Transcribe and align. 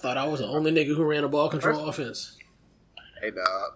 thought 0.00 0.16
I 0.16 0.26
was 0.26 0.40
the 0.40 0.46
only 0.46 0.72
nigga 0.72 0.94
who 0.96 1.04
ran 1.04 1.24
a 1.24 1.28
ball 1.28 1.48
control 1.48 1.88
offense. 1.88 2.36
Hey, 3.20 3.30
dog. 3.30 3.72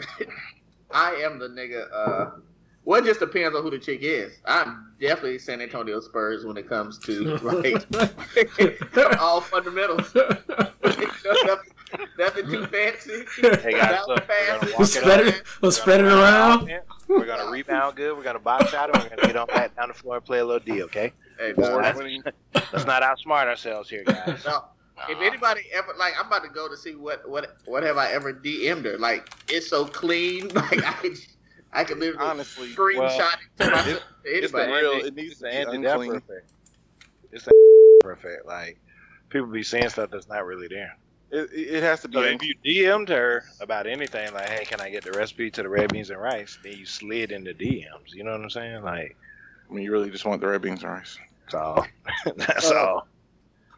I 0.90 1.12
am 1.16 1.38
the 1.38 1.48
nigga. 1.48 1.86
Uh, 1.92 2.30
well, 2.84 3.00
it 3.00 3.06
just 3.06 3.20
depends 3.20 3.56
on 3.56 3.62
who 3.62 3.70
the 3.70 3.78
chick 3.78 4.00
is. 4.02 4.38
I'm 4.44 4.92
definitely 5.00 5.38
San 5.38 5.60
Antonio 5.60 6.00
Spurs 6.00 6.44
when 6.44 6.56
it 6.56 6.68
comes 6.68 6.98
to 7.00 7.36
like 7.38 7.86
all 9.20 9.40
fundamentals. 9.40 10.14
nothing, 10.14 11.58
nothing 12.18 12.46
too 12.50 12.66
fancy. 12.66 13.24
Hey 13.40 13.72
guys, 13.72 14.00
Nothing 14.06 14.08
look, 14.08 14.28
we're 14.28 14.58
gonna 14.60 14.72
walk 14.78 14.86
Spread 14.86 15.20
it 15.20 15.26
it, 15.28 15.34
up. 15.40 15.46
we'll 15.62 15.72
spread 15.72 16.00
it 16.00 16.06
around. 16.06 16.70
We're 17.08 17.26
gonna 17.26 17.50
rebound 17.50 17.96
good. 17.96 18.16
We're 18.16 18.24
gonna 18.24 18.38
box 18.38 18.74
out, 18.74 18.94
and 18.94 19.02
we're 19.02 19.10
gonna 19.16 19.26
get 19.28 19.36
on 19.36 19.46
back 19.46 19.76
down 19.76 19.88
the 19.88 19.94
floor 19.94 20.16
and 20.16 20.24
play 20.24 20.38
a 20.40 20.44
little 20.44 20.60
D. 20.64 20.82
Okay? 20.82 21.12
Hey, 21.38 21.52
Four 21.54 21.82
dog. 21.82 21.94
twenty. 21.94 22.22
Let's 22.72 22.84
not 22.86 23.02
outsmart 23.02 23.46
ourselves 23.46 23.88
here, 23.88 24.04
guys. 24.04 24.44
No. 24.44 24.64
If 25.08 25.20
anybody 25.20 25.62
ever 25.74 25.92
like, 25.98 26.14
I'm 26.18 26.26
about 26.26 26.42
to 26.44 26.48
go 26.50 26.68
to 26.68 26.76
see 26.76 26.94
what 26.94 27.28
what 27.28 27.56
what 27.64 27.82
have 27.82 27.96
I 27.98 28.10
ever 28.12 28.32
DM'd 28.32 28.84
her? 28.84 28.98
Like, 28.98 29.30
it's 29.48 29.68
so 29.68 29.84
clean. 29.86 30.48
Like 30.54 30.84
I 30.84 30.92
could 30.92 31.18
I 31.72 31.84
could 31.84 31.98
literally 31.98 32.28
Honestly, 32.28 32.68
screenshot 32.74 33.34
it 33.58 33.64
to 33.64 33.70
myself. 33.70 33.86
it- 33.88 34.02
to 34.24 34.28
it's 34.44 34.52
the 34.52 34.58
real. 34.58 34.92
Andy- 34.92 35.06
It 35.08 35.14
needs 35.14 35.34
to 35.38 35.44
the 35.44 35.50
be 35.50 35.56
Andy 35.56 35.82
Dapper 35.82 36.22
It's 37.32 37.44
the 37.46 37.52
Dapper 38.02 38.12
effect. 38.12 38.46
Like 38.46 38.78
people 39.30 39.48
be 39.48 39.62
saying 39.62 39.88
stuff 39.88 40.10
that's 40.10 40.28
not 40.28 40.44
really 40.46 40.68
there. 40.68 40.96
It, 41.30 41.50
it 41.52 41.74
it 41.76 41.82
has 41.82 42.02
to 42.02 42.08
be. 42.08 42.14
So 42.18 42.22
if 42.22 42.42
you 42.42 42.54
DM'd 42.64 43.08
her 43.08 43.44
about 43.60 43.86
anything, 43.86 44.32
like, 44.34 44.48
"Hey, 44.50 44.64
can 44.66 44.80
I 44.82 44.90
get 44.90 45.02
the 45.02 45.12
recipe 45.12 45.50
to 45.52 45.62
the 45.62 45.68
red 45.68 45.90
beans 45.92 46.10
and 46.10 46.20
rice?" 46.20 46.58
Then 46.62 46.74
you 46.76 46.84
slid 46.84 47.32
into 47.32 47.54
DMs. 47.54 48.12
You 48.14 48.22
know 48.24 48.32
what 48.32 48.42
I'm 48.42 48.50
saying? 48.50 48.82
Like, 48.82 49.16
I 49.68 49.72
mean, 49.72 49.82
you 49.82 49.92
really 49.92 50.10
just 50.10 50.26
want 50.26 50.42
the 50.42 50.48
red 50.48 50.60
beans 50.60 50.82
and 50.82 50.92
rice. 50.92 51.18
that's 51.46 51.54
all. 51.54 51.86
that's 52.36 52.70
Uh, 52.70 52.74
all. 52.76 53.08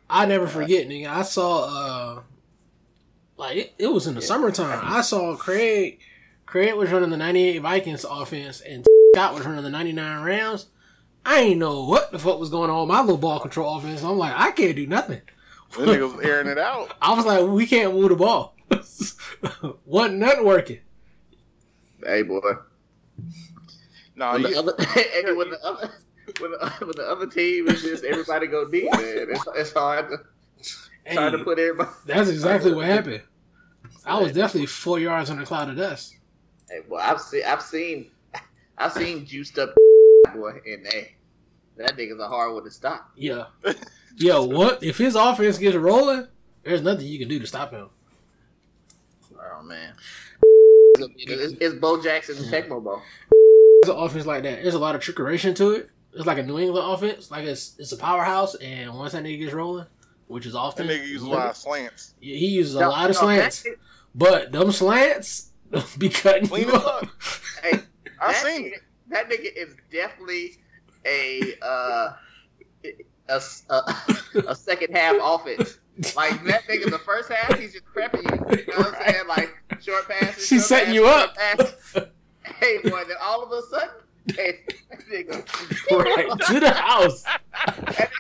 I 0.09 0.27
never 0.27 0.47
forget, 0.47 0.89
nigga. 0.89 1.09
I 1.09 1.23
saw, 1.23 1.65
uh, 1.65 2.23
like 3.37 3.57
it, 3.57 3.75
it 3.79 3.87
was 3.89 4.07
in 4.07 4.15
the 4.15 4.23
summertime. 4.23 4.81
I 4.83 5.01
saw 5.01 5.37
Craig. 5.37 6.01
Craig 6.47 6.75
was 6.75 6.91
running 6.91 7.11
the 7.11 7.17
'98 7.17 7.59
Vikings 7.59 8.05
offense, 8.09 8.61
and 8.61 8.87
Scott 9.15 9.35
was 9.35 9.45
running 9.47 9.65
the 9.65 9.71
'99 9.71 10.23
Rams. 10.23 10.67
I 11.27 11.41
ain't 11.41 11.59
know 11.59 11.85
what 11.85 12.13
the 12.13 12.19
fuck 12.19 12.39
was 12.39 12.51
going 12.51 12.71
on 12.71 12.81
with 12.81 12.89
my 12.95 13.01
little 13.01 13.17
ball 13.17 13.41
control 13.41 13.77
offense. 13.79 14.03
I'm 14.03 14.19
like, 14.19 14.35
I 14.37 14.51
can't 14.51 14.77
do 14.77 14.87
nothing. 14.87 15.23
That 15.79 15.89
nigga 15.89 16.15
was 16.17 16.25
airing 16.25 16.49
it 16.49 16.59
out. 16.59 16.95
I 17.03 17.15
was 17.15 17.25
like, 17.25 17.47
we 17.49 17.67
can't 17.67 17.95
move 17.95 18.11
the 18.11 18.17
ball. 18.17 18.55
Wasn't 19.87 20.19
nothing 20.19 20.45
working. 20.45 20.81
Hey 22.05 22.23
boy. 22.23 22.41
No, 24.17 24.33
When 24.33 24.43
the 24.43 24.51
you, 24.51 24.59
other 24.59 24.75
and 25.27 25.37
when 25.37 25.51
the 25.51 25.65
other 25.65 25.91
when 26.41 26.51
the, 26.53 26.59
when 26.81 26.93
the 26.97 27.07
other 27.09 27.27
team 27.27 27.69
is 27.69 27.83
just 27.83 28.05
everybody 28.05 28.47
go 28.47 28.69
deep, 28.69 28.91
man. 28.93 29.27
It's, 29.31 29.45
it's 29.55 29.73
hard 29.73 30.09
to 30.11 30.19
Hey, 31.05 31.15
try 31.17 31.31
to 31.31 31.39
put 31.39 31.59
everybody. 31.59 31.91
that's 32.07 32.31
exactly 32.31 32.73
what 32.73 32.87
happened. 32.97 33.23
I 34.07 34.19
was 34.21 34.33
definitely 34.33 34.67
four 34.67 34.99
yards 34.99 35.29
on 35.31 35.39
a 35.39 35.45
cloud 35.47 35.69
of 35.71 35.77
dust. 35.77 36.17
Hey, 36.71 36.81
boy, 36.89 36.97
I've 36.97 37.21
seen 37.21 37.45
I've 37.45 37.63
seen 37.75 38.11
I've 38.79 38.93
seen 38.93 39.27
juiced 39.27 39.59
up 39.59 39.75
boy, 40.35 40.61
and 40.67 40.87
hey, 40.87 41.15
that 41.77 41.97
nigga's 41.97 42.19
a 42.21 42.29
hard 42.29 42.55
one 42.55 42.65
to 42.65 42.71
stop. 42.71 43.11
Yeah. 43.17 43.45
Yeah, 44.17 44.39
what? 44.39 44.83
If 44.83 44.97
his 44.99 45.15
offense 45.17 45.59
gets 45.59 45.77
rolling, 45.77 46.27
there's 46.63 46.83
nothing 46.83 47.07
you 47.07 47.19
can 47.19 47.29
do 47.29 47.39
to 47.39 47.47
stop 47.47 47.73
him. 47.73 47.89
Oh 49.37 49.63
man. 49.63 49.95
It's, 50.97 51.55
it's 51.61 51.75
Bo 51.75 52.01
Jackson 52.03 52.37
and 52.39 52.47
Tecmo 52.47 52.83
Bowl. 52.83 53.03
There's 53.83 53.95
an 53.95 54.03
offense 54.03 54.27
like 54.27 54.43
that. 54.45 54.63
There's 54.63 54.75
a 54.75 54.79
lot 54.79 54.95
of 54.95 55.01
trickeration 55.03 55.55
to 55.57 55.73
it. 55.73 55.91
It's 56.17 56.27
like 56.27 56.39
a 56.39 56.43
New 56.43 56.59
England 56.59 56.87
offense. 56.93 57.31
Like 57.31 57.45
it's 57.45 57.75
it's 57.79 57.93
a 57.93 57.97
powerhouse, 57.97 58.55
and 58.57 58.95
once 58.95 59.13
that 59.13 59.25
nigga 59.25 59.41
gets 59.41 59.53
rolling, 59.53 59.87
which 60.29 60.47
is 60.47 60.53
that 60.53 60.59
often, 60.59 60.87
nigga 60.89 61.07
uses 61.07 61.23
a 61.23 61.29
lot 61.31 61.49
of 61.51 61.57
slants. 61.57 62.15
Yeah, 62.21 62.37
he 62.37 62.47
uses 62.49 62.75
a 62.77 62.81
lot 62.89 63.11
of 63.11 63.17
no, 63.17 63.21
slants. 63.21 63.63
that- 63.65 63.77
But 64.15 64.53
them 64.53 64.71
slants 64.73 65.51
be 65.99 66.09
cutting 66.09 66.47
Clean 66.47 66.69
you 66.69 66.75
as 66.75 66.83
up. 66.83 67.07
fuck. 67.19 67.65
Hey, 67.65 67.79
I 68.21 68.33
that 68.33 68.43
seen 68.45 68.67
nigga, 68.67 68.73
it. 68.75 68.83
That 69.09 69.29
nigga 69.31 69.49
is 69.57 69.77
definitely 69.93 70.59
a 71.05 71.55
uh, 71.63 72.13
a, 73.29 73.41
a, 73.71 73.95
a 74.49 74.55
second 74.55 74.95
half 74.97 75.17
offense. 75.21 75.79
Like 76.17 76.43
that 76.45 76.65
nigga, 76.65 76.91
the 76.91 76.99
first 76.99 77.31
half 77.31 77.59
he's 77.59 77.73
just 77.73 77.85
prepping 77.87 78.23
you. 78.23 78.59
You 78.59 78.67
know 78.73 78.79
what 78.89 78.95
I'm 79.01 79.13
saying? 79.13 79.27
Like 79.29 79.51
short 79.81 80.09
passes. 80.09 80.47
She's 80.47 80.67
short 80.67 80.87
setting 80.87 80.95
passes, 80.95 80.95
you 81.95 82.03
up. 82.03 82.11
Hey 82.45 82.79
boy, 82.85 83.03
then 83.05 83.17
all 83.23 83.43
of 83.43 83.51
a 83.53 83.63
sudden, 83.69 83.89
hey, 83.89 84.04
that 84.27 84.55
nigga, 85.11 85.91
right 85.91 86.41
to 86.47 86.61
the 86.61 86.71
house. 86.71 87.23
that 87.25 88.11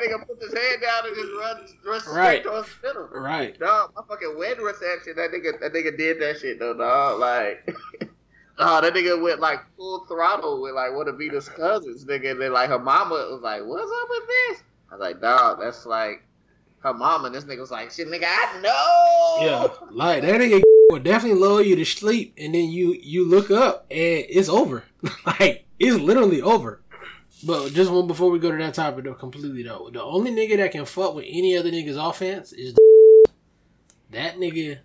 nigga 0.00 0.26
puts 0.26 0.44
his 0.44 0.52
head 0.54 0.80
down 0.80 1.06
and 1.06 1.14
just 1.16 1.32
runs, 1.40 1.74
runs 1.86 2.02
straight 2.04 2.16
Right. 2.16 2.44
towards 2.44 2.68
the 2.82 2.88
middle. 2.88 3.08
Right. 3.08 3.58
Dog, 3.58 3.92
my 3.96 4.02
fucking 4.08 4.36
wind 4.38 4.58
reception. 4.60 5.14
That 5.16 5.30
nigga, 5.32 5.60
that 5.60 5.72
nigga 5.72 5.96
did 5.96 6.20
that 6.20 6.38
shit 6.40 6.58
though, 6.58 6.74
dog. 6.74 7.18
Like, 7.20 7.68
oh, 8.58 8.80
that 8.80 8.94
nigga 8.94 9.20
went 9.20 9.40
like 9.40 9.60
full 9.76 10.04
throttle 10.06 10.60
with 10.62 10.74
like 10.74 10.94
one 10.94 11.08
of 11.08 11.18
Vita's 11.18 11.48
cousins, 11.48 12.04
nigga. 12.04 12.32
And 12.32 12.40
then 12.40 12.52
like 12.52 12.68
her 12.68 12.78
mama 12.78 13.14
was 13.14 13.40
like, 13.42 13.62
"What's 13.64 13.90
up 13.90 14.08
with 14.08 14.26
this?" 14.28 14.62
I 14.90 14.94
was 14.94 15.00
like, 15.00 15.20
"Dog, 15.20 15.60
that's 15.60 15.84
like 15.86 16.22
her 16.80 16.94
mama." 16.94 17.26
And 17.26 17.34
this 17.34 17.44
nigga 17.44 17.60
was 17.60 17.70
like, 17.70 17.90
"Shit, 17.90 18.08
nigga, 18.08 18.24
I 18.26 18.60
know." 18.60 19.46
Yeah, 19.46 19.68
like 19.90 20.22
that 20.22 20.40
nigga 20.40 20.62
will 20.90 21.00
definitely 21.00 21.40
lull 21.40 21.62
you 21.62 21.76
to 21.76 21.84
sleep, 21.84 22.34
and 22.36 22.54
then 22.54 22.70
you 22.70 22.96
you 23.00 23.28
look 23.28 23.50
up 23.50 23.86
and 23.90 24.24
it's 24.28 24.48
over. 24.48 24.84
like 25.26 25.66
it's 25.78 25.98
literally 25.98 26.42
over. 26.42 26.82
But 27.42 27.72
just 27.72 27.90
one 27.90 28.06
before 28.06 28.30
we 28.30 28.38
go 28.38 28.50
to 28.50 28.58
that 28.58 28.74
topic, 28.74 29.04
though, 29.04 29.14
completely 29.14 29.62
though, 29.62 29.88
the 29.92 30.02
only 30.02 30.30
nigga 30.30 30.58
that 30.58 30.72
can 30.72 30.84
fuck 30.84 31.14
with 31.14 31.24
any 31.26 31.56
other 31.56 31.70
nigga's 31.70 31.96
offense 31.96 32.52
is 32.52 32.74
that 34.10 34.36
nigga. 34.36 34.78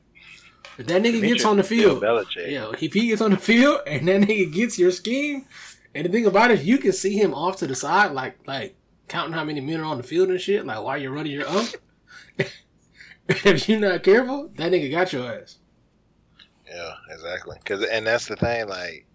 If 0.77 0.87
that 0.87 1.01
nigga 1.01 1.21
gets 1.21 1.45
on 1.45 1.55
the 1.55 1.63
field, 1.63 2.03
yeah, 2.35 2.71
if 2.81 2.93
he 2.93 3.07
gets 3.07 3.21
on 3.21 3.31
the 3.31 3.37
field 3.37 3.81
and 3.87 4.07
that 4.07 4.21
nigga 4.21 4.51
gets 4.51 4.77
your 4.77 4.91
scheme, 4.91 5.45
and 5.93 6.05
the 6.05 6.09
thing 6.09 6.25
about 6.25 6.51
it, 6.51 6.63
you 6.63 6.77
can 6.77 6.91
see 6.91 7.17
him 7.17 7.33
off 7.33 7.57
to 7.57 7.67
the 7.67 7.75
side, 7.75 8.11
like 8.11 8.37
like 8.45 8.75
counting 9.07 9.33
how 9.33 9.43
many 9.43 9.61
men 9.61 9.79
are 9.79 9.85
on 9.85 9.97
the 9.97 10.03
field 10.03 10.29
and 10.29 10.41
shit, 10.41 10.65
like 10.65 10.81
while 10.83 10.97
you're 10.97 11.13
running 11.13 11.31
your 11.31 11.47
own. 11.47 11.65
if 13.27 13.69
you're 13.69 13.79
not 13.79 14.03
careful, 14.03 14.49
that 14.55 14.71
nigga 14.71 14.91
got 14.91 15.13
your 15.13 15.31
ass. 15.31 15.57
Yeah, 16.75 16.93
exactly. 17.09 17.57
Cause 17.63 17.83
and 17.85 18.05
that's 18.05 18.27
the 18.27 18.35
thing. 18.35 18.67
Like 18.67 19.05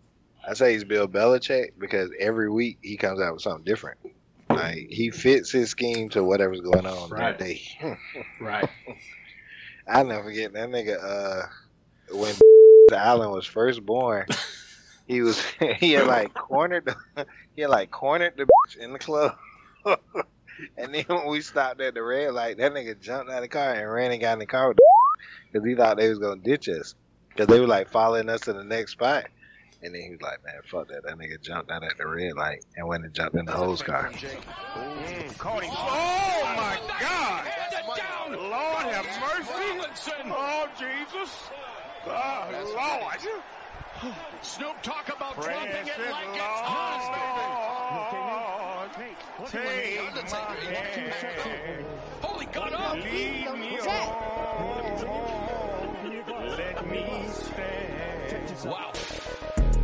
I 0.49 0.55
say, 0.55 0.73
he's 0.73 0.85
Bill 0.85 1.07
Belichick 1.07 1.73
because 1.79 2.11
every 2.19 2.51
week 2.51 2.79
he 2.83 2.97
comes 2.97 3.21
out 3.21 3.35
with 3.35 3.43
something 3.43 3.65
different. 3.65 3.99
Like 4.49 4.87
he 4.89 5.11
fits 5.11 5.51
his 5.53 5.71
scheme 5.71 6.09
to 6.11 6.25
whatever's 6.25 6.61
going 6.63 6.87
on 6.87 7.11
Right. 7.11 7.39
that 7.39 7.45
day. 7.45 7.61
Right. 8.41 8.69
I 9.87 10.03
never 10.03 10.25
forget 10.25 10.53
that 10.55 10.69
nigga. 10.71 10.97
Uh, 11.03 11.47
when 12.17 12.35
Allen 12.93 13.31
was 13.31 13.47
first 13.47 13.85
born, 13.85 14.27
he 15.07 15.21
was 15.21 15.45
he 15.79 15.93
had 15.93 16.07
like 16.07 16.33
cornered 16.35 16.87
the, 16.87 17.27
he 17.55 17.63
had 17.63 17.71
like 17.71 17.91
cornered 17.91 18.35
the 18.37 18.45
bitch 18.45 18.77
in 18.79 18.93
the 18.95 18.99
club. 18.99 19.37
and 20.77 20.95
then 20.95 21.05
when 21.09 21.27
we 21.29 21.41
stopped 21.43 21.81
at 21.81 21.95
the 21.95 22.03
red 22.03 22.33
light, 22.33 22.57
that 22.59 22.73
nigga 22.73 22.99
jumped 23.01 23.31
out 23.31 23.37
of 23.37 23.43
the 23.43 23.49
car 23.49 23.75
and 23.75 23.91
ran 23.93 24.13
and 24.13 24.21
got 24.21 24.33
in 24.35 24.39
the 24.39 24.47
car 24.47 24.69
with 24.69 24.77
the 24.79 24.83
because 25.53 25.67
he 25.69 25.75
thought 25.75 25.97
they 25.99 26.09
was 26.09 26.19
gonna 26.19 26.41
ditch 26.41 26.69
us 26.69 26.95
because 27.31 27.47
they 27.47 27.61
were 27.61 27.67
like 27.67 27.89
following 27.89 28.29
us 28.29 28.43
to 28.43 28.53
the 28.53 28.65
next 28.65 28.93
spot. 28.93 29.27
And 29.83 29.95
then 29.95 30.03
he 30.03 30.11
was 30.11 30.21
like, 30.21 30.45
"Man, 30.45 30.61
fuck 30.71 30.89
that!" 30.89 31.05
That 31.05 31.17
nigga 31.17 31.41
jumped 31.41 31.71
out 31.71 31.83
at 31.83 31.97
the 31.97 32.07
red 32.07 32.35
light 32.35 32.63
and 32.77 32.87
went 32.87 33.05
and 33.05 33.15
jumped 33.15 33.35
in 33.37 33.47
the 33.47 33.53
hose 33.53 33.81
car. 33.81 34.11
Mm, 34.11 35.35
oh 35.43 36.55
my 36.57 36.79
God! 37.01 37.47
Lord 38.31 38.87
have 38.93 39.07
mercy! 39.21 39.81
Oh 40.27 40.69
Jesus! 40.79 41.31
Oh 42.07 42.47
Lord! 42.77 43.21
Snoop 44.43 44.83
talk 44.83 45.09
about 45.15 45.35
Precious 45.35 45.53
dropping 45.53 46.05
it 46.05 46.11
like 46.11 46.29
it's 46.29 46.61
hot. 46.63 47.51
Lord, 48.81 49.49
take 49.49 49.63
my 50.31 50.41
hand, 50.41 51.87
Holy 52.23 52.47
gun 52.47 52.75
up. 52.75 52.95
lead 52.95 53.05
me 53.05 53.79
on, 53.79 53.87
let 54.77 54.85
me 54.85 54.99
stand. 54.99 55.40
Wow. 58.65 58.93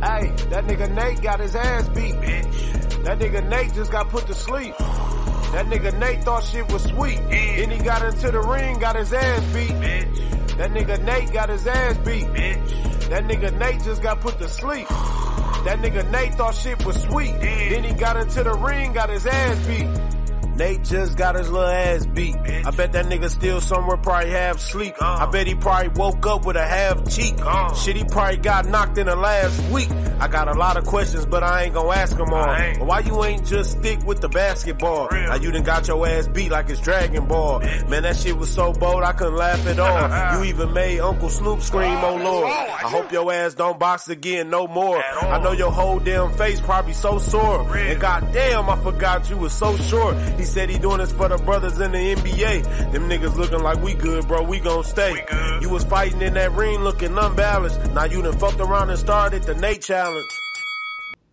Hey, 0.03 0.27
that 0.49 0.65
nigga 0.67 0.93
Nate 0.93 1.21
got 1.21 1.39
his 1.39 1.55
ass 1.55 1.87
beat. 1.89 2.13
Bitch. 2.15 3.03
That 3.03 3.19
nigga 3.19 3.47
Nate 3.47 3.73
just 3.73 3.91
got 3.91 4.09
put 4.09 4.27
to 4.27 4.33
sleep. 4.33 4.77
That 4.77 5.67
nigga 5.67 5.97
Nate 5.97 6.23
thought 6.25 6.43
shit 6.43 6.69
was 6.71 6.83
sweet. 6.83 7.17
Then 7.29 7.71
he 7.71 7.77
got 7.79 8.03
into 8.03 8.29
the 8.29 8.41
ring, 8.41 8.79
got 8.79 8.97
his 8.97 9.13
ass 9.13 9.41
beat. 9.53 9.69
Bitch. 9.69 10.57
That 10.57 10.71
nigga 10.71 11.03
Nate 11.03 11.31
got 11.31 11.49
his 11.49 11.65
ass 11.65 11.97
beat. 11.99 12.25
Bitch. 12.25 13.09
That 13.09 13.23
nigga 13.23 13.57
Nate 13.57 13.83
just 13.83 14.01
got 14.01 14.19
put 14.19 14.37
to 14.39 14.49
sleep. 14.49 14.87
That 14.89 15.79
nigga 15.79 16.11
Nate 16.11 16.35
thought 16.35 16.55
shit 16.55 16.85
was 16.85 17.01
sweet. 17.01 17.39
Then 17.39 17.83
he 17.85 17.93
got 17.93 18.17
into 18.17 18.43
the 18.43 18.53
ring, 18.53 18.91
got 18.91 19.09
his 19.09 19.25
ass 19.25 19.65
beat. 19.65 20.16
Nate 20.57 20.83
just 20.83 21.17
got 21.17 21.35
his 21.35 21.49
little 21.49 21.69
ass 21.69 22.05
beat. 22.05 22.35
I 22.35 22.71
bet 22.71 22.93
that 22.93 23.05
nigga 23.05 23.29
still 23.29 23.61
somewhere 23.61 23.97
probably 23.97 24.31
half 24.31 24.59
sleep. 24.59 24.95
I 25.01 25.25
bet 25.27 25.47
he 25.47 25.55
probably 25.55 25.89
woke 25.89 26.25
up 26.25 26.45
with 26.45 26.55
a 26.55 26.65
half 26.65 27.07
cheek. 27.09 27.35
Shit, 27.75 27.95
he 27.95 28.03
probably 28.03 28.37
got 28.37 28.65
knocked 28.65 28.97
in 28.97 29.05
the 29.07 29.15
last 29.15 29.61
week. 29.71 29.89
I 30.19 30.27
got 30.27 30.47
a 30.47 30.53
lot 30.53 30.77
of 30.77 30.85
questions, 30.85 31.25
but 31.25 31.43
I 31.43 31.63
ain't 31.63 31.73
gonna 31.75 31.89
ask 31.89 32.17
them 32.17 32.33
all. 32.33 32.85
Why 32.85 32.99
you 32.99 33.23
ain't 33.23 33.45
just 33.45 33.77
stick 33.79 34.03
with 34.05 34.19
the 34.19 34.29
basketball? 34.29 35.09
Now 35.11 35.35
you 35.35 35.51
done 35.51 35.63
got 35.63 35.87
your 35.87 36.07
ass 36.07 36.27
beat 36.27 36.51
like 36.51 36.69
it's 36.69 36.81
Dragon 36.81 37.27
Ball. 37.27 37.59
Man, 37.87 38.03
that 38.03 38.15
shit 38.17 38.35
was 38.35 38.49
so 38.49 38.73
bold, 38.73 39.03
I 39.03 39.13
couldn't 39.13 39.35
laugh 39.35 39.65
at 39.67 39.79
all. 39.79 40.07
You 40.37 40.43
even 40.45 40.73
made 40.73 40.99
Uncle 40.99 41.29
Snoop 41.29 41.61
scream, 41.61 41.97
oh, 42.01 42.19
oh 42.19 42.23
lord. 42.23 42.47
I 42.47 42.89
hope 42.89 43.11
your 43.11 43.31
ass 43.31 43.53
don't 43.53 43.79
box 43.79 44.09
again 44.09 44.49
no 44.49 44.67
more. 44.67 45.01
I 45.21 45.41
know 45.41 45.51
your 45.51 45.71
whole 45.71 45.99
damn 45.99 46.33
face 46.33 46.59
probably 46.59 46.93
so 46.93 47.17
sore. 47.17 47.77
And 47.77 47.99
goddamn, 47.99 48.69
I 48.69 48.75
forgot 48.77 49.29
you 49.29 49.37
was 49.37 49.53
so 49.53 49.75
short. 49.77 50.17
He 50.37 50.45
said 50.47 50.69
he 50.69 50.79
doing 50.79 50.99
this 50.99 51.11
for 51.11 51.27
the 51.27 51.37
brothers 51.37 51.79
in 51.79 51.91
the 51.91 52.15
NBA. 52.15 52.91
Them 52.91 53.09
niggas 53.09 53.35
looking 53.35 53.59
like 53.59 53.81
we 53.81 53.93
good, 53.93 54.27
bro. 54.27 54.43
We 54.43 54.59
gon' 54.59 54.83
stay. 54.83 55.25
You 55.61 55.69
was 55.69 55.83
fighting 55.83 56.21
in 56.21 56.33
that 56.35 56.51
ring 56.53 56.79
looking 56.79 57.17
unbalanced. 57.17 57.91
Now 57.91 58.05
you 58.05 58.21
done 58.21 58.37
fucked 58.39 58.59
around 58.59 58.89
and 58.89 58.97
started 58.97 59.43
the 59.43 59.55
Nate 59.55 59.81
challenge. 59.81 60.25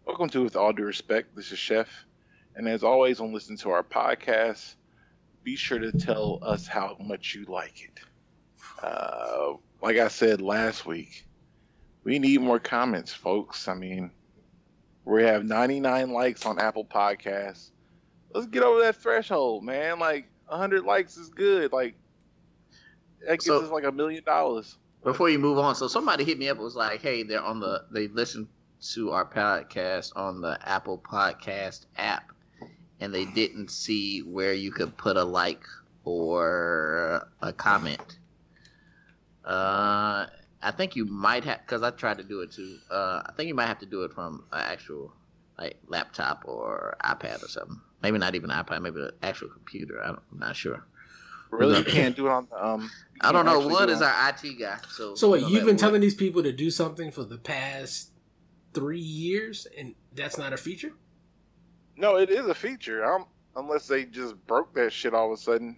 Welcome 0.04 0.28
to 0.30 0.42
With 0.42 0.56
All 0.56 0.72
Due 0.72 0.84
Respect. 0.84 1.34
This 1.36 1.52
is 1.52 1.58
Chef. 1.58 1.88
And 2.56 2.68
as 2.68 2.82
always, 2.82 3.20
when 3.20 3.32
listening 3.32 3.58
to 3.58 3.70
our 3.70 3.82
podcast, 3.82 4.74
be 5.42 5.56
sure 5.56 5.78
to 5.78 5.92
tell 5.92 6.40
us 6.42 6.66
how 6.66 6.96
much 7.00 7.34
you 7.34 7.44
like 7.44 7.82
it. 7.82 8.00
Uh, 8.82 9.54
like 9.80 9.96
I 9.96 10.08
said 10.08 10.40
last 10.40 10.86
week, 10.86 11.24
we 12.02 12.18
need 12.18 12.40
more 12.40 12.58
comments, 12.58 13.12
folks. 13.12 13.68
I 13.68 13.74
mean, 13.74 14.10
we 15.04 15.22
have 15.22 15.44
99 15.44 16.10
likes 16.10 16.46
on 16.46 16.58
Apple 16.58 16.84
Podcasts. 16.84 17.70
Let's 18.34 18.46
get 18.48 18.62
over 18.64 18.80
that 18.82 18.96
threshold, 18.96 19.62
man. 19.64 19.98
Like, 20.00 20.26
100 20.48 20.84
likes 20.84 21.16
is 21.16 21.28
good. 21.30 21.72
Like, 21.72 21.94
that 23.20 23.38
gives 23.38 23.46
So- 23.46 23.62
us 23.62 23.70
like 23.70 23.84
a 23.84 23.92
million 23.92 24.24
dollars. 24.24 24.76
Before 25.04 25.28
you 25.30 25.38
move 25.38 25.58
on, 25.58 25.74
so 25.74 25.86
somebody 25.86 26.24
hit 26.24 26.38
me 26.38 26.48
up 26.48 26.56
and 26.56 26.64
was 26.64 26.76
like, 26.76 27.00
"Hey, 27.02 27.22
they're 27.22 27.42
on 27.42 27.60
the 27.60 27.84
they 27.90 28.08
listen 28.08 28.48
to 28.94 29.10
our 29.10 29.24
podcast 29.26 30.12
on 30.16 30.40
the 30.40 30.58
Apple 30.66 30.98
Podcast 30.98 31.84
app, 31.98 32.32
and 33.00 33.14
they 33.14 33.26
didn't 33.26 33.70
see 33.70 34.20
where 34.22 34.54
you 34.54 34.72
could 34.72 34.96
put 34.96 35.18
a 35.18 35.24
like 35.24 35.62
or 36.04 37.28
a 37.42 37.52
comment." 37.52 38.18
Uh, 39.44 40.26
I 40.62 40.70
think 40.70 40.96
you 40.96 41.04
might 41.04 41.44
have 41.44 41.60
because 41.60 41.82
I 41.82 41.90
tried 41.90 42.16
to 42.16 42.24
do 42.24 42.40
it 42.40 42.52
too. 42.52 42.78
Uh, 42.90 43.22
I 43.26 43.32
think 43.36 43.48
you 43.48 43.54
might 43.54 43.66
have 43.66 43.80
to 43.80 43.86
do 43.86 44.04
it 44.04 44.12
from 44.14 44.44
an 44.52 44.60
actual 44.62 45.12
like 45.58 45.78
laptop 45.88 46.44
or 46.46 46.96
iPad 47.02 47.42
or 47.44 47.48
something. 47.48 47.80
Maybe 48.02 48.18
not 48.18 48.34
even 48.34 48.50
iPad, 48.50 48.82
maybe 48.82 49.00
an 49.00 49.10
actual 49.22 49.48
computer. 49.48 50.02
I 50.02 50.08
don't, 50.08 50.22
I'm 50.32 50.38
not 50.38 50.56
sure. 50.56 50.84
Really? 51.50 51.78
You 51.78 51.84
can't 51.84 52.16
do 52.16 52.26
it 52.26 52.30
on 52.32 52.48
the. 52.50 52.64
Um, 52.66 52.90
I 53.20 53.30
don't 53.30 53.44
know. 53.46 53.58
actually 53.58 53.72
Wood 53.74 53.86
do 53.86 53.92
it 53.92 53.96
is 53.96 54.02
our 54.02 54.28
IT 54.30 54.58
guy, 54.58 54.76
so 54.90 55.14
So 55.14 55.30
wait, 55.30 55.42
you 55.42 55.48
you've 55.48 55.60
been 55.60 55.66
Wood- 55.74 55.78
telling 55.78 56.00
these 56.00 56.14
people 56.14 56.42
to 56.42 56.52
do 56.52 56.70
something 56.70 57.10
for 57.12 57.22
the 57.24 57.38
past 57.38 58.10
three 58.72 58.98
years, 58.98 59.66
and 59.78 59.94
that's 60.14 60.36
not 60.36 60.52
a 60.52 60.56
feature. 60.56 60.92
No, 61.96 62.16
it 62.16 62.28
is 62.28 62.46
a 62.46 62.54
feature. 62.54 63.04
Um, 63.04 63.26
unless 63.54 63.86
they 63.86 64.04
just 64.04 64.34
broke 64.48 64.74
that 64.74 64.92
shit 64.92 65.14
all 65.14 65.32
of 65.32 65.38
a 65.38 65.42
sudden. 65.42 65.76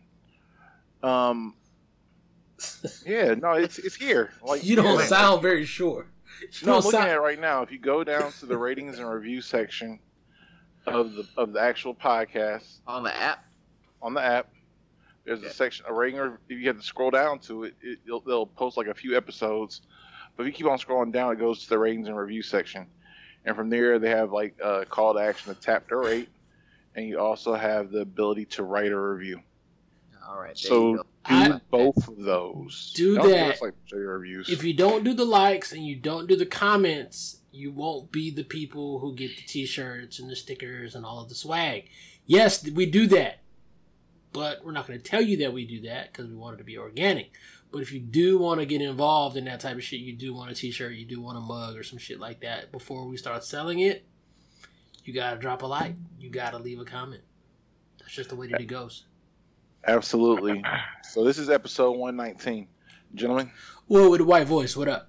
Um. 1.03 1.55
Yeah, 3.05 3.35
no, 3.35 3.53
it's 3.53 3.79
it's 3.79 3.95
here. 3.97 4.31
Like 4.43 4.65
You 4.65 4.77
don't 4.77 4.99
yeah. 4.99 5.07
sound 5.07 5.43
very 5.43 5.67
sure. 5.67 6.07
You 6.41 6.49
No, 6.67 6.73
I'm 6.73 6.77
looking 6.79 6.91
sound- 6.93 7.09
at 7.09 7.17
it 7.17 7.21
right 7.21 7.41
now. 7.41 7.63
If 7.63 7.71
you 7.73 7.79
go 7.79 8.05
down 8.05 8.33
to 8.33 8.47
the 8.47 8.57
ratings 8.57 8.99
and 8.99 9.09
review 9.09 9.41
section 9.41 9.99
of 10.87 11.13
the 11.15 11.27
of 11.37 11.53
the 11.53 11.61
actual 11.61 11.95
podcast 11.95 12.79
on 12.87 13.03
the 13.03 13.15
app. 13.17 13.45
on 14.03 14.15
the 14.15 14.23
app, 14.23 14.49
there's 15.25 15.41
Okay. 15.41 15.49
a 15.49 15.53
section 15.53 15.85
a 15.89 15.93
rating. 15.93 16.19
Or 16.21 16.39
if 16.49 16.59
you 16.59 16.67
have 16.69 16.77
to 16.79 16.83
scroll 16.83 17.11
down 17.11 17.39
to 17.41 17.65
it, 17.65 17.75
it 17.83 17.99
it'll, 18.07 18.21
they'll 18.21 18.47
post 18.47 18.77
like 18.77 18.87
a 18.87 18.95
few 18.95 19.17
episodes. 19.17 19.83
But 20.37 20.43
if 20.43 20.47
you 20.49 20.53
keep 20.53 20.67
on 20.67 20.79
scrolling 20.79 21.13
down, 21.13 21.33
it 21.33 21.39
goes 21.39 21.63
to 21.65 21.69
the 21.69 21.79
ratings 21.79 22.09
and 22.09 22.17
review 22.17 22.43
section, 22.43 22.87
and 23.47 23.57
from 23.57 23.71
there 23.71 23.99
they 23.99 24.11
have 24.11 24.33
like 24.33 24.55
a 24.63 24.85
call 24.85 25.15
to 25.15 25.21
action 25.21 25.53
to 25.55 25.61
tap 25.61 25.89
their 25.89 25.99
rate, 25.99 26.29
and 26.95 27.07
you 27.09 27.19
also 27.19 27.55
have 27.55 27.91
the 27.91 28.01
ability 28.01 28.45
to 28.45 28.63
write 28.63 28.93
a 28.93 28.99
review. 28.99 29.41
All 30.29 30.37
right. 30.39 30.49
There 30.49 30.55
So 30.57 30.91
you 30.91 30.97
go. 30.99 31.03
do 31.03 31.09
I- 31.29 31.61
both 31.71 32.09
of 32.09 32.19
those. 32.19 32.93
Do 32.95 33.17
Don't 33.17 33.31
that. 33.31 33.63
like 33.63 33.75
reviews. 33.93 34.49
If 34.49 34.65
you 34.65 34.75
don't 34.75 35.05
do 35.05 35.15
the 35.15 35.25
likes 35.25 35.73
and 35.73 35.85
you 35.87 35.97
don't 35.97 36.27
do 36.29 36.37
the 36.37 36.47
comments, 36.47 37.41
you 37.53 37.71
won't 37.73 38.13
be 38.13 38.31
the 38.31 38.45
people 38.45 38.99
who 39.01 39.15
get 39.15 39.37
the 39.37 39.43
t-shirts 39.43 40.19
and 40.19 40.31
the 40.31 40.37
stickers 40.37 40.95
and 40.95 41.05
all 41.05 41.21
of 41.21 41.29
the 41.29 41.35
swag. 41.35 41.89
Yes, 42.27 42.69
we 42.71 42.87
do 42.87 43.07
that. 43.09 43.41
But 44.33 44.65
we're 44.65 44.73
not 44.73 44.87
going 44.87 45.01
to 45.01 45.05
tell 45.11 45.23
you 45.23 45.39
that 45.39 45.53
we 45.55 45.65
do 45.67 45.89
that 45.89 46.13
because 46.13 46.27
we 46.29 46.37
want 46.37 46.55
it 46.55 46.59
to 46.59 46.65
be 46.65 46.77
organic. 46.77 47.31
But 47.73 47.83
if 47.83 47.93
you 47.93 48.01
do 48.01 48.39
want 48.39 48.61
to 48.61 48.67
get 48.67 48.83
involved 48.83 49.37
in 49.37 49.47
that 49.47 49.61
type 49.61 49.77
of 49.77 49.83
shit, 49.83 50.01
you 50.01 50.13
do 50.13 50.35
want 50.35 50.51
a 50.51 50.55
t-shirt, 50.55 50.95
you 50.95 51.07
do 51.07 51.21
want 51.21 51.39
a 51.39 51.41
mug 51.41 51.77
or 51.77 51.83
some 51.83 51.99
shit 51.99 52.21
like 52.21 52.41
that 52.41 52.71
before 52.71 53.07
we 53.07 53.17
start 53.17 53.45
selling 53.45 53.81
it, 53.81 54.07
you 55.05 55.15
got 55.15 55.31
to 55.33 55.37
drop 55.39 55.63
a 55.63 55.67
like. 55.67 55.95
You 56.19 56.31
got 56.31 56.51
to 56.51 56.59
leave 56.59 56.81
a 56.81 56.85
comment. 56.85 57.23
That's 57.99 58.13
just 58.13 58.29
the 58.29 58.37
way 58.37 58.49
that 58.49 58.61
it 58.61 58.67
goes. 58.67 59.05
Absolutely. 59.85 60.63
So 61.03 61.25
this 61.25 61.39
is 61.39 61.49
episode 61.51 61.93
119. 61.93 62.69
Gentlemen, 63.15 63.51
Whoa, 63.87 64.11
with 64.11 64.21
a 64.21 64.25
white 64.25 64.47
voice, 64.47 64.77
what 64.77 64.89
up? 64.89 65.09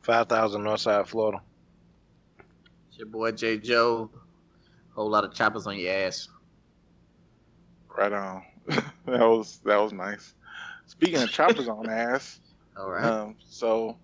5,000 0.00 0.62
Northside 0.62 1.06
Florida. 1.06 1.40
It's 2.88 2.98
your 2.98 3.06
boy 3.06 3.32
J 3.32 3.58
Joe. 3.58 4.10
Whole 4.94 5.10
lot 5.10 5.24
of 5.24 5.34
choppers 5.34 5.66
on 5.66 5.78
your 5.78 5.92
ass. 5.92 6.28
right 7.96 8.12
on. 8.12 8.42
that 8.66 8.82
was 9.06 9.60
that 9.64 9.76
was 9.76 9.92
nice. 9.92 10.34
Speaking 10.86 11.22
of 11.22 11.30
choppers 11.30 11.68
on 11.68 11.88
ass, 11.88 12.40
All 12.76 12.90
right. 12.90 13.04
um, 13.04 13.36
so 13.48 13.96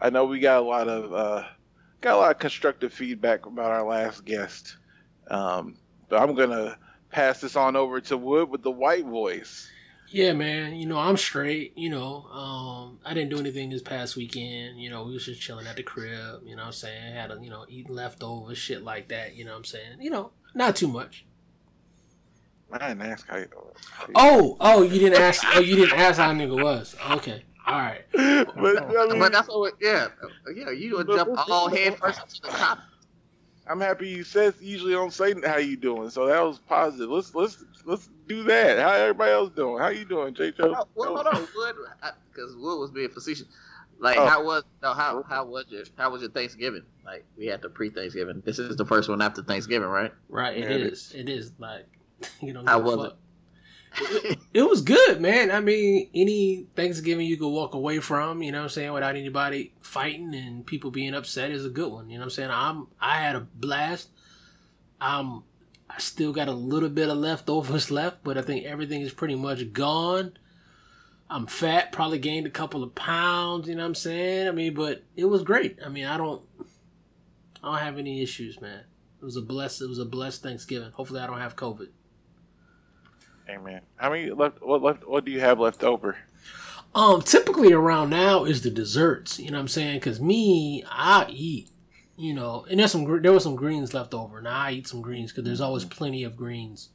I 0.00 0.10
know 0.10 0.24
we 0.24 0.40
got 0.40 0.58
a 0.62 0.66
lot 0.66 0.88
of 0.88 1.12
uh, 1.12 1.44
got 2.00 2.14
a 2.14 2.18
lot 2.18 2.30
of 2.32 2.38
constructive 2.38 2.92
feedback 2.92 3.46
about 3.46 3.70
our 3.70 3.84
last 3.86 4.24
guest. 4.24 4.76
Um, 5.28 5.76
but 6.08 6.20
I'm 6.20 6.34
gonna 6.34 6.76
pass 7.14 7.40
this 7.40 7.56
on 7.56 7.76
over 7.76 8.00
to 8.02 8.16
Wood 8.16 8.50
with 8.50 8.62
the 8.62 8.70
white 8.70 9.06
voice. 9.06 9.70
Yeah, 10.08 10.32
man. 10.32 10.74
You 10.76 10.86
know, 10.86 10.98
I'm 10.98 11.16
straight. 11.16 11.72
You 11.76 11.90
know, 11.90 12.24
um, 12.26 12.98
I 13.04 13.14
didn't 13.14 13.30
do 13.30 13.38
anything 13.38 13.70
this 13.70 13.82
past 13.82 14.16
weekend. 14.16 14.80
You 14.80 14.90
know, 14.90 15.04
we 15.04 15.14
was 15.14 15.24
just 15.24 15.40
chilling 15.40 15.66
at 15.66 15.76
the 15.76 15.82
crib. 15.82 16.42
You 16.44 16.54
know 16.56 16.62
what 16.62 16.66
I'm 16.66 16.72
saying? 16.72 17.14
Had 17.14 17.30
a, 17.30 17.38
you 17.42 17.50
know, 17.50 17.64
eating 17.68 17.94
leftovers, 17.94 18.58
shit 18.58 18.82
like 18.82 19.08
that. 19.08 19.34
You 19.34 19.44
know 19.44 19.52
what 19.52 19.58
I'm 19.58 19.64
saying? 19.64 20.00
You 20.00 20.10
know, 20.10 20.30
not 20.54 20.76
too 20.76 20.88
much. 20.88 21.24
I 22.72 22.88
didn't 22.88 23.02
ask 23.02 23.26
how 23.28 23.36
you. 23.38 23.46
how 23.92 24.06
you- 24.06 24.12
Oh, 24.16 24.56
oh, 24.60 24.82
you 24.82 24.98
didn't 24.98 25.20
ask. 25.20 25.42
Oh, 25.54 25.60
you 25.60 25.76
didn't 25.76 25.98
ask 25.98 26.18
how 26.18 26.30
a 26.30 26.34
nigga 26.34 26.60
was. 26.62 26.96
Okay. 27.12 27.44
All 27.66 27.78
right. 27.78 28.02
but 28.12 28.22
I 28.92 29.06
mean, 29.06 29.18
but 29.20 29.32
that's 29.32 29.48
what. 29.48 29.74
Yeah. 29.80 30.08
Yeah. 30.54 30.70
You 30.70 30.96
would 30.98 31.06
jump 31.06 31.30
all 31.48 31.68
head 31.68 31.96
first 31.98 32.20
into 32.22 32.42
the 32.42 32.48
top. 32.48 32.78
I'm 33.66 33.80
happy 33.80 34.08
you 34.08 34.24
said 34.24 34.54
usually 34.60 34.92
don't 34.92 35.12
say 35.12 35.34
how 35.46 35.56
you 35.56 35.76
doing, 35.76 36.10
so 36.10 36.26
that 36.26 36.40
was 36.40 36.58
positive. 36.58 37.08
Let's 37.08 37.34
let's 37.34 37.64
let's 37.84 38.10
do 38.28 38.42
that. 38.44 38.78
How 38.78 38.92
everybody 38.92 39.32
else 39.32 39.50
doing? 39.54 39.78
How 39.80 39.88
you 39.88 40.04
doing, 40.04 40.34
J. 40.34 40.52
Joe? 40.52 40.86
Well, 40.94 41.14
hold 41.14 41.26
on, 41.26 41.48
Wood, 41.56 41.76
because 42.32 42.54
Wood 42.56 42.78
was 42.78 42.90
being 42.90 43.08
facetious. 43.08 43.46
Like, 43.98 44.18
Oh. 44.18 44.26
how 44.26 44.44
was 44.44 44.64
no? 44.82 44.92
How 44.92 45.22
how 45.22 45.44
was 45.46 45.64
your 45.68 45.84
how 45.96 46.10
was 46.10 46.20
your 46.20 46.30
Thanksgiving? 46.30 46.82
Like, 47.04 47.24
we 47.38 47.46
had 47.46 47.62
the 47.62 47.68
pre-Thanksgiving. 47.68 48.42
This 48.44 48.58
is 48.58 48.76
the 48.76 48.84
first 48.84 49.08
one 49.08 49.22
after 49.22 49.42
Thanksgiving, 49.42 49.88
right? 49.88 50.12
Right. 50.28 50.56
It 50.58 50.64
Yeah, 50.64 50.70
it 50.70 50.80
is. 50.82 51.12
It 51.14 51.28
is 51.28 51.52
like 51.58 51.86
you 52.40 52.52
know. 52.52 52.64
How 52.66 52.78
give 52.78 52.86
was 52.86 52.96
fuck. 52.96 53.12
It 53.12 53.16
was 54.74 54.82
good, 54.82 55.20
man. 55.20 55.50
I 55.50 55.60
mean, 55.60 56.10
any 56.14 56.66
Thanksgiving 56.74 57.26
you 57.26 57.36
could 57.36 57.48
walk 57.48 57.74
away 57.74 58.00
from, 58.00 58.42
you 58.42 58.50
know 58.50 58.62
I'm 58.62 58.68
saying, 58.68 58.92
without 58.92 59.16
anybody 59.16 59.72
fighting 59.80 60.34
and 60.34 60.66
people 60.66 60.90
being 60.90 61.14
upset 61.14 61.50
is 61.50 61.64
a 61.64 61.70
good 61.70 61.92
one. 61.92 62.10
You 62.10 62.16
know 62.16 62.22
what 62.22 62.26
I'm 62.26 62.30
saying? 62.30 62.50
I'm 62.50 62.88
I 63.00 63.20
had 63.20 63.36
a 63.36 63.40
blast. 63.40 64.08
I'm 65.00 65.44
I 65.88 65.98
still 65.98 66.32
got 66.32 66.48
a 66.48 66.52
little 66.52 66.88
bit 66.88 67.08
of 67.08 67.18
leftovers 67.18 67.90
left, 67.90 68.24
but 68.24 68.36
I 68.36 68.42
think 68.42 68.64
everything 68.64 69.02
is 69.02 69.12
pretty 69.12 69.36
much 69.36 69.72
gone. 69.72 70.32
I'm 71.30 71.46
fat, 71.46 71.92
probably 71.92 72.18
gained 72.18 72.46
a 72.46 72.50
couple 72.50 72.82
of 72.82 72.94
pounds, 72.94 73.68
you 73.68 73.74
know 73.74 73.82
what 73.82 73.88
I'm 73.88 73.94
saying? 73.94 74.48
I 74.48 74.50
mean, 74.50 74.74
but 74.74 75.04
it 75.16 75.24
was 75.26 75.42
great. 75.42 75.78
I 75.84 75.88
mean, 75.88 76.06
I 76.06 76.16
don't 76.16 76.42
I 77.62 77.70
don't 77.70 77.78
have 77.78 77.98
any 77.98 78.22
issues, 78.22 78.60
man. 78.60 78.80
It 79.20 79.24
was 79.24 79.36
a 79.36 79.42
blessed 79.42 79.82
it 79.82 79.88
was 79.88 79.98
a 79.98 80.04
blessed 80.04 80.42
Thanksgiving. 80.42 80.90
Hopefully 80.92 81.20
I 81.20 81.26
don't 81.26 81.40
have 81.40 81.56
COVID. 81.56 81.88
Amen. 83.48 83.82
How 83.96 84.10
many 84.10 84.30
left? 84.30 84.62
What 84.62 84.82
left? 84.82 85.06
What 85.06 85.24
do 85.24 85.32
you 85.32 85.40
have 85.40 85.60
left 85.60 85.84
over? 85.84 86.16
Um, 86.94 87.22
typically 87.22 87.72
around 87.72 88.10
now 88.10 88.44
is 88.44 88.62
the 88.62 88.70
desserts. 88.70 89.38
You 89.38 89.50
know 89.50 89.58
what 89.58 89.62
I'm 89.62 89.68
saying? 89.68 89.96
Because 89.96 90.20
me, 90.20 90.84
I 90.88 91.26
eat. 91.28 91.70
You 92.16 92.32
know, 92.32 92.64
and 92.70 92.78
there's 92.78 92.92
some 92.92 93.22
there 93.22 93.32
was 93.32 93.42
some 93.42 93.56
greens 93.56 93.92
left 93.92 94.14
over. 94.14 94.40
Now 94.40 94.58
I 94.58 94.70
eat 94.70 94.86
some 94.86 95.02
greens 95.02 95.32
because 95.32 95.44
there's 95.44 95.60
always 95.60 95.84
plenty 95.84 96.22
of 96.22 96.36
greens. 96.36 96.90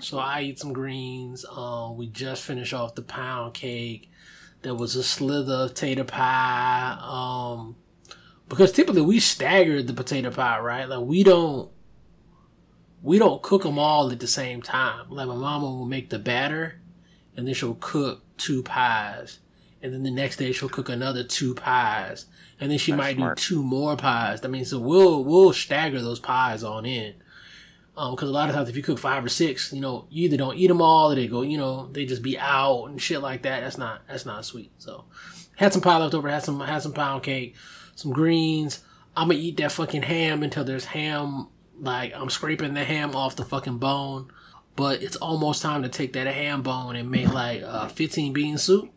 So 0.00 0.18
I 0.18 0.42
eat 0.42 0.58
some 0.58 0.72
greens. 0.72 1.46
Um, 1.50 1.96
we 1.96 2.08
just 2.08 2.42
finished 2.42 2.74
off 2.74 2.94
the 2.94 3.02
pound 3.02 3.54
cake. 3.54 4.10
There 4.62 4.74
was 4.74 4.96
a 4.96 5.02
slither 5.02 5.54
of 5.54 5.74
tater 5.74 6.04
pie. 6.04 6.98
Um, 7.00 7.76
because 8.48 8.72
typically 8.72 9.02
we 9.02 9.20
stagger 9.20 9.82
the 9.82 9.94
potato 9.94 10.30
pie, 10.30 10.58
right? 10.58 10.88
Like 10.88 11.06
we 11.06 11.22
don't 11.22 11.70
we 13.02 13.18
don't 13.18 13.42
cook 13.42 13.62
them 13.62 13.78
all 13.78 14.10
at 14.10 14.20
the 14.20 14.26
same 14.26 14.62
time. 14.62 15.10
Like 15.10 15.28
my 15.28 15.34
mama 15.36 15.66
will 15.66 15.86
make 15.86 16.10
the 16.10 16.18
batter, 16.18 16.80
and 17.36 17.46
then 17.46 17.54
she'll 17.54 17.78
cook 17.80 18.22
two 18.36 18.62
pies, 18.62 19.38
and 19.82 19.92
then 19.92 20.02
the 20.02 20.10
next 20.10 20.36
day 20.36 20.52
she'll 20.52 20.68
cook 20.68 20.88
another 20.88 21.22
two 21.24 21.54
pies, 21.54 22.26
and 22.60 22.70
then 22.70 22.78
she 22.78 22.92
That's 22.92 22.98
might 22.98 23.16
smart. 23.16 23.38
do 23.38 23.42
two 23.42 23.62
more 23.62 23.96
pies. 23.96 24.44
I 24.44 24.48
mean, 24.48 24.64
so 24.64 24.78
we'll 24.78 25.24
we'll 25.24 25.52
stagger 25.52 26.00
those 26.00 26.20
pies 26.20 26.62
on 26.64 26.84
in. 26.86 27.14
Um, 27.96 28.14
because 28.14 28.28
a 28.28 28.32
lot 28.32 28.48
of 28.48 28.54
times 28.54 28.68
if 28.68 28.76
you 28.76 28.82
cook 28.82 28.98
five 29.00 29.24
or 29.24 29.28
six, 29.28 29.72
you 29.72 29.80
know, 29.80 30.06
you 30.08 30.26
either 30.26 30.36
don't 30.36 30.56
eat 30.56 30.68
them 30.68 30.80
all 30.80 31.10
or 31.10 31.16
they 31.16 31.26
go, 31.26 31.42
you 31.42 31.58
know, 31.58 31.88
they 31.90 32.06
just 32.06 32.22
be 32.22 32.38
out 32.38 32.84
and 32.84 33.02
shit 33.02 33.20
like 33.20 33.42
that. 33.42 33.60
That's 33.60 33.76
not 33.76 34.02
that's 34.06 34.24
not 34.24 34.44
sweet. 34.44 34.70
So, 34.78 35.06
had 35.56 35.72
some 35.72 35.82
pie 35.82 35.98
left 35.98 36.14
over. 36.14 36.28
Had 36.28 36.44
some 36.44 36.60
had 36.60 36.82
some 36.82 36.92
pound 36.92 37.24
cake, 37.24 37.56
some 37.96 38.12
greens. 38.12 38.84
I'm 39.16 39.28
gonna 39.28 39.40
eat 39.40 39.56
that 39.56 39.72
fucking 39.72 40.02
ham 40.02 40.44
until 40.44 40.62
there's 40.62 40.84
ham. 40.84 41.48
Like 41.80 42.12
I'm 42.14 42.30
scraping 42.30 42.74
the 42.74 42.84
ham 42.84 43.14
off 43.14 43.36
the 43.36 43.44
fucking 43.44 43.78
bone. 43.78 44.30
But 44.76 45.02
it's 45.02 45.16
almost 45.16 45.60
time 45.60 45.82
to 45.82 45.88
take 45.88 46.12
that 46.12 46.26
ham 46.28 46.62
bone 46.62 46.94
and 46.94 47.10
make 47.10 47.32
like 47.32 47.62
uh, 47.62 47.88
15 47.88 48.32
bean 48.32 48.58
soup. 48.58 48.90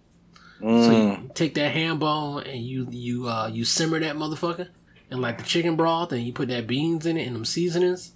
So 0.59 0.65
Mm. 0.67 1.23
you 1.23 1.31
take 1.33 1.55
that 1.55 1.71
ham 1.71 1.97
bone 1.97 2.43
and 2.43 2.61
you 2.61 2.87
you 2.91 3.27
uh, 3.27 3.47
you 3.51 3.65
simmer 3.65 3.99
that 3.99 4.15
motherfucker 4.15 4.67
and 5.09 5.19
like 5.19 5.39
the 5.39 5.43
chicken 5.43 5.75
broth 5.75 6.11
and 6.11 6.21
you 6.23 6.31
put 6.33 6.49
that 6.49 6.67
beans 6.67 7.07
in 7.07 7.17
it 7.17 7.25
and 7.25 7.35
them 7.35 7.45
seasonings. 7.45 8.11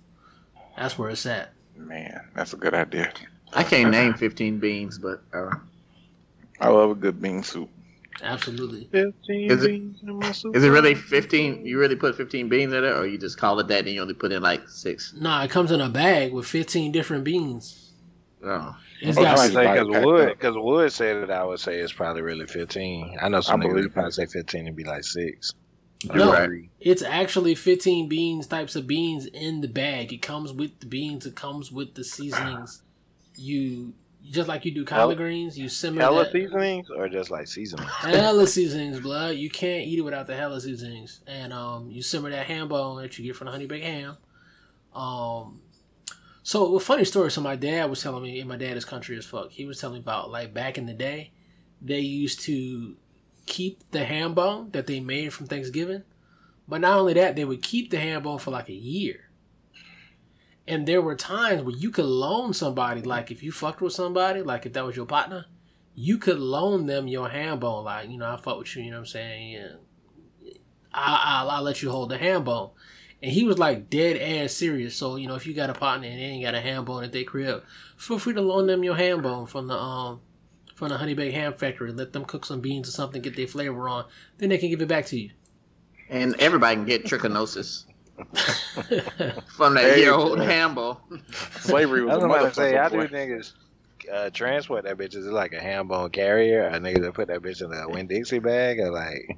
That's 0.77 0.95
where 0.95 1.09
it's 1.09 1.25
at. 1.25 1.53
Man, 1.75 2.21
that's 2.35 2.53
a 2.53 2.57
good 2.57 2.75
idea. 2.75 3.11
I 3.51 3.63
can't 3.63 3.89
name 3.99 4.13
15 4.13 4.59
beans, 4.59 4.99
but 4.99 5.23
uh, 5.33 5.55
I 6.61 6.69
love 6.69 6.91
a 6.91 6.95
good 6.95 7.19
bean 7.19 7.41
soup. 7.41 7.69
Absolutely. 8.23 8.87
Fifteen 8.91 9.51
Is 9.51 9.63
it- 9.63 9.67
beans 9.67 9.99
in 10.01 10.15
my 10.15 10.29
is 10.29 10.63
it 10.63 10.69
really 10.69 10.95
15? 10.95 11.65
You 11.65 11.79
really 11.79 11.95
put 11.95 12.15
15 12.15 12.47
beans 12.49 12.73
in 12.73 12.83
it, 12.83 12.87
or 12.87 13.05
you 13.05 13.17
just 13.17 13.37
call 13.37 13.59
it 13.59 13.67
that 13.67 13.85
and 13.85 13.89
you 13.89 14.01
only 14.01 14.13
put 14.13 14.31
in 14.31 14.41
like 14.41 14.67
six? 14.69 15.13
Nah, 15.17 15.43
it 15.43 15.51
comes 15.51 15.71
in 15.71 15.81
a 15.81 15.89
bag 15.89 16.31
with 16.33 16.47
15 16.47 16.91
different 16.91 17.23
beans. 17.23 17.91
Oh. 18.43 18.75
It's 19.01 19.17
I 19.17 19.23
got 19.23 19.37
might 19.37 19.51
say 19.51 19.83
because 19.83 20.05
Wood, 20.05 20.29
because 20.29 20.55
Wood 20.55 20.91
said 20.91 21.17
it. 21.17 21.29
I 21.29 21.43
would 21.43 21.59
say 21.59 21.79
it's 21.79 21.91
probably 21.91 22.21
really 22.21 22.45
fifteen. 22.45 23.17
I 23.21 23.27
know 23.27 23.41
some 23.41 23.61
I 23.61 23.65
niggas 23.65 23.69
believe 23.69 23.83
would 23.85 23.93
probably 23.93 24.11
say 24.11 24.25
fifteen 24.25 24.67
and 24.67 24.75
be 24.75 24.83
like 24.83 25.03
six. 25.03 25.53
No. 26.13 26.31
right. 26.31 26.69
it's 26.79 27.01
actually 27.01 27.55
15 27.55 28.07
beans 28.07 28.45
types 28.45 28.75
of 28.75 28.85
beans 28.85 29.25
in 29.25 29.61
the 29.61 29.67
bag. 29.67 30.13
It 30.13 30.21
comes 30.21 30.53
with 30.53 30.79
the 30.79 30.85
beans. 30.85 31.25
It 31.25 31.35
comes 31.35 31.71
with 31.71 31.95
the 31.95 32.03
seasonings. 32.03 32.83
You 33.35 33.93
just 34.31 34.47
like 34.47 34.65
you 34.65 34.71
do 34.71 34.85
collard 34.85 35.01
Hella- 35.01 35.15
greens. 35.15 35.57
You 35.57 35.69
simmer 35.69 36.01
Hella 36.01 36.23
that. 36.25 36.31
seasonings 36.31 36.89
or 36.89 37.07
just 37.09 37.29
like 37.31 37.47
seasonings? 37.47 37.89
hella 37.99 38.47
seasonings, 38.47 38.99
blood. 38.99 39.35
You 39.35 39.49
can't 39.49 39.85
eat 39.85 39.99
it 39.99 40.01
without 40.03 40.27
the 40.27 40.35
hella 40.35 40.59
seasonings. 40.61 41.21
And 41.27 41.53
um, 41.53 41.89
you 41.91 42.01
simmer 42.01 42.29
that 42.29 42.45
ham 42.47 42.67
bone 42.67 43.01
that 43.01 43.17
you 43.17 43.25
get 43.25 43.35
from 43.35 43.45
the 43.45 43.51
honey 43.51 43.65
baked 43.67 43.85
ham. 43.85 44.17
Um, 44.93 45.61
so 46.43 46.75
a 46.75 46.79
funny 46.79 47.05
story. 47.05 47.31
So 47.31 47.41
my 47.41 47.55
dad 47.55 47.89
was 47.89 48.01
telling 48.01 48.23
me, 48.23 48.39
and 48.39 48.49
my 48.49 48.57
dad 48.57 48.77
is 48.77 48.85
country 48.85 49.17
as 49.17 49.25
fuck. 49.25 49.51
He 49.51 49.65
was 49.65 49.79
telling 49.79 49.95
me 49.95 49.99
about 49.99 50.31
like 50.31 50.53
back 50.53 50.77
in 50.77 50.85
the 50.85 50.93
day, 50.93 51.31
they 51.81 51.99
used 51.99 52.39
to 52.41 52.95
keep 53.45 53.89
the 53.91 54.05
ham 54.05 54.33
bone 54.33 54.71
that 54.71 54.87
they 54.87 54.99
made 54.99 55.33
from 55.33 55.47
Thanksgiving, 55.47 56.03
but 56.67 56.81
not 56.81 56.97
only 56.97 57.13
that, 57.13 57.35
they 57.35 57.45
would 57.45 57.61
keep 57.61 57.91
the 57.91 57.99
ham 57.99 58.23
bone 58.23 58.39
for 58.39 58.51
like 58.51 58.69
a 58.69 58.73
year. 58.73 59.24
And 60.67 60.87
there 60.87 61.01
were 61.01 61.15
times 61.15 61.61
where 61.61 61.75
you 61.75 61.91
could 61.91 62.05
loan 62.05 62.53
somebody, 62.53 63.01
like 63.01 63.29
if 63.29 63.43
you 63.43 63.51
fucked 63.51 63.81
with 63.81 63.93
somebody, 63.93 64.41
like 64.41 64.65
if 64.65 64.73
that 64.73 64.85
was 64.85 64.95
your 64.95 65.05
partner, 65.05 65.45
you 65.93 66.17
could 66.17 66.39
loan 66.39 66.87
them 66.87 67.07
your 67.07 67.29
ham 67.29 67.59
bone. 67.59 67.85
Like, 67.85 68.09
you 68.09 68.17
know, 68.17 68.31
I 68.31 68.37
fuck 68.37 68.57
with 68.57 68.75
you, 68.75 68.83
you 68.83 68.91
know 68.91 68.97
what 68.97 69.01
I'm 69.01 69.05
saying? 69.07 69.51
Yeah. 69.51 70.51
I, 70.91 71.41
I'll, 71.41 71.49
I'll 71.49 71.61
let 71.61 71.81
you 71.81 71.91
hold 71.91 72.09
the 72.09 72.17
ham 72.17 72.43
bone. 72.43 72.71
And 73.21 73.31
he 73.31 73.43
was 73.43 73.59
like 73.59 73.89
dead 73.89 74.17
ass 74.17 74.53
serious. 74.53 74.95
So, 74.95 75.17
you 75.17 75.27
know, 75.27 75.35
if 75.35 75.45
you 75.45 75.53
got 75.53 75.69
a 75.69 75.73
partner 75.73 76.07
and 76.07 76.19
they 76.19 76.23
ain't 76.23 76.43
got 76.43 76.55
a 76.55 76.61
ham 76.61 76.83
bone 76.83 77.03
at 77.03 77.11
their 77.11 77.23
crib, 77.23 77.63
feel 77.95 78.17
free 78.19 78.33
to 78.33 78.41
loan 78.41 78.67
them 78.67 78.83
your 78.83 78.95
ham 78.95 79.21
bone 79.21 79.45
from 79.45 79.67
the, 79.67 79.75
um, 79.75 80.21
from 80.75 80.89
the 80.89 80.97
Honey 80.97 81.13
Baked 81.13 81.35
Ham 81.35 81.53
Factory. 81.53 81.91
Let 81.91 82.11
them 82.11 82.25
cook 82.25 82.45
some 82.45 82.59
beans 82.59 82.89
or 82.89 82.91
something, 82.91 83.21
get 83.21 83.35
their 83.35 83.47
flavor 83.47 83.87
on. 83.87 84.05
Then 84.39 84.49
they 84.49 84.57
can 84.57 84.69
give 84.69 84.81
it 84.81 84.87
back 84.87 85.05
to 85.07 85.19
you. 85.19 85.29
And 86.09 86.35
everybody 86.39 86.75
can 86.75 86.85
get 86.85 87.05
trichinosis 87.05 87.84
from 89.57 89.73
that 89.75 89.83
There 89.83 89.97
year 89.97 90.13
old 90.13 90.37
go. 90.37 90.43
hambo. 90.45 91.01
Slavery 91.59 92.03
was. 92.03 92.13
I 92.13 92.15
was 92.17 92.23
was 92.23 92.31
a 92.31 92.35
about 92.39 92.47
to 92.49 92.53
say, 92.55 92.77
I 92.77 92.89
do 92.89 92.97
boy. 92.97 93.07
niggas 93.07 93.53
uh, 94.11 94.29
transport 94.31 94.83
that 94.85 94.97
bitch. 94.97 95.15
Is 95.15 95.25
it 95.27 95.31
like 95.33 95.53
a 95.53 95.59
ham 95.59 95.87
bone 95.87 96.09
carrier? 96.11 96.67
A 96.67 96.79
nigga 96.79 97.01
that 97.01 97.13
put 97.13 97.27
that 97.27 97.41
bitch 97.41 97.61
in 97.63 97.73
a 97.73 97.89
Winn 97.89 98.07
Dixie 98.07 98.39
bag? 98.39 98.79
Or 98.79 98.91
like, 98.91 99.37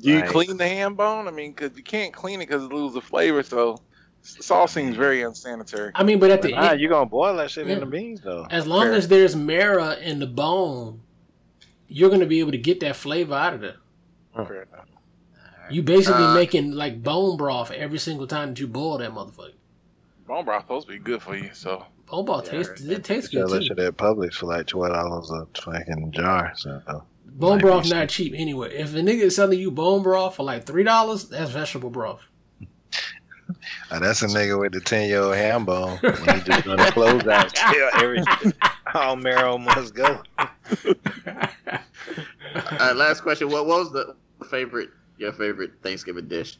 Do 0.00 0.10
you 0.10 0.20
Right. 0.20 0.28
clean 0.28 0.56
the 0.56 0.68
ham 0.68 0.94
bone? 0.94 1.28
I 1.28 1.30
mean, 1.30 1.52
because 1.52 1.76
you 1.76 1.82
can't 1.82 2.12
clean 2.12 2.40
it 2.40 2.48
because 2.48 2.64
it 2.64 2.72
loses 2.72 2.94
the 2.94 3.00
flavor. 3.00 3.42
So 3.42 3.78
this 4.22 4.50
all 4.50 4.66
seems 4.66 4.96
very 4.96 5.22
unsanitary. 5.22 5.92
I 5.94 6.02
mean, 6.02 6.18
but 6.18 6.30
at 6.30 6.42
the 6.42 6.50
nah, 6.50 6.70
end, 6.70 6.80
you 6.80 6.88
gonna 6.88 7.06
boil 7.06 7.36
that 7.36 7.50
shit 7.50 7.68
in 7.68 7.80
the 7.80 7.86
beans 7.86 8.20
though? 8.20 8.46
as 8.50 8.66
long 8.66 8.84
Fair. 8.86 8.92
as 8.94 9.08
there's 9.08 9.36
marrow 9.36 9.92
in 9.92 10.18
the 10.18 10.26
bone, 10.26 11.00
you're 11.88 12.08
going 12.08 12.20
to 12.20 12.26
be 12.26 12.40
able 12.40 12.50
to 12.50 12.58
get 12.58 12.80
that 12.80 12.96
flavor 12.96 13.34
out 13.34 13.54
of 13.54 13.60
there. 13.60 13.76
Fair 14.34 14.62
enough. 14.62 14.83
You 15.70 15.82
basically 15.82 16.24
Uh, 16.24 16.34
making 16.34 16.72
like 16.72 17.02
bone 17.02 17.36
broth 17.36 17.70
every 17.70 17.98
single 17.98 18.26
time 18.26 18.50
that 18.50 18.60
you 18.60 18.66
boil 18.66 18.98
that 18.98 19.10
motherfucker. 19.12 19.52
Bone 20.26 20.44
broth 20.44 20.62
supposed 20.62 20.86
to 20.88 20.92
be 20.92 20.98
good 20.98 21.22
for 21.22 21.36
you. 21.36 21.50
So 21.52 21.84
Bone 22.10 22.24
broth 22.24 22.46
Yeah, 22.46 22.62
tastes 22.62 22.80
it 22.82 23.04
tastes 23.04 23.30
Sell 23.30 23.46
good 23.48 23.54
that 23.56 23.60
too. 23.60 23.66
shit 23.68 23.78
at 23.78 23.96
Publix 23.96 24.34
for 24.34 24.46
like 24.46 24.66
twelve 24.66 24.92
dollars 24.94 25.30
a 25.30 25.46
fucking 25.60 26.12
jar. 26.12 26.52
So 26.56 26.82
Bone 27.26 27.56
Might 27.56 27.60
broth 27.62 27.84
be 27.84 27.90
not 27.90 28.08
cheap 28.08 28.32
anyway. 28.36 28.74
If 28.76 28.94
a 28.94 28.98
nigga 28.98 29.22
is 29.22 29.36
selling 29.36 29.58
you 29.58 29.70
bone 29.70 30.02
broth 30.02 30.36
for 30.36 30.44
like 30.44 30.64
three 30.66 30.84
dollars, 30.84 31.28
that's 31.28 31.50
vegetable 31.50 31.90
broth. 31.90 32.20
uh, 33.90 33.98
that's 33.98 34.22
a 34.22 34.26
nigga 34.26 34.58
with 34.60 34.72
the 34.72 34.80
ten 34.80 35.08
year 35.08 35.20
old 35.20 35.34
ham 35.34 35.64
bone. 35.64 35.98
When 36.02 36.12
he 36.14 36.40
just 36.42 36.64
gonna 36.64 36.90
close 36.92 37.26
out, 37.26 37.56
still 37.56 37.90
everything. 37.94 38.52
All 38.94 39.16
marrow 39.16 39.58
must 39.58 39.94
go. 39.94 40.22
Uh, 42.54 42.92
last 42.94 43.22
question: 43.22 43.48
What 43.50 43.66
was 43.66 43.90
the 43.92 44.14
favorite? 44.48 44.90
Your 45.18 45.32
favorite 45.32 45.72
Thanksgiving 45.82 46.28
dish? 46.28 46.58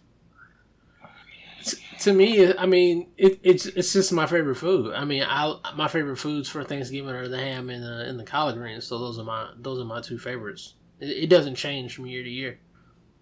to 2.01 2.13
me, 2.13 2.55
I 2.55 2.67
mean, 2.67 3.09
it, 3.17 3.41
it's 3.43 3.67
it's 3.67 3.93
just 3.93 4.13
my 4.13 4.27
favorite 4.27 4.57
food. 4.57 4.93
I 4.95 5.05
mean, 5.05 5.25
I 5.27 5.57
my 5.77 5.89
favorite 5.89 6.17
foods 6.17 6.49
for 6.49 6.65
Thanksgiving 6.65 7.11
are 7.11 7.29
the 7.29 7.39
ham 7.39 7.71
and 7.71 7.83
the 7.83 8.09
and 8.09 8.19
the 8.19 8.25
collard 8.25 8.57
greens. 8.57 8.87
So 8.87 8.99
those 8.99 9.19
are 9.19 9.25
my 9.25 9.51
those 9.57 9.81
are 9.81 9.85
my 9.85 10.01
two 10.01 10.19
favorites. 10.19 10.75
It, 11.01 11.25
it 11.25 11.31
doesn't 11.31 11.55
change 11.55 11.95
from 11.95 12.07
year 12.07 12.23
to 12.23 12.31
year. 12.31 12.59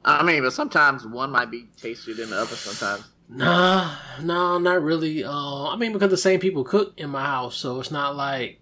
I 0.04 0.24
mean, 0.24 0.42
but 0.42 0.52
sometimes 0.52 1.06
one 1.06 1.30
might 1.30 1.50
be 1.50 1.68
tastier 1.76 2.14
than 2.14 2.30
the 2.30 2.38
other. 2.38 2.56
Sometimes. 2.56 3.08
Nah, 3.28 3.94
no, 4.20 4.58
not 4.58 4.82
really. 4.82 5.24
Uh, 5.24 5.68
I 5.68 5.76
mean, 5.76 5.92
because 5.92 6.10
the 6.10 6.16
same 6.16 6.40
people 6.40 6.64
cook 6.64 6.94
in 6.96 7.10
my 7.10 7.24
house, 7.24 7.56
so 7.56 7.78
it's 7.78 7.90
not 7.90 8.16
like 8.16 8.58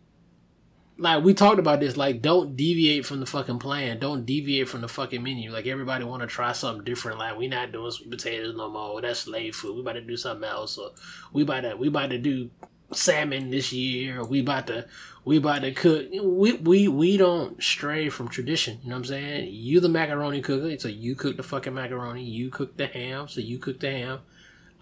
like 1.01 1.25
we 1.25 1.33
talked 1.33 1.59
about 1.59 1.81
this. 1.81 1.97
Like, 1.97 2.21
don't 2.21 2.57
deviate 2.57 3.07
from 3.07 3.21
the 3.21 3.27
fucking 3.27 3.59
plan. 3.59 3.99
Don't 3.99 4.27
deviate 4.27 4.69
from 4.69 4.83
the 4.83 4.89
fucking 4.89 5.23
menu. 5.23 5.51
Like 5.51 5.67
everybody 5.67 6.05
want 6.05 6.21
to 6.21 6.27
try 6.27 6.53
something 6.53 6.85
different. 6.85 7.19
Like 7.19 7.39
we 7.39 7.49
not 7.49 7.73
doing 7.73 7.91
sweet 7.91 8.11
potatoes 8.11 8.55
no 8.55 8.69
more. 8.69 9.01
That's 9.01 9.21
slave 9.21 9.57
food. 9.57 9.75
We 9.75 9.81
about 9.81 9.95
to 9.95 10.03
do 10.03 10.17
something 10.17 10.49
else. 10.49 10.77
Or 10.77 10.91
we 11.33 11.43
about 11.43 11.63
to 11.63 11.77
we 11.77 11.89
about 11.89 12.11
to 12.11 12.19
do 12.19 12.51
salmon 12.93 13.51
this 13.51 13.73
year. 13.73 14.21
Or 14.21 14.25
we 14.27 14.41
about 14.41 14.67
to 14.67 14.87
we 15.25 15.39
about 15.39 15.63
to 15.63 15.73
cook. 15.73 16.07
We 16.23 16.53
we 16.53 16.87
we 16.87 17.17
don't 17.17 17.63
stray 17.63 18.11
from 18.11 18.29
tradition. 18.29 18.79
You 18.83 18.91
know 18.91 18.97
what 18.97 19.01
I'm 19.01 19.05
saying? 19.07 19.49
You 19.53 19.81
the 19.81 19.89
macaroni 19.89 20.43
cooker, 20.43 20.79
so 20.79 20.89
you 20.89 21.15
cook 21.15 21.39
the 21.39 21.43
fucking 21.43 21.75
macaroni. 21.75 22.25
You 22.25 22.51
cook 22.51 22.77
the 22.77 22.87
ham, 22.87 23.27
so 23.27 23.41
you 23.41 23.59
cook 23.59 23.81
the 23.81 23.91
ham. 23.91 24.19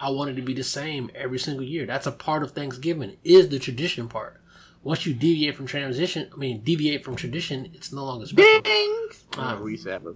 I 0.01 0.11
want 0.11 0.31
it 0.31 0.35
to 0.35 0.43
be 0.43 0.55
the 0.55 0.65
same 0.65 1.11
every 1.15 1.39
single 1.39 1.65
year. 1.65 1.87
That's 1.87 2.07
a 2.07 2.13
part 2.13 2.43
of 2.43 2.53
Thanksgiving. 2.53 3.17
Is 3.23 3.49
the 3.49 3.59
tradition 3.61 4.09
part. 4.09 4.41
Once 4.89 5.05
you 5.05 5.13
deviate 5.13 5.55
from 5.55 5.67
transition, 5.67 6.31
I 6.33 6.37
mean 6.39 6.63
deviate 6.63 7.05
from 7.05 7.15
tradition, 7.15 7.71
it's 7.75 7.93
no 7.93 8.07
longer 8.07 8.25
special. 8.25 8.63
Ding! 8.63 9.09
Ah. 9.37 9.55
Uh, 9.55 9.61
we 9.61 9.73
used 9.73 9.85
to 9.85 9.93
have 9.93 10.07
a 10.07 10.15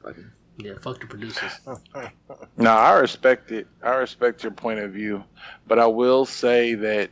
fucking. 0.00 0.30
Yeah, 0.58 0.74
fuck 0.80 1.00
the 1.00 1.08
producers. 1.08 1.50
no, 2.56 2.70
I 2.70 3.00
respect 3.00 3.50
it. 3.50 3.66
I 3.82 3.94
respect 3.94 4.44
your 4.44 4.52
point 4.52 4.78
of 4.78 4.92
view, 4.92 5.24
but 5.66 5.80
I 5.80 5.86
will 5.86 6.24
say 6.24 6.74
that 6.74 7.10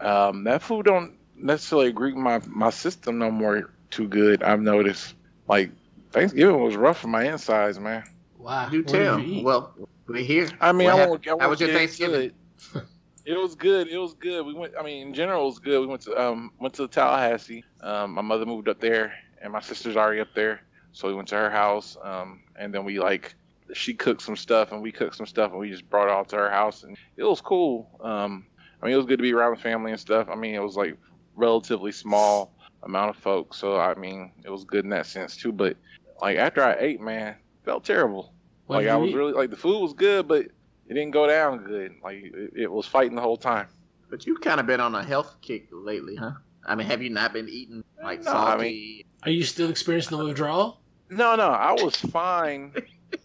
um, 0.00 0.44
that 0.44 0.62
food 0.62 0.86
don't 0.86 1.12
necessarily 1.36 1.88
agree 1.88 2.14
with 2.14 2.22
my 2.22 2.40
my 2.46 2.70
system 2.70 3.18
no 3.18 3.30
more 3.30 3.70
too 3.90 4.08
good. 4.08 4.42
I've 4.42 4.62
noticed. 4.62 5.14
Like 5.46 5.70
Thanksgiving 6.12 6.62
was 6.62 6.76
rough 6.76 7.00
for 7.00 7.08
my 7.08 7.24
insides, 7.30 7.78
man. 7.78 8.04
Wow. 8.38 8.70
Do 8.70 8.82
tell. 8.82 9.20
you? 9.20 9.44
Well, 9.44 9.74
we're 10.06 10.24
here. 10.24 10.48
I 10.62 10.72
mean, 10.72 10.86
What 10.86 10.94
I 10.98 11.06
won't. 11.06 11.28
I 11.28 11.30
won't 11.32 11.42
How 11.42 11.50
was 11.50 11.60
your 11.60 11.74
Thanksgiving? 11.74 12.32
It 13.24 13.38
was 13.38 13.54
good. 13.54 13.88
It 13.88 13.98
was 13.98 14.14
good. 14.14 14.44
We 14.44 14.54
went. 14.54 14.74
I 14.78 14.82
mean, 14.82 15.08
in 15.08 15.14
general, 15.14 15.42
it 15.42 15.46
was 15.46 15.58
good. 15.58 15.80
We 15.80 15.86
went 15.86 16.02
to 16.02 16.20
um 16.20 16.52
went 16.58 16.74
to 16.74 16.88
Tallahassee. 16.88 17.64
Um, 17.80 18.12
my 18.12 18.22
mother 18.22 18.46
moved 18.46 18.68
up 18.68 18.80
there, 18.80 19.14
and 19.40 19.52
my 19.52 19.60
sister's 19.60 19.96
already 19.96 20.20
up 20.20 20.34
there, 20.34 20.62
so 20.92 21.08
we 21.08 21.14
went 21.14 21.28
to 21.28 21.36
her 21.36 21.50
house. 21.50 21.96
Um, 22.02 22.42
and 22.56 22.74
then 22.74 22.84
we 22.84 22.98
like 22.98 23.34
she 23.74 23.94
cooked 23.94 24.22
some 24.22 24.36
stuff, 24.36 24.72
and 24.72 24.82
we 24.82 24.90
cooked 24.90 25.16
some 25.16 25.26
stuff, 25.26 25.52
and 25.52 25.60
we 25.60 25.70
just 25.70 25.88
brought 25.88 26.08
it 26.08 26.10
all 26.10 26.24
to 26.24 26.36
her 26.36 26.50
house, 26.50 26.82
and 26.82 26.96
it 27.16 27.24
was 27.24 27.40
cool. 27.40 27.88
Um, 28.00 28.46
I 28.82 28.86
mean, 28.86 28.94
it 28.94 28.96
was 28.96 29.06
good 29.06 29.18
to 29.18 29.22
be 29.22 29.32
around 29.32 29.56
the 29.56 29.62
family 29.62 29.92
and 29.92 30.00
stuff. 30.00 30.28
I 30.28 30.34
mean, 30.34 30.54
it 30.54 30.62
was 30.62 30.76
like 30.76 30.96
relatively 31.36 31.92
small 31.92 32.54
amount 32.82 33.10
of 33.10 33.16
folks, 33.16 33.58
so 33.58 33.78
I 33.78 33.94
mean, 33.94 34.32
it 34.44 34.50
was 34.50 34.64
good 34.64 34.84
in 34.84 34.90
that 34.90 35.06
sense 35.06 35.36
too. 35.36 35.52
But 35.52 35.76
like 36.20 36.38
after 36.38 36.62
I 36.62 36.76
ate, 36.78 37.00
man, 37.00 37.36
felt 37.64 37.84
terrible. 37.84 38.34
What 38.66 38.78
like 38.78 38.88
I 38.88 38.96
was 38.96 39.10
eat? 39.10 39.16
really 39.16 39.32
like 39.32 39.50
the 39.50 39.56
food 39.56 39.80
was 39.80 39.92
good, 39.92 40.26
but 40.26 40.46
it 40.88 40.94
didn't 40.94 41.10
go 41.12 41.26
down 41.26 41.58
good. 41.64 41.94
Like 42.02 42.16
it, 42.24 42.52
it 42.54 42.70
was 42.72 42.86
fighting 42.86 43.14
the 43.14 43.22
whole 43.22 43.36
time. 43.36 43.66
But 44.10 44.26
you've 44.26 44.40
kind 44.40 44.60
of 44.60 44.66
been 44.66 44.80
on 44.80 44.94
a 44.94 45.02
health 45.02 45.36
kick 45.40 45.68
lately, 45.72 46.16
huh? 46.16 46.32
I 46.66 46.74
mean, 46.74 46.86
have 46.86 47.02
you 47.02 47.10
not 47.10 47.32
been 47.32 47.48
eating 47.48 47.82
like 48.02 48.22
No, 48.24 48.30
I 48.30 48.34
salty? 48.50 49.06
Are 49.24 49.30
you 49.30 49.42
still 49.44 49.70
experiencing 49.70 50.18
the 50.18 50.24
withdrawal? 50.24 50.80
No, 51.10 51.34
no, 51.36 51.48
I 51.48 51.72
was 51.72 51.96
fine. 51.96 52.72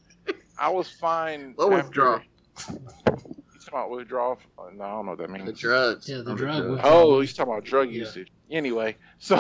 I 0.60 0.70
was 0.70 0.90
fine. 0.90 1.54
What 1.56 1.72
after- 1.74 1.84
withdrawal? 1.86 2.22
You 2.70 2.80
talking 3.60 3.68
about 3.68 3.90
withdrawal? 3.92 4.40
Uh, 4.58 4.64
No, 4.76 4.84
I 4.84 4.88
don't 4.90 5.06
know 5.06 5.12
what 5.12 5.18
that 5.20 5.30
means. 5.30 5.46
the 5.46 5.54
drugs. 5.54 6.10
Yeah, 6.10 6.18
the 6.22 6.32
Oh, 6.32 6.36
drug 6.36 6.56
drugs. 6.58 6.70
withdrawal. 6.72 7.12
Oh, 7.12 7.20
he's 7.22 7.34
talking 7.34 7.54
about 7.54 7.64
drug 7.66 7.90
Yeah. 7.92 8.00
usage. 8.00 8.32
Anyway, 8.50 8.96
so 9.20 9.36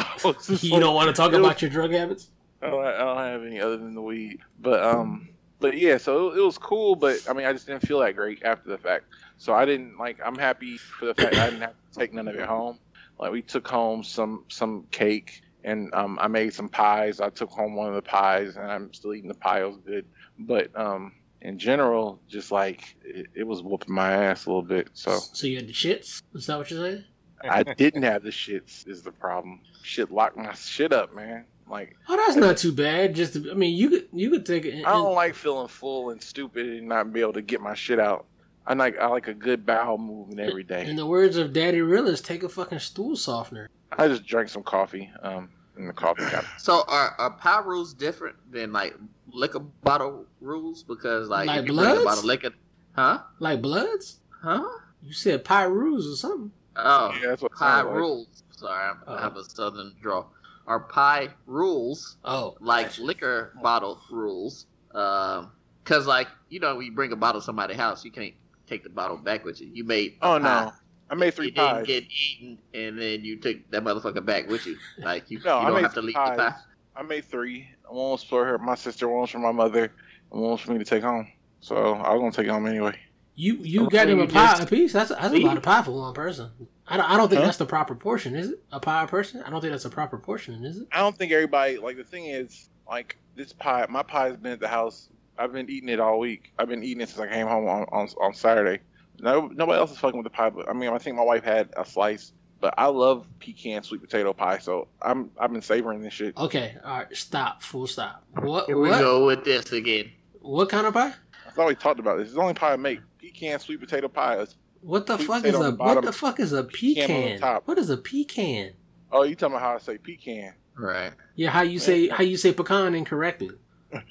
You 0.61 0.79
don't 0.79 0.93
want 0.95 1.07
to 1.07 1.13
talk 1.13 1.31
It 1.33 1.37
was- 1.39 1.45
about 1.47 1.61
your 1.61 1.71
drug 1.71 1.91
habits? 1.91 2.29
I 2.61 2.69
don't, 2.69 2.85
I 2.85 2.97
don't 2.97 3.17
have 3.17 3.43
any 3.43 3.59
other 3.61 3.77
than 3.77 3.93
the 3.95 4.01
weed. 4.01 4.39
But 4.59 4.83
um, 4.83 5.29
but 5.59 5.77
yeah, 5.77 5.97
so 5.97 6.31
it, 6.33 6.43
was 6.43 6.57
cool. 6.57 6.95
But 6.95 7.27
I 7.29 7.33
mean, 7.33 7.45
I 7.45 7.53
just 7.53 7.67
didn't 7.67 7.87
feel 7.87 7.99
that 7.99 8.15
great 8.15 8.43
after 8.43 8.69
the 8.69 8.77
fact. 8.77 9.05
So 9.37 9.53
I 9.53 9.65
didn't 9.65 9.97
like. 9.97 10.19
I'm 10.23 10.37
happy 10.37 10.77
for 10.77 11.05
the 11.05 11.15
fact 11.15 11.35
I 11.35 11.49
didn't 11.49 11.61
have 11.61 11.75
to 11.91 11.99
take 11.99 12.13
none 12.13 12.27
of 12.27 12.35
it 12.35 12.45
home. 12.45 12.79
Like 13.19 13.31
we 13.31 13.41
took 13.41 13.67
home 13.67 14.03
some 14.03 14.45
some 14.47 14.85
cake 14.91 15.41
and 15.63 15.93
um, 15.93 16.17
I 16.21 16.27
made 16.27 16.53
some 16.53 16.69
pies. 16.69 17.19
I 17.19 17.29
took 17.29 17.49
home 17.49 17.75
one 17.75 17.87
of 17.89 17.95
the 17.95 18.01
pies 18.01 18.55
and 18.55 18.71
I'm 18.71 18.93
still 18.93 19.13
eating 19.13 19.27
the 19.27 19.35
pie. 19.35 19.61
It 19.61 19.67
was 19.67 19.77
good. 19.85 20.05
But 20.39 20.77
um, 20.79 21.13
in 21.41 21.57
general, 21.57 22.19
just 22.27 22.51
like 22.51 22.95
it, 23.03 23.27
it 23.33 23.43
was 23.43 23.63
whooping 23.63 23.93
my 23.93 24.11
ass 24.11 24.45
a 24.45 24.49
little 24.49 24.61
bit. 24.61 24.89
So 24.93 25.17
So 25.17 25.47
you 25.47 25.57
had 25.57 25.67
the 25.67 25.73
shits? 25.73 26.21
Is 26.33 26.45
that 26.47 26.57
what 26.57 26.69
you're 26.69 26.83
saying? 26.83 27.03
I 27.47 27.63
didn't 27.63 28.03
have 28.03 28.23
the 28.23 28.29
shits. 28.29 28.87
Is 28.87 29.03
the 29.03 29.11
problem? 29.11 29.61
Shit 29.83 30.11
locked 30.11 30.37
my 30.37 30.53
shit 30.53 30.91
up, 30.91 31.13
man. 31.15 31.45
Like. 31.69 31.95
Oh, 32.07 32.15
that's 32.15 32.35
not 32.37 32.57
too 32.57 32.71
bad. 32.71 33.13
Just, 33.15 33.33
to, 33.33 33.51
I 33.51 33.53
mean, 33.53 33.75
you 33.75 33.89
could 33.89 34.07
you 34.13 34.29
could 34.29 34.45
take 34.45 34.65
it. 34.65 34.85
I 34.85 34.91
don't 34.93 35.13
like 35.15 35.35
feeling 35.35 35.67
full 35.67 36.09
and 36.11 36.21
stupid 36.21 36.65
and 36.67 36.87
not 36.87 37.11
be 37.13 37.21
able 37.21 37.33
to 37.33 37.41
get 37.41 37.61
my 37.61 37.73
shit 37.73 37.99
out. 37.99 38.25
I 38.65 38.73
like 38.73 38.97
I 38.99 39.07
like 39.07 39.27
a 39.27 39.33
good 39.33 39.65
bowel 39.65 39.97
movement 39.97 40.39
every 40.41 40.63
day. 40.63 40.85
In 40.89 40.95
the 40.95 41.05
words 41.05 41.37
of 41.37 41.53
Daddy 41.53 41.81
Realist, 41.81 42.25
take 42.25 42.43
a 42.43 42.49
fucking 42.49 42.79
stool 42.79 43.15
softener. 43.15 43.69
I 43.91 44.07
just 44.07 44.25
drank 44.25 44.49
some 44.49 44.63
coffee 44.63 45.09
um 45.21 45.49
in 45.77 45.87
the 45.87 45.93
coffee 45.93 46.23
cup. 46.25 46.43
So 46.57 46.83
are, 46.87 47.15
are 47.19 47.31
pie 47.31 47.61
rules 47.61 47.93
different 47.93 48.35
than 48.51 48.73
like 48.73 48.95
liquor 49.31 49.59
bottle 49.59 50.25
rules? 50.41 50.83
Because 50.83 51.29
like, 51.29 51.47
Like 51.47 51.61
you 51.67 51.67
bring 51.67 51.79
a 51.79 51.81
Bloods? 51.81 52.03
bottle 52.03 52.19
of 52.19 52.25
liquor, 52.25 52.49
huh? 52.93 53.19
Like 53.39 53.61
Bloods? 53.61 54.19
Huh? 54.41 54.63
You 55.01 55.13
said 55.13 55.43
pie 55.45 55.63
rules 55.63 56.05
or 56.07 56.15
something. 56.15 56.51
Oh, 56.75 57.11
Yeah, 57.21 57.29
that's 57.29 57.41
what 57.41 57.53
pie 57.53 57.79
sounds 57.79 57.85
like. 57.87 57.95
rules. 57.95 58.43
Sorry, 58.51 58.83
I'm- 58.87 59.01
Oh. 59.07 59.15
I 59.15 59.21
have 59.21 59.35
a 59.37 59.43
southern 59.45 59.93
draw. 60.01 60.25
Are 60.67 60.81
pie 60.81 61.29
rules 61.45 62.17
Oh, 62.23 62.55
like 62.59 62.87
gotcha. 62.87 63.01
liquor 63.03 63.53
bottle 63.63 63.99
rules? 64.11 64.65
Um, 64.93 65.53
cause 65.85 66.05
like 66.07 66.27
you 66.49 66.59
know, 66.59 66.75
when 66.75 66.85
you 66.85 66.93
bring 66.93 67.11
a 67.13 67.15
bottle 67.15 67.41
to 67.41 67.45
somebody's 67.45 67.77
house, 67.77 68.03
you 68.05 68.11
can't 68.11 68.33
take 68.67 68.83
the 68.83 68.89
bottle 68.89 69.17
back 69.17 69.45
with 69.45 69.61
you. 69.61 69.69
You 69.73 69.85
made 69.85 70.13
a 70.21 70.27
Oh 70.27 70.37
pie, 70.37 70.65
no. 70.65 70.71
I 71.09 71.15
made 71.15 71.33
three 71.33 71.47
it 71.47 71.55
didn't 71.55 71.85
get 71.85 72.03
eaten, 72.03 72.59
and 72.73 72.99
then 72.99 73.23
you 73.23 73.39
took 73.39 73.57
that 73.71 73.83
motherfucker 73.83 74.25
back 74.25 74.47
with 74.49 74.65
you. 74.67 74.77
Like 75.01 75.29
you, 75.31 75.39
No, 75.43 75.59
you 75.59 75.65
don't 75.65 75.81
have 75.81 75.93
to 75.93 76.01
leave 76.01 76.15
pies. 76.15 76.25
the 76.25 76.31
pie. 76.31 76.55
I 76.95 77.03
made 77.03 77.25
three. 77.25 77.69
One 77.87 78.11
was 78.11 78.23
for 78.23 78.45
her, 78.45 78.57
my 78.57 78.75
sister, 78.75 79.07
one 79.07 79.21
was 79.21 79.29
for 79.31 79.39
my 79.39 79.51
mother, 79.51 79.83
and 80.31 80.41
one 80.41 80.51
was 80.51 80.61
for 80.61 80.71
me 80.73 80.79
to 80.79 80.85
take 80.85 81.03
home. 81.03 81.27
So 81.61 81.75
I 81.93 82.13
was 82.13 82.19
gonna 82.19 82.31
take 82.31 82.47
it 82.47 82.51
home 82.51 82.67
anyway. 82.67 82.99
You 83.39 83.53
you 83.61 83.85
Okay, 83.85 83.97
got 83.97 84.09
him 84.09 84.19
a 84.19 84.27
pie 84.27 84.57
a 84.59 84.65
piece. 84.65 84.93
That's 84.93 85.09
that's 85.09 85.31
a 85.33 85.37
lot 85.37 85.57
of 85.57 85.63
pie 85.63 85.83
for 85.83 85.91
one 85.91 86.13
person. 86.15 86.49
I 86.87 86.97
don't, 86.97 87.07
I 87.09 87.17
don't 87.17 87.29
think 87.29 87.39
Huh? 87.41 87.45
that's 87.45 87.57
the 87.57 87.67
proper 87.67 87.93
portion, 87.93 88.35
is 88.35 88.49
it? 88.49 88.63
A 88.71 88.79
pie 88.79 89.03
a 89.03 89.07
person? 89.07 89.43
I 89.43 89.51
don't 89.51 89.61
think 89.61 89.71
that's 89.71 89.85
a 89.85 89.91
proper 89.91 90.17
portion, 90.17 90.65
is 90.65 90.77
it? 90.79 90.87
I 90.91 90.99
don't 90.99 91.15
think 91.15 91.31
everybody 91.31 91.77
like 91.77 91.97
the 91.97 92.03
thing 92.03 92.25
is 92.25 92.69
like 92.89 93.15
this 93.35 93.53
pie. 93.53 93.85
My 93.89 94.01
pie 94.01 94.29
has 94.29 94.37
been 94.37 94.53
at 94.53 94.59
the 94.59 94.67
house. 94.67 95.09
I've 95.37 95.53
been 95.53 95.69
eating 95.69 95.89
it 95.89 95.99
all 95.99 96.17
week. 96.17 96.51
I've 96.57 96.67
been 96.67 96.83
eating 96.83 97.01
it 97.01 97.09
since 97.09 97.19
I 97.19 97.27
came 97.27 97.45
home 97.45 97.67
on 97.67 97.83
on, 97.91 98.07
on 98.19 98.33
Saturday. 98.33 98.81
No, 99.19 99.47
nobody 99.47 99.77
else 99.77 99.91
is 99.91 99.99
fucking 99.99 100.17
with 100.17 100.23
the 100.25 100.35
pie. 100.35 100.49
But 100.49 100.67
I 100.67 100.73
mean, 100.73 100.89
I 100.89 100.97
think 100.97 101.15
my 101.15 101.23
wife 101.23 101.43
had 101.43 101.69
a 101.77 101.85
slice. 101.85 102.33
But 102.59 102.73
I 102.75 102.87
love 102.87 103.27
pecan 103.39 103.83
sweet 103.83 104.01
potato 104.01 104.33
pie, 104.33 104.57
so 104.57 104.87
I'm 104.99 105.29
I've 105.39 105.51
been 105.51 105.61
savoring 105.61 106.01
this 106.01 106.13
shit. 106.13 106.35
Okay, 106.37 106.75
all 106.83 106.97
right, 106.97 107.15
stop, 107.15 107.61
full 107.61 107.85
stop. 107.85 108.23
What 108.39 108.65
Here 108.65 108.75
we 108.79 108.89
what 108.89 108.99
go 108.99 109.27
with 109.27 109.43
this 109.45 109.71
again. 109.73 110.09
what 110.41 110.69
kind 110.69 110.87
of 110.87 110.95
pie? 110.95 111.13
I 111.45 111.51
thought 111.51 111.67
we 111.67 111.75
talked 111.75 111.99
about 111.99 112.17
this. 112.17 112.27
It's 112.29 112.33
the 112.35 112.41
only 112.41 112.55
pie 112.55 112.73
I 112.73 112.77
make. 112.77 112.99
Pecan 113.33 113.59
sweet 113.59 113.79
potato 113.79 114.07
pie. 114.07 114.33
It's- 114.35 114.55
What 114.81 115.05
the 115.07 115.17
fuck 115.17 115.43
is 115.45 115.53
a 115.55 115.57
on 115.57 115.63
the 115.63 115.83
what 115.83 116.01
the 116.03 116.13
fuck 116.13 116.39
is 116.39 116.53
a 116.53 116.63
pecan 116.63 117.07
pecan? 117.07 117.39
top. 117.39 117.67
What 117.67 117.77
is 117.77 117.89
a 117.89 117.97
pecan? 117.97 118.71
Oh, 119.11 119.23
you 119.23 119.35
talking 119.35 119.55
about 119.55 119.65
how 119.65 119.75
I 119.75 119.77
say 119.79 119.97
pecan? 119.97 120.53
Right. 120.75 121.11
Yeah, 121.35 121.49
how 121.49 121.61
you 121.63 121.79
say 121.79 122.07
how 122.07 122.23
you 122.23 122.37
say 122.37 122.53
pecan 122.53 122.93
incorrectly? 122.95 123.51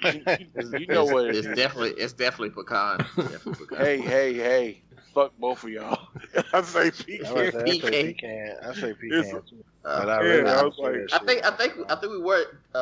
You 0.02 0.86
know 0.88 1.04
what 1.04 1.26
it 1.26 1.36
It's 1.36 1.46
is. 1.46 1.56
definitely 1.56 1.90
it's 2.02 2.12
definitely 2.12 2.50
pecan. 2.50 3.00
It's 3.00 3.14
definitely 3.30 3.66
pecan. 3.66 3.84
Hey, 3.84 3.98
hey, 4.00 4.34
hey! 4.34 4.82
Fuck 5.14 5.32
both 5.38 5.62
of 5.64 5.70
y'all. 5.70 6.08
I 6.52 6.62
say 6.62 6.86
I 6.88 6.90
pecan. 6.90 7.26
say- 7.26 7.46
I 7.46 7.50
say 7.50 7.64
Pecan. 7.80 7.90
pecan. 7.90 8.56
I 8.64 8.74
say 8.74 8.94
pecan. 8.94 9.42
Uh, 9.84 10.00
But 10.00 10.08
I 10.10 10.22
Yeah, 10.22 10.28
really 10.28 10.50
I 10.50 10.62
was 10.62 10.78
like- 10.78 11.12
I 11.12 11.24
think 11.24 11.44
I 11.46 11.50
think 11.56 11.72
I 11.90 11.94
think 11.96 12.12
we 12.12 12.18
were 12.22 12.44
uh, 12.74 12.78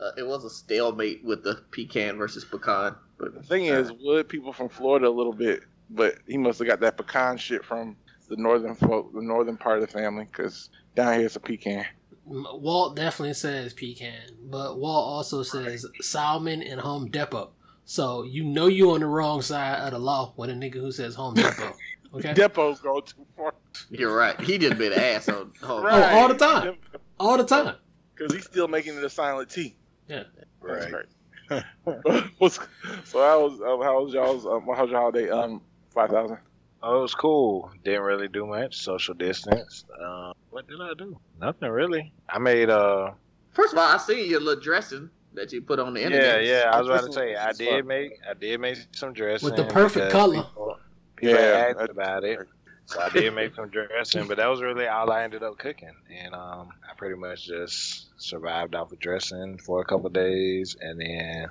uh 0.00 0.10
it 0.16 0.26
was 0.26 0.44
a 0.44 0.50
stalemate 0.50 1.22
with 1.24 1.44
the 1.44 1.62
pecan 1.70 2.16
versus 2.16 2.44
pecan. 2.44 2.94
But 3.20 3.34
The 3.34 3.42
thing 3.42 3.66
is, 3.66 3.92
Wood 4.00 4.28
people 4.28 4.52
from 4.52 4.68
Florida 4.68 5.08
a 5.08 5.10
little 5.10 5.32
bit, 5.32 5.60
but 5.90 6.16
he 6.26 6.38
must 6.38 6.58
have 6.58 6.68
got 6.68 6.80
that 6.80 6.96
pecan 6.96 7.36
shit 7.36 7.64
from 7.64 7.96
the 8.28 8.36
northern 8.36 8.74
folk, 8.74 9.12
the 9.12 9.22
northern 9.22 9.56
part 9.56 9.82
of 9.82 9.86
the 9.86 9.92
family, 9.92 10.24
because 10.24 10.70
down 10.94 11.14
here 11.14 11.26
it's 11.26 11.36
a 11.36 11.40
pecan. 11.40 11.84
Walt 12.24 12.94
definitely 12.96 13.34
says 13.34 13.72
pecan, 13.74 14.22
but 14.44 14.78
Walt 14.78 15.04
also 15.06 15.42
says 15.42 15.84
Salmon 16.00 16.62
and 16.62 16.80
Home 16.80 17.10
Depot. 17.10 17.50
So 17.84 18.22
you 18.22 18.44
know 18.44 18.66
you 18.66 18.92
on 18.92 19.00
the 19.00 19.06
wrong 19.06 19.42
side 19.42 19.80
of 19.80 19.90
the 19.92 19.98
law 19.98 20.32
with 20.36 20.48
a 20.50 20.52
nigga 20.52 20.74
who 20.74 20.92
says 20.92 21.16
Home 21.16 21.34
Depot. 21.34 21.74
Okay, 22.14 22.32
Depots 22.34 22.80
go 22.82 23.00
too 23.00 23.26
far. 23.36 23.54
you're 23.88 24.14
right. 24.14 24.40
He 24.40 24.58
just 24.58 24.78
been 24.78 24.92
an 24.92 24.98
ass 24.98 25.28
on 25.28 25.52
hold 25.62 25.80
on. 25.80 25.86
Right. 25.86 26.12
Oh, 26.12 26.18
all 26.20 26.28
the 26.28 26.34
time. 26.38 26.76
all 27.18 27.36
the 27.36 27.44
time. 27.44 27.74
Because 28.14 28.34
he's 28.34 28.44
still 28.44 28.68
making 28.68 28.98
it 28.98 29.02
a 29.02 29.08
silent 29.08 29.48
T. 29.48 29.74
Yeah. 30.06 30.24
That's 30.62 30.92
Right. 30.92 31.06
Great. 31.50 32.24
What's, 32.38 32.58
so 33.04 33.20
how 33.20 33.42
was 33.46 33.60
um, 33.60 33.82
how 33.82 34.02
was 34.04 34.12
y'all's 34.14 34.46
um, 34.46 34.62
how 34.74 34.82
was 34.82 34.90
your 34.90 35.00
holiday? 35.00 35.28
Um, 35.30 35.60
five 35.90 36.10
thousand. 36.10 36.38
Oh, 36.82 36.98
it 36.98 37.02
was 37.02 37.14
cool. 37.14 37.70
Didn't 37.84 38.02
really 38.02 38.28
do 38.28 38.46
much. 38.46 38.76
Social 38.78 39.12
distance. 39.14 39.84
Uh, 40.02 40.32
what 40.50 40.66
did 40.66 40.80
I 40.80 40.94
do? 40.96 41.18
Nothing 41.40 41.68
really. 41.70 42.12
I 42.28 42.38
made 42.38 42.70
uh. 42.70 43.10
First 43.52 43.72
of 43.74 43.78
all, 43.78 43.86
I 43.88 43.98
see 43.98 44.28
your 44.28 44.40
little 44.40 44.62
dressing 44.62 45.10
that 45.34 45.52
you 45.52 45.60
put 45.60 45.78
on 45.78 45.92
the 45.94 46.02
internet. 46.02 46.44
yeah. 46.44 46.62
Yeah. 46.64 46.70
I 46.72 46.78
was 46.80 46.88
about 46.88 47.00
to 47.00 47.06
This 47.06 47.14
say 47.14 47.36
I 47.36 47.52
did 47.52 47.86
make 47.86 48.12
I 48.28 48.34
did 48.34 48.60
make 48.60 48.78
some 48.92 49.12
dressing 49.12 49.46
With 49.46 49.56
the 49.56 49.64
perfect 49.64 50.10
color. 50.10 50.36
People, 50.42 50.78
people 51.16 51.34
Yeah, 51.34 51.66
asked 51.68 51.78
that's- 51.78 51.90
about 51.90 52.24
it. 52.24 52.48
So 52.90 53.00
I 53.00 53.08
did 53.08 53.32
make 53.34 53.54
some 53.54 53.68
dressing, 53.68 54.26
but 54.26 54.38
that 54.38 54.48
was 54.48 54.60
really 54.60 54.88
all 54.88 55.12
I 55.12 55.22
ended 55.22 55.44
up 55.44 55.58
cooking, 55.58 55.94
and 56.10 56.34
um, 56.34 56.70
I 56.82 56.94
pretty 56.96 57.14
much 57.14 57.46
just 57.46 58.10
survived 58.20 58.74
off 58.74 58.90
of 58.90 58.98
dressing 58.98 59.58
for 59.58 59.80
a 59.80 59.84
couple 59.84 60.10
days, 60.10 60.76
and 60.80 61.00
then 61.00 61.50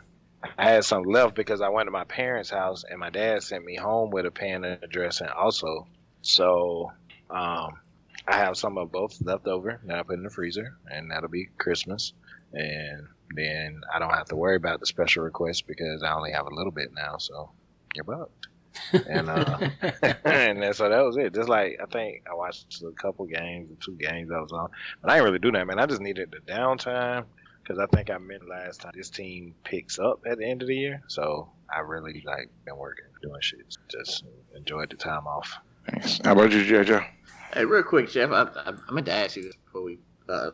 I 0.58 0.69
had 0.69 0.84
some 0.84 1.04
left 1.04 1.36
because 1.36 1.62
I 1.62 1.69
went 1.69 1.88
to 1.88 1.91
my 1.91 2.04
parents' 2.04 2.49
house, 2.49 2.84
and 2.84 2.99
my 2.99 3.10
dad 3.10 3.41
sent 3.41 3.63
me 3.63 3.78
home 3.78 4.10
with 4.12 4.25
a 4.25 4.32
pan 4.32 4.65
of 4.65 4.89
dressing 4.89 5.30
also. 5.30 5.88
So 6.23 6.91
um, 7.30 7.80
I 8.28 8.36
have 8.36 8.58
some 8.58 8.78
of 8.78 8.91
both 8.91 9.21
left 9.21 9.47
over 9.47 9.80
that 9.86 9.97
I 9.97 10.04
put 10.04 10.17
in 10.17 10.23
the 10.23 10.30
freezer, 10.30 10.78
and 10.91 11.10
that'll 11.10 11.30
be 11.30 11.47
Christmas, 11.58 12.12
and 12.52 13.08
then 13.34 13.80
I 13.93 13.99
don't 13.99 14.13
have 14.13 14.28
to 14.28 14.36
worry 14.36 14.58
about 14.58 14.82
the 14.82 14.86
special 14.86 15.23
request 15.23 15.67
because 15.67 16.04
I 16.04 16.13
only 16.13 16.34
have 16.34 16.47
a 16.47 16.54
little 16.54 16.73
bit 16.73 16.89
now, 16.93 17.15
so 17.15 17.52
you're 17.95 18.04
bucked. 18.04 18.47
And 18.93 19.29
uh, 19.29 19.58
and 20.25 20.75
so 20.75 20.89
that 20.89 21.03
was 21.03 21.17
it. 21.17 21.34
Just 21.34 21.49
like 21.49 21.79
I 21.82 21.86
think 21.86 22.23
I 22.29 22.34
watched 22.34 22.82
a 22.84 22.91
couple 22.91 23.25
games, 23.25 23.69
two 23.84 23.95
games 23.95 24.32
I 24.32 24.39
was 24.39 24.51
on, 24.51 24.69
but 25.01 25.12
I 25.12 25.15
didn't 25.15 25.25
really 25.25 25.39
do 25.39 25.51
that, 25.51 25.67
man. 25.67 25.79
I 25.79 25.86
just 25.86 26.01
needed 26.01 26.32
the 26.32 26.51
downtime 26.51 27.25
because 27.62 27.79
I 27.79 27.86
think 27.95 28.10
I 28.10 28.17
meant 28.17 28.47
last 28.47 28.82
time 28.82 28.93
this 28.95 29.10
team 29.10 29.53
picks 29.63 29.99
up 29.99 30.21
at 30.25 30.39
the 30.39 30.45
end 30.45 30.62
of 30.62 30.67
the 30.67 30.75
year, 30.75 31.01
so 31.08 31.49
I 31.73 31.82
really 31.82 32.23
like 32.25 32.49
been 32.65 32.77
working, 32.77 33.05
doing 33.21 33.41
shit, 33.41 33.77
just 33.89 34.23
enjoyed 34.55 34.89
the 34.89 34.95
time 34.95 35.27
off. 35.27 35.60
Thanks. 35.89 36.19
How 36.23 36.34
about 36.34 36.51
you, 36.51 36.63
JoJo? 36.63 37.05
Hey, 37.53 37.65
real 37.65 37.84
quick, 37.84 38.10
Jeff. 38.10 38.32
I, 38.32 38.43
I, 38.43 38.73
I 38.88 38.91
meant 38.91 39.05
to 39.08 39.13
ask 39.13 39.36
you 39.36 39.43
this 39.43 39.55
before 39.65 39.84
we. 39.84 39.99
Uh, 40.27 40.51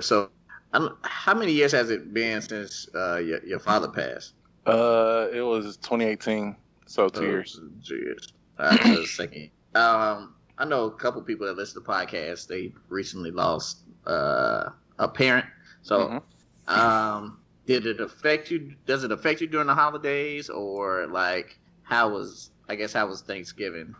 so, 0.00 0.30
I 0.72 0.78
don't, 0.78 0.94
how 1.02 1.34
many 1.34 1.52
years 1.52 1.72
has 1.72 1.90
it 1.90 2.12
been 2.12 2.42
since 2.42 2.88
uh, 2.94 3.16
your, 3.16 3.44
your 3.44 3.58
father 3.58 3.88
passed? 3.88 4.34
Uh, 4.66 5.28
it 5.32 5.40
was 5.40 5.76
2018, 5.78 6.56
so 6.86 7.08
two 7.08 7.20
Oh, 7.20 7.28
years. 7.28 7.60
Two 7.86 7.96
years. 7.96 8.32
All 8.58 8.66
right, 8.66 8.82
so 8.82 9.04
second. 9.04 9.50
Um, 9.74 10.34
I 10.58 10.64
know 10.64 10.84
a 10.84 10.90
couple 10.92 11.20
people 11.22 11.46
that 11.46 11.56
listen 11.56 11.82
to 11.82 11.88
podcasts. 11.88 12.46
They 12.46 12.72
recently 12.88 13.30
lost 13.30 13.78
uh, 14.06 14.70
a 14.98 15.08
parent. 15.08 15.46
So, 15.82 16.22
Mhm. 16.68 16.72
um, 16.72 17.38
did 17.66 17.86
it 17.86 18.00
affect 18.00 18.50
you? 18.50 18.74
Does 18.86 19.04
it 19.04 19.10
affect 19.12 19.40
you 19.40 19.46
during 19.46 19.66
the 19.66 19.74
holidays, 19.74 20.48
or 20.50 21.06
like 21.06 21.58
how 21.82 22.10
was? 22.10 22.50
I 22.68 22.76
guess 22.76 22.92
how 22.92 23.06
was 23.06 23.22
Thanksgiving? 23.22 23.94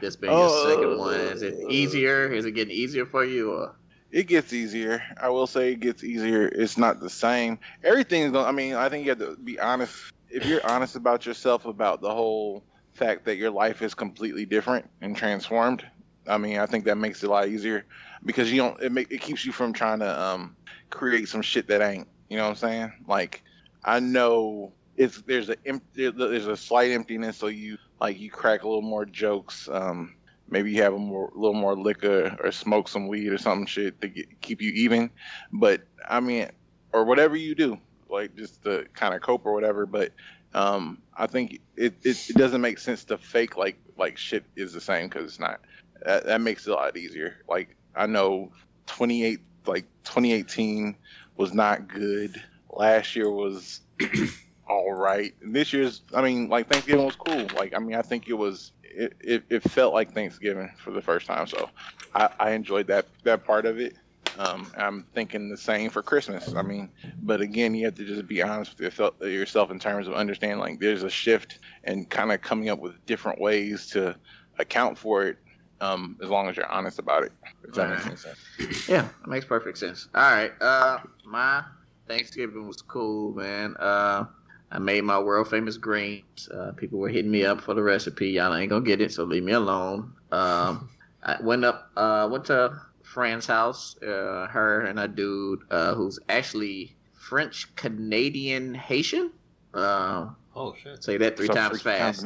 This 0.00 0.16
being 0.16 0.32
your 0.36 0.46
Uh, 0.46 0.68
second 0.68 0.98
one, 0.98 1.14
is 1.14 1.42
it 1.42 1.54
easier? 1.70 2.32
Is 2.32 2.44
it 2.46 2.52
getting 2.52 2.74
easier 2.74 3.04
for 3.06 3.24
you? 3.24 3.52
Or 3.52 3.76
It 4.10 4.26
gets 4.26 4.52
easier. 4.52 5.02
I 5.20 5.28
will 5.28 5.46
say 5.46 5.72
it 5.72 5.80
gets 5.80 6.02
easier. 6.02 6.48
It's 6.48 6.76
not 6.76 7.00
the 7.00 7.10
same. 7.10 7.58
Everything's 7.84 8.32
going. 8.32 8.46
I 8.46 8.52
mean, 8.52 8.74
I 8.74 8.88
think 8.88 9.04
you 9.04 9.10
have 9.10 9.18
to 9.20 9.36
be 9.36 9.58
honest. 9.60 9.94
If 10.30 10.46
you're 10.46 10.64
honest 10.66 10.96
about 10.96 11.26
yourself 11.26 11.66
about 11.66 12.00
the 12.00 12.12
whole 12.12 12.64
fact 12.92 13.24
that 13.24 13.36
your 13.36 13.50
life 13.50 13.82
is 13.82 13.94
completely 13.94 14.46
different 14.46 14.88
and 15.00 15.16
transformed, 15.16 15.84
I 16.26 16.38
mean, 16.38 16.58
I 16.58 16.66
think 16.66 16.84
that 16.84 16.96
makes 16.96 17.22
it 17.22 17.26
a 17.26 17.30
lot 17.30 17.48
easier 17.48 17.84
because 18.24 18.52
you 18.52 18.60
don't. 18.60 18.80
It 18.82 18.92
make 18.92 19.10
it 19.10 19.20
keeps 19.20 19.44
you 19.44 19.52
from 19.52 19.72
trying 19.72 20.00
to 20.00 20.20
um 20.20 20.56
create 20.90 21.28
some 21.28 21.42
shit 21.42 21.68
that 21.68 21.80
ain't. 21.80 22.08
You 22.28 22.36
know 22.36 22.44
what 22.44 22.50
I'm 22.50 22.56
saying? 22.56 22.92
Like 23.08 23.42
I 23.84 24.00
know 24.00 24.72
it's 24.96 25.22
there's 25.22 25.48
a 25.48 25.56
there's 25.94 26.46
a 26.46 26.56
slight 26.56 26.90
emptiness, 26.90 27.36
so 27.36 27.46
you 27.46 27.78
like 28.00 28.18
you 28.18 28.30
crack 28.30 28.62
a 28.62 28.68
little 28.68 28.82
more 28.82 29.04
jokes. 29.04 29.68
Um, 29.70 30.14
maybe 30.48 30.72
you 30.72 30.82
have 30.82 30.94
a 30.94 30.98
more 30.98 31.30
little 31.34 31.54
more 31.54 31.76
liquor 31.76 32.36
or 32.42 32.52
smoke 32.52 32.88
some 32.88 33.08
weed 33.08 33.32
or 33.32 33.38
some 33.38 33.66
shit 33.66 34.00
to 34.00 34.08
get, 34.08 34.40
keep 34.40 34.60
you 34.60 34.70
even. 34.72 35.10
But 35.52 35.82
I 36.08 36.20
mean, 36.20 36.50
or 36.92 37.04
whatever 37.04 37.36
you 37.36 37.54
do, 37.54 37.78
like 38.10 38.36
just 38.36 38.62
to 38.64 38.86
kind 38.94 39.14
of 39.14 39.20
cope 39.20 39.46
or 39.46 39.52
whatever. 39.52 39.86
But 39.86 40.12
um, 40.54 40.98
I 41.16 41.26
think 41.26 41.60
it, 41.76 41.94
it, 42.02 42.30
it 42.30 42.36
doesn't 42.36 42.60
make 42.60 42.78
sense 42.78 43.04
to 43.04 43.18
fake 43.18 43.56
like 43.56 43.78
like 43.96 44.16
shit 44.16 44.44
is 44.56 44.72
the 44.72 44.80
same 44.80 45.08
because 45.08 45.24
it's 45.26 45.40
not. 45.40 45.60
That, 46.04 46.24
that 46.26 46.40
makes 46.40 46.66
it 46.66 46.70
a 46.70 46.74
lot 46.74 46.96
easier. 46.96 47.36
Like 47.48 47.76
I 47.94 48.06
know 48.06 48.52
28 48.86 49.40
like 49.66 49.84
2018 50.04 50.96
was 51.36 51.52
not 51.52 51.88
good. 51.88 52.42
Last 52.70 53.14
year 53.14 53.30
was 53.30 53.80
all 54.68 54.92
right. 54.92 55.34
This 55.42 55.72
year's 55.72 56.02
I 56.14 56.22
mean 56.22 56.48
like 56.48 56.68
Thanksgiving 56.68 57.04
was 57.04 57.16
cool. 57.16 57.46
Like 57.56 57.74
I 57.74 57.78
mean 57.78 57.94
I 57.94 58.02
think 58.02 58.28
it 58.28 58.34
was 58.34 58.72
it, 58.82 59.14
it, 59.20 59.44
it 59.48 59.62
felt 59.62 59.94
like 59.94 60.12
Thanksgiving 60.12 60.70
for 60.76 60.90
the 60.90 61.02
first 61.02 61.26
time. 61.26 61.46
So 61.46 61.70
I, 62.14 62.30
I 62.40 62.50
enjoyed 62.52 62.86
that 62.88 63.06
that 63.22 63.44
part 63.44 63.66
of 63.66 63.78
it. 63.78 63.96
Um, 64.38 64.72
I'm 64.76 65.06
thinking 65.14 65.48
the 65.48 65.56
same 65.56 65.90
for 65.90 66.02
Christmas. 66.02 66.54
I 66.54 66.62
mean, 66.62 66.90
but 67.22 67.40
again, 67.40 67.74
you 67.74 67.84
have 67.86 67.94
to 67.96 68.04
just 68.04 68.26
be 68.26 68.42
honest 68.42 68.78
with 68.78 68.98
yourself, 69.22 69.70
in 69.70 69.78
terms 69.78 70.08
of 70.08 70.14
understanding 70.14 70.58
like 70.58 70.78
there's 70.80 71.02
a 71.02 71.10
shift 71.10 71.58
and 71.84 72.08
kind 72.08 72.32
of 72.32 72.40
coming 72.40 72.68
up 72.68 72.78
with 72.78 73.04
different 73.06 73.40
ways 73.40 73.88
to 73.88 74.16
account 74.58 74.96
for 74.98 75.24
it. 75.24 75.38
Um, 75.82 76.18
as 76.22 76.28
long 76.28 76.48
as 76.48 76.56
you're 76.56 76.70
honest 76.70 76.98
about 76.98 77.22
it. 77.22 77.32
If 77.64 77.74
that 77.74 77.88
Right. 77.90 78.06
any 78.06 78.16
sense. 78.16 78.38
Yeah, 78.86 79.02
that 79.02 79.28
makes 79.28 79.46
perfect 79.46 79.78
sense. 79.78 80.08
All 80.14 80.30
right. 80.30 80.52
Uh, 80.60 80.98
my 81.24 81.64
Thanksgiving 82.06 82.66
was 82.66 82.82
cool, 82.82 83.32
man. 83.34 83.76
Uh, 83.78 84.26
I 84.70 84.78
made 84.78 85.04
my 85.04 85.18
world 85.18 85.48
famous 85.48 85.78
greens. 85.78 86.48
Uh, 86.52 86.72
people 86.72 86.98
were 86.98 87.08
hitting 87.08 87.30
me 87.30 87.46
up 87.46 87.62
for 87.62 87.72
the 87.72 87.82
recipe. 87.82 88.28
Y'all 88.28 88.54
ain't 88.54 88.68
gonna 88.68 88.84
get 88.84 89.00
it, 89.00 89.12
so 89.12 89.24
leave 89.24 89.42
me 89.42 89.52
alone. 89.52 90.12
Um, 90.30 90.90
I 91.22 91.36
went 91.42 91.64
up, 91.64 91.90
uh, 91.96 92.28
went 92.30 92.44
to 92.46 92.78
friend's 93.10 93.46
house. 93.46 93.96
Uh, 94.02 94.46
her 94.48 94.82
and 94.82 94.98
a 95.00 95.08
dude 95.08 95.60
uh, 95.70 95.94
who's 95.94 96.18
actually 96.28 96.94
French 97.18 97.74
Canadian 97.76 98.74
Haitian. 98.74 99.30
Uh, 99.74 100.28
Oh 100.56 100.74
shit. 100.82 101.02
say 101.02 101.16
that 101.16 101.36
three 101.36 101.46
Some 101.46 101.56
times 101.56 101.80
fast. 101.82 102.24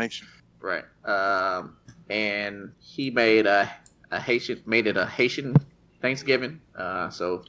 Right. 0.60 0.84
Um, 1.04 1.76
and 2.08 2.72
he 2.80 3.10
made 3.10 3.46
a, 3.46 3.70
a 4.10 4.18
Haitian 4.20 4.62
made 4.66 4.86
it 4.86 4.96
a 4.96 5.04
Haitian 5.06 5.54
Thanksgiving. 6.00 6.60
Uh, 6.76 7.10
so 7.10 7.44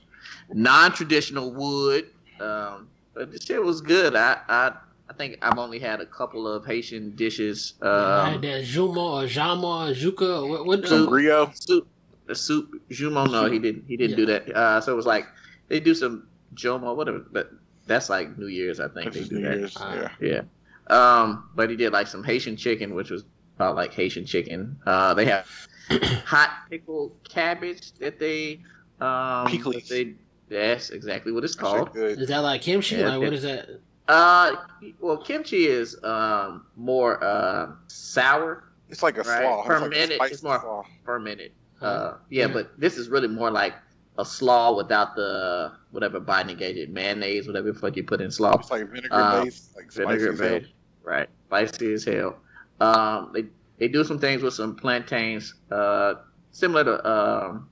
non-traditional 0.54 1.52
wood. 1.54 2.08
Um, 2.40 2.88
but 3.14 3.32
the 3.32 3.40
shit 3.40 3.64
was 3.64 3.80
good. 3.82 4.16
I, 4.16 4.38
I 4.50 4.74
I 5.08 5.14
think 5.14 5.38
I've 5.42 5.58
only 5.60 5.80
had 5.80 6.02
a 6.02 6.06
couple 6.06 6.48
of 6.48 6.66
Haitian 6.66 7.16
dishes. 7.16 7.76
I 7.82 8.26
had 8.32 8.36
Um, 8.36 8.42
that 8.42 8.64
Juma 8.66 9.00
or 9.22 9.28
Jama 9.28 9.68
or 9.68 9.94
Juka. 9.94 10.42
or 10.44 10.50
What? 10.50 10.66
what 10.66 10.82
So- 10.88 10.98
Some 11.04 11.06
Brio. 11.10 11.52
soup, 11.54 11.88
the 12.28 12.36
soup, 12.36 12.72
joumou. 12.90 13.32
No, 13.32 13.46
he 13.50 13.60
didn't. 13.60 13.86
He 13.88 13.98
didn't 13.98 14.18
do 14.18 14.26
that. 14.28 14.50
Uh, 14.56 14.82
so 14.82 14.92
it 14.92 14.96
was 14.96 15.06
like 15.06 15.26
they 15.68 15.80
do 15.80 15.94
some 15.94 16.28
jomo, 16.56 16.96
whatever. 16.96 17.20
But 17.32 17.52
that's 17.88 18.10
like 18.10 18.38
New 18.38 18.48
Year's, 18.48 18.80
I 18.80 18.88
think 18.88 19.14
This 19.14 19.24
they 19.24 19.30
do 19.30 19.36
New 19.42 19.48
that. 19.50 19.58
Year's. 19.58 19.78
Ah. 19.80 20.12
Yeah. 20.20 20.42
Yeah. 20.42 20.42
Um, 20.88 21.50
but 21.56 21.70
he 21.70 21.76
did 21.76 21.94
like 21.94 22.08
some 22.08 22.24
Haitian 22.24 22.56
chicken, 22.58 22.94
which 22.94 23.10
was 23.10 23.24
about 23.56 23.76
like 23.76 23.94
Haitian 23.94 24.26
chicken. 24.26 24.78
Uh, 24.86 25.14
they 25.14 25.26
have 25.26 25.48
hot 26.26 26.52
pickled 26.70 27.14
cabbage 27.28 27.92
that 27.94 28.20
they 28.20 28.62
um 29.02 29.48
Pickles. 29.48 29.76
that 29.76 29.90
they 29.90 30.14
that's 30.48 30.92
exactly 30.92 31.32
what 31.32 31.44
it's 31.44 31.56
called. 31.56 31.92
good. 31.94 32.20
is 32.22 32.28
that 32.30 32.40
like 32.40 32.62
kimchi? 32.62 32.98
Yeah, 32.98 33.10
like 33.10 33.20
what 33.20 33.28
it- 33.28 33.34
is 33.34 33.44
that? 33.44 33.70
Uh, 34.08 34.56
well, 35.00 35.18
kimchi 35.18 35.66
is 35.68 35.98
um 36.04 36.66
more 36.76 37.24
uh 37.24 37.72
sour 37.88 38.66
It's 38.90 39.02
like 39.02 39.18
a 39.18 39.22
Right. 39.24 39.42
slaw. 39.42 39.62
It's 39.62 39.68
like 39.70 39.78
a 39.78 39.84
Fermented. 39.84 40.20
It's 40.22 40.44
more- 40.44 40.60
slaw. 40.62 40.84
fermented. 41.04 41.52
Uh, 41.82 41.86
Uh, 41.86 42.18
yeah, 42.30 42.48
yeah. 42.48 42.54
but 42.54 42.80
this 42.80 42.98
is 42.98 43.10
really 43.10 43.28
more 43.28 43.52
like 43.52 43.74
a 44.18 44.26
slaw 44.26 44.76
without 44.76 45.16
the 45.16 45.72
whatever 45.92 46.20
binding 46.20 46.62
agent, 46.62 46.92
mayonnaise, 46.94 47.48
whatever 47.48 47.72
the 47.72 47.78
fuck 47.80 47.96
you 47.98 48.04
put 48.04 48.22
in 48.22 48.32
slaw. 48.32 48.58
It's 48.60 48.72
like 48.72 48.88
vinegar 48.90 49.10
Uh, 49.12 49.44
based, 49.44 49.76
like 49.76 49.92
vinegar 49.92 50.28
spicy 50.28 50.34
as 50.34 50.40
hell. 50.40 50.60
based. 50.60 50.72
Right. 51.04 51.30
Spicy 51.48 51.94
as 51.94 52.04
hell. 52.06 52.38
Um, 52.80 53.32
they 53.34 53.46
they 53.78 53.88
do 53.90 54.04
some 54.06 54.20
things 54.20 54.42
with 54.42 54.54
some 54.54 54.76
plantains, 54.76 55.54
uh, 55.70 56.16
similar 56.52 56.84
to 56.86 56.96
um, 57.10 57.70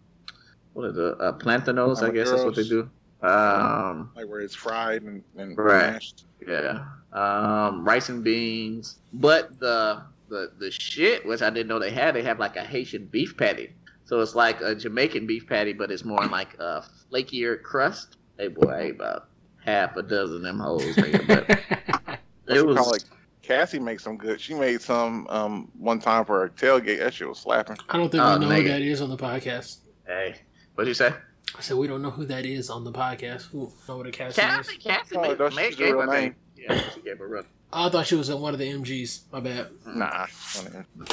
are 0.76 0.92
the 0.92 1.16
Uh, 1.18 1.32
plantanos, 1.38 2.04
I 2.04 2.10
guess 2.12 2.30
that's 2.30 2.44
what 2.44 2.56
they 2.56 2.64
do. 2.68 2.90
Um, 3.22 4.12
Like 4.18 4.28
where 4.28 4.42
it's 4.42 4.54
fried 4.56 5.04
and, 5.04 5.24
and 5.38 5.58
Right. 5.58 5.94
mashed. 5.94 6.26
yeah. 6.46 6.84
Um, 7.14 7.86
rice 7.86 8.10
and 8.10 8.22
beans, 8.24 8.98
but 9.14 9.58
the 9.60 10.02
the 10.30 10.52
the 10.60 10.72
shit, 10.72 11.26
which 11.26 11.42
I 11.42 11.50
didn't 11.50 11.68
know 11.68 11.80
they 11.80 11.92
had, 11.92 12.16
they 12.16 12.24
have 12.24 12.40
like 12.40 12.58
a 12.58 12.64
Haitian 12.64 13.06
beef 13.06 13.38
patty. 13.38 13.74
So 14.14 14.22
it's 14.22 14.36
like 14.36 14.62
a 14.62 14.76
Jamaican 14.76 15.26
beef 15.26 15.48
patty, 15.48 15.74
but 15.74 15.90
it's 15.90 16.06
more 16.06 16.24
like 16.28 16.54
a 16.60 16.86
flakier 17.12 17.60
crust. 17.64 18.18
Hey 18.38 18.48
boy, 18.48 18.70
I 18.70 18.80
ate 18.82 18.92
about 18.96 19.28
half 19.66 19.98
a 19.98 20.04
dozen 20.04 20.36
of 20.36 20.42
them 20.44 20.60
hoes, 20.60 20.84
nigga, 20.84 21.26
but 21.26 22.20
it 22.56 22.64
was 22.64 22.76
kinda 22.78 22.84
like 22.84 23.02
Cassie 23.42 23.80
makes 23.80 24.04
some 24.04 24.16
good. 24.18 24.40
She 24.40 24.54
made 24.54 24.82
some 24.84 25.26
um 25.32 25.72
one 25.80 25.98
time 26.00 26.26
for 26.26 26.42
her 26.42 26.50
tailgate. 26.50 27.00
That 27.00 27.12
shit 27.16 27.28
was 27.28 27.40
slapping. 27.40 27.76
I 27.90 27.98
don't 27.98 28.12
think 28.12 28.22
Oh, 28.24 28.38
we 28.38 28.46
know 28.46 28.52
who 28.56 28.68
that 28.68 28.84
is 28.84 29.02
on 29.02 29.10
the 29.10 29.18
podcast. 29.18 29.78
hey. 30.06 30.36
What'd 30.76 30.88
you 30.90 30.94
say? 30.94 31.12
I 31.58 31.62
said 31.62 31.78
we 31.78 31.88
don't 31.88 32.04
know 32.04 32.12
who 32.12 32.26
that 32.26 32.46
is 32.46 32.70
on 32.70 32.84
the 32.84 32.92
podcast. 32.92 33.48
Who 33.50 33.72
know 33.90 33.98
what 33.98 34.06
a 34.06 34.12
cast 34.12 34.38
is? 34.38 34.44
Cassie, 34.44 34.78
Cassie, 34.78 35.16
Oh, 35.18 35.22
made, 35.24 35.38
that's 35.40 35.56
made, 35.56 35.76
gave 35.76 35.96
her 35.96 36.02
her 36.02 36.06
name. 36.06 36.22
name. 36.22 36.36
Yeah, 36.56 36.84
she 36.94 37.02
gave 37.02 37.18
her 37.18 37.28
real. 37.28 37.44
Oh, 37.76 37.88
I 37.88 37.90
thought 37.90 38.06
she 38.06 38.14
was 38.14 38.30
in 38.30 38.40
one 38.40 38.54
of 38.54 38.60
the 38.60 38.72
MGs. 38.72 39.22
My 39.32 39.40
bad. 39.40 39.70
Nah. 39.88 40.28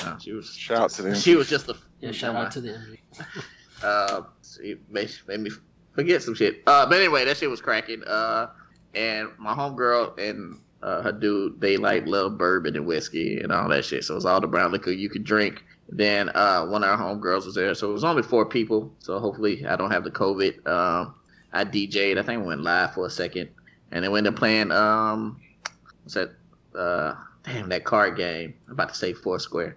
No, 0.04 0.18
she 0.20 0.32
was. 0.32 0.54
Shout 0.54 0.76
out 0.78 0.90
to 0.90 1.00
them. 1.02 1.14
She 1.14 1.34
was 1.34 1.48
just 1.48 1.66
a. 1.70 1.76
Yeah, 2.00 2.12
shout 2.12 2.36
out 2.36 2.50
to 2.52 2.60
the 2.60 2.70
MG. 2.70 2.98
Uh, 3.82 4.24
she 4.42 4.76
made, 4.90 5.10
made 5.26 5.40
me 5.40 5.50
forget 5.94 6.22
some 6.22 6.34
shit. 6.34 6.62
Uh, 6.66 6.84
but 6.84 6.98
anyway, 6.98 7.24
that 7.24 7.34
shit 7.38 7.48
was 7.48 7.62
cracking. 7.62 8.04
Uh, 8.04 8.48
and 8.94 9.30
my 9.38 9.54
homegirl 9.54 10.18
and 10.18 10.60
uh, 10.82 11.02
her 11.02 11.12
dude, 11.12 11.58
they 11.60 11.78
like 11.78 12.06
love 12.06 12.36
bourbon 12.36 12.76
and 12.76 12.84
whiskey 12.84 13.40
and 13.40 13.50
all 13.50 13.70
that 13.70 13.84
shit. 13.84 14.04
So 14.04 14.12
it 14.12 14.16
was 14.16 14.26
all 14.26 14.40
the 14.40 14.46
brown 14.46 14.72
liquor 14.72 14.90
you 14.90 15.08
could 15.08 15.24
drink. 15.24 15.62
Then 15.88 16.28
uh, 16.30 16.66
one 16.66 16.84
of 16.84 16.90
our 16.90 16.98
homegirls 16.98 17.46
was 17.46 17.54
there, 17.54 17.74
so 17.74 17.90
it 17.90 17.92
was 17.92 18.04
only 18.04 18.22
four 18.22 18.46
people. 18.46 18.92
So 19.00 19.18
hopefully 19.18 19.66
I 19.66 19.76
don't 19.76 19.90
have 19.90 20.04
the 20.04 20.10
COVID. 20.10 20.66
Um, 20.66 21.14
I 21.52 21.64
DJ'd. 21.64 22.16
I 22.16 22.22
think 22.22 22.42
we 22.42 22.46
went 22.48 22.62
live 22.62 22.94
for 22.94 23.06
a 23.06 23.10
second, 23.10 23.48
and 23.90 24.04
then 24.04 24.12
we 24.12 24.18
ended 24.18 24.34
up 24.34 24.38
playing. 24.38 24.70
Um, 24.70 25.40
what's 26.02 26.14
that? 26.14 26.30
Uh, 26.74 27.14
damn 27.42 27.68
that 27.70 27.84
card 27.84 28.16
game. 28.16 28.54
I'm 28.66 28.74
about 28.74 28.90
to 28.90 28.94
say 28.94 29.12
Foursquare. 29.12 29.76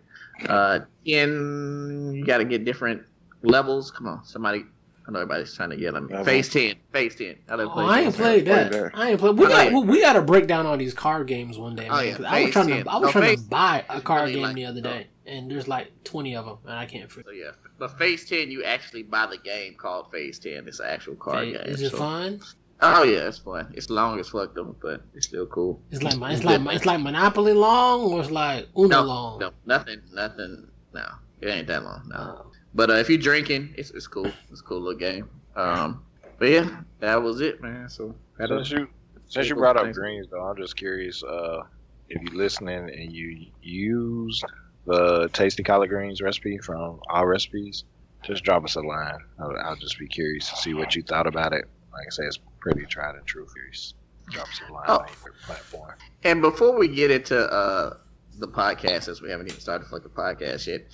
Uh, 0.49 0.79
in 1.05 2.13
you 2.15 2.25
got 2.25 2.37
to 2.39 2.45
get 2.45 2.65
different 2.65 3.03
levels. 3.41 3.91
Come 3.91 4.07
on, 4.07 4.23
somebody. 4.25 4.65
I 5.05 5.11
know 5.11 5.19
everybody's 5.19 5.53
trying 5.53 5.71
to 5.71 5.77
yell 5.77 5.97
at 5.97 6.03
me. 6.03 6.09
Level. 6.09 6.23
Phase 6.25 6.47
ten. 6.49 6.75
Phase 6.93 7.15
ten. 7.15 7.35
I, 7.49 7.57
done 7.57 7.67
Oh, 7.73 7.79
I 7.79 8.01
ain't 8.01 8.15
played 8.15 8.45
that. 8.45 8.71
Played. 8.71 8.91
I 8.93 9.09
ain't 9.11 9.19
played. 9.19 9.35
We 9.37 9.47
got 9.47 9.71
know 9.71 9.81
we, 9.81 9.87
we 9.87 10.01
got 10.01 10.13
to 10.13 10.21
break 10.21 10.47
down 10.47 10.65
all 10.65 10.77
these 10.77 10.93
card 10.93 11.27
games 11.27 11.57
one 11.57 11.75
day. 11.75 11.89
Oh, 11.89 11.95
man, 11.97 12.05
yeah. 12.07 12.15
'cause 12.15 12.25
I 12.25 12.43
was 12.43 12.51
trying 12.51 12.67
10. 12.69 12.83
to 12.85 12.89
I 12.91 12.95
was 12.95 13.03
No, 13.07 13.11
trying 13.11 13.35
to 13.35 13.41
buy 13.43 13.83
a 13.89 13.99
card 13.99 14.31
game 14.31 14.41
like- 14.43 14.55
the 14.55 14.65
other 14.65 14.79
day, 14.79 15.07
and 15.25 15.51
there's 15.51 15.67
like 15.67 15.91
twenty 16.05 16.37
of 16.37 16.45
them, 16.45 16.57
and 16.65 16.73
I 16.73 16.85
can't. 16.85 17.11
So 17.11 17.21
yeah, 17.31 17.51
but 17.79 17.97
Phase 17.97 18.29
ten, 18.29 18.49
you 18.49 18.63
actually 18.63 19.03
buy 19.03 19.25
the 19.25 19.37
game 19.39 19.73
called 19.75 20.09
Phase 20.09 20.39
ten. 20.39 20.65
It's 20.69 20.79
an 20.79 20.85
actual 20.87 21.15
card 21.15 21.47
game. 21.47 21.55
Is 21.65 21.81
it 21.81 21.91
so- 21.91 21.97
fun? 21.97 22.39
Oh 22.85 23.03
yeah, 23.03 23.27
it's 23.27 23.37
fun. 23.37 23.71
It's 23.73 23.89
long 23.89 24.19
as 24.19 24.29
fuck 24.29 24.53
though, 24.55 24.75
but 24.81 25.01
it's 25.15 25.25
still 25.27 25.45
cool. 25.47 25.81
It's 25.91 26.03
like 26.03 26.15
it's 26.33 26.43
like 26.43 26.61
it's 26.75 26.85
like 26.85 26.99
Monopoly 26.99 27.53
long, 27.53 28.01
or 28.11 28.19
it's 28.21 28.29
like 28.31 28.67
Uno 28.77 28.87
no, 28.87 29.01
long. 29.03 29.39
no, 29.39 29.51
nothing, 29.65 30.01
nothing. 30.11 30.67
No, 30.93 31.05
it 31.41 31.47
ain't 31.47 31.67
that 31.67 31.83
long. 31.83 32.03
No. 32.09 32.17
Oh. 32.45 32.51
But 32.75 32.89
uh, 32.89 32.93
if 32.95 33.09
you're 33.09 33.17
drinking, 33.19 33.73
it's 33.77 33.91
it's 33.91 34.07
cool. 34.07 34.29
It's 34.51 34.59
a 34.59 34.63
cool 34.63 34.81
little 34.81 34.99
game. 34.99 35.29
Um, 35.55 36.03
but 36.39 36.49
yeah, 36.49 36.81
that 36.99 37.21
was 37.21 37.39
it, 37.41 37.61
man. 37.61 37.87
So 37.87 38.13
that 38.37 38.49
Since 38.49 38.59
was- 38.59 38.71
you 38.71 38.87
since 39.27 39.47
you 39.47 39.55
Cool, 39.55 39.61
brought 39.61 39.77
up 39.77 39.83
thanks. 39.83 39.97
greens 39.97 40.27
though, 40.29 40.41
I'm 40.43 40.57
just 40.57 40.75
curious 40.75 41.23
uh, 41.23 41.61
if 42.09 42.21
you're 42.21 42.35
listening 42.37 42.89
and 42.89 43.11
you 43.13 43.45
used 43.61 44.43
the 44.85 45.29
tasty 45.33 45.63
collard 45.63 45.89
greens 45.89 46.21
recipe 46.21 46.57
from 46.57 46.99
our 47.09 47.27
recipes. 47.27 47.85
Just 48.23 48.43
drop 48.43 48.63
us 48.63 48.75
a 48.75 48.81
line. 48.81 49.17
I'll, 49.39 49.55
I'll 49.65 49.75
just 49.75 49.97
be 49.99 50.07
curious 50.07 50.49
to 50.49 50.55
see 50.57 50.73
what 50.73 50.95
you 50.95 51.01
thought 51.03 51.27
about 51.27 51.51
it. 51.53 51.65
Like 51.91 52.07
I 52.07 52.09
say, 52.09 52.23
it's 52.23 52.39
pretty 52.63 52.85
tried 52.85 53.15
and 53.15 53.25
true. 53.27 53.45
Curious. 53.53 53.93
Drop 54.31 54.47
us 54.47 54.61
a 54.67 54.71
line 54.71 54.85
Oh. 54.87 54.97
on 54.99 55.07
your 55.25 55.33
platform. 55.45 55.93
And 56.23 56.41
before 56.41 56.77
we 56.79 56.87
get 56.87 57.11
into 57.11 57.37
uh, 57.37 57.97
the 58.39 58.47
podcast, 58.47 59.03
since 59.03 59.21
we 59.21 59.29
haven't 59.29 59.47
even 59.49 59.59
started 59.59 59.85
the 59.85 59.89
fucking 59.89 60.11
podcast 60.11 60.65
yet, 60.65 60.87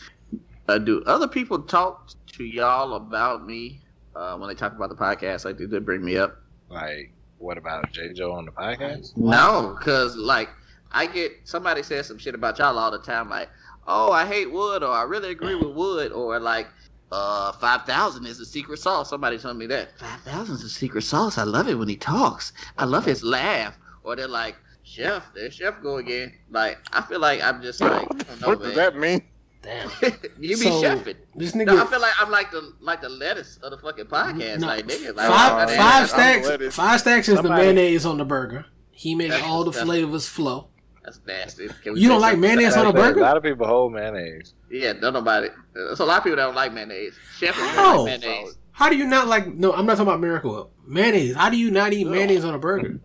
uh, 0.68 0.80
do 0.80 1.04
other 1.06 1.28
people 1.28 1.60
talk 1.62 2.10
to 2.34 2.44
y'all 2.44 2.96
about 2.96 3.46
me 3.46 3.82
uh, 4.16 4.36
when 4.38 4.50
they 4.50 4.56
talk 4.56 4.74
about 4.76 4.90
the 4.90 4.96
podcast? 4.96 5.46
Like, 5.46 5.58
do 5.58 5.68
they 5.68 5.78
bring 5.80 6.04
me 6.04 6.18
up? 6.18 6.42
Like, 6.70 7.14
what 7.38 7.58
about 7.60 7.92
J. 7.92 8.14
Joe 8.14 8.32
on 8.34 8.46
the 8.46 8.52
podcast? 8.52 9.16
No, 9.16 9.76
because 9.78 10.16
like 10.16 10.50
I 10.92 11.06
get 11.06 11.32
somebody 11.44 11.84
says 11.84 12.08
some 12.08 12.18
shit 12.18 12.34
about 12.34 12.58
y'all 12.58 12.78
all 12.80 12.90
the 12.92 12.98
time, 13.00 13.30
like, 13.30 13.50
oh, 13.88 14.12
I 14.12 14.26
hate 14.26 14.52
Wood, 14.52 14.82
or 14.84 14.92
I 14.92 15.04
really 15.04 15.30
agree 15.30 15.56
with 15.56 15.76
Wood, 15.76 16.12
or 16.12 16.40
like, 16.40 16.68
uh, 17.12 17.52
five 17.54 17.86
thousand 17.86 18.26
is 18.26 18.38
the 18.38 18.46
secret 18.46 18.80
sauce. 18.80 19.10
Somebody 19.10 19.38
told 19.38 19.58
me 19.58 19.66
that 19.68 19.98
five 20.00 20.22
thousand 20.22 20.56
is 20.56 20.64
the 20.64 20.70
secret 20.70 21.02
sauce. 21.04 21.38
I 21.38 21.44
love 21.44 21.68
it 21.68 21.76
when 21.76 21.88
he 21.90 21.96
talks. 21.96 22.54
I 22.78 22.86
love 22.86 23.06
his 23.06 23.24
laugh. 23.24 23.78
Or 24.04 24.16
they're 24.16 24.28
like, 24.28 24.56
Chef, 24.84 25.32
there 25.36 25.52
Chef 25.52 25.82
go 25.84 25.98
again. 25.98 26.34
Like, 26.50 26.78
I 26.94 27.02
feel 27.02 27.20
like 27.20 27.42
I'm 27.44 27.62
just 27.62 27.82
like, 27.82 28.04
I 28.04 28.06
don't 28.08 28.42
know, 28.42 28.48
what 28.48 28.60
does 28.60 28.68
man. 28.70 28.76
that 28.78 28.98
mean? 28.98 29.22
Damn. 29.62 29.90
you 30.40 30.56
be 30.56 30.56
So, 30.56 30.82
chefing. 30.82 31.18
This 31.36 31.54
No, 31.54 31.84
I 31.84 31.86
feel 31.88 32.00
like 32.00 32.14
I'm 32.20 32.32
like 32.32 32.50
the 32.52 32.74
like 32.80 33.02
the 33.02 33.10
lettuce 33.10 33.58
of 33.58 33.72
the 33.72 33.78
fucking 33.78 34.06
podcast. 34.06 34.60
No, 34.60 34.68
like 34.68 34.88
nigga, 34.88 35.14
like 35.16 35.28
Five, 35.28 35.52
I- 35.52 35.64
I- 35.64 35.78
five 35.78 36.02
I'm 36.04 36.08
stacks. 36.08 36.76
Five 36.76 37.00
stacks 37.02 37.28
is 37.30 37.42
the 37.42 37.50
mayonnaise 37.50 38.06
on 38.06 38.18
the 38.18 38.26
burger. 38.26 38.66
He 38.92 39.16
makes 39.16 39.34
That's 39.36 39.46
all 39.48 39.64
the 39.66 39.72
disgusting. 39.72 39.88
flavors 40.04 40.28
flow. 40.28 40.68
That's 41.04 41.20
nasty. 41.28 41.68
Can 41.84 41.94
we 41.94 42.02
You 42.02 42.08
don't 42.10 42.22
like 42.22 42.34
something? 42.34 42.42
mayonnaise 42.42 42.76
on 42.78 42.86
a 42.86 42.90
Like 42.90 42.96
I 42.96 43.00
said, 43.00 43.08
burger? 43.10 43.20
A 43.20 43.24
lot 43.24 43.38
of 43.38 43.44
people 43.44 43.68
hold 43.68 43.94
mayonnaise. 43.94 44.54
Yeah, 44.72 44.94
no 44.94 45.10
nobody. 45.12 45.48
Uh, 45.48 45.54
There's 45.74 46.00
a 46.00 46.06
lot 46.06 46.18
of 46.20 46.24
people 46.24 46.38
that 46.38 46.44
don't 46.46 46.56
like 46.56 46.74
mayonnaise. 46.74 47.16
Chef 47.38 47.56
don't 47.56 47.68
How? 47.70 48.04
like 48.04 48.22
mayonnaise. 48.22 48.58
How 48.72 48.90
do 48.90 48.96
you 48.98 49.06
not 49.08 49.28
like? 49.28 49.48
No, 49.48 49.74
I'm 49.74 49.86
not 49.86 49.94
talking 49.98 50.08
about 50.08 50.20
Miracle 50.22 50.56
Whip. 50.56 50.68
Mayonnaise. 50.88 51.36
How 51.36 51.50
do 51.50 51.58
you 51.58 51.72
not 51.72 51.92
eat 51.94 52.08
mayonnaise 52.08 52.46
on 52.46 52.54
a 52.56 52.60
burger? 52.60 53.00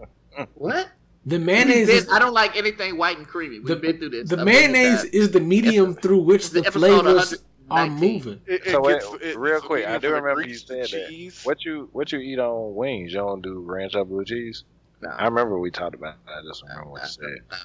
What? 0.55 0.89
The 1.27 1.39
mayonnaise. 1.39 1.87
been- 1.87 1.97
Is, 1.97 2.09
I 2.11 2.19
don't 2.19 2.35
like 2.35 2.57
anything 2.57 2.99
white 2.99 3.17
and 3.19 3.27
creamy. 3.27 3.59
We've 3.61 3.69
The- 3.69 3.77
been 3.77 3.99
through 3.99 4.11
this. 4.11 4.29
the 4.29 4.45
mayonnaise 4.45 4.99
times. 5.03 5.05
is 5.15 5.31
the 5.31 5.41
medium 5.41 5.95
through 5.95 6.19
which 6.21 6.51
the 6.51 6.61
the 6.63 6.71
flavors 6.73 7.35
are 7.71 7.87
moving. 7.89 8.41
It, 8.47 8.67
it 8.67 8.71
So 8.73 8.81
wait, 8.83 9.01
gets- 9.01 9.15
it- 9.23 9.39
real 9.39 9.61
quick, 9.61 9.87
I 9.87 9.97
do 9.99 10.09
remember 10.13 10.41
you 10.43 10.47
grease, 10.49 10.67
said 10.67 10.87
that. 10.89 11.33
What 11.45 11.65
you 11.65 11.89
what 11.93 12.13
you 12.13 12.19
eat 12.19 12.39
on 12.39 12.75
wings? 12.75 13.13
You 13.13 13.19
don't 13.21 13.43
do 13.43 13.61
ranch 13.61 13.95
or 13.95 14.05
blue 14.05 14.25
cheese? 14.25 14.65
Nah, 15.01 15.15
I 15.17 15.25
remember 15.25 15.59
we 15.59 15.71
talked 15.71 15.95
about 15.95 16.17
that. 16.27 16.33
I 16.33 16.43
just 16.47 16.63
remember 16.63 16.91
what 16.91 17.03
you 17.03 17.09
said. 17.09 17.39
nah, 17.51 17.57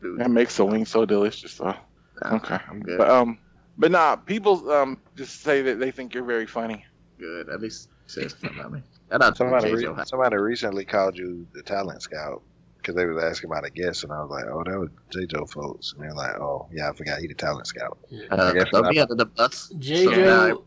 dude, 0.00 0.18
That 0.20 0.30
makes 0.30 0.56
the 0.56 0.64
wing 0.64 0.84
so 0.86 1.04
delicious, 1.04 1.56
though. 1.58 1.74
Nah, 2.24 2.36
Okay, 2.36 2.58
I'm 2.68 2.80
good. 2.80 2.98
but 2.98 3.08
um, 3.10 3.38
but 3.78 3.90
nah, 3.90 4.16
people 4.16 4.70
um 4.70 4.98
just 5.16 5.42
say 5.42 5.62
that 5.62 5.78
they 5.78 5.90
think 5.90 6.14
you're 6.14 6.24
very 6.24 6.46
funny. 6.46 6.84
good. 7.18 7.48
At 7.48 7.60
least 7.60 7.88
say 8.06 8.28
something 8.28 8.58
about 8.58 8.72
me. 8.72 8.82
Shout 9.10 9.22
out 9.22 9.30
to 9.34 9.36
Somebody 9.36 9.74
re- 9.74 10.04
somebody 10.06 10.36
recently 10.36 10.84
called 10.84 11.16
you 11.18 11.46
the 11.52 11.62
talent 11.62 12.00
scout 12.02 12.42
because 12.78 12.94
they 12.96 13.04
was 13.06 13.22
asking 13.22 13.50
about 13.50 13.64
a 13.66 13.70
guest, 13.70 14.04
and 14.04 14.12
I 14.12 14.20
was 14.22 14.30
like, 14.30 14.44
oh, 14.46 14.64
that 14.64 14.78
was 14.78 14.88
J. 15.10 15.26
Joe 15.26 15.44
folks, 15.46 15.92
and 15.92 16.02
they're 16.02 16.14
like, 16.14 16.34
oh, 16.40 16.66
yeah, 16.72 16.88
I 16.88 16.92
forgot 16.94 17.20
he 17.20 17.26
the 17.28 17.34
talent 17.34 17.66
scout. 17.66 17.98
Uh, 18.30 18.36
I 18.36 18.52
guess 18.54 18.68
throw 18.70 18.80
not. 18.80 18.90
me 18.92 18.98
under 18.98 19.14
the 19.14 19.26
bus. 19.26 19.70
J 19.78 20.04
So 20.04 20.10
now- 20.10 20.48
Joe. 20.48 20.64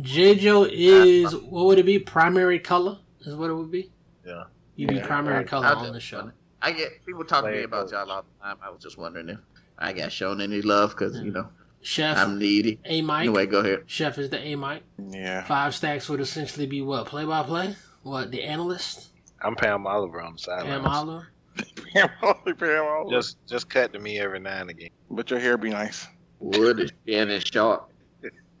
J 0.00 0.34
Joe 0.36 0.64
is 0.70 1.34
what 1.36 1.66
would 1.66 1.78
it 1.78 1.84
be? 1.86 1.98
Primary 1.98 2.58
color 2.58 2.98
is 3.20 3.34
what 3.34 3.50
it 3.50 3.54
would 3.54 3.70
be. 3.70 3.90
Yeah. 4.26 4.44
You'd 4.76 4.88
be 4.90 4.94
Yeah, 4.96 5.06
primary 5.06 5.40
I- 5.40 5.44
color 5.44 5.66
I 5.66 5.72
on 5.72 5.82
just- 5.84 5.92
the 5.94 6.00
show. 6.00 6.30
I 6.62 6.72
get 6.72 7.04
people 7.06 7.24
talk 7.24 7.44
to 7.44 7.50
me 7.50 7.62
about 7.62 7.84
both. 7.84 7.92
y'all 7.92 8.10
all 8.10 8.22
the 8.22 8.44
time. 8.44 8.56
I 8.62 8.70
was 8.70 8.82
just 8.82 8.96
wondering 8.98 9.28
if 9.30 9.38
I 9.80 9.92
got 9.92 10.12
shown 10.12 10.40
any 10.40 10.60
love 10.62 10.90
because 10.90 11.18
you 11.20 11.32
know 11.32 11.48
Chef 11.82 12.16
I'm 12.18 12.38
needy. 12.38 12.78
A 12.84 13.02
Mike. 13.02 13.20
Anyway, 13.20 13.46
go 13.46 13.60
ahead. 13.60 13.84
Chef 13.86 14.18
is 14.18 14.30
the 14.30 14.38
A 14.38 14.54
Mike. 14.56 14.82
Yeah. 14.98 15.44
Five 15.44 15.74
stacks 15.74 16.08
would 16.08 16.20
essentially 16.20 16.66
be 16.66 16.82
what 16.82 17.06
play 17.06 17.24
by 17.24 17.42
play. 17.42 17.76
What 18.02 18.30
the 18.30 18.42
analyst? 18.42 19.08
I'm 19.40 19.56
Pam 19.56 19.86
Oliver 19.86 20.20
on 20.20 20.34
the 20.34 20.38
side. 20.38 20.64
Pam 20.64 20.86
Oliver. 20.86 21.28
Pam 21.94 22.10
Oliver. 22.22 22.54
Pam 22.54 22.84
Oliver. 22.84 23.10
Just 23.10 23.38
just 23.46 23.68
cut 23.70 23.92
to 23.94 23.98
me 23.98 24.18
every 24.18 24.40
now 24.40 24.60
and 24.60 24.70
again. 24.70 24.90
but 25.10 25.30
your 25.30 25.40
hair 25.40 25.56
be 25.56 25.70
nice. 25.70 26.06
Wood 26.38 26.80
is 26.80 26.92
Shannon 27.06 27.40
Sharpe. 27.40 27.90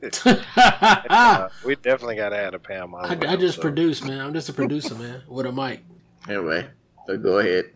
Uh, 0.02 1.48
we 1.64 1.76
definitely 1.76 2.16
got 2.16 2.30
to 2.30 2.36
add 2.38 2.54
a 2.54 2.58
Pam 2.58 2.94
I, 2.94 3.00
Oliver. 3.00 3.26
I 3.26 3.36
just 3.36 3.58
episode. 3.58 3.60
produce, 3.60 4.02
man. 4.02 4.20
I'm 4.20 4.32
just 4.32 4.48
a 4.48 4.52
producer, 4.54 4.94
man, 4.94 5.22
with 5.28 5.44
a 5.46 5.52
mic. 5.52 5.80
Anyway, 6.28 6.66
so 7.06 7.18
go 7.18 7.38
ahead. 7.38 7.66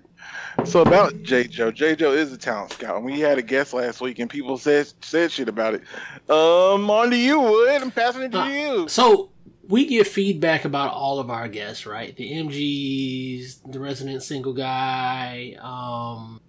So 0.65 0.81
about 0.83 1.23
J 1.23 1.47
Joe, 1.47 1.71
J 1.71 1.95
Joe 1.95 2.13
is 2.13 2.33
a 2.33 2.39
talent 2.39 2.73
scout. 2.73 2.97
And 2.97 3.05
we 3.05 3.21
had 3.21 3.39
a 3.39 3.43
guest 3.43 3.73
last 3.75 4.01
week, 4.01 4.19
and 4.19 4.29
people 4.29 4.57
said 4.59 4.91
said 5.03 5.31
shit 5.31 5.49
about 5.49 5.75
it. 5.75 5.83
Um, 6.29 6.91
on 6.91 7.11
to 7.11 7.17
you, 7.17 7.39
Wood. 7.39 7.83
I'm 7.83 7.91
passing 7.91 8.23
it 8.23 8.33
to 8.33 8.41
Uh, 8.41 8.49
you. 8.49 8.89
So 8.89 9.31
we 9.69 9.87
get 9.87 10.07
feedback 10.07 10.65
about 10.65 10.93
all 10.93 11.19
of 11.21 11.31
our 11.31 11.49
guests, 11.49 11.87
right? 11.87 12.17
The 12.17 12.33
MGs, 12.33 13.71
the 13.73 13.79
resident 13.79 14.23
single 14.23 14.53
guy, 14.53 15.57
um, 15.61 16.41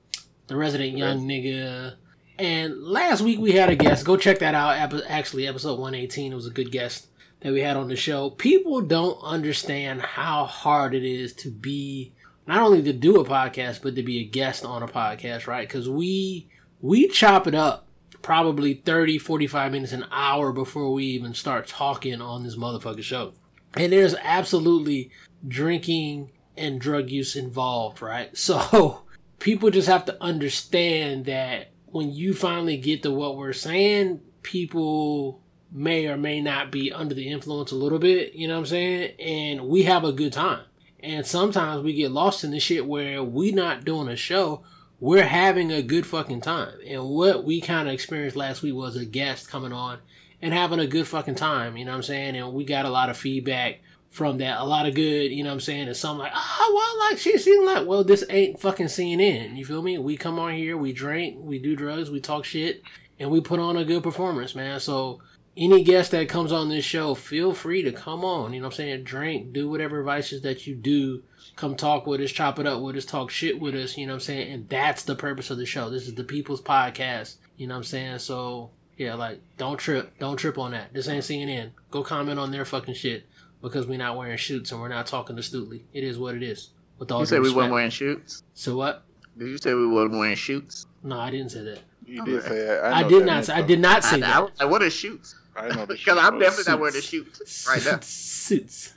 the 0.47 0.55
resident 0.55 0.97
young 0.97 1.27
nigga. 1.27 1.95
And 2.39 2.83
last 2.83 3.21
week 3.21 3.39
we 3.39 3.51
had 3.53 3.69
a 3.69 3.75
guest. 3.75 4.05
Go 4.05 4.17
check 4.17 4.39
that 4.39 4.55
out. 4.55 4.93
Actually, 5.07 5.47
episode 5.47 5.79
118 5.79 6.31
it 6.31 6.35
was 6.35 6.47
a 6.47 6.51
good 6.51 6.71
guest 6.71 7.07
that 7.41 7.53
we 7.53 7.61
had 7.61 7.77
on 7.77 7.89
the 7.89 7.95
show. 7.95 8.29
People 8.31 8.81
don't 8.81 9.19
understand 9.21 10.01
how 10.01 10.45
hard 10.45 10.95
it 10.95 11.03
is 11.03 11.31
to 11.33 11.51
be 11.51 12.13
not 12.47 12.61
only 12.61 12.81
to 12.83 12.93
do 12.93 13.19
a 13.19 13.25
podcast 13.25 13.81
but 13.81 13.95
to 13.95 14.03
be 14.03 14.19
a 14.19 14.25
guest 14.25 14.65
on 14.65 14.83
a 14.83 14.87
podcast, 14.87 15.47
right? 15.47 15.67
Cuz 15.67 15.89
we 15.89 16.47
we 16.81 17.07
chop 17.07 17.47
it 17.47 17.55
up 17.55 17.87
probably 18.21 18.73
30, 18.73 19.19
45 19.19 19.71
minutes, 19.71 19.91
an 19.91 20.05
hour 20.11 20.51
before 20.51 20.91
we 20.91 21.05
even 21.05 21.33
start 21.33 21.67
talking 21.67 22.21
on 22.21 22.43
this 22.43 22.55
motherfucking 22.55 23.03
show. 23.03 23.33
And 23.75 23.93
there's 23.93 24.15
absolutely 24.15 25.11
drinking 25.47 26.31
and 26.57 26.81
drug 26.81 27.11
use 27.11 27.35
involved, 27.35 28.01
right? 28.01 28.35
So 28.37 29.03
people 29.39 29.69
just 29.69 29.87
have 29.87 30.05
to 30.05 30.21
understand 30.23 31.25
that 31.25 31.71
when 31.85 32.11
you 32.11 32.33
finally 32.33 32.77
get 32.77 33.03
to 33.03 33.11
what 33.11 33.37
we're 33.37 33.53
saying, 33.53 34.21
people 34.41 35.41
may 35.71 36.07
or 36.07 36.17
may 36.17 36.41
not 36.41 36.71
be 36.71 36.91
under 36.91 37.13
the 37.13 37.27
influence 37.27 37.71
a 37.71 37.75
little 37.75 37.99
bit, 37.99 38.33
you 38.33 38.47
know 38.47 38.55
what 38.55 38.61
I'm 38.61 38.65
saying? 38.65 39.11
And 39.19 39.67
we 39.67 39.83
have 39.83 40.03
a 40.03 40.11
good 40.11 40.33
time. 40.33 40.63
And 41.05 41.25
sometimes 41.25 41.83
we 41.83 41.93
get 41.93 42.11
lost 42.11 42.43
in 42.43 42.49
the 42.49 42.59
shit 42.59 42.87
where 42.87 43.23
we 43.23 43.51
not 43.51 43.85
doing 43.85 44.07
a 44.07 44.15
show, 44.15 44.63
we're 44.99 45.27
having 45.27 45.71
a 45.71 45.83
good 45.83 46.07
fucking 46.07 46.41
time. 46.41 46.73
And 46.87 47.03
what 47.03 47.43
we 47.43 47.61
kind 47.61 47.87
of 47.87 47.93
experienced 47.93 48.35
last 48.35 48.63
week 48.63 48.73
was 48.73 48.95
a 48.95 49.05
guest 49.05 49.47
coming 49.47 49.71
on 49.71 49.99
and 50.41 50.51
having 50.51 50.79
a 50.79 50.87
good 50.87 51.07
fucking 51.07 51.35
time, 51.35 51.77
you 51.77 51.85
know 51.85 51.91
what 51.91 51.97
I'm 51.97 52.03
saying? 52.03 52.35
And 52.35 52.53
we 52.53 52.65
got 52.65 52.85
a 52.85 52.89
lot 52.89 53.09
of 53.09 53.17
feedback 53.17 53.81
from 54.09 54.39
that, 54.39 54.59
a 54.59 54.63
lot 54.63 54.87
of 54.87 54.95
good, 54.95 55.31
you 55.31 55.43
know 55.43 55.49
what 55.49 55.55
I'm 55.55 55.59
saying? 55.59 55.87
And 55.87 55.95
some 55.95 56.17
like, 56.17 56.31
ah, 56.33 56.57
oh, 56.59 56.73
well, 56.73 57.09
like 57.11 57.19
shit 57.19 57.39
seems 57.39 57.67
like, 57.67 57.85
well, 57.85 58.03
this 58.03 58.23
ain't 58.29 58.59
fucking 58.59 58.87
CNN, 58.87 59.55
you 59.57 59.63
feel 59.63 59.83
me? 59.83 59.99
We 59.99 60.17
come 60.17 60.39
on 60.39 60.53
here, 60.53 60.75
we 60.75 60.91
drink, 60.91 61.37
we 61.39 61.59
do 61.59 61.75
drugs, 61.75 62.09
we 62.09 62.19
talk 62.19 62.45
shit, 62.45 62.81
and 63.19 63.29
we 63.29 63.41
put 63.41 63.59
on 63.59 63.77
a 63.77 63.85
good 63.85 64.01
performance, 64.01 64.55
man. 64.55 64.79
So 64.79 65.19
any 65.57 65.83
guest 65.83 66.11
that 66.11 66.27
comes 66.27 66.51
on 66.51 66.69
this 66.69 66.83
show, 66.83 67.15
feel 67.15 67.53
free 67.53 67.81
to 67.83 67.91
come 67.91 68.25
on, 68.25 68.53
you 68.53 68.59
know 68.59 68.67
what 68.67 68.73
I'm 68.73 68.77
saying? 68.77 69.03
Drink, 69.03 69.53
do 69.53 69.69
whatever 69.69 70.03
vices 70.03 70.41
that 70.41 70.67
you 70.67 70.75
do. 70.75 71.23
Come 71.55 71.75
talk 71.75 72.05
with 72.05 72.19
us, 72.19 72.31
chop 72.31 72.59
it 72.59 72.67
up 72.67 72.81
with 72.81 72.97
us, 72.97 73.05
talk 73.05 73.29
shit 73.29 73.59
with 73.59 73.75
us, 73.75 73.97
you 73.97 74.05
know 74.05 74.13
what 74.13 74.17
I'm 74.17 74.21
saying? 74.21 74.51
And 74.51 74.69
that's 74.69 75.03
the 75.03 75.15
purpose 75.15 75.49
of 75.49 75.57
the 75.57 75.65
show. 75.65 75.89
This 75.89 76.07
is 76.07 76.15
the 76.15 76.23
people's 76.25 76.61
podcast, 76.61 77.35
you 77.55 77.67
know 77.67 77.75
what 77.75 77.79
I'm 77.79 77.83
saying? 77.85 78.19
So, 78.19 78.71
yeah, 78.97 79.13
like, 79.15 79.41
don't 79.57 79.77
trip. 79.77 80.17
Don't 80.19 80.37
trip 80.37 80.57
on 80.57 80.71
that. 80.71 80.93
This 80.93 81.07
ain't 81.07 81.23
CNN. 81.23 81.71
Go 81.91 82.03
comment 82.03 82.39
on 82.39 82.51
their 82.51 82.65
fucking 82.65 82.95
shit 82.95 83.25
because 83.61 83.87
we're 83.87 83.97
not 83.97 84.17
wearing 84.17 84.37
shoots 84.37 84.71
and 84.71 84.81
we're 84.81 84.89
not 84.89 85.07
talking 85.07 85.37
astutely. 85.37 85.85
It 85.93 86.03
is 86.03 86.17
what 86.17 86.35
it 86.35 86.43
is. 86.43 86.71
With 86.97 87.11
all 87.11 87.19
You 87.19 87.25
due 87.25 87.29
said 87.29 87.41
we 87.41 87.53
weren't 87.53 87.73
wearing 87.73 87.89
shoots. 87.89 88.43
So 88.53 88.75
what? 88.77 89.03
Did 89.37 89.47
you 89.47 89.57
say 89.57 89.73
we 89.73 89.87
weren't 89.87 90.11
wearing 90.11 90.35
shoots? 90.35 90.85
No, 91.03 91.19
I 91.19 91.29
didn't 91.29 91.49
say 91.49 91.63
that. 91.63 91.79
You 92.05 92.23
did 92.23 92.43
say 92.43 92.65
that. 92.65 92.85
I, 92.85 93.01
know 93.01 93.09
did 93.09 93.21
that 93.21 93.25
not. 93.25 93.45
Say, 93.45 93.53
I 93.53 93.61
did 93.61 93.79
not 93.79 94.03
say 94.03 94.15
I, 94.15 94.15
I 94.15 94.19
that. 94.19 94.41
was 94.43 94.51
like, 94.59 94.69
what 94.69 94.83
are 94.83 94.89
shoots? 94.89 95.35
I 95.55 95.67
know. 95.69 95.85
Because 95.85 96.17
I'm 96.21 96.33
shit. 96.33 96.41
definitely 96.41 96.71
not 96.71 96.79
wearing 96.79 96.95
the 96.95 97.01
shoots 97.01 97.65
right 97.67 97.83
now. 97.85 97.99
Suits. 98.01 98.93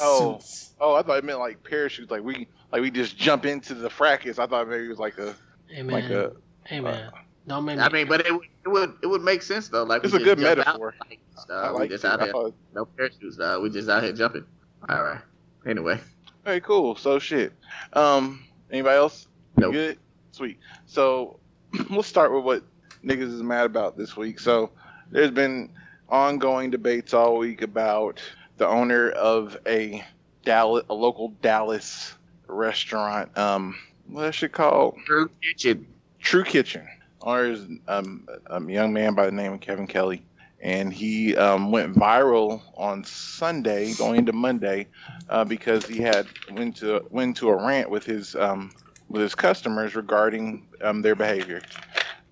Oh. 0.00 0.38
Suits. 0.38 0.62
Oh, 0.78 0.94
I 0.94 1.02
thought 1.02 1.18
it 1.18 1.24
meant 1.24 1.38
like 1.38 1.62
parachutes. 1.64 2.10
Like 2.10 2.22
we, 2.22 2.48
like 2.70 2.82
we 2.82 2.90
just 2.90 3.16
jump 3.16 3.46
into 3.46 3.74
the 3.74 3.88
fracas. 3.88 4.38
I 4.38 4.46
thought 4.46 4.68
maybe 4.68 4.84
it 4.84 4.88
was 4.88 4.98
like 4.98 5.16
a, 5.18 5.34
Hey 5.68 5.82
like 5.82 6.04
man. 6.04 6.12
a. 6.12 6.30
hey 6.64 6.80
man. 6.80 7.10
Don't 7.48 7.64
make 7.64 7.76
me. 7.78 7.82
I 7.82 7.88
mean, 7.90 8.06
but 8.08 8.26
it, 8.26 8.32
would- 8.32 8.42
it 8.64 8.68
would 8.68 8.94
it 9.02 9.06
would 9.06 9.22
make 9.22 9.42
sense 9.42 9.68
though. 9.68 9.84
Like 9.84 10.04
It's 10.04 10.12
a 10.12 10.18
good 10.18 10.38
metaphor. 10.38 10.94
Out, 11.00 11.08
like, 11.08 11.20
I 11.50 11.52
uh, 11.68 11.72
we 11.72 11.78
like 11.80 11.90
just 11.90 12.04
it. 12.04 12.08
out 12.10 12.20
here, 12.22 12.32
thought, 12.32 12.54
no 12.74 12.84
parachutes. 12.84 13.38
Uh, 13.38 13.58
we 13.62 13.70
just 13.70 13.88
out 13.88 14.02
here 14.02 14.12
jumping. 14.12 14.44
All 14.88 15.02
right. 15.02 15.20
Anyway, 15.66 15.98
hey, 16.44 16.60
cool. 16.60 16.94
So 16.96 17.18
shit. 17.18 17.52
Um, 17.92 18.44
anybody 18.70 18.96
else? 18.96 19.28
Nope. 19.56 19.72
Good. 19.72 19.98
Sweet. 20.32 20.58
So 20.86 21.38
we'll 21.90 22.02
start 22.02 22.32
with 22.34 22.44
what 22.44 22.62
niggas 23.04 23.32
is 23.32 23.42
mad 23.42 23.64
about 23.66 23.96
this 23.96 24.16
week. 24.16 24.40
So 24.40 24.70
there's 25.10 25.30
been 25.30 25.70
ongoing 26.08 26.70
debates 26.70 27.14
all 27.14 27.38
week 27.38 27.62
about 27.62 28.20
the 28.58 28.66
owner 28.66 29.10
of 29.10 29.56
a 29.66 30.04
Dallas, 30.44 30.84
a 30.88 30.94
local 30.94 31.30
Dallas 31.42 32.14
restaurant. 32.46 33.36
Um, 33.36 33.76
what 34.08 34.26
is 34.26 34.34
shit 34.34 34.52
called? 34.52 34.98
Drew 35.04 35.30
Kitchen. 35.42 35.86
True 36.20 36.44
Kitchen. 36.44 36.86
Owner 37.22 37.50
is 37.50 37.66
um, 37.88 38.28
a 38.46 38.62
young 38.62 38.92
man 38.92 39.14
by 39.14 39.26
the 39.26 39.32
name 39.32 39.52
of 39.52 39.60
Kevin 39.60 39.88
Kelly, 39.88 40.24
and 40.60 40.92
he 40.92 41.36
um, 41.36 41.72
went 41.72 41.96
viral 41.96 42.62
on 42.76 43.02
Sunday, 43.02 43.94
going 43.94 44.20
into 44.20 44.32
Monday, 44.32 44.86
uh, 45.28 45.44
because 45.44 45.84
he 45.86 45.98
had 45.98 46.26
went 46.52 46.76
to 46.76 47.04
went 47.10 47.36
to 47.38 47.48
a 47.48 47.66
rant 47.66 47.90
with 47.90 48.04
his 48.04 48.36
um, 48.36 48.70
with 49.08 49.22
his 49.22 49.34
customers 49.34 49.96
regarding 49.96 50.66
um, 50.82 51.02
their 51.02 51.16
behavior. 51.16 51.60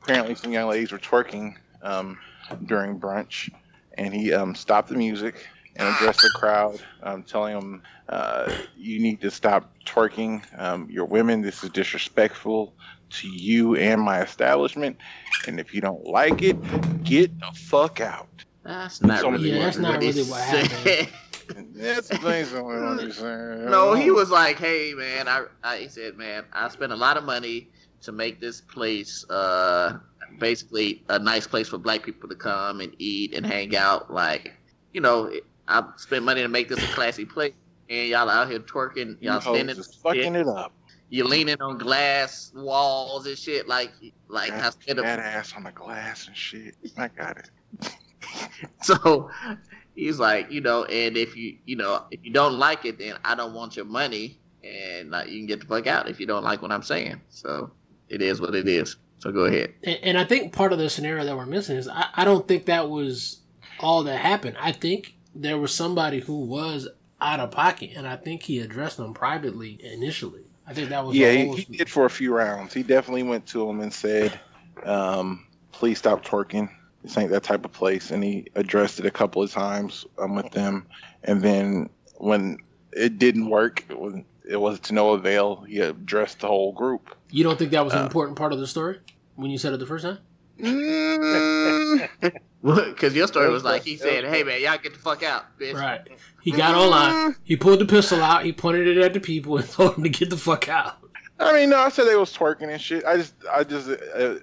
Apparently, 0.02 0.36
some 0.36 0.52
young 0.52 0.68
ladies 0.68 0.92
were 0.92 0.98
twerking 0.98 1.56
um, 1.82 2.18
during 2.66 2.98
brunch, 3.00 3.50
and 3.98 4.12
he 4.14 4.32
um, 4.32 4.54
stopped 4.54 4.88
the 4.88 4.96
music 4.96 5.46
and 5.76 5.88
addressed 5.96 6.20
the 6.20 6.30
crowd, 6.36 6.80
um, 7.02 7.22
telling 7.22 7.54
them, 7.54 7.82
uh, 8.08 8.52
"You 8.76 9.00
need 9.00 9.20
to 9.22 9.30
stop 9.30 9.72
twerking. 9.84 10.42
Um, 10.60 10.88
you're 10.90 11.04
women. 11.06 11.42
This 11.42 11.64
is 11.64 11.70
disrespectful 11.70 12.74
to 13.10 13.28
you 13.28 13.76
and 13.76 14.00
my 14.00 14.20
establishment. 14.22 14.96
And 15.46 15.60
if 15.60 15.74
you 15.74 15.80
don't 15.80 16.04
like 16.04 16.42
it, 16.42 16.56
get 17.04 17.38
the 17.38 17.50
fuck 17.54 18.00
out. 18.00 18.28
That's 18.64 19.02
not 19.02 19.20
So- 19.20 19.30
really 19.30 19.50
Yeah, 19.50 19.58
what 19.58 19.64
that's 19.64 19.78
not 19.78 20.00
really 20.00 20.22
what 20.24 20.40
happened. 20.42 21.08
That's 21.74 22.08
the 22.08 22.16
thing. 22.16 22.46
I 22.46 22.52
don't. 22.52 23.70
No, 23.70 23.92
he 23.92 24.10
was 24.10 24.30
like, 24.30 24.58
"Hey, 24.58 24.94
man," 24.94 25.28
I, 25.28 25.44
I 25.62 25.76
he 25.76 25.88
said, 25.88 26.16
"Man, 26.16 26.44
I 26.54 26.68
spent 26.68 26.90
a 26.90 26.96
lot 26.96 27.18
of 27.18 27.24
money 27.24 27.68
to 28.00 28.12
make 28.12 28.40
this 28.40 28.62
place, 28.62 29.28
uh, 29.28 29.98
basically 30.38 31.02
a 31.08 31.18
nice 31.18 31.46
place 31.46 31.68
for 31.68 31.78
black 31.78 32.02
people 32.02 32.28
to 32.28 32.34
come 32.34 32.80
and 32.80 32.94
eat 32.98 33.34
and 33.34 33.44
hang 33.46 33.76
out. 33.76 34.12
Like, 34.12 34.52
you 34.92 35.00
know, 35.00 35.32
I 35.68 35.84
spent 35.96 36.24
money 36.24 36.42
to 36.42 36.48
make 36.48 36.68
this 36.68 36.82
a 36.82 36.94
classy 36.94 37.24
place, 37.24 37.54
and 37.88 38.08
y'all 38.08 38.28
out 38.28 38.50
here 38.50 38.60
twerking, 38.60 39.16
You 39.20 39.30
y'all 39.30 39.40
hoes 39.40 39.56
standing, 39.56 39.76
just 39.76 40.00
fucking 40.02 40.34
it 40.34 40.46
up. 40.48 40.72
you 41.10 41.24
leaning 41.24 41.60
on 41.60 41.78
glass 41.78 42.52
walls 42.54 43.26
and 43.26 43.36
shit, 43.38 43.66
like, 43.68 43.92
like 44.28 44.52
I 44.52 44.70
spent 44.70 44.98
a 44.98 45.02
that 45.02 45.18
ass 45.18 45.54
on 45.56 45.64
the 45.64 45.72
glass 45.72 46.26
and 46.26 46.36
shit. 46.36 46.76
I 46.96 47.08
got 47.08 47.38
it. 47.38 47.50
So 48.82 49.30
he's 49.94 50.18
like, 50.18 50.50
you 50.50 50.60
know, 50.60 50.84
and 50.84 51.16
if 51.16 51.36
you, 51.36 51.58
you 51.66 51.76
know, 51.76 52.04
if 52.10 52.20
you 52.24 52.32
don't 52.32 52.58
like 52.58 52.84
it, 52.84 52.98
then 52.98 53.16
I 53.24 53.34
don't 53.34 53.54
want 53.54 53.76
your 53.76 53.84
money, 53.84 54.38
and 54.62 55.10
like, 55.10 55.28
you 55.28 55.38
can 55.38 55.46
get 55.46 55.60
the 55.60 55.66
fuck 55.66 55.86
out 55.86 56.08
if 56.08 56.18
you 56.18 56.26
don't 56.26 56.44
like 56.44 56.62
what 56.62 56.72
I'm 56.72 56.82
saying. 56.82 57.20
So 57.28 57.70
it 58.08 58.22
is 58.22 58.40
what 58.40 58.54
it 58.54 58.66
is. 58.68 58.96
So 59.24 59.32
go 59.32 59.46
ahead. 59.46 59.72
And, 59.82 59.98
and 60.02 60.18
I 60.18 60.24
think 60.24 60.52
part 60.52 60.74
of 60.74 60.78
the 60.78 60.90
scenario 60.90 61.24
that 61.24 61.34
we're 61.34 61.46
missing 61.46 61.78
is 61.78 61.88
I, 61.88 62.08
I 62.14 62.24
don't 62.26 62.46
think 62.46 62.66
that 62.66 62.90
was 62.90 63.38
all 63.80 64.04
that 64.04 64.18
happened. 64.18 64.58
I 64.60 64.70
think 64.70 65.14
there 65.34 65.56
was 65.56 65.74
somebody 65.74 66.20
who 66.20 66.44
was 66.44 66.88
out 67.22 67.40
of 67.40 67.50
pocket, 67.50 67.92
and 67.96 68.06
I 68.06 68.16
think 68.16 68.42
he 68.42 68.60
addressed 68.60 68.98
them 68.98 69.14
privately 69.14 69.80
initially. 69.82 70.42
I 70.66 70.74
think 70.74 70.90
that 70.90 71.06
was 71.06 71.16
Yeah, 71.16 71.32
he, 71.32 71.56
he 71.56 71.78
did 71.78 71.88
for 71.88 72.04
a 72.04 72.10
few 72.10 72.34
rounds. 72.34 72.74
He 72.74 72.82
definitely 72.82 73.22
went 73.22 73.46
to 73.46 73.66
him 73.66 73.80
and 73.80 73.90
said, 73.90 74.38
um, 74.84 75.46
"Please 75.72 75.96
stop 75.96 76.22
twerking. 76.22 76.68
This 77.02 77.16
ain't 77.16 77.30
that 77.30 77.44
type 77.44 77.64
of 77.64 77.72
place." 77.72 78.10
And 78.10 78.22
he 78.22 78.48
addressed 78.54 79.00
it 79.00 79.06
a 79.06 79.10
couple 79.10 79.42
of 79.42 79.50
times 79.50 80.04
um, 80.18 80.36
with 80.36 80.50
them. 80.50 80.86
And 81.22 81.40
then 81.40 81.88
when 82.16 82.58
it 82.92 83.18
didn't 83.18 83.48
work, 83.48 83.84
it 83.88 83.98
was 83.98 84.16
it 84.46 84.60
was 84.60 84.80
to 84.80 84.92
no 84.92 85.12
avail. 85.12 85.62
He 85.62 85.80
addressed 85.80 86.40
the 86.40 86.46
whole 86.46 86.72
group. 86.74 87.16
You 87.30 87.42
don't 87.42 87.58
think 87.58 87.70
that 87.70 87.82
was 87.82 87.94
an 87.94 88.00
Uh, 88.00 88.04
important 88.04 88.36
part 88.36 88.52
of 88.52 88.58
the 88.58 88.66
story 88.66 88.98
when 89.36 89.50
you 89.50 89.58
said 89.58 89.72
it 89.72 89.78
the 89.78 89.86
first 89.86 90.04
time? 90.04 90.18
Mm, 90.58 92.08
Because 92.62 93.14
your 93.14 93.26
story 93.26 93.50
was 93.50 93.62
like 93.62 93.82
he 93.82 93.96
said, 93.98 94.24
"Hey 94.24 94.42
man, 94.42 94.62
y'all 94.62 94.78
get 94.78 94.94
the 94.94 94.98
fuck 94.98 95.22
out, 95.22 95.58
bitch." 95.58 95.74
Right. 95.74 96.00
He 96.40 96.50
got 96.50 96.74
online. 96.74 97.36
He 97.44 97.56
pulled 97.56 97.78
the 97.80 97.84
pistol 97.84 98.22
out. 98.22 98.44
He 98.44 98.52
pointed 98.52 98.88
it 98.88 98.96
at 98.98 99.12
the 99.12 99.20
people 99.20 99.58
and 99.58 99.68
told 99.70 99.96
them 99.96 100.04
to 100.04 100.08
get 100.08 100.30
the 100.30 100.36
fuck 100.38 100.68
out. 100.68 100.96
I 101.38 101.52
mean, 101.52 101.70
no, 101.70 101.78
I 101.78 101.90
said 101.90 102.06
they 102.06 102.16
was 102.16 102.34
twerking 102.34 102.70
and 102.70 102.80
shit. 102.80 103.04
I 103.04 103.16
just 103.18 103.34
I 103.52 103.64
just 103.64 103.90
uh, 103.90 104.36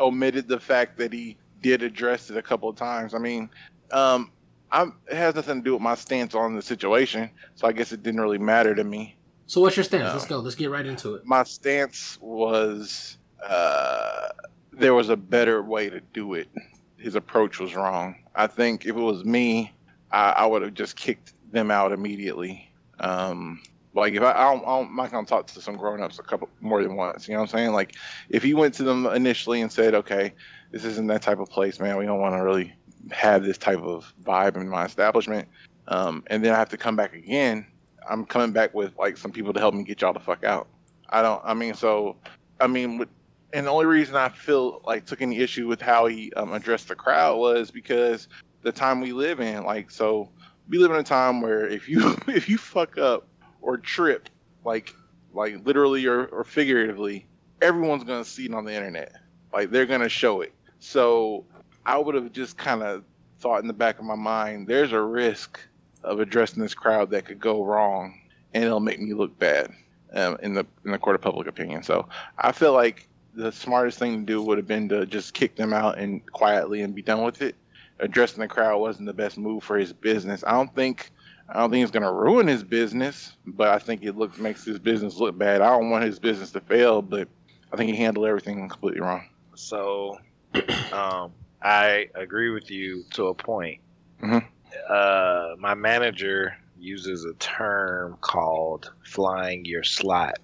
omitted 0.00 0.48
the 0.48 0.58
fact 0.58 0.98
that 0.98 1.12
he 1.12 1.36
did 1.62 1.82
address 1.84 2.30
it 2.30 2.36
a 2.36 2.42
couple 2.42 2.68
of 2.68 2.74
times. 2.76 3.14
I 3.14 3.18
mean, 3.18 3.48
um, 3.92 4.32
I'm, 4.72 4.94
it 5.08 5.16
has 5.16 5.34
nothing 5.36 5.58
to 5.58 5.64
do 5.64 5.72
with 5.74 5.82
my 5.82 5.94
stance 5.94 6.34
on 6.34 6.56
the 6.56 6.62
situation, 6.62 7.30
so 7.54 7.68
I 7.68 7.72
guess 7.72 7.92
it 7.92 8.02
didn't 8.02 8.20
really 8.20 8.38
matter 8.38 8.74
to 8.74 8.82
me. 8.82 9.16
So 9.46 9.60
what's 9.60 9.76
your 9.76 9.84
stance? 9.84 10.04
No. 10.04 10.12
Let's 10.14 10.26
go. 10.26 10.38
Let's 10.38 10.56
get 10.56 10.70
right 10.70 10.84
into 10.86 11.14
it. 11.14 11.24
my 11.24 11.44
stance 11.44 12.18
was 12.20 13.17
uh, 13.46 14.28
there 14.72 14.94
was 14.94 15.08
a 15.08 15.16
better 15.16 15.62
way 15.62 15.90
to 15.90 16.00
do 16.12 16.34
it. 16.34 16.48
His 16.96 17.14
approach 17.14 17.58
was 17.58 17.74
wrong. 17.74 18.16
I 18.34 18.46
think 18.46 18.86
if 18.86 18.96
it 18.96 19.00
was 19.00 19.24
me, 19.24 19.72
I, 20.10 20.30
I 20.30 20.46
would 20.46 20.62
have 20.62 20.74
just 20.74 20.96
kicked 20.96 21.32
them 21.52 21.70
out 21.70 21.92
immediately. 21.92 22.72
Um, 23.00 23.60
like 23.94 24.14
if 24.14 24.22
I, 24.22 24.32
I 24.32 24.54
don't, 24.54 24.64
I 24.66 24.78
I'm 24.80 24.94
not 24.94 25.10
gonna 25.10 25.26
talk 25.26 25.46
to 25.48 25.60
some 25.60 25.76
grown 25.76 26.02
ups 26.02 26.18
a 26.18 26.22
couple 26.22 26.48
more 26.60 26.82
than 26.82 26.96
once. 26.96 27.26
You 27.26 27.34
know 27.34 27.40
what 27.40 27.52
I'm 27.52 27.58
saying? 27.58 27.72
Like 27.72 27.94
if 28.28 28.42
he 28.42 28.54
went 28.54 28.74
to 28.74 28.84
them 28.84 29.06
initially 29.06 29.60
and 29.60 29.72
said, 29.72 29.94
"Okay, 29.94 30.32
this 30.70 30.84
isn't 30.84 31.06
that 31.08 31.22
type 31.22 31.38
of 31.38 31.50
place, 31.50 31.80
man. 31.80 31.96
We 31.96 32.06
don't 32.06 32.20
want 32.20 32.34
to 32.34 32.42
really 32.42 32.74
have 33.10 33.44
this 33.44 33.58
type 33.58 33.80
of 33.80 34.12
vibe 34.22 34.56
in 34.56 34.68
my 34.68 34.84
establishment," 34.84 35.48
um, 35.88 36.22
and 36.28 36.44
then 36.44 36.54
I 36.54 36.58
have 36.58 36.68
to 36.70 36.76
come 36.76 36.96
back 36.96 37.14
again. 37.14 37.66
I'm 38.08 38.24
coming 38.24 38.52
back 38.52 38.74
with 38.74 38.96
like 38.98 39.16
some 39.16 39.32
people 39.32 39.52
to 39.52 39.60
help 39.60 39.74
me 39.74 39.84
get 39.84 40.00
y'all 40.00 40.12
the 40.12 40.20
fuck 40.20 40.44
out. 40.44 40.68
I 41.08 41.22
don't. 41.22 41.40
I 41.44 41.54
mean, 41.54 41.74
so 41.74 42.16
I 42.60 42.66
mean, 42.66 42.98
with, 42.98 43.08
and 43.52 43.66
the 43.66 43.70
only 43.70 43.86
reason 43.86 44.16
I 44.16 44.28
feel 44.28 44.82
like 44.84 45.06
took 45.06 45.22
any 45.22 45.38
issue 45.38 45.66
with 45.66 45.80
how 45.80 46.06
he 46.06 46.32
um, 46.34 46.52
addressed 46.52 46.88
the 46.88 46.94
crowd 46.94 47.38
was 47.38 47.70
because 47.70 48.28
the 48.62 48.72
time 48.72 49.00
we 49.00 49.12
live 49.12 49.40
in. 49.40 49.64
Like, 49.64 49.90
so 49.90 50.30
we 50.68 50.78
live 50.78 50.90
in 50.90 50.98
a 50.98 51.04
time 51.04 51.40
where 51.40 51.66
if 51.66 51.88
you 51.88 52.16
if 52.28 52.48
you 52.48 52.58
fuck 52.58 52.98
up 52.98 53.26
or 53.60 53.78
trip, 53.78 54.28
like 54.64 54.94
like 55.32 55.64
literally 55.64 56.06
or, 56.06 56.26
or 56.26 56.44
figuratively, 56.44 57.26
everyone's 57.62 58.04
gonna 58.04 58.24
see 58.24 58.46
it 58.46 58.54
on 58.54 58.64
the 58.64 58.74
internet. 58.74 59.12
Like 59.52 59.70
they're 59.70 59.86
gonna 59.86 60.08
show 60.08 60.42
it. 60.42 60.52
So 60.78 61.44
I 61.86 61.98
would 61.98 62.14
have 62.14 62.32
just 62.32 62.56
kind 62.56 62.82
of 62.82 63.04
thought 63.40 63.62
in 63.62 63.66
the 63.66 63.72
back 63.72 63.98
of 63.98 64.04
my 64.04 64.14
mind, 64.14 64.66
there's 64.66 64.92
a 64.92 65.00
risk 65.00 65.60
of 66.04 66.20
addressing 66.20 66.62
this 66.62 66.74
crowd 66.74 67.10
that 67.10 67.24
could 67.24 67.40
go 67.40 67.64
wrong, 67.64 68.20
and 68.52 68.64
it'll 68.64 68.80
make 68.80 69.00
me 69.00 69.14
look 69.14 69.38
bad 69.38 69.72
um, 70.12 70.36
in 70.42 70.54
the 70.54 70.66
in 70.84 70.92
the 70.92 70.98
court 70.98 71.16
of 71.16 71.22
public 71.22 71.46
opinion. 71.46 71.82
So 71.82 72.08
I 72.36 72.52
feel 72.52 72.72
like 72.72 73.07
the 73.38 73.52
smartest 73.52 73.98
thing 73.98 74.20
to 74.20 74.26
do 74.26 74.42
would 74.42 74.58
have 74.58 74.66
been 74.66 74.88
to 74.88 75.06
just 75.06 75.32
kick 75.32 75.54
them 75.54 75.72
out 75.72 75.98
and 75.98 76.26
quietly 76.32 76.82
and 76.82 76.94
be 76.94 77.02
done 77.02 77.22
with 77.22 77.40
it. 77.40 77.54
Addressing 78.00 78.40
the 78.40 78.48
crowd 78.48 78.78
wasn't 78.78 79.06
the 79.06 79.12
best 79.12 79.38
move 79.38 79.62
for 79.62 79.78
his 79.78 79.92
business. 79.92 80.42
I 80.46 80.52
don't 80.52 80.74
think 80.74 81.10
I 81.48 81.60
don't 81.60 81.70
think 81.70 81.82
it's 81.82 81.92
gonna 81.92 82.12
ruin 82.12 82.46
his 82.46 82.62
business, 82.62 83.32
but 83.46 83.68
I 83.68 83.78
think 83.78 84.02
it 84.02 84.16
looks 84.16 84.38
makes 84.38 84.64
his 84.64 84.78
business 84.78 85.16
look 85.16 85.38
bad. 85.38 85.62
I 85.62 85.70
don't 85.70 85.88
want 85.90 86.04
his 86.04 86.18
business 86.18 86.50
to 86.52 86.60
fail, 86.60 87.00
but 87.00 87.28
I 87.72 87.76
think 87.76 87.90
he 87.90 87.96
handled 87.96 88.26
everything 88.26 88.68
completely 88.68 89.00
wrong. 89.00 89.24
So, 89.54 90.18
um, 90.92 91.32
I 91.62 92.08
agree 92.14 92.50
with 92.50 92.70
you 92.70 93.04
to 93.12 93.28
a 93.28 93.34
point. 93.34 93.80
Mhm. 94.20 94.44
Uh, 94.88 95.54
my 95.58 95.74
manager 95.74 96.56
uses 96.78 97.24
a 97.24 97.34
term 97.34 98.16
called 98.20 98.92
flying 99.04 99.64
your 99.64 99.82
slot. 99.82 100.38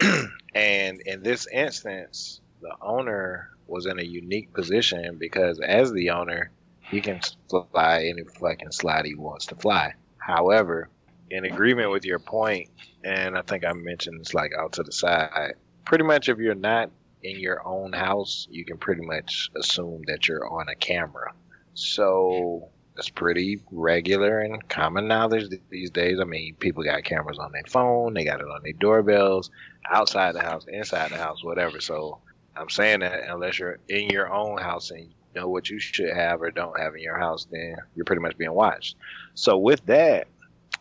and 0.54 1.00
in 1.02 1.22
this 1.22 1.46
instance, 1.48 2.40
the 2.60 2.74
owner 2.80 3.50
was 3.66 3.86
in 3.86 3.98
a 3.98 4.04
unique 4.04 4.52
position 4.52 5.16
because, 5.18 5.60
as 5.60 5.92
the 5.92 6.10
owner, 6.10 6.50
he 6.80 7.00
can 7.00 7.20
fly 7.48 8.04
any 8.04 8.22
fucking 8.38 8.70
slot 8.70 9.04
he 9.04 9.14
wants 9.14 9.46
to 9.46 9.56
fly. 9.56 9.92
However, 10.18 10.88
in 11.30 11.44
agreement 11.44 11.90
with 11.90 12.04
your 12.04 12.18
point, 12.18 12.68
and 13.04 13.36
I 13.36 13.42
think 13.42 13.64
I 13.64 13.72
mentioned 13.72 14.20
this 14.20 14.34
like 14.34 14.52
out 14.58 14.72
to 14.74 14.82
the 14.82 14.92
side, 14.92 15.54
pretty 15.84 16.04
much 16.04 16.28
if 16.28 16.38
you're 16.38 16.54
not 16.54 16.90
in 17.22 17.40
your 17.40 17.66
own 17.66 17.92
house, 17.92 18.46
you 18.50 18.64
can 18.64 18.78
pretty 18.78 19.02
much 19.02 19.50
assume 19.56 20.02
that 20.06 20.28
you're 20.28 20.48
on 20.48 20.68
a 20.68 20.74
camera. 20.76 21.32
So 21.74 22.68
it's 22.96 23.08
pretty 23.08 23.60
regular 23.70 24.40
and 24.40 24.66
common 24.68 25.08
knowledge 25.08 25.48
these 25.70 25.90
days. 25.90 26.18
I 26.20 26.24
mean, 26.24 26.54
people 26.56 26.82
got 26.82 27.04
cameras 27.04 27.38
on 27.38 27.52
their 27.52 27.64
phone, 27.66 28.14
they 28.14 28.24
got 28.24 28.40
it 28.40 28.46
on 28.46 28.62
their 28.62 28.72
doorbells, 28.72 29.50
outside 29.90 30.34
the 30.34 30.42
house, 30.42 30.66
inside 30.68 31.10
the 31.10 31.16
house, 31.16 31.42
whatever. 31.42 31.80
So 31.80 32.20
I'm 32.56 32.70
saying 32.70 33.00
that 33.00 33.28
unless 33.28 33.58
you're 33.58 33.78
in 33.88 34.08
your 34.10 34.32
own 34.32 34.58
house 34.58 34.90
and 34.90 35.00
you 35.00 35.40
know 35.40 35.48
what 35.48 35.68
you 35.68 35.78
should 35.78 36.14
have 36.14 36.42
or 36.42 36.50
don't 36.50 36.78
have 36.78 36.94
in 36.94 37.02
your 37.02 37.18
house, 37.18 37.46
then 37.50 37.76
you're 37.94 38.04
pretty 38.04 38.22
much 38.22 38.36
being 38.38 38.52
watched. 38.52 38.96
So 39.34 39.58
with 39.58 39.84
that, 39.86 40.28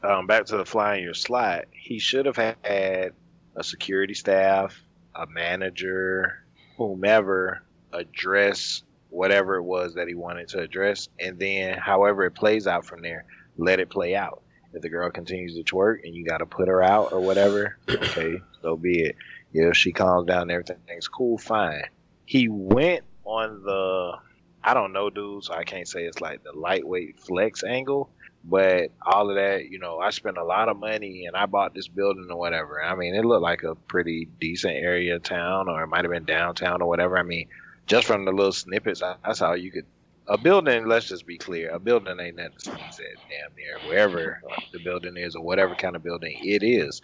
um, 0.04 0.28
back 0.28 0.46
to 0.46 0.58
the 0.58 0.66
flying 0.66 1.04
your 1.04 1.14
slot, 1.14 1.66
he 1.72 2.00
should 2.00 2.26
have 2.26 2.38
had 2.38 3.14
a 3.56 3.64
security 3.64 4.14
staff, 4.14 4.80
a 5.16 5.26
manager, 5.28 6.46
whomever 6.78 7.64
address 7.94 8.84
whatever 9.10 9.56
it 9.56 9.64
was 9.64 9.94
that 9.96 10.08
he 10.08 10.14
wanted 10.14 10.48
to 10.50 10.60
address, 10.60 11.08
and 11.20 11.40
then 11.40 11.78
however 11.78 12.26
it 12.26 12.32
plays 12.32 12.68
out 12.68 12.86
from 12.86 13.02
there, 13.02 13.24
let 13.58 13.80
it 13.80 13.90
play 13.90 14.14
out. 14.14 14.44
If 14.76 14.82
the 14.82 14.90
girl 14.90 15.10
continues 15.10 15.56
to 15.56 15.64
twerk 15.64 16.04
and 16.04 16.14
you 16.14 16.26
got 16.26 16.40
to 16.40 16.46
put 16.46 16.68
her 16.68 16.84
out 16.84 17.14
or 17.14 17.22
whatever, 17.22 17.78
okay, 17.90 18.42
so 18.62 18.76
be 18.76 19.04
it. 19.04 19.16
If 19.54 19.78
she 19.78 19.94
calms 19.94 20.28
down, 20.28 20.44
and 20.44 20.52
everything's 20.52 21.08
cool, 21.08 21.38
fine. 21.38 21.84
He 22.26 22.50
went 22.50 23.06
on 23.24 23.64
the, 23.64 24.18
I 24.62 24.74
don't 24.74 24.92
know, 24.92 25.10
dude, 25.10 25.46
so 25.46 25.54
I 25.54 25.64
can't 25.64 25.88
say 25.88 26.04
it's 26.04 26.20
like 26.20 26.44
the 26.44 26.52
lightweight 26.52 27.22
flex 27.22 27.64
angle, 27.64 28.10
but 28.44 28.92
all 29.06 29.30
of 29.30 29.38
that, 29.38 29.70
you 29.70 29.80
know, 29.80 30.00
I 30.00 30.10
spent 30.10 30.38
a 30.38 30.44
lot 30.44 30.68
of 30.68 30.76
money 30.76 31.26
and 31.26 31.38
I 31.38 31.46
bought 31.46 31.74
this 31.74 31.88
building 31.88 32.28
or 32.30 32.38
whatever. 32.38 32.84
I 32.84 32.96
mean, 32.96 33.16
it 33.16 33.24
looked 33.24 33.44
like 33.44 33.64
a 33.64 33.76
pretty 33.76 34.28
decent 34.42 34.76
area 34.76 35.16
of 35.16 35.24
town, 35.24 35.70
or 35.70 35.82
it 35.84 35.88
might 35.88 36.04
have 36.04 36.12
been 36.12 36.26
downtown 36.26 36.82
or 36.82 36.90
whatever. 36.90 37.18
I 37.18 37.24
mean, 37.24 37.48
just 37.88 38.06
from 38.06 38.26
the 38.26 38.32
little 38.32 38.52
snippets 38.52 39.02
I, 39.02 39.16
I 39.24 39.32
saw, 39.32 39.54
you 39.54 39.72
could. 39.72 39.86
A 40.28 40.38
building, 40.40 40.88
let's 40.88 41.08
just 41.08 41.28
be 41.28 41.38
clear, 41.38 41.70
a 41.70 41.80
building 41.80 42.20
ain't 42.20 42.38
nothing 42.38 42.54
to 42.54 42.60
sneeze 42.60 43.00
at 43.00 43.30
damn 43.30 43.56
near 43.56 43.78
wherever 43.88 44.42
the 44.74 44.80
building 44.80 45.18
is 45.18 45.36
or 45.36 45.44
whatever 45.44 45.76
kind 45.76 45.96
of 45.96 46.02
building 46.04 46.36
it 46.42 46.64
is. 46.64 47.02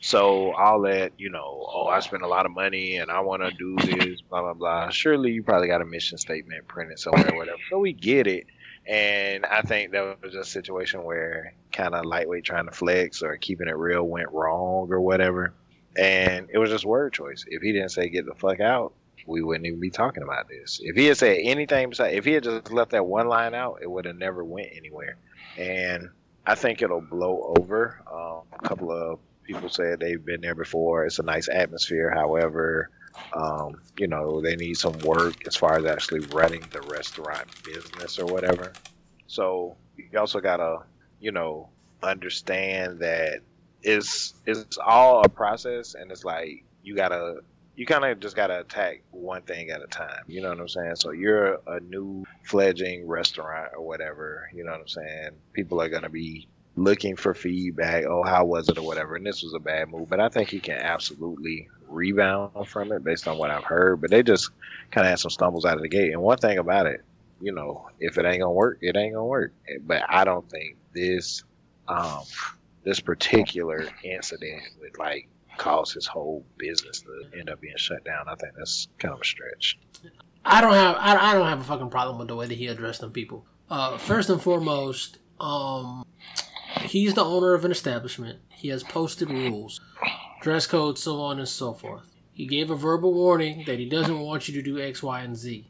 So 0.00 0.52
all 0.54 0.80
that, 0.82 1.12
you 1.16 1.30
know, 1.30 1.64
oh, 1.72 1.86
I 1.86 2.00
spent 2.00 2.24
a 2.24 2.28
lot 2.28 2.44
of 2.44 2.52
money 2.52 2.96
and 2.96 3.10
I 3.10 3.20
want 3.20 3.42
to 3.42 3.52
do 3.52 3.76
this, 3.76 4.20
blah 4.22 4.42
blah 4.42 4.54
blah. 4.54 4.88
Surely 4.90 5.30
you 5.30 5.44
probably 5.44 5.68
got 5.68 5.80
a 5.80 5.84
mission 5.84 6.18
statement 6.18 6.66
printed 6.66 6.98
somewhere, 6.98 7.32
or 7.32 7.36
whatever. 7.36 7.58
So 7.70 7.78
we 7.78 7.92
get 7.92 8.26
it. 8.26 8.46
And 8.88 9.46
I 9.46 9.62
think 9.62 9.92
that 9.92 10.20
was 10.22 10.34
a 10.34 10.44
situation 10.44 11.04
where 11.04 11.54
kind 11.72 11.94
of 11.94 12.04
lightweight 12.04 12.44
trying 12.44 12.66
to 12.66 12.72
flex 12.72 13.22
or 13.22 13.36
keeping 13.36 13.68
it 13.68 13.76
real 13.76 14.04
went 14.04 14.30
wrong 14.32 14.88
or 14.90 15.00
whatever. 15.00 15.54
and 15.96 16.48
it 16.52 16.58
was 16.58 16.70
just 16.70 16.84
word 16.84 17.12
choice. 17.12 17.44
If 17.48 17.62
he 17.62 17.72
didn't 17.72 17.90
say 17.90 18.08
get 18.08 18.26
the 18.26 18.34
fuck 18.34 18.60
out, 18.60 18.92
we 19.26 19.42
wouldn't 19.42 19.66
even 19.66 19.80
be 19.80 19.90
talking 19.90 20.22
about 20.22 20.48
this. 20.48 20.80
If 20.82 20.96
he 20.96 21.06
had 21.06 21.16
said 21.16 21.38
anything 21.42 21.90
besides, 21.90 22.14
if 22.16 22.24
he 22.24 22.32
had 22.32 22.44
just 22.44 22.72
left 22.72 22.92
that 22.92 23.06
one 23.06 23.28
line 23.28 23.54
out, 23.54 23.80
it 23.82 23.90
would 23.90 24.04
have 24.04 24.16
never 24.16 24.44
went 24.44 24.68
anywhere. 24.74 25.16
And 25.58 26.10
I 26.46 26.54
think 26.54 26.82
it'll 26.82 27.00
blow 27.00 27.54
over. 27.58 28.00
Um, 28.10 28.42
a 28.52 28.68
couple 28.68 28.90
of 28.90 29.18
people 29.42 29.68
said 29.68 30.00
they've 30.00 30.24
been 30.24 30.40
there 30.40 30.54
before. 30.54 31.06
It's 31.06 31.18
a 31.18 31.22
nice 31.22 31.48
atmosphere. 31.48 32.10
However, 32.10 32.90
um, 33.32 33.80
you 33.98 34.06
know, 34.06 34.40
they 34.40 34.56
need 34.56 34.76
some 34.76 34.98
work 35.00 35.46
as 35.46 35.56
far 35.56 35.76
as 35.76 35.84
actually 35.84 36.20
running 36.26 36.64
the 36.70 36.82
restaurant 36.82 37.46
business 37.64 38.18
or 38.18 38.26
whatever. 38.26 38.72
So 39.26 39.76
you 39.96 40.18
also 40.18 40.40
gotta, 40.40 40.78
you 41.20 41.32
know, 41.32 41.70
understand 42.02 43.00
that 43.00 43.40
it's 43.82 44.34
it's 44.46 44.78
all 44.78 45.24
a 45.24 45.28
process, 45.28 45.94
and 45.94 46.10
it's 46.10 46.24
like 46.24 46.64
you 46.82 46.94
gotta 46.94 47.40
you 47.76 47.84
kind 47.84 48.04
of 48.04 48.18
just 48.20 48.34
gotta 48.34 48.60
attack 48.60 49.02
one 49.10 49.42
thing 49.42 49.70
at 49.70 49.82
a 49.82 49.86
time. 49.86 50.22
You 50.26 50.40
know 50.40 50.48
what 50.48 50.60
I'm 50.60 50.68
saying? 50.68 50.96
So 50.96 51.10
you're 51.10 51.60
a 51.66 51.78
new 51.80 52.24
fledgling 52.42 53.06
restaurant 53.06 53.72
or 53.76 53.86
whatever. 53.86 54.48
You 54.54 54.64
know 54.64 54.72
what 54.72 54.80
I'm 54.80 54.88
saying? 54.88 55.30
People 55.52 55.80
are 55.82 55.88
gonna 55.88 56.08
be 56.08 56.48
looking 56.76 57.16
for 57.16 57.34
feedback. 57.34 58.04
Oh, 58.04 58.22
how 58.22 58.44
was 58.44 58.68
it 58.70 58.78
or 58.78 58.86
whatever? 58.86 59.16
And 59.16 59.26
this 59.26 59.42
was 59.42 59.54
a 59.54 59.58
bad 59.58 59.90
move, 59.90 60.08
but 60.08 60.20
I 60.20 60.28
think 60.28 60.48
he 60.48 60.58
can 60.58 60.78
absolutely 60.78 61.68
rebound 61.86 62.66
from 62.66 62.92
it 62.92 63.04
based 63.04 63.28
on 63.28 63.38
what 63.38 63.50
I've 63.50 63.64
heard. 63.64 64.00
But 64.00 64.10
they 64.10 64.22
just 64.22 64.50
kind 64.90 65.06
of 65.06 65.10
had 65.10 65.18
some 65.18 65.30
stumbles 65.30 65.66
out 65.66 65.76
of 65.76 65.82
the 65.82 65.88
gate. 65.88 66.12
And 66.12 66.22
one 66.22 66.38
thing 66.38 66.58
about 66.58 66.86
it, 66.86 67.02
you 67.40 67.52
know, 67.52 67.88
if 68.00 68.16
it 68.16 68.24
ain't 68.24 68.40
gonna 68.40 68.52
work, 68.52 68.78
it 68.80 68.96
ain't 68.96 69.14
gonna 69.14 69.26
work. 69.26 69.52
But 69.82 70.02
I 70.08 70.24
don't 70.24 70.48
think 70.50 70.76
this 70.94 71.44
um 71.88 72.22
this 72.84 73.00
particular 73.00 73.86
incident 74.02 74.62
would 74.80 74.96
like 74.98 75.28
cause 75.56 75.92
his 75.92 76.06
whole 76.06 76.44
business 76.58 77.02
to 77.02 77.38
end 77.38 77.50
up 77.50 77.60
being 77.60 77.76
shut 77.76 78.04
down. 78.04 78.28
I 78.28 78.34
think 78.36 78.54
that's 78.56 78.88
kind 78.98 79.14
of 79.14 79.20
a 79.20 79.24
stretch. 79.24 79.78
I 80.44 80.60
don't 80.60 80.74
have 80.74 80.96
I, 80.98 81.30
I 81.30 81.34
don't 81.34 81.48
have 81.48 81.60
a 81.60 81.64
fucking 81.64 81.90
problem 81.90 82.18
with 82.18 82.28
the 82.28 82.36
way 82.36 82.46
that 82.46 82.56
he 82.56 82.68
addressed 82.68 83.00
them 83.00 83.12
people. 83.12 83.46
Uh, 83.68 83.98
first 83.98 84.30
and 84.30 84.40
foremost, 84.40 85.18
um, 85.40 86.06
he's 86.82 87.14
the 87.14 87.24
owner 87.24 87.54
of 87.54 87.64
an 87.64 87.72
establishment. 87.72 88.38
He 88.48 88.68
has 88.68 88.84
posted 88.84 89.28
rules, 89.28 89.80
dress 90.40 90.66
code, 90.66 90.98
so 90.98 91.20
on 91.20 91.38
and 91.38 91.48
so 91.48 91.72
forth. 91.72 92.02
He 92.32 92.46
gave 92.46 92.70
a 92.70 92.76
verbal 92.76 93.12
warning 93.12 93.64
that 93.66 93.78
he 93.78 93.88
doesn't 93.88 94.20
want 94.20 94.46
you 94.46 94.54
to 94.54 94.62
do 94.62 94.80
X, 94.80 95.02
Y, 95.02 95.20
and 95.20 95.36
Z. 95.36 95.66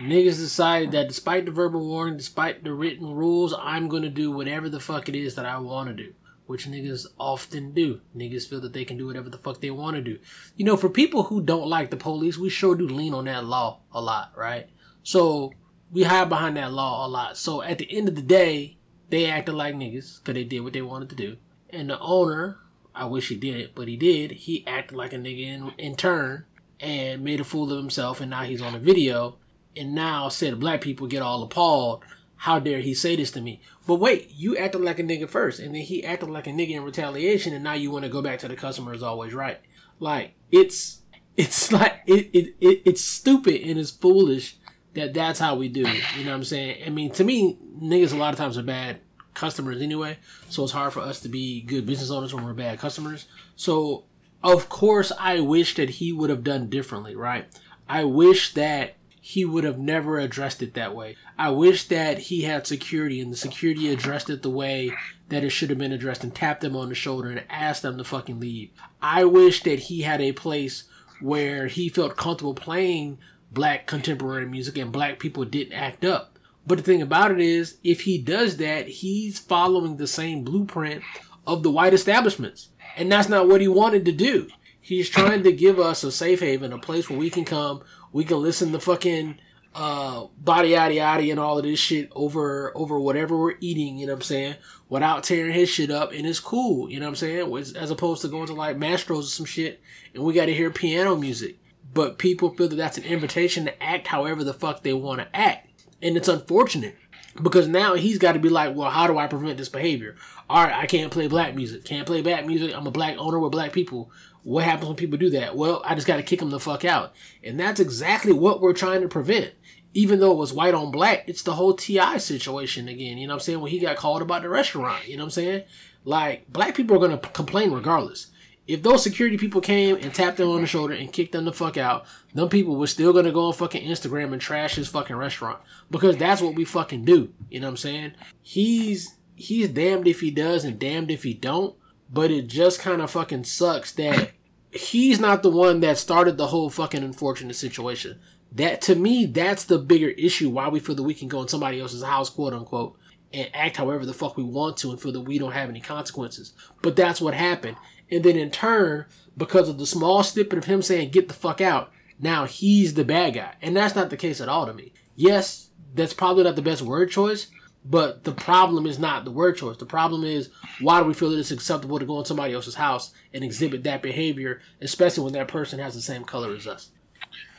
Niggas 0.00 0.38
decided 0.38 0.92
that 0.92 1.08
despite 1.08 1.44
the 1.44 1.52
verbal 1.52 1.86
warning, 1.86 2.16
despite 2.16 2.64
the 2.64 2.72
written 2.72 3.14
rules, 3.14 3.54
I'm 3.56 3.88
gonna 3.88 4.10
do 4.10 4.32
whatever 4.32 4.68
the 4.68 4.80
fuck 4.80 5.08
it 5.08 5.14
is 5.14 5.34
that 5.36 5.46
I 5.46 5.58
want 5.58 5.88
to 5.88 5.94
do. 5.94 6.14
Which 6.46 6.66
niggas 6.68 7.06
often 7.18 7.72
do. 7.72 8.00
Niggas 8.16 8.48
feel 8.48 8.60
that 8.60 8.72
they 8.72 8.84
can 8.84 8.96
do 8.96 9.06
whatever 9.06 9.28
the 9.28 9.38
fuck 9.38 9.60
they 9.60 9.70
want 9.70 9.96
to 9.96 10.02
do. 10.02 10.18
You 10.56 10.64
know, 10.64 10.76
for 10.76 10.88
people 10.88 11.24
who 11.24 11.42
don't 11.42 11.68
like 11.68 11.90
the 11.90 11.96
police, 11.96 12.38
we 12.38 12.48
sure 12.48 12.76
do 12.76 12.86
lean 12.86 13.14
on 13.14 13.24
that 13.24 13.44
law 13.44 13.80
a 13.92 14.00
lot, 14.00 14.32
right? 14.36 14.68
So 15.02 15.52
we 15.90 16.04
hide 16.04 16.28
behind 16.28 16.56
that 16.56 16.72
law 16.72 17.06
a 17.06 17.08
lot. 17.08 17.36
So 17.36 17.62
at 17.62 17.78
the 17.78 17.96
end 17.96 18.08
of 18.08 18.14
the 18.14 18.22
day, 18.22 18.76
they 19.10 19.26
acted 19.26 19.54
like 19.54 19.74
niggas 19.74 20.18
because 20.18 20.34
they 20.34 20.44
did 20.44 20.60
what 20.60 20.72
they 20.72 20.82
wanted 20.82 21.10
to 21.10 21.16
do. 21.16 21.36
And 21.70 21.90
the 21.90 21.98
owner, 21.98 22.58
I 22.94 23.04
wish 23.06 23.28
he 23.28 23.36
did 23.36 23.74
but 23.74 23.88
he 23.88 23.96
did. 23.96 24.32
He 24.32 24.66
acted 24.66 24.96
like 24.96 25.12
a 25.12 25.16
nigga 25.16 25.46
in, 25.46 25.72
in 25.78 25.96
turn 25.96 26.44
and 26.80 27.22
made 27.22 27.40
a 27.40 27.44
fool 27.44 27.72
of 27.72 27.78
himself. 27.78 28.20
And 28.20 28.30
now 28.30 28.42
he's 28.42 28.62
on 28.62 28.74
a 28.74 28.78
video 28.78 29.38
and 29.76 29.94
now 29.94 30.28
said 30.28 30.58
black 30.58 30.80
people 30.80 31.06
get 31.06 31.22
all 31.22 31.42
appalled. 31.42 32.04
How 32.36 32.58
dare 32.58 32.80
he 32.80 32.94
say 32.94 33.16
this 33.16 33.30
to 33.32 33.40
me? 33.40 33.60
But 33.86 33.96
wait, 33.96 34.30
you 34.34 34.56
acted 34.56 34.82
like 34.82 34.98
a 34.98 35.02
nigga 35.02 35.28
first, 35.28 35.58
and 35.58 35.74
then 35.74 35.82
he 35.82 36.04
acted 36.04 36.28
like 36.28 36.46
a 36.46 36.50
nigga 36.50 36.72
in 36.72 36.84
retaliation, 36.84 37.54
and 37.54 37.64
now 37.64 37.72
you 37.72 37.90
want 37.90 38.04
to 38.04 38.10
go 38.10 38.22
back 38.22 38.38
to 38.40 38.48
the 38.48 38.56
customer 38.56 38.94
is 38.94 39.02
always 39.02 39.34
right. 39.34 39.60
Like 39.98 40.34
it's 40.50 41.00
it's 41.36 41.72
like 41.72 42.02
it, 42.06 42.30
it, 42.32 42.54
it 42.60 42.82
it's 42.84 43.02
stupid 43.02 43.62
and 43.62 43.78
it's 43.78 43.90
foolish 43.90 44.56
that 44.94 45.14
that's 45.14 45.38
how 45.38 45.56
we 45.56 45.68
do. 45.68 45.80
You 45.80 46.24
know 46.24 46.30
what 46.30 46.36
I'm 46.36 46.44
saying? 46.44 46.82
I 46.86 46.90
mean, 46.90 47.10
to 47.12 47.24
me, 47.24 47.58
niggas 47.80 48.12
a 48.12 48.16
lot 48.16 48.32
of 48.32 48.38
times 48.38 48.56
are 48.56 48.62
bad 48.62 49.00
customers 49.34 49.82
anyway, 49.82 50.18
so 50.48 50.62
it's 50.62 50.72
hard 50.72 50.92
for 50.92 51.00
us 51.00 51.20
to 51.20 51.28
be 51.28 51.60
good 51.62 51.86
business 51.86 52.10
owners 52.10 52.32
when 52.32 52.44
we're 52.44 52.54
bad 52.54 52.78
customers. 52.78 53.26
So 53.56 54.04
of 54.42 54.68
course, 54.68 55.12
I 55.18 55.40
wish 55.40 55.74
that 55.74 55.90
he 55.90 56.12
would 56.12 56.30
have 56.30 56.44
done 56.44 56.68
differently, 56.68 57.16
right? 57.16 57.46
I 57.88 58.04
wish 58.04 58.54
that 58.54 58.94
he 59.26 59.44
would 59.44 59.64
have 59.64 59.76
never 59.76 60.20
addressed 60.20 60.62
it 60.62 60.74
that 60.74 60.94
way. 60.94 61.16
I 61.36 61.50
wish 61.50 61.88
that 61.88 62.16
he 62.16 62.42
had 62.42 62.64
security 62.64 63.20
and 63.20 63.32
the 63.32 63.36
security 63.36 63.88
addressed 63.92 64.30
it 64.30 64.42
the 64.42 64.50
way 64.50 64.92
that 65.30 65.42
it 65.42 65.50
should 65.50 65.68
have 65.68 65.80
been 65.80 65.90
addressed 65.90 66.22
and 66.22 66.32
tapped 66.32 66.60
them 66.60 66.76
on 66.76 66.90
the 66.90 66.94
shoulder 66.94 67.30
and 67.30 67.42
asked 67.50 67.82
them 67.82 67.98
to 67.98 68.04
fucking 68.04 68.38
leave. 68.38 68.70
I 69.02 69.24
wish 69.24 69.64
that 69.64 69.80
he 69.80 70.02
had 70.02 70.20
a 70.20 70.30
place 70.30 70.84
where 71.20 71.66
he 71.66 71.88
felt 71.88 72.16
comfortable 72.16 72.54
playing 72.54 73.18
black 73.50 73.88
contemporary 73.88 74.46
music 74.46 74.78
and 74.78 74.92
black 74.92 75.18
people 75.18 75.44
didn't 75.44 75.72
act 75.72 76.04
up. 76.04 76.38
But 76.64 76.78
the 76.78 76.84
thing 76.84 77.02
about 77.02 77.32
it 77.32 77.40
is, 77.40 77.78
if 77.82 78.02
he 78.02 78.18
does 78.18 78.58
that, 78.58 78.86
he's 78.86 79.40
following 79.40 79.96
the 79.96 80.06
same 80.06 80.44
blueprint 80.44 81.02
of 81.44 81.64
the 81.64 81.70
white 81.72 81.94
establishments. 81.94 82.68
And 82.96 83.10
that's 83.10 83.28
not 83.28 83.48
what 83.48 83.60
he 83.60 83.66
wanted 83.66 84.04
to 84.04 84.12
do. 84.12 84.46
He's 84.86 85.10
trying 85.10 85.42
to 85.42 85.50
give 85.50 85.80
us 85.80 86.04
a 86.04 86.12
safe 86.12 86.38
haven, 86.38 86.72
a 86.72 86.78
place 86.78 87.10
where 87.10 87.18
we 87.18 87.28
can 87.28 87.44
come, 87.44 87.82
we 88.12 88.22
can 88.22 88.40
listen 88.40 88.70
to 88.70 88.78
fucking 88.78 89.40
uh 89.74 90.28
body 90.38 90.70
yaddy 90.70 90.94
yaddy 90.94 91.30
and 91.32 91.40
all 91.40 91.58
of 91.58 91.64
this 91.64 91.80
shit 91.80 92.08
over 92.14 92.70
over 92.76 93.00
whatever 93.00 93.36
we're 93.36 93.56
eating, 93.60 93.98
you 93.98 94.06
know 94.06 94.12
what 94.12 94.18
I'm 94.18 94.22
saying, 94.22 94.54
without 94.88 95.24
tearing 95.24 95.52
his 95.54 95.68
shit 95.68 95.90
up 95.90 96.12
and 96.12 96.24
it's 96.24 96.38
cool, 96.38 96.88
you 96.88 97.00
know 97.00 97.06
what 97.06 97.10
I'm 97.10 97.16
saying? 97.16 97.74
As 97.76 97.90
opposed 97.90 98.22
to 98.22 98.28
going 98.28 98.46
to 98.46 98.54
like 98.54 98.76
Mastros 98.76 99.18
or 99.18 99.22
some 99.24 99.44
shit 99.44 99.82
and 100.14 100.22
we 100.22 100.32
gotta 100.32 100.52
hear 100.52 100.70
piano 100.70 101.16
music. 101.16 101.58
But 101.92 102.18
people 102.18 102.54
feel 102.54 102.68
that 102.68 102.76
that's 102.76 102.96
an 102.96 103.04
invitation 103.04 103.64
to 103.64 103.82
act 103.82 104.06
however 104.06 104.44
the 104.44 104.54
fuck 104.54 104.84
they 104.84 104.92
want 104.92 105.18
to 105.20 105.36
act. 105.36 105.68
And 106.00 106.16
it's 106.16 106.28
unfortunate 106.28 106.96
because 107.42 107.68
now 107.68 107.94
he's 107.94 108.18
got 108.18 108.32
to 108.32 108.38
be 108.38 108.48
like, 108.48 108.74
well, 108.74 108.90
how 108.90 109.06
do 109.06 109.18
I 109.18 109.26
prevent 109.26 109.58
this 109.58 109.68
behavior? 109.68 110.16
All 110.48 110.64
right, 110.64 110.74
I 110.74 110.86
can't 110.86 111.12
play 111.12 111.26
black 111.26 111.54
music. 111.54 111.84
Can't 111.84 112.06
play 112.06 112.22
black 112.22 112.46
music. 112.46 112.74
I'm 112.74 112.86
a 112.86 112.90
black 112.90 113.16
owner 113.18 113.38
with 113.38 113.52
black 113.52 113.72
people. 113.72 114.10
What 114.46 114.62
happens 114.62 114.86
when 114.86 114.94
people 114.94 115.18
do 115.18 115.30
that? 115.30 115.56
Well, 115.56 115.82
I 115.84 115.96
just 115.96 116.06
got 116.06 116.18
to 116.18 116.22
kick 116.22 116.38
them 116.38 116.50
the 116.50 116.60
fuck 116.60 116.84
out. 116.84 117.12
And 117.42 117.58
that's 117.58 117.80
exactly 117.80 118.32
what 118.32 118.60
we're 118.60 118.74
trying 118.74 119.00
to 119.00 119.08
prevent. 119.08 119.52
Even 119.92 120.20
though 120.20 120.30
it 120.30 120.38
was 120.38 120.52
white 120.52 120.72
on 120.72 120.92
black, 120.92 121.24
it's 121.28 121.42
the 121.42 121.54
whole 121.54 121.74
T.I. 121.74 122.18
situation 122.18 122.86
again. 122.86 123.18
You 123.18 123.26
know 123.26 123.34
what 123.34 123.40
I'm 123.40 123.44
saying? 123.44 123.60
When 123.60 123.72
he 123.72 123.80
got 123.80 123.96
called 123.96 124.22
about 124.22 124.42
the 124.42 124.48
restaurant, 124.48 125.08
you 125.08 125.16
know 125.16 125.24
what 125.24 125.26
I'm 125.26 125.42
saying? 125.42 125.64
Like, 126.04 126.46
black 126.52 126.76
people 126.76 126.94
are 126.94 127.00
going 127.00 127.18
to 127.18 127.28
complain 127.30 127.72
regardless. 127.72 128.28
If 128.68 128.84
those 128.84 129.02
security 129.02 129.36
people 129.36 129.60
came 129.60 129.96
and 129.96 130.14
tapped 130.14 130.36
them 130.36 130.48
on 130.50 130.60
the 130.60 130.68
shoulder 130.68 130.94
and 130.94 131.12
kicked 131.12 131.32
them 131.32 131.44
the 131.44 131.52
fuck 131.52 131.76
out, 131.76 132.06
them 132.32 132.48
people 132.48 132.76
were 132.76 132.86
still 132.86 133.12
gonna 133.12 133.30
go 133.30 133.46
on 133.46 133.52
fucking 133.52 133.86
Instagram 133.86 134.32
and 134.32 134.40
trash 134.40 134.74
his 134.74 134.88
fucking 134.88 135.14
restaurant. 135.14 135.60
Because 135.88 136.16
that's 136.16 136.42
what 136.42 136.56
we 136.56 136.64
fucking 136.64 137.04
do. 137.04 137.32
You 137.48 137.60
know 137.60 137.68
what 137.68 137.74
I'm 137.74 137.76
saying? 137.76 138.12
He's 138.42 139.14
he's 139.36 139.68
damned 139.68 140.08
if 140.08 140.18
he 140.18 140.32
does 140.32 140.64
and 140.64 140.80
damned 140.80 141.12
if 141.12 141.22
he 141.22 141.32
don't. 141.32 141.76
But 142.10 142.32
it 142.32 142.48
just 142.48 142.80
kind 142.80 143.02
of 143.02 143.10
fucking 143.10 143.44
sucks 143.44 143.92
that 143.92 144.30
he's 144.76 145.20
not 145.20 145.42
the 145.42 145.50
one 145.50 145.80
that 145.80 145.98
started 145.98 146.36
the 146.36 146.48
whole 146.48 146.70
fucking 146.70 147.02
unfortunate 147.02 147.56
situation. 147.56 148.18
That 148.52 148.80
to 148.82 148.94
me, 148.94 149.26
that's 149.26 149.64
the 149.64 149.78
bigger 149.78 150.08
issue. 150.08 150.50
Why 150.50 150.68
we 150.68 150.80
feel 150.80 150.94
that 150.94 151.02
we 151.02 151.14
can 151.14 151.28
go 151.28 151.42
in 151.42 151.48
somebody 151.48 151.80
else's 151.80 152.02
house, 152.02 152.30
quote 152.30 152.52
unquote, 152.52 152.96
and 153.32 153.50
act 153.52 153.76
however 153.76 154.06
the 154.06 154.14
fuck 154.14 154.36
we 154.36 154.44
want 154.44 154.76
to 154.78 154.90
and 154.90 155.00
feel 155.00 155.12
that 155.12 155.20
we 155.22 155.38
don't 155.38 155.52
have 155.52 155.68
any 155.68 155.80
consequences. 155.80 156.54
But 156.82 156.96
that's 156.96 157.20
what 157.20 157.34
happened. 157.34 157.76
And 158.10 158.24
then 158.24 158.36
in 158.36 158.50
turn, 158.50 159.06
because 159.36 159.68
of 159.68 159.78
the 159.78 159.86
small 159.86 160.22
snippet 160.22 160.58
of 160.58 160.64
him 160.64 160.80
saying, 160.80 161.10
get 161.10 161.28
the 161.28 161.34
fuck 161.34 161.60
out, 161.60 161.92
now 162.18 162.44
he's 162.44 162.94
the 162.94 163.04
bad 163.04 163.34
guy. 163.34 163.54
And 163.60 163.76
that's 163.76 163.94
not 163.94 164.10
the 164.10 164.16
case 164.16 164.40
at 164.40 164.48
all 164.48 164.66
to 164.66 164.72
me. 164.72 164.92
Yes, 165.16 165.70
that's 165.94 166.14
probably 166.14 166.44
not 166.44 166.56
the 166.56 166.62
best 166.62 166.82
word 166.82 167.10
choice, 167.10 167.48
but 167.88 168.24
the 168.24 168.32
problem 168.32 168.86
is 168.86 168.98
not 168.98 169.24
the 169.24 169.30
word 169.30 169.56
choice. 169.56 169.76
The 169.76 169.86
problem 169.86 170.24
is 170.24 170.50
why 170.80 171.00
do 171.00 171.06
we 171.06 171.14
feel 171.14 171.30
that 171.30 171.38
it's 171.38 171.50
acceptable 171.50 171.98
to 171.98 172.04
go 172.04 172.18
in 172.18 172.24
somebody 172.24 172.52
else's 172.52 172.74
house 172.74 173.12
and 173.32 173.44
exhibit 173.44 173.84
that 173.84 174.02
behavior, 174.02 174.60
especially 174.80 175.24
when 175.24 175.32
that 175.34 175.48
person 175.48 175.78
has 175.78 175.94
the 175.94 176.02
same 176.02 176.24
color 176.24 176.54
as 176.54 176.66
us? 176.66 176.90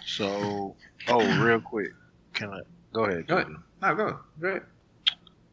So, 0.05 0.75
oh, 1.07 1.43
real 1.43 1.61
quick, 1.61 1.91
can 2.33 2.51
I 2.51 2.59
go 2.93 3.05
ahead? 3.05 3.27
Go 3.27 3.37
ahead. 3.37 3.47
No, 3.81 3.95
go. 3.95 4.19
Go 4.39 4.47
ahead. 4.47 4.63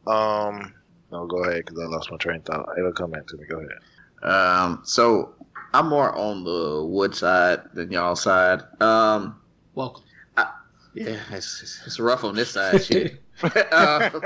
Um, 0.07 0.73
no, 1.11 1.25
go 1.25 1.43
ahead 1.43 1.65
because 1.65 1.79
I 1.79 1.85
lost 1.87 2.11
my 2.11 2.17
train 2.17 2.37
of 2.37 2.45
thought. 2.45 2.69
It'll 2.77 2.91
come 2.91 3.11
back 3.11 3.27
to 3.27 3.37
me. 3.37 3.45
Go 3.49 3.59
ahead. 3.59 4.31
Um, 4.31 4.81
so 4.83 5.35
I'm 5.73 5.87
more 5.87 6.15
on 6.15 6.43
the 6.43 6.85
wood 6.85 7.15
side 7.15 7.61
than 7.73 7.91
y'all 7.91 8.15
side. 8.15 8.61
Um, 8.81 9.39
Welcome. 9.73 10.03
yeah, 10.93 11.19
it's, 11.31 11.61
it's, 11.61 11.81
it's 11.85 11.99
rough 11.99 12.23
on 12.23 12.35
this 12.35 12.51
side, 12.51 12.83
shit. 12.83 13.21
um, 13.73 14.23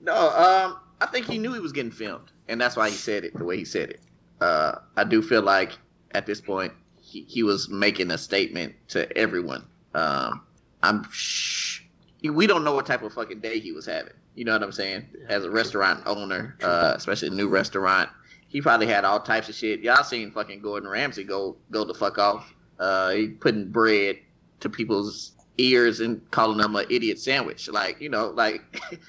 no, 0.00 0.14
um, 0.30 0.78
I 1.00 1.06
think 1.06 1.26
he 1.26 1.38
knew 1.38 1.52
he 1.52 1.60
was 1.60 1.72
getting 1.72 1.90
filmed, 1.90 2.32
and 2.48 2.60
that's 2.60 2.76
why 2.76 2.90
he 2.90 2.96
said 2.96 3.24
it 3.24 3.36
the 3.36 3.44
way 3.44 3.56
he 3.56 3.64
said 3.64 3.90
it. 3.90 4.00
Uh, 4.40 4.76
I 4.96 5.04
do 5.04 5.22
feel 5.22 5.42
like 5.42 5.72
at 6.12 6.26
this 6.26 6.40
point 6.40 6.72
he, 7.00 7.22
he 7.28 7.42
was 7.42 7.68
making 7.68 8.10
a 8.10 8.18
statement 8.18 8.74
to 8.88 9.16
everyone. 9.16 9.64
Um, 9.94 10.42
I'm 10.82 11.04
sh- 11.10 11.82
we 12.22 12.46
don't 12.46 12.64
know 12.64 12.74
what 12.74 12.86
type 12.86 13.02
of 13.02 13.12
fucking 13.12 13.40
day 13.40 13.60
he 13.60 13.72
was 13.72 13.86
having. 13.86 14.12
You 14.34 14.44
know 14.44 14.52
what 14.52 14.62
I'm 14.62 14.72
saying? 14.72 15.06
As 15.28 15.44
a 15.44 15.50
restaurant 15.50 16.02
owner, 16.06 16.56
uh, 16.62 16.94
especially 16.96 17.28
a 17.28 17.32
new 17.32 17.48
restaurant, 17.48 18.08
he 18.48 18.60
probably 18.60 18.86
had 18.86 19.04
all 19.04 19.20
types 19.20 19.48
of 19.48 19.54
shit. 19.54 19.80
Y'all 19.80 20.04
seen 20.04 20.30
fucking 20.30 20.60
Gordon 20.60 20.88
Ramsay 20.88 21.24
go 21.24 21.56
go 21.70 21.84
the 21.84 21.94
fuck 21.94 22.18
off. 22.18 22.52
Uh, 22.78 23.10
he 23.10 23.28
putting 23.28 23.70
bread 23.70 24.18
to 24.60 24.68
people's 24.68 25.32
ears 25.60 26.00
and 26.00 26.28
calling 26.30 26.58
them 26.58 26.74
an 26.76 26.86
idiot 26.90 27.18
sandwich. 27.18 27.68
Like 27.68 28.00
you 28.00 28.08
know, 28.08 28.28
like 28.28 28.62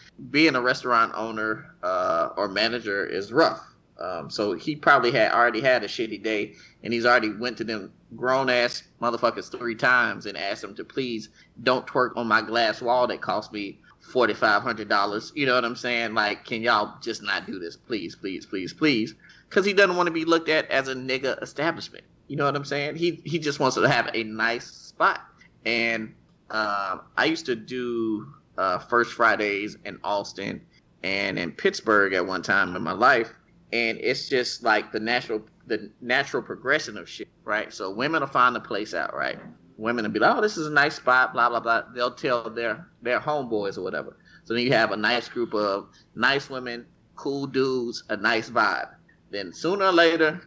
being 0.32 0.56
a 0.56 0.62
restaurant 0.62 1.14
owner 1.16 1.76
uh, 1.84 2.30
or 2.36 2.48
manager 2.48 3.06
is 3.06 3.32
rough. 3.32 3.62
Um, 4.00 4.30
so 4.32 4.54
he 4.54 4.76
probably 4.76 5.12
had 5.12 5.32
already 5.32 5.62
had 5.62 5.84
a 5.84 5.88
shitty 5.88 6.24
day, 6.24 6.56
and 6.84 6.92
he's 6.92 7.06
already 7.06 7.32
went 7.34 7.58
to 7.58 7.64
them 7.64 7.92
grown 8.16 8.50
ass 8.50 8.84
motherfuckers 9.02 9.52
three 9.52 9.76
times 9.76 10.26
and 10.26 10.38
asked 10.38 10.62
them 10.62 10.76
to 10.76 10.84
please 10.84 11.30
don't 11.64 11.86
twerk 11.86 12.18
on 12.18 12.28
my 12.28 12.42
glass 12.42 12.82
wall 12.82 13.08
that 13.08 13.22
cost 13.22 13.54
me 13.54 13.80
forty 14.00 14.34
five 14.34 14.64
hundred 14.64 14.90
dollars. 14.90 15.32
You 15.36 15.46
know 15.46 15.56
what 15.56 15.66
I'm 15.66 15.76
saying? 15.76 16.14
Like, 16.14 16.46
can 16.46 16.62
y'all 16.62 16.96
just 17.02 17.22
not 17.22 17.46
do 17.46 17.60
this, 17.60 17.78
please, 17.78 18.16
please, 18.16 18.46
please, 18.46 18.74
please? 18.74 19.14
Because 19.50 19.66
he 19.66 19.74
doesn't 19.74 19.96
want 19.96 20.08
to 20.08 20.14
be 20.14 20.26
looked 20.26 20.50
at 20.50 20.70
as 20.72 20.88
a 20.88 20.96
nigga 20.96 21.42
establishment. 21.42 22.04
You 22.28 22.38
know 22.38 22.46
what 22.46 22.56
I'm 22.56 22.66
saying? 22.66 22.96
He 22.96 23.22
he 23.24 23.40
just 23.40 23.60
wants 23.60 23.76
to 23.76 23.88
have 23.88 24.10
a 24.14 24.24
nice 24.24 24.66
spot. 24.66 25.22
And 25.64 26.16
um, 26.52 27.02
I 27.18 27.26
used 27.26 27.46
to 27.46 27.56
do 27.56 28.28
uh, 28.58 28.78
First 28.78 29.14
Fridays 29.14 29.78
in 29.86 30.00
Austin 30.04 30.62
and 31.02 31.40
in 31.40 31.52
Pittsburgh 31.52 32.14
at 32.14 32.26
one 32.26 32.42
time 32.42 32.76
in 32.76 32.82
my 32.82 32.92
life, 32.92 33.34
and 33.72 33.98
it's 34.00 34.28
just 34.28 34.62
like 34.62 34.92
the 34.92 35.00
natural 35.00 35.42
the 35.68 35.90
natural 36.02 36.44
progression 36.44 36.98
of 36.98 37.08
shit, 37.08 37.30
right? 37.46 37.74
So 37.74 37.90
women 37.90 38.20
will 38.22 38.28
find 38.28 38.54
the 38.54 38.60
place 38.60 38.94
out, 38.94 39.16
right? 39.16 39.40
Women 39.78 40.04
will 40.04 40.12
be 40.12 40.20
like, 40.20 40.36
"Oh, 40.36 40.42
this 40.42 40.58
is 40.58 40.68
a 40.68 40.72
nice 40.72 40.96
spot," 40.96 41.32
blah 41.32 41.48
blah 41.50 41.62
blah. 41.62 41.84
They'll 41.96 42.14
tell 42.14 42.50
their 42.50 42.86
their 43.02 43.22
homeboys 43.22 43.78
or 43.78 43.82
whatever. 43.82 44.18
So 44.44 44.54
then 44.54 44.64
you 44.64 44.74
have 44.74 44.92
a 44.92 44.98
nice 44.98 45.30
group 45.30 45.54
of 45.54 45.88
nice 46.16 46.50
women, 46.50 46.86
cool 47.16 47.48
dudes, 47.48 48.04
a 48.10 48.18
nice 48.18 48.50
vibe. 48.50 48.90
Then 49.30 49.54
sooner 49.54 49.86
or 49.86 49.92
later, 49.94 50.42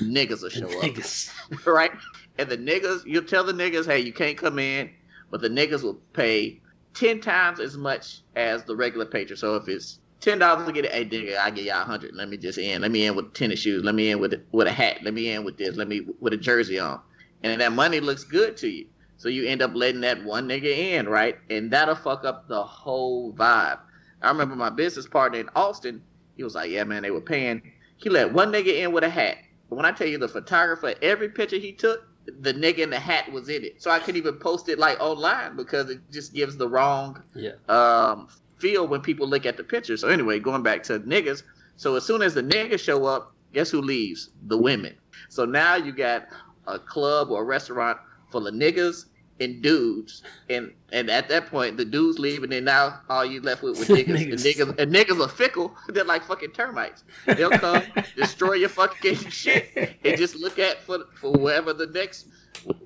niggas 0.00 0.42
will 0.42 0.50
show 0.50 0.66
up 0.66 1.66
right? 1.66 1.92
And 2.38 2.48
the 2.48 2.58
niggas, 2.58 3.06
you'll 3.06 3.22
tell 3.22 3.44
the 3.44 3.52
niggas, 3.52 3.86
hey, 3.86 4.00
you 4.00 4.12
can't 4.12 4.36
come 4.36 4.58
in, 4.58 4.90
but 5.30 5.40
the 5.40 5.48
niggas 5.48 5.82
will 5.82 6.00
pay 6.12 6.60
ten 6.94 7.20
times 7.20 7.60
as 7.60 7.76
much 7.76 8.20
as 8.36 8.64
the 8.64 8.76
regular 8.76 9.06
patron. 9.06 9.36
So 9.36 9.56
if 9.56 9.68
it's 9.68 9.98
ten 10.20 10.38
dollars 10.38 10.66
to 10.66 10.72
get 10.72 10.86
hey 10.86 11.04
nigga, 11.04 11.38
I 11.38 11.50
get 11.50 11.64
y'all 11.64 11.82
a 11.82 11.84
hundred. 11.84 12.14
Let 12.14 12.28
me 12.28 12.36
just 12.36 12.58
in. 12.58 12.82
Let 12.82 12.90
me 12.90 13.06
in 13.06 13.16
with 13.16 13.34
tennis 13.34 13.60
shoes. 13.60 13.84
Let 13.84 13.94
me 13.94 14.10
in 14.10 14.20
with 14.20 14.32
a, 14.34 14.42
with 14.52 14.66
a 14.66 14.72
hat. 14.72 14.98
Let 15.02 15.14
me 15.14 15.30
in 15.30 15.44
with 15.44 15.58
this. 15.58 15.76
Let 15.76 15.88
me 15.88 16.06
with 16.20 16.32
a 16.32 16.36
jersey 16.38 16.78
on. 16.78 17.00
And 17.42 17.60
that 17.60 17.72
money 17.72 18.00
looks 18.00 18.24
good 18.24 18.56
to 18.58 18.68
you. 18.68 18.86
So 19.16 19.28
you 19.28 19.46
end 19.46 19.62
up 19.62 19.72
letting 19.74 20.00
that 20.02 20.24
one 20.24 20.48
nigga 20.48 20.64
in, 20.76 21.08
right? 21.08 21.38
And 21.50 21.70
that'll 21.70 21.94
fuck 21.94 22.24
up 22.24 22.48
the 22.48 22.62
whole 22.62 23.32
vibe. 23.32 23.78
I 24.22 24.28
remember 24.28 24.56
my 24.56 24.70
business 24.70 25.06
partner 25.06 25.40
in 25.40 25.48
Austin, 25.54 26.02
he 26.36 26.42
was 26.44 26.54
like, 26.54 26.70
Yeah, 26.70 26.84
man, 26.84 27.02
they 27.02 27.10
were 27.10 27.20
paying. 27.20 27.62
He 27.96 28.08
let 28.08 28.32
one 28.32 28.52
nigga 28.52 28.78
in 28.78 28.92
with 28.92 29.04
a 29.04 29.08
hat. 29.08 29.38
But 29.68 29.76
when 29.76 29.84
I 29.84 29.92
tell 29.92 30.06
you 30.06 30.18
the 30.18 30.28
photographer, 30.28 30.94
every 31.02 31.28
picture 31.28 31.56
he 31.56 31.72
took, 31.72 32.06
the 32.40 32.54
nigga 32.54 32.78
in 32.78 32.90
the 32.90 32.98
hat 32.98 33.30
was 33.30 33.48
in 33.48 33.64
it. 33.64 33.82
So 33.82 33.90
I 33.90 33.98
couldn't 33.98 34.16
even 34.16 34.36
post 34.36 34.68
it 34.68 34.78
like 34.78 34.98
online 35.00 35.56
because 35.56 35.90
it 35.90 36.00
just 36.10 36.32
gives 36.32 36.56
the 36.56 36.68
wrong 36.68 37.22
Yeah. 37.34 37.52
um, 37.68 38.28
feel 38.58 38.86
when 38.86 39.00
people 39.00 39.28
look 39.28 39.46
at 39.46 39.56
the 39.56 39.64
picture. 39.64 39.96
So 39.96 40.08
anyway, 40.08 40.38
going 40.38 40.62
back 40.62 40.82
to 40.84 41.00
niggas. 41.00 41.42
So 41.76 41.96
as 41.96 42.04
soon 42.04 42.22
as 42.22 42.34
the 42.34 42.42
niggas 42.42 42.80
show 42.80 43.04
up, 43.04 43.34
guess 43.52 43.70
who 43.70 43.80
leaves? 43.82 44.30
The 44.46 44.56
women. 44.56 44.94
So 45.28 45.44
now 45.44 45.76
you 45.76 45.92
got 45.92 46.26
a 46.66 46.78
club 46.78 47.30
or 47.30 47.42
a 47.42 47.44
restaurant 47.44 47.98
full 48.30 48.46
of 48.46 48.54
niggas 48.54 49.06
and 49.40 49.60
dudes, 49.62 50.22
and 50.48 50.72
and 50.92 51.10
at 51.10 51.28
that 51.28 51.46
point 51.48 51.76
the 51.76 51.84
dudes 51.84 52.18
leave, 52.18 52.42
and 52.44 52.52
then 52.52 52.64
now 52.64 53.00
all 53.08 53.24
you 53.24 53.40
left 53.40 53.62
with, 53.62 53.78
with 53.78 53.88
niggas. 53.88 54.22
and 54.22 54.32
Niggas. 54.34 54.54
niggas 54.56 54.78
and 54.78 54.92
niggas 54.94 55.24
are 55.24 55.28
fickle. 55.28 55.74
They're 55.88 56.04
like 56.04 56.22
fucking 56.24 56.52
termites. 56.52 57.04
They'll 57.26 57.50
come 57.50 57.82
destroy 58.16 58.54
your 58.54 58.68
fucking 58.68 59.16
shit 59.30 59.96
and 60.04 60.16
just 60.16 60.36
look 60.36 60.58
at 60.58 60.82
for 60.82 61.00
for 61.20 61.32
wherever 61.32 61.72
the 61.72 61.86
next 61.88 62.28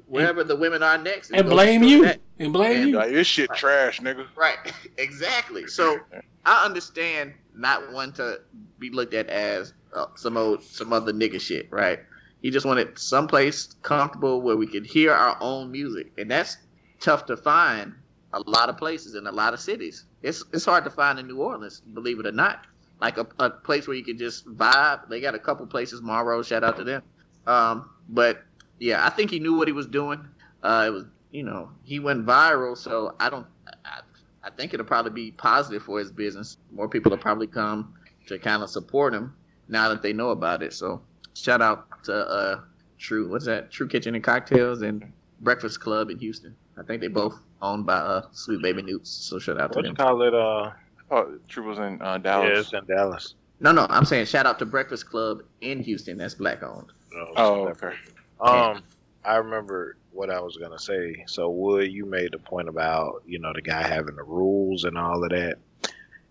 wherever 0.07 0.43
the 0.43 0.57
women 0.57 0.83
are 0.83 0.97
next 0.99 1.31
And 1.31 1.45
go 1.45 1.51
blame 1.51 1.83
you. 1.83 2.03
that. 2.05 2.21
And 2.39 2.53
blame 2.53 2.81
And, 2.81 2.89
you. 2.91 2.97
Like, 2.97 3.11
this 3.11 3.27
shit 3.27 3.51
trash, 3.55 4.01
nigga. 4.01 4.27
Right, 4.35 4.57
exactly. 4.99 5.67
So 5.67 5.99
I 6.47 6.65
understand 6.65 7.35
not 7.55 7.93
wanting 7.93 8.15
to 8.15 8.41
be 8.79 8.91
looked 8.91 9.13
at 9.15 9.27
as 9.29 9.75
uh, 9.95 10.07
some 10.17 10.37
old, 10.37 10.63
some 10.65 10.93
other 10.93 11.13
nigga 11.13 11.41
shit, 11.41 11.71
right? 11.71 12.01
He 12.43 12.51
just 12.51 12.67
wanted 12.67 12.99
someplace 12.99 13.75
comfortable 13.83 14.41
where 14.41 14.57
we 14.57 14.67
could 14.67 14.87
hear 14.87 15.13
our 15.13 15.37
own 15.41 15.71
music, 15.71 16.13
and 16.19 16.31
that's 16.31 16.57
tough 17.01 17.27
to 17.27 17.37
find. 17.37 17.95
A 18.35 18.41
lot 18.41 18.69
of 18.69 18.77
places 18.77 19.15
in 19.15 19.27
a 19.27 19.33
lot 19.33 19.55
of 19.55 19.61
cities. 19.61 20.05
It's 20.23 20.45
it's 20.53 20.67
hard 20.67 20.85
to 20.85 20.91
find 20.91 21.19
in 21.19 21.27
New 21.27 21.41
Orleans, 21.41 21.81
believe 21.81 22.21
it 22.21 22.27
or 22.27 22.33
not. 22.33 22.67
Like 23.01 23.17
a, 23.17 23.27
a 23.39 23.49
place 23.49 23.89
where 23.89 23.97
you 23.97 24.05
can 24.05 24.19
just 24.19 24.47
vibe. 24.47 25.09
They 25.09 25.21
got 25.21 25.35
a 25.35 25.39
couple 25.39 25.67
places. 25.67 26.03
Morrow, 26.03 26.43
shout 26.43 26.63
out 26.63 26.77
to 26.77 26.85
them. 26.85 27.03
Um, 27.47 27.89
but 28.09 28.43
yeah, 28.79 29.05
I 29.05 29.09
think 29.09 29.31
he 29.31 29.39
knew 29.39 29.57
what 29.57 29.67
he 29.67 29.73
was 29.73 29.87
doing. 29.87 30.21
Uh, 30.63 30.85
it 30.87 30.91
was 30.91 31.05
you 31.31 31.43
know 31.43 31.71
he 31.85 32.01
went 32.01 32.27
viral, 32.27 32.77
so 32.77 33.15
I 33.19 33.31
don't. 33.31 33.47
I, 33.85 34.01
I 34.45 34.51
think 34.51 34.75
it'll 34.75 34.87
probably 34.87 35.13
be 35.13 35.31
positive 35.33 35.83
for 35.83 35.99
his 35.99 36.13
business. 36.13 36.59
More 36.71 36.89
people 36.89 37.11
will 37.11 37.19
probably 37.19 37.47
come 37.47 37.95
to 38.27 38.39
kind 38.39 38.63
of 38.63 38.69
support 38.69 39.15
him 39.15 39.35
now 39.69 39.89
that 39.89 40.03
they 40.03 40.13
know 40.13 40.31
about 40.31 40.63
it. 40.63 40.75
So 40.75 41.01
shout 41.35 41.63
out 41.63 41.88
to 42.05 42.15
uh, 42.15 42.61
True. 42.99 43.31
What's 43.31 43.45
that? 43.47 43.71
True 43.71 43.87
Kitchen 43.89 44.15
and 44.15 44.25
Cocktails 44.25 44.83
and 44.83 45.13
Breakfast 45.41 45.81
Club 45.81 46.11
in 46.11 46.19
Houston. 46.19 46.55
I 46.77 46.83
think 46.83 47.01
they 47.01 47.09
both 47.09 47.39
owned 47.63 47.87
by 47.87 47.95
uh, 47.97 48.23
Sweet 48.33 48.61
Baby 48.63 48.83
Newts. 48.83 49.11
So 49.11 49.39
shout 49.39 49.61
out 49.61 49.73
to 49.73 49.77
What 49.79 49.85
you 49.85 49.91
them. 49.91 49.97
call 49.97 50.23
it? 50.23 50.35
Uh, 50.35 50.71
Oh, 51.11 51.39
True 51.49 51.67
was 51.67 51.79
in 51.79 52.03
uh, 52.03 52.13
yeah, 52.15 52.19
Dallas. 52.19 52.59
it's 52.67 52.73
in 52.75 52.85
Dallas. 52.85 53.35
No, 53.61 53.73
no, 53.73 53.87
I'm 53.89 54.05
saying 54.05 54.27
shout 54.27 54.45
out 54.45 54.59
to 54.59 54.67
Breakfast 54.67 55.09
Club 55.09 55.43
in 55.63 55.81
Houston. 55.83 56.19
That's 56.19 56.35
black 56.35 56.63
owned. 56.63 56.93
Oh, 57.37 57.69
okay. 57.69 57.95
Um, 58.41 58.83
I 59.25 59.37
remember 59.37 59.97
what 60.13 60.29
I 60.29 60.39
was 60.41 60.57
gonna 60.59 60.79
say. 60.79 61.25
So, 61.27 61.49
Wood, 61.49 61.91
you 61.91 62.05
made 62.05 62.33
the 62.33 62.39
point 62.39 62.69
about 62.69 63.23
you 63.27 63.39
know 63.39 63.53
the 63.55 63.63
guy 63.63 63.83
having 63.87 64.17
the 64.17 64.23
rules 64.23 64.85
and 64.85 64.99
all 64.99 65.25
of 65.25 65.31
that. 65.31 65.57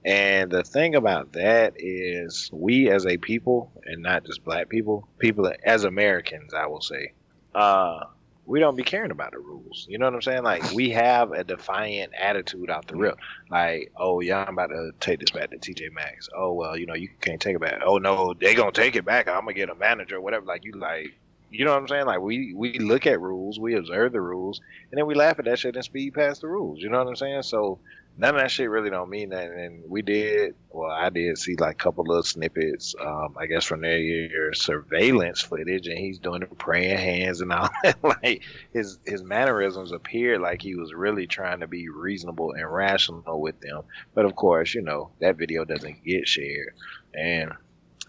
And 0.08 0.49
the 0.49 0.64
thing 0.64 0.95
about 0.95 1.34
that 1.34 1.74
is, 1.76 2.49
we 2.53 2.89
as 2.89 3.05
a 3.05 3.18
people, 3.18 3.74
and 3.84 4.01
not 4.01 4.24
just 4.24 4.41
black 4.45 4.70
people, 4.70 5.05
people 5.20 5.51
as 5.66 5.84
Americans, 5.84 6.53
I 6.53 6.66
will 6.66 6.80
say, 6.80 7.12
uh, 7.53 8.05
we 8.45 8.62
don't 8.62 8.78
be 8.78 8.84
caring 8.84 9.12
about 9.12 9.32
the 9.32 9.39
rules. 9.39 9.86
You 9.89 9.97
know 9.97 10.05
what 10.05 10.14
I'm 10.14 10.22
saying? 10.22 10.43
Like 10.43 10.64
we 10.72 10.91
have 10.91 11.34
a 11.34 11.43
defiant 11.43 12.14
attitude 12.18 12.70
out 12.70 12.88
the 12.88 12.95
rip. 12.95 13.18
Like, 13.49 13.91
oh 13.97 14.22
yeah, 14.22 14.45
I'm 14.45 14.53
about 14.53 14.70
to 14.70 14.91
take 15.01 15.20
this 15.20 15.32
back 15.32 15.51
to 15.51 15.58
TJ 15.58 15.91
Maxx. 15.91 16.30
Oh 16.34 16.53
well, 16.53 16.78
you 16.78 16.86
know 16.86 16.93
you 16.93 17.10
can't 17.20 17.41
take 17.41 17.58
it 17.58 17.62
back. 17.62 17.82
Oh 17.86 17.97
no, 17.97 18.34
they 18.34 18.55
gonna 18.55 18.72
take 18.72 18.95
it 18.95 19.03
back. 19.03 19.28
I'm 19.28 19.41
gonna 19.41 19.53
get 19.55 19.70
a 19.70 19.76
manager, 19.76 20.22
whatever. 20.22 20.45
Like 20.45 20.64
you 20.64 20.72
like, 20.72 21.14
you 21.51 21.66
know 21.66 21.74
what 21.74 21.82
I'm 21.82 21.88
saying? 21.89 22.05
Like 22.05 22.22
we 22.22 22.53
we 22.53 22.80
look 22.80 23.05
at 23.05 23.20
rules, 23.20 23.60
we 23.60 23.76
observe 23.76 24.14
the 24.14 24.22
rules, 24.22 24.62
and 24.89 24.97
then 24.97 25.05
we 25.05 25.16
laugh 25.16 25.38
at 25.38 25.43
that 25.43 25.60
shit 25.60 25.76
and 25.76 25.84
speed 25.84 26.14
past 26.14 26.39
the 26.39 26.47
rules. 26.47 26.80
You 26.80 26.88
know 26.88 26.99
what 26.99 27.10
I'm 27.10 27.18
saying? 27.18 27.43
So 27.43 27.80
none 28.18 28.36
of 28.36 28.41
that 28.41 28.49
shit 28.49 28.70
really 28.70 28.89
don't 28.89 29.09
mean 29.09 29.30
that. 29.30 29.51
And 29.51 29.84
we 29.88 30.01
did, 30.01 30.55
well, 30.72 30.89
I 30.89 31.09
did 31.09 31.38
see 31.38 31.55
like 31.55 31.76
a 31.76 31.84
couple 31.84 32.11
of 32.11 32.26
snippets, 32.26 32.95
um, 32.99 33.36
I 33.39 33.45
guess 33.45 33.63
from 33.63 33.82
their 33.82 33.99
your 33.99 34.53
surveillance 34.53 35.41
footage, 35.41 35.88
and 35.88 35.97
he's 35.97 36.20
doing 36.20 36.39
the 36.41 36.47
praying 36.47 36.97
hands 36.97 37.41
and 37.41 37.53
all 37.53 37.70
that. 37.84 38.03
like 38.03 38.41
his 38.74 38.99
his 39.05 39.24
mannerisms 39.24 39.91
appeared 39.91 40.41
like 40.41 40.61
he 40.61 40.76
was 40.76 40.93
really 40.93 41.28
trying 41.28 41.59
to 41.59 41.68
be 41.68 41.89
reasonable 41.89 42.53
and 42.53 42.72
rational 42.72 43.39
with 43.39 43.59
them. 43.61 43.84
But 44.13 44.26
of 44.26 44.36
course, 44.36 44.74
you 44.74 44.82
know 44.82 45.11
that 45.20 45.38
video 45.38 45.63
doesn't 45.63 46.03
get 46.03 46.28
shared, 46.28 46.74
and 47.13 47.51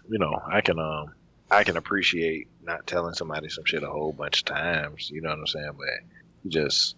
you 0.09 0.17
know 0.17 0.41
I 0.51 0.61
can 0.61 0.79
um 0.79 1.13
I 1.51 1.63
can 1.63 1.77
appreciate 1.77 2.47
not 2.63 2.87
telling 2.87 3.13
somebody 3.13 3.49
some 3.49 3.65
shit 3.65 3.83
a 3.83 3.89
whole 3.89 4.13
bunch 4.13 4.39
of 4.39 4.45
times. 4.45 5.09
You 5.09 5.21
know 5.21 5.29
what 5.29 5.39
I'm 5.39 5.47
saying? 5.47 5.71
But 5.77 6.49
just 6.51 6.95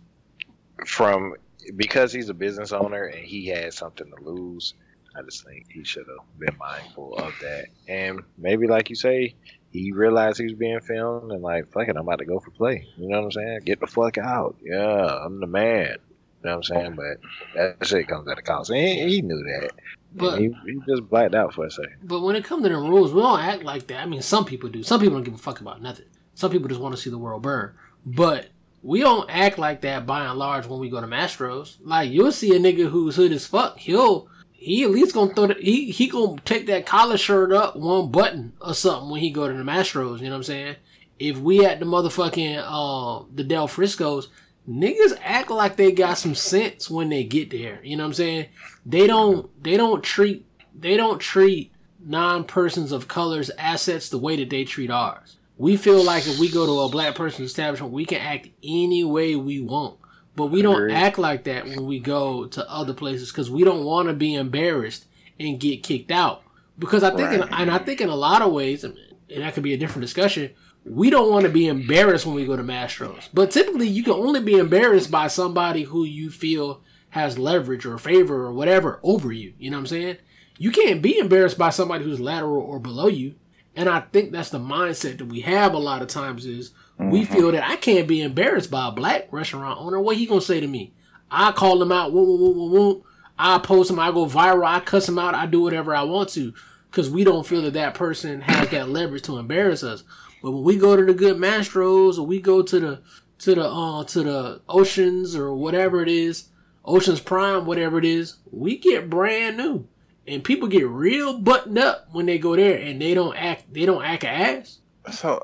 from 0.85 1.35
because 1.75 2.11
he's 2.11 2.29
a 2.29 2.33
business 2.33 2.71
owner 2.71 3.03
and 3.03 3.25
he 3.25 3.47
had 3.47 3.73
something 3.73 4.09
to 4.09 4.23
lose, 4.23 4.73
I 5.15 5.21
just 5.23 5.45
think 5.45 5.67
he 5.71 5.83
should 5.83 6.05
have 6.07 6.39
been 6.39 6.57
mindful 6.57 7.15
of 7.17 7.33
that. 7.41 7.65
And 7.87 8.21
maybe, 8.37 8.67
like 8.67 8.89
you 8.89 8.95
say, 8.95 9.35
he 9.71 9.91
realized 9.91 10.37
he 10.37 10.45
was 10.45 10.53
being 10.53 10.79
filmed 10.79 11.31
and 11.31 11.41
like, 11.41 11.71
fuck 11.71 11.87
it, 11.87 11.95
I'm 11.95 12.07
about 12.07 12.19
to 12.19 12.25
go 12.25 12.39
for 12.39 12.51
play. 12.51 12.87
You 12.97 13.09
know 13.09 13.17
what 13.19 13.25
I'm 13.25 13.31
saying? 13.31 13.59
Get 13.65 13.79
the 13.79 13.87
fuck 13.87 14.17
out. 14.17 14.55
Yeah, 14.61 15.05
I'm 15.25 15.39
the 15.39 15.47
man. 15.47 15.97
You 16.43 16.49
know 16.49 16.57
what 16.57 16.69
I'm 16.69 16.75
saying? 16.75 16.95
But 16.95 17.17
that 17.55 17.87
shit 17.87 18.07
comes 18.07 18.27
at 18.27 18.39
a 18.39 18.41
cost. 18.41 18.69
And 18.69 18.79
he, 18.79 19.15
he 19.15 19.21
knew 19.21 19.43
that. 19.43 19.71
But 20.13 20.39
he, 20.39 20.53
he 20.65 20.81
just 20.87 21.07
blacked 21.09 21.35
out 21.35 21.53
for 21.53 21.65
a 21.65 21.71
second. 21.71 21.97
But 22.03 22.21
when 22.21 22.35
it 22.35 22.43
comes 22.43 22.63
to 22.63 22.69
the 22.69 22.75
rules, 22.75 23.13
we 23.13 23.21
don't 23.21 23.39
act 23.39 23.63
like 23.63 23.87
that. 23.87 23.99
I 23.99 24.05
mean, 24.05 24.21
some 24.21 24.45
people 24.45 24.69
do. 24.69 24.83
Some 24.83 24.99
people 24.99 25.15
don't 25.15 25.23
give 25.23 25.35
a 25.35 25.37
fuck 25.37 25.61
about 25.61 25.81
nothing. 25.81 26.05
Some 26.33 26.51
people 26.51 26.67
just 26.67 26.81
want 26.81 26.95
to 26.95 27.01
see 27.01 27.09
the 27.09 27.17
world 27.17 27.43
burn. 27.43 27.75
But 28.05 28.49
we 28.83 28.99
don't 28.99 29.29
act 29.29 29.57
like 29.57 29.81
that 29.81 30.05
by 30.05 30.25
and 30.25 30.39
large 30.39 30.65
when 30.65 30.79
we 30.79 30.89
go 30.89 31.01
to 31.01 31.07
Mastros. 31.07 31.77
Like 31.83 32.11
you'll 32.11 32.31
see 32.31 32.55
a 32.55 32.59
nigga 32.59 32.89
who's 32.89 33.15
hood 33.15 33.31
as 33.31 33.45
fuck. 33.45 33.77
He'll 33.77 34.27
he 34.51 34.83
at 34.83 34.91
least 34.91 35.13
gonna 35.13 35.33
throw 35.33 35.47
the, 35.47 35.55
he 35.55 35.91
he 35.91 36.07
gonna 36.07 36.39
take 36.45 36.67
that 36.67 36.85
collar 36.85 37.17
shirt 37.17 37.51
up 37.51 37.75
one 37.75 38.11
button 38.11 38.53
or 38.61 38.73
something 38.73 39.09
when 39.09 39.21
he 39.21 39.31
go 39.31 39.47
to 39.47 39.53
the 39.53 39.63
Mastros. 39.63 40.19
You 40.19 40.25
know 40.25 40.31
what 40.31 40.37
I'm 40.37 40.43
saying? 40.43 40.75
If 41.19 41.37
we 41.37 41.65
at 41.65 41.79
the 41.79 41.85
motherfucking 41.85 42.63
uh 42.65 43.25
the 43.33 43.43
Del 43.43 43.67
Frisco's, 43.67 44.29
niggas 44.67 45.17
act 45.21 45.51
like 45.51 45.75
they 45.75 45.91
got 45.91 46.17
some 46.17 46.35
sense 46.35 46.89
when 46.89 47.09
they 47.09 47.23
get 47.23 47.51
there. 47.51 47.79
You 47.83 47.97
know 47.97 48.03
what 48.03 48.09
I'm 48.09 48.13
saying? 48.13 48.47
They 48.85 49.07
don't 49.07 49.63
they 49.63 49.77
don't 49.77 50.03
treat 50.03 50.45
they 50.73 50.97
don't 50.97 51.19
treat 51.19 51.71
non 52.03 52.43
persons 52.45 52.91
of 52.91 53.07
color's 53.07 53.51
assets 53.57 54.09
the 54.09 54.17
way 54.17 54.35
that 54.37 54.49
they 54.49 54.63
treat 54.63 54.89
ours. 54.89 55.37
We 55.61 55.77
feel 55.77 56.03
like 56.03 56.25
if 56.25 56.39
we 56.39 56.49
go 56.49 56.65
to 56.65 56.79
a 56.79 56.89
black 56.89 57.13
person's 57.13 57.49
establishment, 57.49 57.93
we 57.93 58.03
can 58.03 58.19
act 58.19 58.49
any 58.63 59.03
way 59.03 59.35
we 59.35 59.61
want. 59.61 59.99
But 60.35 60.47
we 60.47 60.63
don't 60.63 60.89
act 60.89 61.19
like 61.19 61.43
that 61.43 61.65
when 61.65 61.85
we 61.85 61.99
go 61.99 62.47
to 62.47 62.67
other 62.67 62.95
places 62.95 63.31
because 63.31 63.51
we 63.51 63.63
don't 63.63 63.85
want 63.85 64.07
to 64.07 64.15
be 64.15 64.33
embarrassed 64.33 65.05
and 65.39 65.59
get 65.59 65.83
kicked 65.83 66.09
out. 66.09 66.41
Because 66.79 67.03
I 67.03 67.15
think, 67.15 67.33
in, 67.33 67.43
and 67.43 67.69
I 67.69 67.77
think 67.77 68.01
in 68.01 68.09
a 68.09 68.15
lot 68.15 68.41
of 68.41 68.51
ways, 68.51 68.83
and 68.83 68.97
that 69.37 69.53
could 69.53 69.61
be 69.61 69.75
a 69.75 69.77
different 69.77 70.01
discussion. 70.01 70.49
We 70.83 71.11
don't 71.11 71.29
want 71.29 71.45
to 71.45 71.51
be 71.51 71.67
embarrassed 71.67 72.25
when 72.25 72.33
we 72.33 72.47
go 72.47 72.55
to 72.55 72.63
Mastros. 72.63 73.29
But 73.31 73.51
typically, 73.51 73.87
you 73.87 74.01
can 74.01 74.13
only 74.13 74.41
be 74.41 74.55
embarrassed 74.55 75.11
by 75.11 75.27
somebody 75.27 75.83
who 75.83 76.05
you 76.05 76.31
feel 76.31 76.81
has 77.09 77.37
leverage 77.37 77.85
or 77.85 77.99
favor 77.99 78.45
or 78.47 78.51
whatever 78.51 78.99
over 79.03 79.31
you. 79.31 79.53
You 79.59 79.69
know 79.69 79.77
what 79.77 79.81
I'm 79.81 79.87
saying? 79.87 80.17
You 80.57 80.71
can't 80.71 81.03
be 81.03 81.19
embarrassed 81.19 81.59
by 81.59 81.69
somebody 81.69 82.03
who's 82.03 82.19
lateral 82.19 82.63
or 82.63 82.79
below 82.79 83.05
you. 83.05 83.35
And 83.75 83.87
I 83.87 84.01
think 84.01 84.31
that's 84.31 84.49
the 84.49 84.59
mindset 84.59 85.19
that 85.19 85.25
we 85.25 85.41
have 85.41 85.73
a 85.73 85.79
lot 85.79 86.01
of 86.01 86.09
times 86.09 86.45
is 86.45 86.71
we 86.97 87.23
feel 87.23 87.51
that 87.51 87.67
I 87.67 87.77
can't 87.77 88.07
be 88.07 88.21
embarrassed 88.21 88.69
by 88.69 88.89
a 88.89 88.91
black 88.91 89.31
restaurant 89.31 89.79
owner. 89.79 89.99
What 89.99 90.17
he 90.17 90.25
gonna 90.25 90.41
say 90.41 90.59
to 90.59 90.67
me? 90.67 90.93
I 91.31 91.51
call 91.51 91.81
him 91.81 91.91
out. 91.91 92.11
Woo, 92.11 92.23
woo, 92.23 92.37
woo, 92.37 92.53
woo, 92.53 92.71
woo. 92.71 93.05
I 93.39 93.57
post 93.59 93.89
him. 93.89 93.99
I 93.99 94.11
go 94.11 94.25
viral. 94.27 94.67
I 94.67 94.81
cuss 94.81 95.07
him 95.07 95.17
out. 95.17 95.33
I 95.33 95.45
do 95.45 95.61
whatever 95.61 95.95
I 95.95 96.03
want 96.03 96.29
to 96.29 96.53
because 96.89 97.09
we 97.09 97.23
don't 97.23 97.47
feel 97.47 97.61
that 97.63 97.73
that 97.73 97.95
person 97.95 98.41
has 98.41 98.69
that 98.69 98.89
leverage 98.89 99.23
to 99.23 99.37
embarrass 99.37 99.83
us. 99.83 100.03
But 100.43 100.51
when 100.51 100.63
we 100.63 100.77
go 100.77 100.95
to 100.95 101.05
the 101.05 101.13
good 101.13 101.37
Mastros 101.37 102.17
or 102.19 102.25
we 102.25 102.41
go 102.41 102.61
to 102.61 102.79
the 102.79 103.01
to 103.39 103.55
the 103.55 103.65
uh 103.65 104.03
to 104.03 104.23
the 104.23 104.61
oceans 104.67 105.35
or 105.35 105.55
whatever 105.55 106.03
it 106.03 106.09
is, 106.09 106.49
Oceans 106.83 107.19
Prime, 107.19 107.65
whatever 107.65 107.97
it 107.97 108.05
is, 108.05 108.37
we 108.51 108.77
get 108.77 109.09
brand 109.09 109.57
new. 109.57 109.87
And 110.27 110.43
people 110.43 110.67
get 110.67 110.87
real 110.87 111.39
buttoned 111.39 111.79
up 111.79 112.07
when 112.11 112.25
they 112.25 112.37
go 112.37 112.55
there 112.55 112.77
and 112.79 113.01
they 113.01 113.13
don't 113.13 113.35
act 113.35 113.73
they 113.73 113.85
don't 113.85 114.03
act 114.03 114.23
a 114.23 114.29
ass. 114.29 114.79
So, 115.11 115.43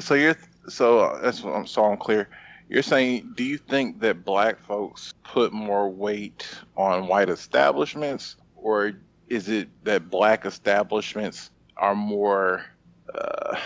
so 0.00 0.14
you're 0.14 0.36
so 0.68 0.98
uh, 1.00 1.20
that's 1.20 1.42
what 1.42 1.54
I'm 1.54 1.66
so 1.66 1.84
I'm 1.84 1.96
clear. 1.96 2.28
You're 2.68 2.82
saying, 2.82 3.34
do 3.36 3.44
you 3.44 3.58
think 3.58 4.00
that 4.00 4.24
black 4.24 4.58
folks 4.58 5.14
put 5.22 5.52
more 5.52 5.88
weight 5.88 6.48
on 6.76 7.06
white 7.06 7.28
establishments, 7.28 8.36
or 8.56 8.94
is 9.28 9.48
it 9.48 9.68
that 9.84 10.10
black 10.10 10.44
establishments 10.44 11.50
are 11.76 11.94
more, 11.94 12.64
uh, 13.14 13.56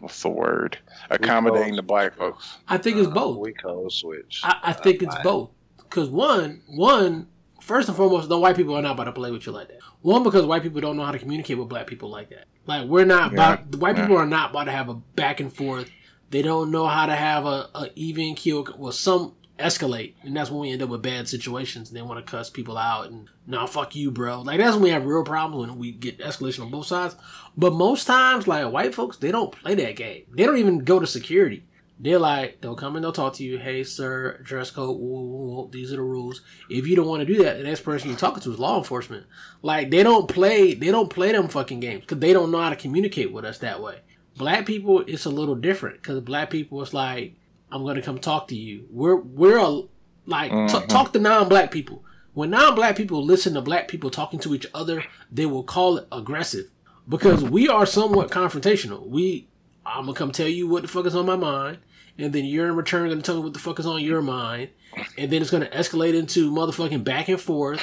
what's 0.00 0.20
the 0.22 0.28
word, 0.28 0.76
accommodating 1.10 1.76
the 1.76 1.82
black 1.82 2.16
folks? 2.16 2.58
I 2.66 2.78
think 2.78 2.96
it's 2.96 3.06
both. 3.06 3.38
We 3.38 3.52
code 3.52 3.92
switch. 3.92 4.40
I, 4.42 4.58
I 4.64 4.72
think 4.72 5.02
it's 5.02 5.16
both. 5.22 5.50
Because 5.76 6.08
one, 6.08 6.62
one, 6.66 7.28
first 7.60 7.86
and 7.88 7.96
foremost, 7.96 8.28
the 8.28 8.38
white 8.38 8.56
people 8.56 8.74
are 8.76 8.82
not 8.82 8.92
about 8.92 9.04
to 9.04 9.12
play 9.12 9.30
with 9.30 9.46
you 9.46 9.52
like 9.52 9.68
that. 9.68 9.81
One, 10.02 10.22
because 10.22 10.44
white 10.44 10.62
people 10.62 10.80
don't 10.80 10.96
know 10.96 11.04
how 11.04 11.12
to 11.12 11.18
communicate 11.18 11.58
with 11.58 11.68
black 11.68 11.86
people 11.86 12.10
like 12.10 12.30
that. 12.30 12.44
Like 12.66 12.86
we're 12.88 13.04
not 13.04 13.32
about 13.32 13.70
the 13.70 13.78
white 13.78 13.96
yeah. 13.96 14.02
people 14.02 14.18
are 14.18 14.26
not 14.26 14.50
about 14.50 14.64
to 14.64 14.72
have 14.72 14.88
a 14.88 14.94
back 14.94 15.40
and 15.40 15.52
forth. 15.52 15.90
They 16.30 16.42
don't 16.42 16.70
know 16.70 16.86
how 16.86 17.06
to 17.06 17.14
have 17.14 17.44
a, 17.44 17.68
a 17.74 17.90
even 17.94 18.34
keel. 18.34 18.66
Well, 18.76 18.92
some 18.92 19.34
escalate, 19.58 20.14
and 20.22 20.36
that's 20.36 20.50
when 20.50 20.60
we 20.60 20.70
end 20.70 20.82
up 20.82 20.88
with 20.88 21.02
bad 21.02 21.28
situations. 21.28 21.88
And 21.88 21.96
they 21.96 22.02
want 22.02 22.24
to 22.24 22.30
cuss 22.30 22.50
people 22.50 22.76
out 22.76 23.10
and 23.10 23.28
nah, 23.46 23.66
fuck 23.66 23.94
you, 23.94 24.10
bro. 24.10 24.42
Like 24.42 24.58
that's 24.58 24.74
when 24.74 24.84
we 24.84 24.90
have 24.90 25.06
real 25.06 25.24
problems 25.24 25.68
when 25.68 25.78
we 25.78 25.92
get 25.92 26.18
escalation 26.18 26.62
on 26.62 26.70
both 26.70 26.86
sides. 26.86 27.16
But 27.56 27.72
most 27.72 28.06
times, 28.06 28.48
like 28.48 28.70
white 28.72 28.94
folks, 28.94 29.16
they 29.16 29.30
don't 29.30 29.52
play 29.52 29.74
that 29.74 29.96
game. 29.96 30.24
They 30.32 30.44
don't 30.44 30.58
even 30.58 30.80
go 30.80 30.98
to 30.98 31.06
security. 31.06 31.64
They're 32.02 32.18
like, 32.18 32.60
they'll 32.60 32.74
come 32.74 32.96
and 32.96 33.04
they'll 33.04 33.12
talk 33.12 33.34
to 33.34 33.44
you. 33.44 33.58
Hey, 33.58 33.84
sir, 33.84 34.38
dress 34.42 34.70
code. 34.72 34.98
woo, 34.98 35.20
woo, 35.22 35.46
woo, 35.54 35.68
These 35.70 35.92
are 35.92 35.96
the 35.96 36.02
rules. 36.02 36.42
If 36.68 36.86
you 36.88 36.96
don't 36.96 37.06
want 37.06 37.20
to 37.26 37.32
do 37.32 37.42
that, 37.44 37.58
the 37.58 37.62
next 37.62 37.82
person 37.82 38.08
you're 38.10 38.18
talking 38.18 38.42
to 38.42 38.52
is 38.52 38.58
law 38.58 38.76
enforcement. 38.76 39.24
Like 39.62 39.90
they 39.90 40.02
don't 40.02 40.28
play, 40.28 40.74
they 40.74 40.90
don't 40.90 41.08
play 41.08 41.30
them 41.30 41.46
fucking 41.46 41.78
games 41.78 42.00
because 42.00 42.18
they 42.18 42.32
don't 42.32 42.50
know 42.50 42.60
how 42.60 42.70
to 42.70 42.76
communicate 42.76 43.32
with 43.32 43.44
us 43.44 43.58
that 43.58 43.80
way. 43.80 44.00
Black 44.36 44.66
people, 44.66 45.04
it's 45.06 45.26
a 45.26 45.30
little 45.30 45.54
different 45.54 46.02
because 46.02 46.18
black 46.20 46.50
people, 46.50 46.82
it's 46.82 46.92
like, 46.92 47.36
I'm 47.70 47.84
gonna 47.86 48.02
come 48.02 48.18
talk 48.18 48.48
to 48.48 48.56
you. 48.56 48.86
We're 48.90 49.14
we're 49.16 49.58
a, 49.58 49.82
like 50.26 50.50
t- 50.50 50.56
Mhm. 50.56 50.88
talk 50.88 51.12
to 51.12 51.20
non-black 51.20 51.70
people. 51.70 52.04
When 52.34 52.50
non-black 52.50 52.96
people 52.96 53.24
listen 53.24 53.54
to 53.54 53.60
black 53.60 53.86
people 53.88 54.10
talking 54.10 54.40
to 54.40 54.54
each 54.54 54.66
other, 54.74 55.04
they 55.30 55.46
will 55.46 55.62
call 55.62 55.98
it 55.98 56.08
aggressive 56.10 56.66
because 57.08 57.44
we 57.44 57.68
are 57.68 57.86
somewhat 57.86 58.30
confrontational. 58.30 59.06
We, 59.06 59.48
I'm 59.86 60.06
gonna 60.06 60.14
come 60.18 60.32
tell 60.32 60.48
you 60.48 60.66
what 60.66 60.82
the 60.82 60.88
fuck 60.88 61.06
is 61.06 61.14
on 61.14 61.26
my 61.26 61.36
mind, 61.36 61.78
and 62.18 62.32
then 62.32 62.44
you're 62.44 62.68
in 62.68 62.76
return 62.76 63.08
gonna 63.08 63.22
tell 63.22 63.36
me 63.36 63.42
what 63.42 63.54
the 63.54 63.58
fuck 63.58 63.78
is 63.78 63.86
on 63.86 64.02
your 64.02 64.22
mind, 64.22 64.70
and 65.18 65.30
then 65.30 65.42
it's 65.42 65.50
gonna 65.50 65.66
escalate 65.66 66.14
into 66.14 66.50
motherfucking 66.50 67.04
back 67.04 67.28
and 67.28 67.40
forth, 67.40 67.82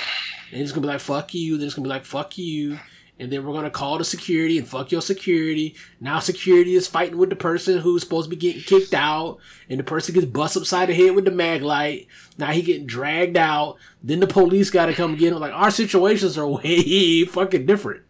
and 0.52 0.62
it's 0.62 0.72
gonna 0.72 0.82
be 0.82 0.94
like 0.94 1.00
fuck 1.00 1.34
you, 1.34 1.58
then 1.58 1.68
it's 1.68 1.76
gonna 1.76 1.86
be 1.86 1.90
like 1.90 2.06
fuck 2.06 2.38
you, 2.38 2.80
and 3.20 3.32
then 3.32 3.46
we're 3.46 3.54
gonna 3.54 3.70
call 3.70 3.98
the 3.98 4.06
security 4.06 4.58
and 4.58 4.68
fuck 4.68 4.92
your 4.92 5.02
security. 5.02 5.76
Now 6.00 6.20
security 6.20 6.76
is 6.76 6.88
fighting 6.88 7.18
with 7.18 7.30
the 7.30 7.36
person 7.36 7.80
who's 7.80 8.02
supposed 8.02 8.30
to 8.30 8.36
be 8.36 8.40
getting 8.40 8.62
kicked 8.62 8.94
out, 8.94 9.40
and 9.70 9.80
the 9.80 9.84
person 9.84 10.16
gets 10.16 10.26
bust 10.26 10.56
upside 10.56 10.90
the 10.90 10.94
head 10.94 11.16
with 11.16 11.26
the 11.26 11.32
mag 11.32 11.62
light. 11.62 12.08
Now 12.38 12.52
he 12.52 12.62
getting 12.62 12.88
dragged 12.88 13.38
out. 13.38 13.78
Then 14.02 14.20
the 14.22 14.28
police 14.28 14.70
gotta 14.70 14.94
come 14.94 15.18
get 15.18 15.34
him. 15.34 15.40
Like 15.40 15.54
our 15.54 15.72
situations 15.72 16.38
are 16.38 16.48
way 16.48 17.26
fucking 17.26 17.66
different 17.66 18.04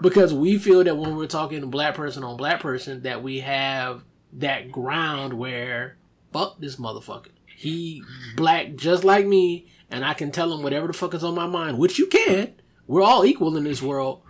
because 0.00 0.34
we 0.34 0.58
feel 0.58 0.82
that 0.84 0.96
when 0.96 1.16
we're 1.16 1.26
talking 1.26 1.68
black 1.70 1.94
person 1.94 2.24
on 2.24 2.36
black 2.36 2.60
person 2.60 3.02
that 3.02 3.22
we 3.22 3.40
have 3.40 4.02
that 4.36 4.70
ground 4.70 5.34
where 5.34 5.96
fuck 6.32 6.60
this 6.60 6.76
motherfucker. 6.76 7.28
He 7.46 8.02
black 8.36 8.76
just 8.76 9.02
like 9.04 9.26
me, 9.26 9.66
and 9.90 10.04
I 10.04 10.14
can 10.14 10.30
tell 10.30 10.52
him 10.52 10.62
whatever 10.62 10.86
the 10.86 10.92
fuck 10.92 11.14
is 11.14 11.24
on 11.24 11.34
my 11.34 11.46
mind, 11.46 11.78
which 11.78 11.98
you 11.98 12.06
can. 12.06 12.54
We're 12.86 13.02
all 13.02 13.24
equal 13.24 13.56
in 13.56 13.64
this 13.64 13.82
world, 13.82 14.22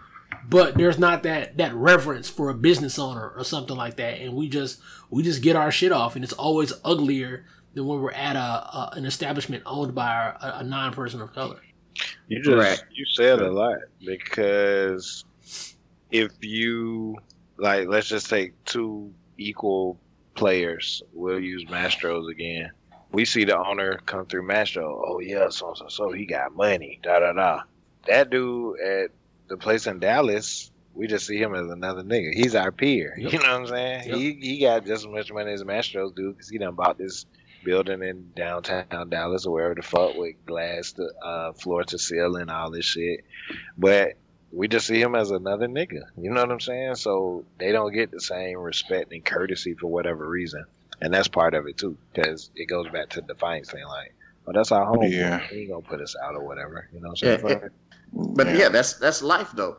but 0.49 0.77
there's 0.77 0.99
not 0.99 1.25
that 1.25 1.57
that 1.57 1.75
reverence 1.75 2.31
for 2.31 2.49
a 2.51 2.55
business 2.55 2.99
owner 2.99 3.31
or 3.37 3.43
something 3.45 3.77
like 3.77 3.97
that, 3.97 4.21
and 4.21 4.35
we 4.35 4.49
just 4.49 4.81
we 5.11 5.23
just 5.23 5.43
get 5.43 5.57
our 5.57 5.73
shit 5.73 5.93
off, 5.93 6.15
and 6.15 6.25
it's 6.25 6.33
always 6.33 6.73
uglier 6.85 7.45
than 7.75 7.87
when 7.87 8.01
we're 8.01 8.13
at 8.13 8.37
a, 8.37 8.39
a 8.39 8.91
an 8.95 9.05
establishment 9.05 9.63
owned 9.67 9.95
by 9.95 10.07
our, 10.09 10.37
a, 10.41 10.59
a 10.61 10.65
non 10.65 10.93
person 10.93 11.21
of 11.21 11.33
color. 11.35 11.61
You 12.29 12.43
just 12.43 12.57
Right. 12.57 12.83
you 12.93 13.05
said 13.07 13.41
a 13.41 13.51
lot 13.51 13.79
because 14.05 15.25
if 16.11 16.31
you 16.41 17.17
like, 17.59 17.89
let's 17.89 18.09
just 18.09 18.31
take 18.31 18.53
two 18.65 19.13
equal 19.39 19.99
players. 20.35 21.03
We'll 21.13 21.41
use 21.41 21.65
Mastros 21.65 22.31
again. 22.31 22.71
We 23.13 23.25
see 23.25 23.45
the 23.45 23.59
owner 23.59 24.01
come 24.07 24.27
through 24.27 24.47
Mastro. 24.47 25.03
Oh 25.07 25.21
yeah, 25.21 25.49
so 25.49 25.75
so 25.75 25.89
so 25.89 26.13
he 26.13 26.27
got 26.27 26.55
money. 26.55 27.01
Da 27.03 27.21
da 27.21 27.33
da. 27.33 27.63
That 28.09 28.31
dude 28.31 28.79
at 28.81 29.11
the 29.49 29.57
place 29.57 29.87
in 29.87 29.99
Dallas, 30.01 30.71
we 30.95 31.07
just 31.07 31.27
see 31.27 31.39
him 31.39 31.55
as 31.55 31.71
another 31.71 32.03
nigga. 32.03 32.35
He's 32.35 32.55
our 32.55 32.73
peer. 32.73 33.15
Yep. 33.19 33.33
You 33.33 33.39
know 33.39 33.45
what 33.45 33.61
I'm 33.61 33.67
saying? 33.67 34.09
Yep. 34.09 34.17
He 34.17 34.33
he 34.41 34.61
got 34.61 34.85
just 34.85 35.05
as 35.05 35.09
much 35.09 35.33
money 35.33 35.53
as 35.53 35.63
Mastros 35.63 36.15
do 36.15 36.33
because 36.33 36.49
he 36.49 36.59
done 36.59 36.75
bought 36.75 36.99
this 36.99 37.27
building 37.65 38.03
in 38.03 38.31
downtown 38.37 39.09
Dallas 39.11 39.45
or 39.45 39.53
wherever 39.53 39.75
the 39.75 39.83
fuck 39.83 40.17
with 40.17 40.35
glass 40.47 40.93
to 40.93 41.09
uh, 41.23 41.53
floor 41.53 41.83
to 41.85 41.99
ceiling, 41.99 42.49
all 42.49 42.71
this 42.71 42.85
shit. 42.85 43.25
But 43.77 44.15
we 44.57 44.69
just 44.69 44.87
see 44.87 45.01
him 45.01 45.15
as 45.15 45.31
another 45.31 45.69
nigga. 45.69 46.01
You 46.17 46.31
know 46.31 46.41
what 46.41 46.51
I'm 46.51 46.61
saying? 46.61 46.95
So 46.95 47.45
they 47.59 47.73
don't 47.73 47.93
get 47.93 48.11
the 48.11 48.21
same 48.21 48.59
respect 48.59 49.13
and 49.13 49.23
courtesy 49.23 49.75
for 49.75 49.89
whatever 49.89 50.27
reason, 50.27 50.65
and 51.01 51.13
that's 51.13 51.29
part 51.29 51.55
of 51.55 51.67
it 51.67 51.77
too, 51.77 51.99
because 52.13 52.51
it 52.57 52.65
goes 52.65 52.89
back 52.89 53.11
to 53.11 53.21
the 53.21 53.27
Defiance 53.35 53.71
thing. 53.71 53.85
Like, 53.87 54.15
oh, 54.47 54.53
that's 54.55 54.73
our 54.73 54.87
home. 54.87 55.03
Yeah. 55.03 55.47
He 55.49 55.61
ain't 55.61 55.71
gonna 55.71 55.83
put 55.83 56.01
us 56.01 56.17
out 56.25 56.35
or 56.35 56.45
whatever. 56.45 56.89
You 56.93 57.01
know 57.01 57.11
what 57.11 57.23
I'm 57.23 57.39
saying? 57.39 57.61
Yeah, 57.63 57.69
But 58.13 58.57
yeah, 58.57 58.71
that's 58.71 58.95
that's 58.95 59.23
life 59.23 59.51
though. 59.55 59.77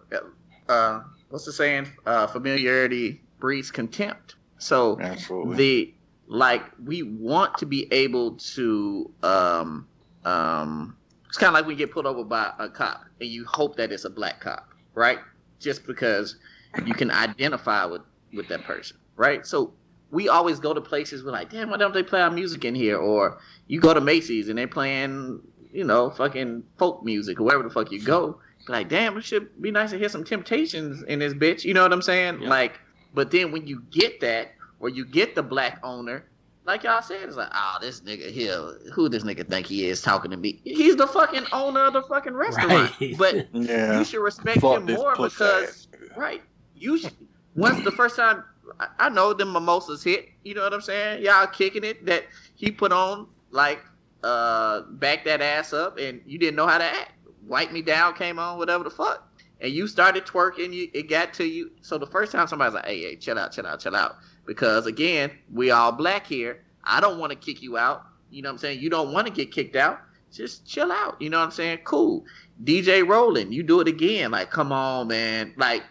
Uh, 0.69 1.01
what's 1.29 1.45
the 1.45 1.53
saying? 1.53 1.87
Uh, 2.05 2.27
familiarity 2.27 3.23
breeds 3.39 3.71
contempt. 3.71 4.35
So 4.59 4.99
absolutely. 5.01 5.55
the 5.57 5.93
like 6.27 6.63
we 6.83 7.01
want 7.01 7.57
to 7.57 7.65
be 7.65 7.91
able 7.91 8.35
to 8.35 9.11
um 9.23 9.87
um 10.23 10.97
it's 11.27 11.37
kind 11.37 11.49
of 11.49 11.53
like 11.53 11.65
when 11.65 11.77
you 11.77 11.85
get 11.85 11.93
pulled 11.93 12.05
over 12.05 12.23
by 12.23 12.51
a 12.59 12.69
cop 12.69 13.05
and 13.19 13.29
you 13.29 13.45
hope 13.45 13.75
that 13.75 13.91
it's 13.91 14.05
a 14.05 14.09
black 14.09 14.39
cop 14.41 14.69
right? 14.93 15.19
Just 15.59 15.85
because 15.85 16.37
you 16.85 16.93
can 16.93 17.11
identify 17.11 17.85
with 17.85 18.01
with 18.33 18.47
that 18.49 18.63
person 18.63 18.97
right? 19.15 19.45
So 19.45 19.73
we 20.11 20.29
always 20.29 20.59
go 20.59 20.73
to 20.73 20.81
places 20.81 21.23
we're 21.23 21.31
like 21.31 21.49
damn 21.49 21.69
why 21.69 21.77
don't 21.77 21.93
they 21.93 22.03
play 22.03 22.21
our 22.21 22.31
music 22.31 22.65
in 22.65 22.75
here? 22.75 22.97
Or 22.97 23.39
you 23.67 23.79
go 23.79 23.93
to 23.93 24.01
macy's 24.01 24.49
and 24.49 24.57
they're 24.57 24.67
playing 24.67 25.41
you 25.71 25.83
know 25.83 26.09
fucking 26.09 26.63
folk 26.77 27.03
music 27.03 27.39
or 27.39 27.43
wherever 27.43 27.63
the 27.63 27.69
fuck 27.69 27.91
you 27.91 28.01
go. 28.03 28.39
Like 28.67 28.89
damn 28.89 29.17
it 29.17 29.23
should 29.23 29.61
be 29.61 29.71
nice 29.71 29.91
to 29.91 29.97
hear 29.97 30.09
some 30.09 30.23
temptations 30.23 31.03
in 31.03 31.19
this 31.19 31.33
bitch 31.33 31.63
you 31.63 31.73
know 31.73 31.83
what 31.83 31.93
i'm 31.93 32.01
saying? 32.01 32.41
Yeah. 32.41 32.49
like 32.49 32.79
but 33.13 33.31
then 33.31 33.51
when 33.51 33.65
you 33.65 33.81
get 33.89 34.19
that 34.21 34.51
or 34.79 34.89
you 34.89 35.05
get 35.05 35.35
the 35.35 35.43
black 35.43 35.79
owner, 35.83 36.25
like 36.67 36.83
y'all 36.83 37.01
said, 37.01 37.23
it's 37.23 37.37
like, 37.37 37.49
oh, 37.53 37.77
this 37.79 38.01
nigga 38.01 38.29
here, 38.29 38.59
who 38.93 39.07
this 39.07 39.23
nigga 39.23 39.47
think 39.47 39.65
he 39.65 39.85
is 39.85 40.01
talking 40.01 40.29
to 40.31 40.37
me? 40.37 40.59
He's 40.65 40.97
the 40.97 41.07
fucking 41.07 41.45
owner 41.53 41.85
of 41.85 41.93
the 41.93 42.01
fucking 42.03 42.33
restaurant. 42.33 42.91
Right. 42.99 43.17
But 43.17 43.47
yeah. 43.53 43.97
you 43.97 44.03
should 44.03 44.21
respect 44.21 44.59
Fuck 44.59 44.79
him 44.79 44.95
more 44.95 45.15
because, 45.15 45.87
ass 45.93 46.17
right? 46.17 46.43
You 46.75 46.97
should, 46.97 47.13
once 47.55 47.81
the 47.85 47.91
first 47.91 48.17
time, 48.17 48.43
I, 48.81 48.87
I 48.99 49.09
know 49.09 49.33
the 49.33 49.45
mimosas 49.45 50.03
hit. 50.03 50.27
You 50.43 50.55
know 50.55 50.63
what 50.63 50.73
I'm 50.73 50.81
saying? 50.81 51.23
Y'all 51.23 51.47
kicking 51.47 51.85
it 51.85 52.05
that 52.05 52.25
he 52.55 52.69
put 52.69 52.91
on 52.91 53.27
like 53.51 53.79
uh 54.23 54.81
back 54.81 55.23
that 55.23 55.41
ass 55.41 55.71
up, 55.71 55.97
and 55.97 56.21
you 56.25 56.37
didn't 56.37 56.57
know 56.57 56.67
how 56.67 56.77
to 56.77 56.83
act. 56.83 57.13
Wipe 57.47 57.71
me 57.71 57.81
down 57.81 58.13
came 58.13 58.39
on, 58.39 58.57
whatever 58.57 58.83
the 58.83 58.89
fuck. 58.89 59.25
and 59.61 59.71
you 59.71 59.87
started 59.87 60.25
twerking, 60.25 60.73
you 60.73 60.89
it 60.93 61.09
got 61.09 61.33
to 61.35 61.45
you. 61.45 61.71
So 61.81 61.97
the 61.97 62.07
first 62.07 62.33
time 62.33 62.45
somebody's 62.47 62.73
like, 62.73 62.85
"Hey, 62.85 63.01
hey, 63.01 63.15
chill 63.15 63.39
out, 63.39 63.53
chill 63.53 63.65
out, 63.65 63.79
chill 63.79 63.95
out," 63.95 64.17
because 64.47 64.87
again, 64.87 65.31
we 65.53 65.69
all 65.69 65.91
black 65.91 66.25
here. 66.25 66.63
I 66.83 66.99
don't 66.99 67.19
want 67.19 67.31
to 67.31 67.37
kick 67.37 67.61
you 67.61 67.77
out. 67.77 68.05
You 68.31 68.41
know 68.41 68.49
what 68.49 68.53
I'm 68.53 68.59
saying? 68.59 68.79
You 68.79 68.89
don't 68.89 69.13
want 69.13 69.27
to 69.27 69.33
get 69.33 69.51
kicked 69.51 69.75
out. 69.75 69.99
Just 70.31 70.65
chill 70.65 70.91
out. 70.91 71.21
You 71.21 71.29
know 71.29 71.37
what 71.37 71.45
I'm 71.45 71.51
saying? 71.51 71.79
Cool. 71.83 72.25
DJ 72.63 73.07
Rolling, 73.07 73.51
you 73.51 73.61
do 73.61 73.79
it 73.81 73.87
again. 73.87 74.31
Like, 74.31 74.49
come 74.49 74.71
on, 74.71 75.07
man. 75.07 75.53
Like 75.57 75.83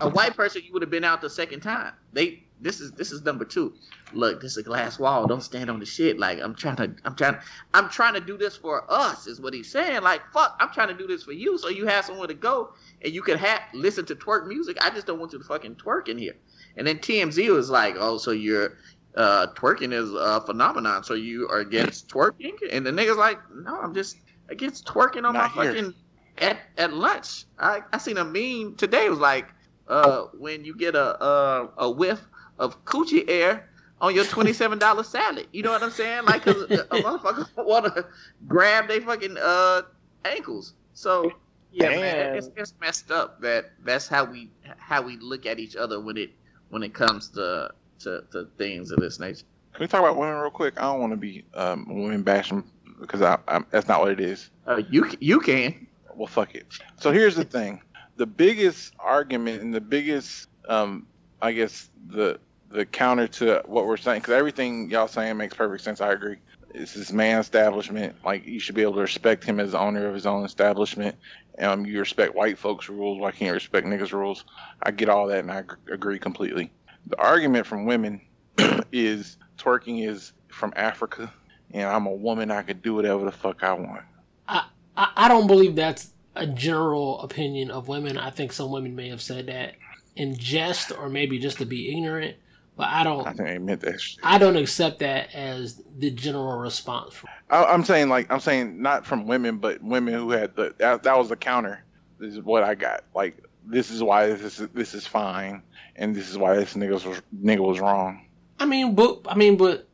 a 0.00 0.08
white 0.08 0.34
person, 0.34 0.62
you 0.64 0.72
would 0.72 0.82
have 0.82 0.90
been 0.90 1.04
out 1.04 1.20
the 1.20 1.30
second 1.30 1.60
time. 1.60 1.92
They 2.12 2.42
this 2.62 2.80
is 2.80 2.92
this 2.92 3.10
is 3.12 3.22
number 3.22 3.44
two. 3.44 3.74
Look, 4.12 4.40
this 4.40 4.52
is 4.52 4.58
a 4.58 4.62
glass 4.62 4.98
wall. 4.98 5.26
Don't 5.26 5.42
stand 5.42 5.68
on 5.68 5.80
the 5.80 5.86
shit. 5.86 6.18
Like 6.18 6.38
I'm 6.40 6.54
trying 6.54 6.76
to 6.76 6.94
I'm 7.04 7.14
trying 7.16 7.36
I'm 7.74 7.88
trying 7.88 8.14
to 8.14 8.20
do 8.20 8.38
this 8.38 8.56
for 8.56 8.84
us, 8.88 9.26
is 9.26 9.40
what 9.40 9.52
he's 9.52 9.70
saying. 9.70 10.02
Like, 10.02 10.22
fuck, 10.32 10.56
I'm 10.60 10.70
trying 10.70 10.88
to 10.88 10.94
do 10.94 11.06
this 11.06 11.24
for 11.24 11.32
you 11.32 11.58
so 11.58 11.68
you 11.68 11.86
have 11.86 12.04
somewhere 12.04 12.28
to 12.28 12.34
go 12.34 12.72
and 13.02 13.12
you 13.12 13.22
can 13.22 13.36
have 13.38 13.60
listen 13.74 14.04
to 14.06 14.14
twerk 14.14 14.46
music. 14.46 14.78
I 14.80 14.90
just 14.90 15.06
don't 15.06 15.18
want 15.18 15.32
you 15.32 15.38
to 15.38 15.44
fucking 15.44 15.76
twerk 15.76 16.08
in 16.08 16.18
here. 16.18 16.36
And 16.76 16.86
then 16.86 16.98
TMZ 16.98 17.48
was 17.52 17.70
like, 17.70 17.96
Oh, 17.98 18.18
so 18.18 18.30
you're 18.30 18.78
uh 19.14 19.48
twerking 19.54 19.92
is 19.92 20.10
a 20.12 20.40
phenomenon, 20.40 21.04
so 21.04 21.14
you 21.14 21.48
are 21.48 21.58
against 21.60 22.08
twerking? 22.08 22.52
And 22.70 22.84
the 22.86 22.90
nigga's 22.90 23.16
like, 23.18 23.38
No, 23.54 23.78
I'm 23.80 23.94
just 23.94 24.16
against 24.48 24.86
twerking 24.86 25.24
on 25.26 25.34
Not 25.34 25.54
my 25.56 25.62
here. 25.64 25.72
fucking 25.74 25.94
at 26.38 26.58
at 26.78 26.92
lunch. 26.92 27.44
I 27.58 27.82
I 27.92 27.98
seen 27.98 28.16
a 28.18 28.24
meme 28.24 28.76
today. 28.76 29.06
It 29.06 29.10
was 29.10 29.18
like, 29.18 29.48
uh, 29.88 30.22
when 30.38 30.64
you 30.64 30.74
get 30.76 30.94
a 30.94 31.22
a, 31.22 31.70
a 31.78 31.90
whiff 31.90 32.20
of 32.58 32.82
coochie 32.86 33.24
air 33.28 33.68
on 34.00 34.14
your 34.14 34.24
twenty 34.34 34.52
seven 34.54 34.78
dollar 34.78 35.02
salad. 35.04 35.46
You 35.52 35.62
know 35.62 35.72
what 35.72 35.82
I'm 35.82 35.90
saying? 35.90 36.24
Like, 36.24 36.42
'cause 36.44 36.62
a, 36.62 36.84
motherfucker 36.88 37.48
want 37.66 37.94
to 37.94 38.06
grab 38.48 38.88
they 38.88 39.00
fucking 39.00 39.36
uh 39.38 39.82
ankles. 40.24 40.72
So 40.94 41.30
yeah, 41.70 41.88
man, 41.90 42.26
And- 42.28 42.36
it's, 42.38 42.48
it's 42.56 42.74
messed 42.80 43.10
up 43.10 43.40
that 43.42 43.72
that's 43.84 44.08
how 44.08 44.24
we 44.24 44.50
how 44.78 45.02
we 45.02 45.18
look 45.18 45.44
at 45.44 45.58
each 45.58 45.76
other 45.76 46.00
when 46.00 46.16
it 46.16 46.30
when 46.72 46.82
it 46.82 46.94
comes 46.94 47.28
to 47.28 47.70
to, 48.00 48.24
to 48.32 48.48
things 48.56 48.90
of 48.90 48.98
this 48.98 49.20
nature. 49.20 49.44
Can 49.74 49.82
we 49.84 49.86
talk 49.86 50.00
about 50.00 50.16
women 50.16 50.36
real 50.36 50.50
quick? 50.50 50.74
I 50.78 50.82
don't 50.82 51.00
want 51.00 51.12
to 51.12 51.18
be 51.18 51.44
um, 51.54 51.86
women 51.88 52.22
bashing 52.22 52.64
because 52.98 53.20
I, 53.22 53.38
I, 53.46 53.60
that's 53.70 53.88
not 53.88 54.00
what 54.00 54.10
it 54.10 54.20
is. 54.20 54.50
Uh, 54.66 54.80
you 54.90 55.10
you 55.20 55.38
can. 55.38 55.86
Well, 56.16 56.26
fuck 56.26 56.54
it. 56.54 56.66
So 56.98 57.12
here's 57.12 57.36
the 57.36 57.44
thing: 57.44 57.80
the 58.16 58.26
biggest 58.26 58.94
argument 58.98 59.62
and 59.62 59.72
the 59.72 59.80
biggest, 59.80 60.48
um, 60.66 61.06
I 61.42 61.52
guess 61.52 61.90
the 62.08 62.40
the 62.70 62.86
counter 62.86 63.28
to 63.28 63.62
what 63.66 63.86
we're 63.86 63.98
saying, 63.98 64.20
because 64.20 64.32
everything 64.32 64.90
y'all 64.90 65.08
saying 65.08 65.36
makes 65.36 65.54
perfect 65.54 65.84
sense. 65.84 66.00
I 66.00 66.12
agree. 66.12 66.36
It's 66.74 66.94
this 66.94 67.12
man 67.12 67.40
establishment. 67.40 68.16
Like 68.24 68.46
you 68.46 68.60
should 68.60 68.74
be 68.74 68.82
able 68.82 68.94
to 68.94 69.00
respect 69.00 69.44
him 69.44 69.60
as 69.60 69.72
the 69.72 69.78
owner 69.78 70.06
of 70.06 70.14
his 70.14 70.26
own 70.26 70.44
establishment. 70.44 71.16
Um, 71.58 71.84
you 71.84 72.00
respect 72.00 72.34
white 72.34 72.58
folks' 72.58 72.88
rules. 72.88 73.18
Why 73.18 73.30
can't 73.30 73.48
you 73.48 73.52
respect 73.54 73.86
niggas' 73.86 74.12
rules? 74.12 74.44
I 74.82 74.90
get 74.90 75.08
all 75.08 75.26
that, 75.26 75.40
and 75.40 75.52
I 75.52 75.64
agree 75.90 76.18
completely. 76.18 76.72
The 77.06 77.18
argument 77.18 77.66
from 77.66 77.84
women 77.84 78.20
is 78.92 79.36
twerking 79.58 80.08
is 80.08 80.32
from 80.48 80.72
Africa, 80.76 81.32
and 81.72 81.88
I'm 81.88 82.06
a 82.06 82.12
woman. 82.12 82.50
I 82.50 82.62
could 82.62 82.82
do 82.82 82.94
whatever 82.94 83.24
the 83.24 83.32
fuck 83.32 83.62
I 83.62 83.74
want. 83.74 84.02
I, 84.48 84.64
I 84.96 85.28
don't 85.28 85.46
believe 85.46 85.76
that's 85.76 86.12
a 86.34 86.46
general 86.46 87.20
opinion 87.20 87.70
of 87.70 87.88
women. 87.88 88.16
I 88.16 88.30
think 88.30 88.52
some 88.52 88.70
women 88.70 88.94
may 88.94 89.08
have 89.08 89.22
said 89.22 89.46
that 89.46 89.74
in 90.16 90.36
jest 90.36 90.92
or 90.92 91.08
maybe 91.08 91.38
just 91.38 91.58
to 91.58 91.64
be 91.64 91.92
ignorant, 91.92 92.36
but 92.76 92.84
I 92.84 93.00
I 93.00 93.04
don't. 93.04 93.24
think 93.24 93.36
they 93.36 93.58
meant 93.58 93.80
that 93.82 94.00
shit. 94.00 94.20
I 94.22 94.38
don't 94.38 94.56
accept 94.56 95.00
that 95.00 95.34
as 95.34 95.82
the 95.98 96.10
general 96.10 96.58
response. 96.58 97.14
I, 97.50 97.64
I'm 97.64 97.84
saying 97.84 98.08
like 98.08 98.30
I'm 98.30 98.40
saying 98.40 98.80
not 98.80 99.06
from 99.06 99.26
women, 99.26 99.58
but 99.58 99.82
women 99.82 100.14
who 100.14 100.30
had 100.30 100.56
the 100.56 100.74
that, 100.78 101.02
that 101.02 101.18
was 101.18 101.28
the 101.28 101.36
counter. 101.36 101.84
This 102.18 102.34
is 102.34 102.40
what 102.40 102.62
I 102.62 102.74
got. 102.74 103.04
Like 103.14 103.44
this 103.64 103.90
is 103.90 104.02
why 104.02 104.26
this 104.26 104.58
is 104.58 104.68
this 104.70 104.94
is 104.94 105.06
fine, 105.06 105.62
and 105.96 106.14
this 106.14 106.30
is 106.30 106.38
why 106.38 106.56
this 106.56 106.74
nigga 106.74 106.92
was 106.92 107.22
nigga 107.42 107.60
was 107.60 107.80
wrong. 107.80 108.26
I 108.58 108.64
mean, 108.66 108.94
but 108.94 109.20
I 109.26 109.34
mean, 109.34 109.56
but, 109.56 109.88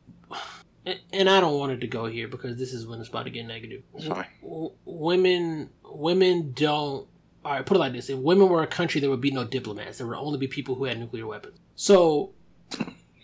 and 1.11 1.29
I 1.29 1.39
don't 1.41 1.57
want 1.57 1.71
it 1.71 1.81
to 1.81 1.87
go 1.87 2.05
here 2.05 2.27
because 2.27 2.57
this 2.57 2.73
is 2.73 2.85
when 2.85 2.99
it's 2.99 3.09
about 3.09 3.23
to 3.23 3.31
get 3.31 3.45
negative. 3.45 3.81
It's 3.95 4.07
fine. 4.07 4.27
W- 4.41 4.71
women, 4.85 5.69
women 5.83 6.53
don't. 6.53 7.07
All 7.45 7.53
right, 7.53 7.65
put 7.65 7.77
it 7.77 7.79
like 7.79 7.93
this: 7.93 8.09
if 8.09 8.19
women 8.19 8.47
were 8.49 8.61
a 8.61 8.67
country, 8.67 9.01
there 9.01 9.09
would 9.09 9.21
be 9.21 9.31
no 9.31 9.43
diplomats. 9.43 9.97
There 9.97 10.07
would 10.07 10.17
only 10.17 10.37
be 10.37 10.47
people 10.47 10.75
who 10.75 10.85
had 10.85 10.99
nuclear 10.99 11.25
weapons. 11.25 11.57
So, 11.75 12.33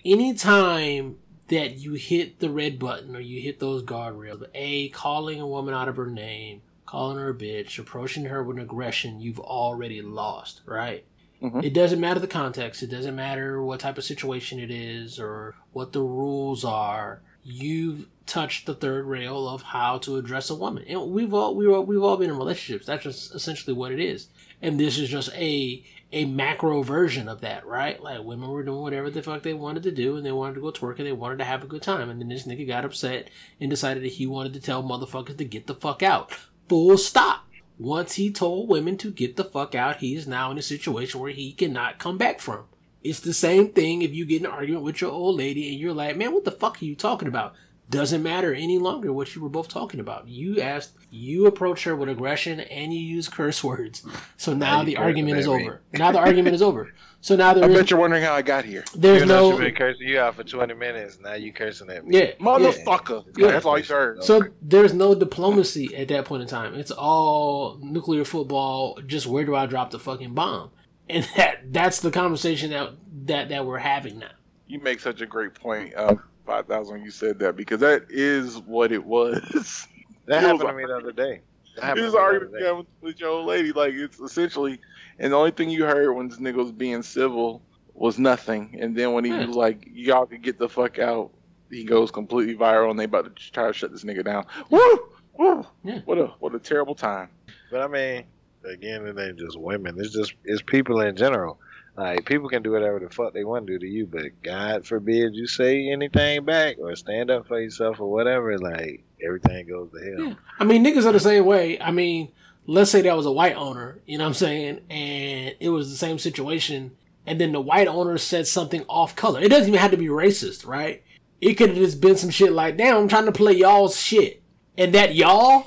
anytime 0.03 1.17
that 1.47 1.77
you 1.77 1.93
hit 1.93 2.39
the 2.39 2.49
red 2.49 2.79
button 2.79 3.15
or 3.15 3.19
you 3.19 3.41
hit 3.41 3.59
those 3.59 3.83
guardrails, 3.83 4.43
a 4.53 4.89
calling 4.89 5.39
a 5.39 5.47
woman 5.47 5.73
out 5.73 5.87
of 5.87 5.97
her 5.97 6.07
name, 6.07 6.61
calling 6.85 7.17
her 7.17 7.29
a 7.29 7.35
bitch, 7.35 7.77
approaching 7.79 8.25
her 8.25 8.43
with 8.43 8.59
aggression, 8.59 9.19
you've 9.19 9.39
already 9.39 10.01
lost, 10.01 10.61
right? 10.65 11.03
Mhm. 11.41 11.63
It 11.63 11.73
doesn't 11.73 11.99
matter 11.99 12.19
the 12.19 12.27
context. 12.27 12.81
It 12.81 12.89
doesn't 12.89 13.15
matter 13.15 13.61
what 13.61 13.81
type 13.81 13.97
of 13.97 14.03
situation 14.03 14.59
it 14.59 14.71
is 14.71 15.19
or 15.19 15.55
what 15.73 15.91
the 15.91 16.01
rules 16.01 16.63
are. 16.63 17.21
You've 17.43 18.07
touched 18.25 18.65
the 18.65 18.73
third 18.73 19.05
rail 19.05 19.47
of 19.47 19.61
how 19.61 19.99
to 19.99 20.15
address 20.15 20.49
a 20.49 20.55
woman, 20.55 20.83
and 20.87 21.11
we've 21.11 21.33
all 21.33 21.53
we 21.53 21.67
all, 21.67 21.85
we've 21.85 22.01
all 22.01 22.17
been 22.17 22.31
in 22.31 22.37
relationships. 22.37 22.87
That's 22.87 23.03
just 23.03 23.35
essentially 23.35 23.75
what 23.75 23.91
it 23.91 23.99
is, 23.99 24.29
and 24.63 24.79
this 24.79 24.97
is 24.97 25.09
just 25.09 25.29
a 25.35 25.83
a 26.11 26.25
macro 26.25 26.81
version 26.81 27.27
of 27.27 27.41
that, 27.41 27.65
right? 27.65 28.01
Like 28.01 28.23
women 28.23 28.49
were 28.49 28.63
doing 28.63 28.81
whatever 28.81 29.09
the 29.09 29.21
fuck 29.21 29.43
they 29.43 29.53
wanted 29.53 29.83
to 29.83 29.91
do, 29.91 30.15
and 30.15 30.25
they 30.25 30.31
wanted 30.31 30.55
to 30.55 30.61
go 30.61 30.71
twerk, 30.71 30.97
and 30.97 31.07
they 31.07 31.11
wanted 31.11 31.39
to 31.39 31.45
have 31.45 31.63
a 31.63 31.67
good 31.67 31.81
time, 31.81 32.09
and 32.09 32.21
then 32.21 32.29
this 32.29 32.47
nigga 32.47 32.67
got 32.67 32.85
upset 32.85 33.29
and 33.59 33.69
decided 33.69 34.03
that 34.03 34.13
he 34.13 34.27
wanted 34.27 34.53
to 34.53 34.61
tell 34.61 34.83
motherfuckers 34.83 35.37
to 35.37 35.45
get 35.45 35.67
the 35.67 35.75
fuck 35.75 36.03
out. 36.03 36.31
Full 36.69 36.97
stop. 36.97 37.45
Once 37.77 38.13
he 38.13 38.31
told 38.31 38.69
women 38.69 38.97
to 38.97 39.11
get 39.11 39.35
the 39.35 39.43
fuck 39.43 39.75
out, 39.75 39.97
he 39.97 40.15
is 40.15 40.27
now 40.27 40.49
in 40.49 40.57
a 40.57 40.61
situation 40.61 41.19
where 41.19 41.31
he 41.31 41.51
cannot 41.51 41.99
come 41.99 42.17
back 42.17 42.39
from. 42.39 42.63
It's 43.03 43.19
the 43.19 43.33
same 43.33 43.69
thing 43.69 44.01
if 44.01 44.15
you 44.15 44.25
get 44.25 44.41
an 44.41 44.47
argument 44.47 44.83
with 44.83 45.01
your 45.01 45.11
old 45.11 45.37
lady 45.37 45.69
and 45.69 45.79
you're 45.79 45.93
like, 45.93 46.17
man, 46.17 46.33
what 46.33 46.45
the 46.45 46.51
fuck 46.51 46.81
are 46.81 46.85
you 46.85 46.95
talking 46.95 47.27
about? 47.27 47.53
Doesn't 47.87 48.23
matter 48.23 48.53
any 48.53 48.79
longer 48.79 49.13
what 49.13 49.35
you 49.35 49.41
were 49.41 49.49
both 49.49 49.67
talking 49.67 49.99
about. 49.99 50.27
You 50.27 50.59
asked, 50.59 50.93
you 51.11 51.45
approach 51.45 51.83
her 51.83 51.95
with 51.95 52.09
aggression 52.09 52.59
and 52.59 52.91
you 52.91 52.99
use 52.99 53.29
curse 53.29 53.63
words. 53.63 54.03
So 54.37 54.55
now 54.55 54.79
you 54.79 54.87
the 54.87 54.97
argument 54.97 55.37
is 55.37 55.47
over. 55.47 55.81
Now 55.93 56.11
the 56.11 56.17
argument 56.17 56.55
is 56.55 56.63
over. 56.63 56.93
So 57.21 57.35
now 57.35 57.53
there 57.53 57.63
I 57.65 57.67
there 57.67 57.75
is, 57.77 57.83
bet 57.83 57.91
you're 57.91 57.99
wondering 57.99 58.23
how 58.23 58.33
I 58.33 58.41
got 58.41 58.65
here, 58.65 58.83
there's 58.95 59.21
you 59.21 59.27
know, 59.27 59.51
no, 59.51 59.57
she 59.57 59.65
been 59.65 59.75
cursing 59.75 60.07
you 60.07 60.19
out 60.19 60.35
for 60.35 60.43
20 60.43 60.73
minutes. 60.73 61.19
Now 61.19 61.35
you 61.35 61.53
cursing 61.53 61.89
at 61.91 62.07
me. 62.07 62.17
yeah, 62.17 62.23
yeah. 62.25 62.45
motherfucker. 62.45 63.25
Yeah. 63.37 63.51
That's 63.51 63.65
all 63.65 63.77
you 63.77 63.85
heard. 63.85 64.23
So 64.23 64.41
there's 64.63 64.93
no 64.93 65.13
diplomacy 65.13 65.95
at 65.95 66.07
that 66.07 66.25
point 66.25 66.41
in 66.41 66.47
time. 66.47 66.73
It's 66.73 66.91
all 66.91 67.77
nuclear 67.81 68.25
football. 68.25 68.99
Just 69.05 69.27
where 69.27 69.45
do 69.45 69.55
I 69.55 69.67
drop 69.67 69.91
the 69.91 69.99
fucking 69.99 70.33
bomb? 70.33 70.71
And 71.07 71.27
that 71.37 71.71
that's 71.71 71.99
the 71.99 72.09
conversation 72.09 72.71
that 72.71 72.93
that 73.25 73.49
that 73.49 73.65
we're 73.65 73.77
having 73.77 74.19
now. 74.19 74.31
You 74.67 74.79
make 74.79 74.99
such 74.99 75.21
a 75.21 75.27
great 75.27 75.53
point, 75.53 75.93
uh, 75.95 76.15
five 76.45 76.67
thousand. 76.67 77.03
You 77.03 77.11
said 77.11 77.39
that 77.39 77.55
because 77.55 77.79
that 77.81 78.05
is 78.09 78.57
what 78.59 78.91
it 78.91 79.03
was. 79.05 79.87
That 80.27 80.37
It 80.43 80.47
happened 80.47 80.59
was 80.63 80.69
to 80.71 80.73
me 80.77 80.85
the 80.85 80.97
other 80.97 81.11
day. 81.11 81.41
That 81.77 81.97
It 81.97 82.01
was 82.01 82.13
to 82.13 82.19
argument 82.19 82.51
other 82.53 82.59
day. 82.59 82.65
you 82.65 82.75
had 82.77 82.85
with 83.01 83.19
your 83.19 83.29
old 83.29 83.45
lady. 83.47 83.71
Like 83.71 83.93
it's 83.93 84.19
essentially, 84.19 84.79
and 85.19 85.31
the 85.33 85.37
only 85.37 85.51
thing 85.51 85.69
you 85.69 85.85
heard 85.85 86.13
when 86.13 86.29
this 86.29 86.39
nigga 86.39 86.55
was 86.55 86.71
being 86.71 87.03
civil 87.03 87.61
was 87.93 88.17
nothing. 88.17 88.77
And 88.79 88.95
then 88.97 89.13
when 89.13 89.23
he 89.23 89.31
Yeah. 89.31 89.45
was 89.45 89.55
like, 89.55 89.87
"Y'all 89.87 90.25
could 90.25 90.41
get 90.41 90.57
the 90.57 90.67
fuck 90.69 90.97
out," 90.99 91.31
he 91.69 91.83
goes 91.85 92.11
completely 92.11 92.55
viral, 92.55 92.89
and 92.89 92.99
they 92.99 93.03
about 93.03 93.25
to 93.35 93.51
try 93.51 93.67
to 93.67 93.73
shut 93.73 93.91
this 93.91 94.03
nigga 94.03 94.23
down. 94.25 94.45
Woo, 94.69 94.99
woo. 95.37 95.65
Yeah. 95.83 95.99
What 96.05 96.17
a 96.17 96.27
what 96.39 96.55
a 96.55 96.59
terrible 96.59 96.95
time. 96.95 97.29
But 97.71 97.81
I 97.81 97.87
mean, 97.87 98.23
again, 98.65 99.05
it 99.05 99.19
ain't 99.19 99.37
just 99.37 99.59
women. 99.59 99.95
It's 99.99 100.13
just 100.15 100.33
it's 100.43 100.61
people 100.63 100.99
in 101.01 101.15
general. 101.15 101.59
Like 101.97 102.25
people 102.25 102.49
can 102.49 102.61
do 102.61 102.71
whatever 102.71 102.99
the 102.99 103.09
fuck 103.09 103.33
they 103.33 103.45
want 103.45 103.67
to 103.67 103.73
do 103.73 103.79
to 103.79 103.87
you, 103.87 104.05
but 104.05 104.41
God 104.43 104.85
forbid 104.85 105.33
you 105.33 105.47
say 105.47 105.89
anything 105.89 106.43
back 106.43 106.77
or 106.77 106.95
stand 106.95 107.31
up 107.31 107.47
for 107.47 107.59
yourself 107.59 108.01
or 108.01 108.11
whatever. 108.11 108.57
Like 108.57 109.03
everything 109.25 109.67
goes 109.67 109.91
to 109.91 109.99
hell. 109.99 110.27
Yeah. 110.27 110.33
I 110.59 110.65
mean, 110.65 110.83
niggas 110.83 111.05
are 111.05 111.13
the 111.13 111.19
same 111.19 111.45
way. 111.45 111.79
I 111.79 111.91
mean, 111.91 112.31
let's 112.67 112.91
say 112.91 113.01
that 113.01 113.15
was 113.15 113.25
a 113.25 113.31
white 113.31 113.55
owner, 113.55 113.99
you 114.05 114.17
know 114.17 114.25
what 114.25 114.29
I'm 114.29 114.33
saying? 114.33 114.81
And 114.89 115.55
it 115.59 115.69
was 115.69 115.89
the 115.89 115.97
same 115.97 116.19
situation. 116.19 116.97
And 117.25 117.39
then 117.39 117.51
the 117.51 117.61
white 117.61 117.87
owner 117.87 118.17
said 118.17 118.45
something 118.45 118.83
off 118.87 119.15
color. 119.15 119.41
It 119.41 119.49
doesn't 119.49 119.67
even 119.67 119.79
have 119.79 119.91
to 119.91 119.97
be 119.97 120.07
racist, 120.07 120.65
right? 120.65 121.03
It 121.41 121.55
could 121.55 121.69
have 121.69 121.77
just 121.77 122.01
been 122.01 122.17
some 122.17 122.29
shit 122.29 122.51
like, 122.51 122.77
damn, 122.77 122.97
I'm 122.97 123.07
trying 123.07 123.25
to 123.25 123.31
play 123.31 123.53
y'all's 123.53 123.99
shit. 123.99 124.41
And 124.77 124.93
that 124.93 125.15
y'all, 125.15 125.65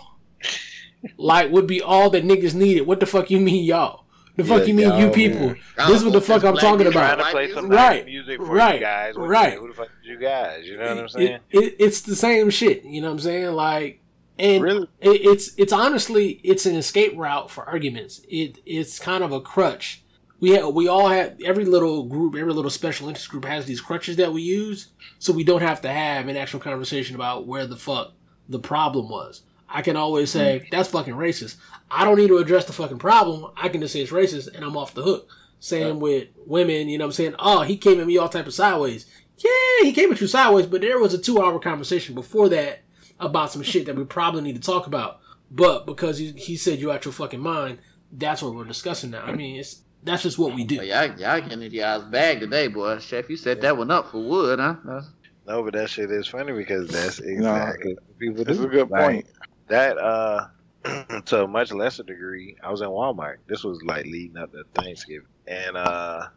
like, 1.16 1.50
would 1.50 1.66
be 1.66 1.80
all 1.80 2.10
that 2.10 2.24
niggas 2.24 2.54
needed. 2.54 2.82
What 2.82 3.00
the 3.00 3.06
fuck 3.06 3.30
you 3.30 3.40
mean, 3.40 3.64
y'all? 3.64 4.04
The 4.38 4.44
fuck 4.44 4.60
Yeah, 4.60 4.64
you 4.66 4.74
mean, 4.74 4.86
you 4.98 5.04
y'all, 5.06 5.10
people? 5.12 5.46
yeah. 5.76 5.86
This 5.88 5.96
is 5.98 6.04
what 6.04 6.12
the 6.12 6.20
fuck 6.20 6.44
I'm 6.44 6.52
Black 6.52 6.62
talking 6.64 6.86
about. 6.86 7.16
To 7.18 7.24
play 7.24 7.52
some 7.52 7.68
Right, 7.68 8.04
nice 8.04 8.04
music 8.06 8.38
for 8.38 8.46
right, 8.46 8.74
you 8.76 8.80
guys. 8.80 9.16
What- 9.16 9.28
right. 9.28 9.58
Who 9.58 9.66
the 9.66 9.74
fuck 9.74 9.88
is 10.00 10.08
you 10.08 10.16
guys? 10.16 10.64
You 10.64 10.76
know 10.76 10.84
what 10.90 10.98
I'm 10.98 11.04
It- 11.06 11.10
saying? 11.10 11.38
it- 11.50 11.76
it's 11.80 12.00
the 12.02 12.14
same 12.14 12.48
shit. 12.50 12.84
You 12.84 13.00
know 13.00 13.08
what 13.08 13.14
I'm 13.14 13.18
saying? 13.18 13.52
Like, 13.54 14.00
and 14.38 14.62
Really? 14.62 14.86
it, 15.00 15.08
it's 15.26 15.50
it's 15.58 15.72
honestly 15.72 16.40
it's 16.44 16.66
an 16.66 16.76
escape 16.76 17.14
route 17.16 17.50
for 17.50 17.64
arguments. 17.64 18.20
It 18.30 18.58
it's 18.64 19.00
kind 19.00 19.24
of 19.24 19.32
a 19.32 19.40
crutch. 19.40 20.02
We 20.38 20.50
have, 20.50 20.68
we 20.72 20.86
all 20.86 21.08
have 21.08 21.34
every 21.44 21.64
little 21.64 22.04
group, 22.04 22.36
every 22.36 22.52
little 22.52 22.70
special 22.70 23.08
interest 23.08 23.28
group 23.30 23.44
has 23.44 23.64
these 23.66 23.80
crutches 23.80 24.14
that 24.18 24.32
we 24.32 24.42
use, 24.42 24.86
so 25.18 25.32
we 25.32 25.42
don't 25.42 25.62
have 25.62 25.80
to 25.80 25.88
have 25.88 26.28
an 26.28 26.36
actual 26.36 26.60
conversation 26.60 27.16
about 27.16 27.44
where 27.48 27.66
the 27.66 27.74
fuck 27.76 28.12
the 28.48 28.60
problem 28.60 29.08
was. 29.08 29.42
I 29.68 29.82
can 29.82 29.96
always 29.96 30.30
say 30.30 30.60
mm. 30.64 30.70
that's 30.70 30.88
fucking 30.90 31.14
racist. 31.14 31.56
I 31.90 32.04
don't 32.04 32.16
need 32.18 32.28
to 32.28 32.38
address 32.38 32.64
the 32.64 32.72
fucking 32.72 32.98
problem. 32.98 33.52
I 33.56 33.68
can 33.68 33.80
just 33.80 33.92
say 33.92 34.00
it's 34.00 34.12
racist 34.12 34.54
and 34.54 34.64
I'm 34.64 34.76
off 34.76 34.94
the 34.94 35.02
hook. 35.02 35.30
Same 35.60 35.98
with 35.98 36.28
women, 36.46 36.88
you 36.88 36.98
know 36.98 37.06
what 37.06 37.08
I'm 37.08 37.12
saying? 37.12 37.34
Oh, 37.38 37.62
he 37.62 37.76
came 37.76 38.00
at 38.00 38.06
me 38.06 38.16
all 38.16 38.28
type 38.28 38.46
of 38.46 38.54
sideways. 38.54 39.06
Yeah, 39.38 39.84
he 39.84 39.92
came 39.92 40.12
at 40.12 40.20
you 40.20 40.26
sideways, 40.26 40.66
but 40.66 40.80
there 40.80 40.98
was 40.98 41.14
a 41.14 41.18
two 41.18 41.42
hour 41.42 41.58
conversation 41.58 42.14
before 42.14 42.48
that 42.50 42.80
about 43.18 43.50
some 43.52 43.62
shit 43.62 43.86
that 43.86 43.96
we 43.96 44.04
probably 44.04 44.42
need 44.42 44.54
to 44.54 44.60
talk 44.60 44.86
about. 44.86 45.20
But 45.50 45.86
because 45.86 46.18
he, 46.18 46.32
he 46.32 46.56
said 46.56 46.78
you 46.78 46.92
out 46.92 47.04
your 47.04 47.12
fucking 47.12 47.40
mind, 47.40 47.78
that's 48.12 48.42
what 48.42 48.54
we're 48.54 48.64
discussing 48.64 49.10
now. 49.10 49.22
I 49.22 49.34
mean, 49.34 49.58
it's 49.58 49.82
that's 50.02 50.22
just 50.22 50.38
what 50.38 50.54
we 50.54 50.64
do. 50.64 50.78
But 50.78 50.86
y'all, 50.86 51.18
y'all 51.18 51.40
getting 51.40 51.62
into 51.62 51.76
y'all's 51.76 52.04
bag 52.04 52.40
today, 52.40 52.68
boy. 52.68 52.98
Chef, 52.98 53.28
you 53.28 53.36
set 53.36 53.60
that 53.62 53.76
one 53.76 53.90
up 53.90 54.10
for 54.10 54.22
wood, 54.22 54.60
huh? 54.60 54.76
That's- 54.84 55.10
No, 55.46 55.62
but 55.62 55.74
that 55.74 55.90
shit 55.90 56.10
is 56.10 56.28
funny 56.28 56.52
because 56.52 56.88
that's 56.88 57.18
exactly 57.18 57.94
what 57.94 58.18
people 58.18 58.36
do. 58.36 58.44
That's 58.44 58.60
a 58.60 58.68
good 58.68 58.90
Like, 58.90 59.04
point. 59.04 59.26
That 59.68 59.98
uh 59.98 60.48
to 61.26 61.44
a 61.44 61.48
much 61.48 61.72
lesser 61.72 62.02
degree, 62.02 62.56
I 62.62 62.70
was 62.70 62.80
in 62.80 62.88
Walmart. 62.88 63.38
This 63.46 63.64
was 63.64 63.82
like 63.82 64.04
leading 64.06 64.36
up 64.36 64.52
to 64.52 64.64
Thanksgiving. 64.74 65.26
And 65.46 65.76
uh 65.76 66.28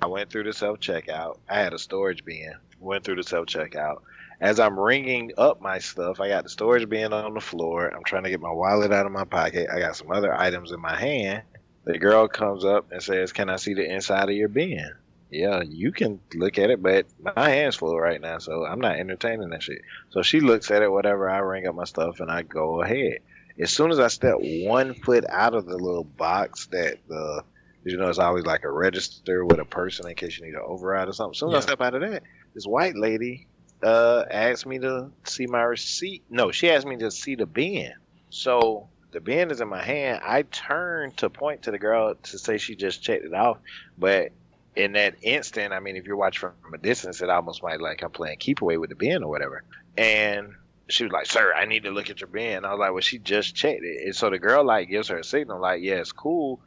I 0.00 0.06
went 0.06 0.30
through 0.30 0.44
the 0.44 0.52
self 0.52 0.80
checkout. 0.80 1.38
I 1.48 1.58
had 1.58 1.72
a 1.72 1.78
storage 1.78 2.24
bin. 2.24 2.52
Went 2.80 3.04
through 3.04 3.16
the 3.16 3.22
self 3.22 3.46
checkout. 3.46 4.02
As 4.40 4.60
I'm 4.60 4.78
ringing 4.78 5.32
up 5.38 5.62
my 5.62 5.78
stuff, 5.78 6.20
I 6.20 6.28
got 6.28 6.44
the 6.44 6.50
storage 6.50 6.88
bin 6.88 7.12
on 7.12 7.34
the 7.34 7.40
floor. 7.40 7.88
I'm 7.88 8.04
trying 8.04 8.24
to 8.24 8.30
get 8.30 8.40
my 8.40 8.52
wallet 8.52 8.92
out 8.92 9.06
of 9.06 9.12
my 9.12 9.24
pocket. 9.24 9.68
I 9.72 9.78
got 9.78 9.96
some 9.96 10.10
other 10.10 10.34
items 10.34 10.72
in 10.72 10.80
my 10.80 10.94
hand. 10.94 11.42
The 11.84 11.98
girl 11.98 12.28
comes 12.28 12.64
up 12.64 12.92
and 12.92 13.02
says, 13.02 13.32
Can 13.32 13.48
I 13.48 13.56
see 13.56 13.74
the 13.74 13.90
inside 13.90 14.28
of 14.28 14.34
your 14.34 14.48
bin? 14.48 14.90
Yeah, 15.30 15.62
you 15.66 15.90
can 15.92 16.20
look 16.34 16.58
at 16.58 16.70
it, 16.70 16.82
but 16.82 17.06
my 17.36 17.50
hand's 17.50 17.76
full 17.76 17.98
right 17.98 18.20
now, 18.20 18.38
so 18.38 18.64
I'm 18.64 18.80
not 18.80 18.96
entertaining 18.96 19.50
that 19.50 19.62
shit. 19.62 19.82
So 20.10 20.22
she 20.22 20.40
looks 20.40 20.70
at 20.70 20.82
it, 20.82 20.90
whatever. 20.90 21.28
I 21.28 21.38
ring 21.38 21.66
up 21.66 21.74
my 21.74 21.84
stuff 21.84 22.20
and 22.20 22.30
I 22.30 22.42
go 22.42 22.82
ahead. 22.82 23.18
As 23.60 23.72
soon 23.72 23.90
as 23.90 23.98
I 23.98 24.08
step 24.08 24.36
one 24.38 24.94
foot 24.94 25.24
out 25.28 25.54
of 25.54 25.66
the 25.66 25.76
little 25.76 26.04
box 26.04 26.68
that 26.68 26.98
the, 27.08 27.42
you 27.84 27.96
know, 27.96 28.08
it's 28.08 28.18
always 28.18 28.44
like 28.44 28.64
a 28.64 28.70
register 28.70 29.44
with 29.44 29.58
a 29.58 29.64
person 29.64 30.08
in 30.08 30.14
case 30.14 30.38
you 30.38 30.46
need 30.46 30.52
to 30.52 30.62
override 30.62 31.08
or 31.08 31.12
something. 31.12 31.32
As 31.32 31.38
soon 31.38 31.48
as 31.48 31.52
Yeah. 31.54 31.58
I 31.58 31.62
step 31.62 31.80
out 31.80 31.94
of 31.94 32.02
that, 32.02 32.22
this 32.54 32.64
white 32.66 32.96
lady 32.96 33.48
uh 33.82 34.24
asked 34.30 34.64
me 34.66 34.78
to 34.78 35.10
see 35.24 35.46
my 35.46 35.62
receipt. 35.62 36.24
No, 36.30 36.50
she 36.50 36.70
asked 36.70 36.86
me 36.86 36.96
to 36.98 37.10
see 37.10 37.34
the 37.34 37.46
bin. 37.46 37.92
So 38.30 38.88
the 39.12 39.20
bin 39.20 39.50
is 39.50 39.60
in 39.60 39.68
my 39.68 39.82
hand. 39.82 40.20
I 40.24 40.42
turn 40.42 41.12
to 41.16 41.28
point 41.30 41.62
to 41.62 41.70
the 41.70 41.78
girl 41.78 42.14
to 42.14 42.38
say 42.38 42.58
she 42.58 42.76
just 42.76 43.02
checked 43.02 43.24
it 43.24 43.34
off, 43.34 43.58
but 43.98 44.32
in 44.76 44.92
that 44.92 45.16
instant, 45.22 45.72
I 45.72 45.80
mean, 45.80 45.96
if 45.96 46.04
you're 46.04 46.16
watching 46.16 46.50
from 46.62 46.74
a 46.74 46.78
distance, 46.78 47.22
it 47.22 47.30
almost 47.30 47.62
might 47.62 47.80
like 47.80 48.02
I'm 48.02 48.10
playing 48.10 48.36
keep 48.38 48.60
away 48.60 48.76
with 48.76 48.90
the 48.90 48.96
bin 48.96 49.22
or 49.22 49.30
whatever. 49.30 49.64
And 49.96 50.52
she 50.88 51.04
was 51.04 51.12
like, 51.12 51.26
"Sir, 51.26 51.52
I 51.54 51.64
need 51.64 51.84
to 51.84 51.90
look 51.90 52.10
at 52.10 52.20
your 52.20 52.28
bin." 52.28 52.64
I 52.64 52.70
was 52.70 52.78
like, 52.78 52.92
"Well, 52.92 53.00
she 53.00 53.18
just 53.18 53.56
checked 53.56 53.82
it." 53.82 54.04
And 54.04 54.14
so 54.14 54.30
the 54.30 54.38
girl 54.38 54.64
like 54.64 54.88
gives 54.88 55.08
her 55.08 55.18
a 55.18 55.24
signal, 55.24 55.60
like, 55.60 55.82
"Yeah, 55.82 55.96
it's 55.96 56.12
cool." 56.12 56.60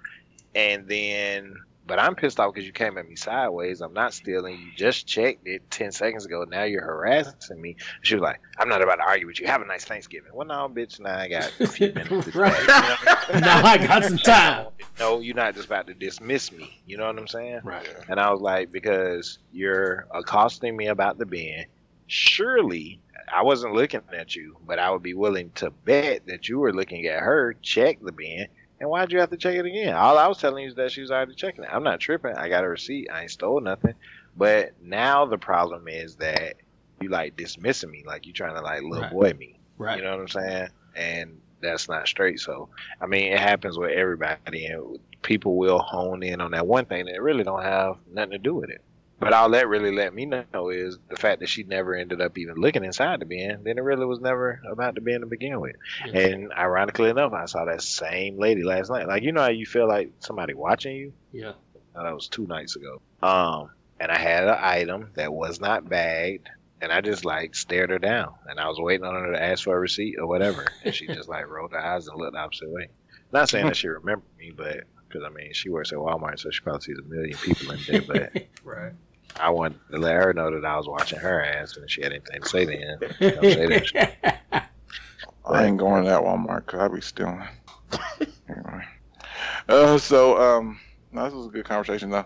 And 0.55 0.87
then, 0.87 1.55
but 1.89 1.99
I'm 1.99 2.15
pissed 2.15 2.39
off 2.39 2.53
because 2.53 2.65
you 2.65 2.71
came 2.71 2.97
at 2.97 3.09
me 3.09 3.15
sideways. 3.15 3.81
I'm 3.81 3.93
not 3.93 4.13
stealing. 4.13 4.59
You 4.59 4.71
just 4.75 5.07
checked 5.07 5.47
it 5.47 5.69
ten 5.71 5.91
seconds 5.91 6.25
ago. 6.25 6.45
Now 6.47 6.63
you're 6.63 6.83
harassing 6.83 7.59
me. 7.59 7.75
She 8.03 8.15
was 8.15 8.21
like, 8.21 8.39
"I'm 8.59 8.69
not 8.69 8.81
about 8.81 8.97
to 8.97 9.03
argue 9.03 9.27
with 9.27 9.41
you. 9.41 9.47
Have 9.47 9.61
a 9.61 9.65
nice 9.65 9.83
Thanksgiving." 9.83 10.31
Well, 10.33 10.47
no, 10.47 10.69
bitch. 10.69 10.99
Now 10.99 11.17
I 11.17 11.27
got 11.27 11.51
a 11.59 11.67
few 11.67 11.91
minutes. 11.91 12.35
Right. 12.35 12.53
chat, 12.65 12.99
you 13.03 13.07
know 13.07 13.17
I 13.29 13.33
mean? 13.33 13.41
Now 13.41 13.65
I 13.65 13.77
got 13.77 14.03
some 14.03 14.17
time. 14.17 14.67
No, 14.99 15.19
you're 15.19 15.35
not 15.35 15.55
just 15.55 15.65
about 15.65 15.87
to 15.87 15.93
dismiss 15.93 16.51
me. 16.51 16.79
You 16.85 16.97
know 16.97 17.07
what 17.07 17.17
I'm 17.17 17.27
saying? 17.27 17.61
Right. 17.63 17.87
And 18.07 18.19
I 18.19 18.31
was 18.31 18.41
like, 18.41 18.71
because 18.71 19.39
you're 19.51 20.07
accosting 20.11 20.77
me 20.77 20.87
about 20.87 21.17
the 21.17 21.25
bin, 21.25 21.65
surely 22.07 23.01
I 23.31 23.43
wasn't 23.43 23.73
looking 23.73 24.01
at 24.13 24.35
you, 24.35 24.57
but 24.65 24.79
I 24.79 24.91
would 24.91 25.03
be 25.03 25.13
willing 25.13 25.51
to 25.55 25.71
bet 25.71 26.25
that 26.27 26.49
you 26.49 26.59
were 26.59 26.73
looking 26.73 27.05
at 27.07 27.19
her, 27.19 27.55
check 27.61 27.99
the 28.01 28.11
bin, 28.11 28.47
and 28.79 28.89
why'd 28.89 29.11
you 29.11 29.19
have 29.19 29.29
to 29.31 29.37
check 29.37 29.55
it 29.55 29.65
again? 29.65 29.93
All 29.93 30.17
I 30.17 30.27
was 30.27 30.37
telling 30.37 30.63
you 30.63 30.69
is 30.69 30.75
that 30.75 30.91
she 30.91 31.01
was 31.01 31.11
already 31.11 31.35
checking 31.35 31.63
it. 31.63 31.69
I'm 31.71 31.83
not 31.83 31.99
tripping. 31.99 32.35
I 32.35 32.49
got 32.49 32.63
a 32.63 32.69
receipt. 32.69 33.09
I 33.11 33.23
ain't 33.23 33.31
stole 33.31 33.59
nothing. 33.61 33.95
But 34.35 34.73
now 34.81 35.25
the 35.25 35.37
problem 35.37 35.87
is 35.87 36.15
that 36.17 36.55
you 37.01 37.09
like 37.09 37.35
dismissing 37.35 37.91
me, 37.91 38.03
like 38.05 38.25
you're 38.25 38.33
trying 38.33 38.55
to 38.55 38.61
like 38.61 38.81
little 38.83 39.03
Right. 39.03 39.11
boy 39.11 39.33
me. 39.37 39.59
Right. 39.77 39.97
You 39.97 40.03
know 40.03 40.11
what 40.11 40.21
I'm 40.21 40.27
saying? 40.27 40.67
And 40.95 41.41
that's 41.61 41.89
not 41.89 42.07
straight. 42.07 42.39
So 42.39 42.69
I 43.01 43.05
mean, 43.05 43.33
it 43.33 43.39
happens 43.39 43.77
with 43.77 43.91
everybody, 43.91 44.65
and 44.67 44.99
people 45.21 45.57
will 45.57 45.79
hone 45.79 46.23
in 46.23 46.41
on 46.41 46.51
that 46.51 46.67
one 46.67 46.85
thing 46.85 47.05
that 47.05 47.21
really 47.21 47.43
don't 47.43 47.63
have 47.63 47.97
nothing 48.11 48.31
to 48.31 48.37
do 48.37 48.53
with 48.53 48.69
it. 48.69 48.81
But 49.19 49.33
all 49.33 49.49
that 49.49 49.67
really 49.67 49.91
let 49.91 50.13
me 50.13 50.25
know 50.25 50.69
is 50.69 50.97
the 51.09 51.17
fact 51.17 51.41
that 51.41 51.49
she 51.49 51.63
never 51.63 51.93
ended 51.93 52.21
up 52.21 52.37
even 52.37 52.55
looking 52.55 52.85
inside 52.85 53.19
the 53.19 53.25
bin. 53.25 53.63
Then 53.63 53.77
it 53.77 53.81
really 53.81 54.05
was 54.05 54.21
never 54.21 54.61
about 54.69 54.95
the 54.95 55.01
bin 55.01 55.21
to 55.21 55.27
begin 55.27 55.59
with. 55.59 55.75
Yeah. 56.05 56.19
And 56.19 56.53
ironically 56.53 57.09
enough, 57.09 57.33
I 57.33 57.45
saw 57.45 57.65
that 57.65 57.81
same 57.81 58.39
lady 58.39 58.63
last 58.63 58.89
night. 58.89 59.07
Like 59.07 59.23
you 59.23 59.31
know 59.33 59.41
how 59.41 59.49
you 59.49 59.65
feel 59.65 59.87
like 59.87 60.11
somebody 60.19 60.53
watching 60.53 60.95
you. 60.95 61.13
Yeah. 61.33 61.53
Uh, 61.95 62.03
that 62.03 62.13
was 62.13 62.27
two 62.29 62.47
nights 62.47 62.75
ago. 62.75 63.01
Um, 63.21 63.71
and 63.99 64.11
I 64.11 64.17
had 64.17 64.45
an 64.45 64.57
item 64.57 65.11
that 65.15 65.33
was 65.33 65.59
not 65.59 65.89
bagged, 65.89 66.49
and 66.81 66.91
I 66.91 67.01
just 67.01 67.25
like 67.25 67.55
stared 67.55 67.89
her 67.89 67.99
down, 67.99 68.33
and 68.47 68.59
I 68.59 68.69
was 68.69 68.79
waiting 68.79 69.05
on 69.05 69.15
her 69.15 69.33
to 69.33 69.43
ask 69.43 69.65
for 69.65 69.75
a 69.75 69.79
receipt 69.79 70.15
or 70.17 70.27
whatever, 70.27 70.65
and 70.83 70.95
she 70.95 71.07
just 71.07 71.27
like 71.27 71.47
rolled 71.47 71.73
her 71.73 71.79
eyes 71.79 72.07
and 72.07 72.17
looked 72.17 72.33
the 72.33 72.39
opposite 72.39 72.69
way. 72.69 72.87
Not 73.33 73.49
saying 73.49 73.65
that 73.65 73.75
she 73.75 73.89
remembered 73.89 74.29
me, 74.39 74.51
but 74.55 74.85
because 75.07 75.23
I 75.25 75.29
mean 75.29 75.53
she 75.53 75.69
works 75.69 75.91
at 75.91 75.97
Walmart, 75.97 76.39
so 76.39 76.49
she 76.51 76.61
probably 76.61 76.81
sees 76.81 76.99
a 76.99 77.03
million 77.03 77.37
people 77.37 77.71
in 77.71 77.79
there. 77.87 78.01
But 78.01 78.47
Right. 78.63 78.93
I 79.37 79.49
wanted 79.49 79.79
to 79.91 79.97
let 79.97 80.15
her 80.15 80.33
know 80.33 80.51
that 80.51 80.65
I 80.65 80.77
was 80.77 80.87
watching 80.87 81.19
her 81.19 81.43
ass, 81.43 81.77
and 81.77 81.89
she 81.89 82.01
had 82.01 82.11
anything 82.11 82.41
to 82.41 82.49
say 82.49 82.65
then. 82.65 82.99
Don't 83.19 83.41
say 83.41 83.67
that 83.67 83.87
shit. 83.87 84.17
I 85.45 85.65
ain't 85.65 85.77
going 85.77 86.03
to 86.03 86.09
that 86.09 86.21
Walmart 86.21 86.65
because 86.65 86.79
I'll 86.79 86.89
be 86.89 87.01
stealing. 87.01 87.43
anyway. 88.49 88.85
Uh, 89.67 89.97
so, 89.97 90.39
um, 90.39 90.79
no, 91.11 91.25
this 91.25 91.33
was 91.33 91.47
a 91.47 91.49
good 91.49 91.65
conversation 91.65 92.09
though. 92.09 92.25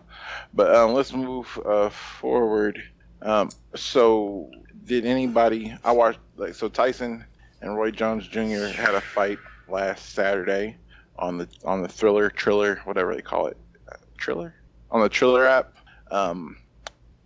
But 0.53 0.73
um, 0.75 0.93
let's 0.93 1.13
move 1.13 1.59
uh, 1.65 1.89
forward. 1.89 2.81
Um, 3.21 3.49
so, 3.75 4.51
did 4.85 5.05
anybody? 5.05 5.75
I 5.83 5.91
watched 5.91 6.19
like 6.35 6.55
so. 6.55 6.67
Tyson 6.67 7.23
and 7.61 7.77
Roy 7.77 7.91
Jones 7.91 8.27
Jr. 8.27 8.65
had 8.65 8.95
a 8.95 9.01
fight 9.01 9.39
last 9.69 10.13
Saturday 10.13 10.75
on 11.17 11.37
the 11.37 11.47
on 11.63 11.81
the 11.81 11.87
Thriller 11.87 12.29
Triller 12.29 12.81
whatever 12.83 13.15
they 13.15 13.21
call 13.21 13.47
it, 13.47 13.57
uh, 13.89 13.95
Triller 14.17 14.55
on 14.91 15.01
the 15.01 15.09
Triller 15.09 15.47
app. 15.47 15.77
Um, 16.11 16.57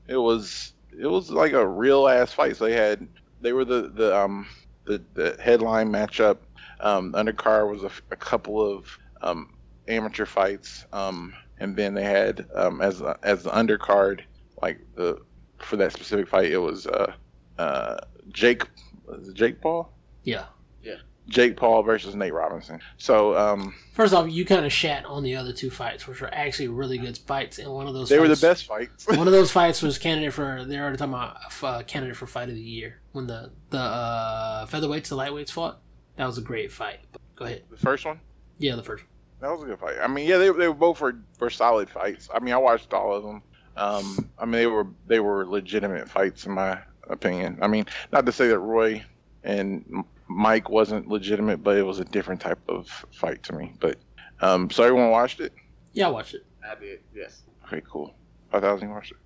it 0.08 0.18
was 0.18 0.74
it 0.99 1.08
was 1.08 1.30
like 1.30 1.53
a 1.53 1.68
real 1.68 2.08
ass 2.08 2.34
fight. 2.34 2.55
So 2.58 2.66
they 2.66 2.74
had 2.74 3.08
they 3.41 3.53
were 3.53 3.66
the 3.66 3.91
the 3.93 4.16
um 4.18 4.47
the, 4.86 5.03
the 5.14 5.38
headline 5.41 5.91
matchup. 5.91 6.39
Um, 6.80 7.14
undercard 7.14 7.70
was 7.72 7.84
a, 7.84 7.91
a 8.12 8.16
couple 8.16 8.62
of 8.62 8.86
um, 9.22 9.53
amateur 9.88 10.26
fights, 10.26 10.86
um, 10.93 11.34
and 11.60 11.76
then 11.76 11.93
they 11.95 12.03
had 12.03 12.45
um, 12.55 12.82
as 12.82 13.01
a, 13.01 13.18
as 13.24 13.43
the 13.43 13.49
undercard, 13.49 14.22
like 14.62 14.80
the 14.95 15.18
for 15.60 15.76
that 15.78 15.91
specific 15.91 16.28
fight, 16.28 16.51
it 16.51 16.58
was 16.58 16.86
uh, 16.86 17.14
uh, 17.58 17.97
Jake 18.30 18.64
was 19.05 19.28
it 19.30 19.34
Jake 19.36 19.60
Paul, 19.62 19.91
Yeah. 20.24 20.45
yeah. 20.82 20.97
Jake 21.28 21.57
Paul 21.57 21.84
versus 21.84 22.15
Nate 22.15 22.34
Robinson. 22.34 22.80
So 22.97 23.38
um, 23.38 23.75
First 23.93 24.13
off, 24.13 24.30
you 24.30 24.45
kind 24.45 24.65
of 24.65 24.71
shat 24.71 25.05
on 25.05 25.23
the 25.23 25.36
other 25.36 25.51
two 25.51 25.69
fights, 25.69 26.07
which 26.07 26.21
were 26.21 26.34
actually 26.34 26.69
really 26.69 26.97
good 26.97 27.17
fights, 27.17 27.59
and 27.59 27.71
one 27.71 27.88
of 27.88 27.93
those 27.93 28.09
they 28.09 28.19
were 28.19 28.28
the 28.28 28.36
best 28.36 28.65
fights. 28.65 29.07
one 29.17 29.28
of 29.28 29.34
those 29.34 29.51
fights 29.51 29.82
was 29.82 29.97
candidate 29.97 30.34
for 30.34 30.63
they're 30.65 30.84
already 30.84 30.97
talking 30.97 31.13
about 31.13 31.38
uh, 31.63 31.84
candidate 31.84 32.15
for 32.15 32.28
fight 32.28 32.49
of 32.49 32.55
the 32.55 32.61
year 32.61 33.01
when 33.11 33.28
the 33.28 33.51
the 33.69 33.80
uh, 33.80 34.65
featherweights 34.67 35.09
the 35.09 35.17
lightweights 35.17 35.51
fought. 35.51 35.80
That 36.15 36.25
was 36.25 36.38
a 36.38 36.41
great 36.41 36.71
fight. 36.71 36.99
Go 37.36 37.45
ahead. 37.45 37.63
the 37.69 37.78
first 37.78 38.05
one. 38.05 38.19
Yeah, 38.57 38.75
the 38.75 38.84
first. 38.84 39.03
one. 39.03 39.09
That 39.39 39.51
was 39.51 39.63
a 39.63 39.65
good 39.67 39.80
fight. 39.80 39.97
I 40.01 40.07
mean, 40.07 40.28
yeah, 40.28 40.38
they, 40.38 40.49
they 40.49 40.67
were 40.67 40.73
both 40.73 40.99
were, 40.99 41.19
were 41.39 41.51
solid 41.51 41.89
fights. 41.89 42.28
I 42.34 42.39
mean, 42.39 42.55
I 42.55 42.57
watched 42.57 42.91
all 42.93 43.13
of 43.15 43.23
them. 43.23 43.43
Um, 43.75 44.30
I 44.39 44.45
mean, 44.45 44.53
they 44.53 44.67
were 44.67 44.88
they 45.05 45.19
were 45.19 45.45
legitimate 45.45 46.09
fights 46.09 46.45
in 46.45 46.53
my 46.53 46.80
opinion. 47.09 47.59
I 47.61 47.67
mean, 47.67 47.86
not 48.11 48.25
to 48.25 48.32
say 48.32 48.47
that 48.47 48.59
Roy 48.59 49.03
and 49.43 50.03
Mike 50.28 50.69
wasn't 50.69 51.07
legitimate, 51.07 51.63
but 51.63 51.78
it 51.78 51.84
was 51.84 51.99
a 51.99 52.05
different 52.05 52.41
type 52.41 52.59
of 52.69 52.88
fight 53.11 53.43
to 53.43 53.53
me. 53.53 53.73
But 53.80 53.97
um, 54.41 54.69
so 54.69 54.84
everyone 54.84 55.09
watched 55.09 55.39
it. 55.39 55.53
Yeah, 55.93 56.07
I 56.07 56.09
watched 56.11 56.34
it. 56.36 56.45
I 56.69 56.75
did, 56.80 56.99
yes. 57.15 57.43
Okay, 57.65 57.82
cool. 57.89 58.13
I 58.51 58.59
thought 58.59 58.82
you 58.82 58.89
watched 58.89 59.11
it. 59.11 59.17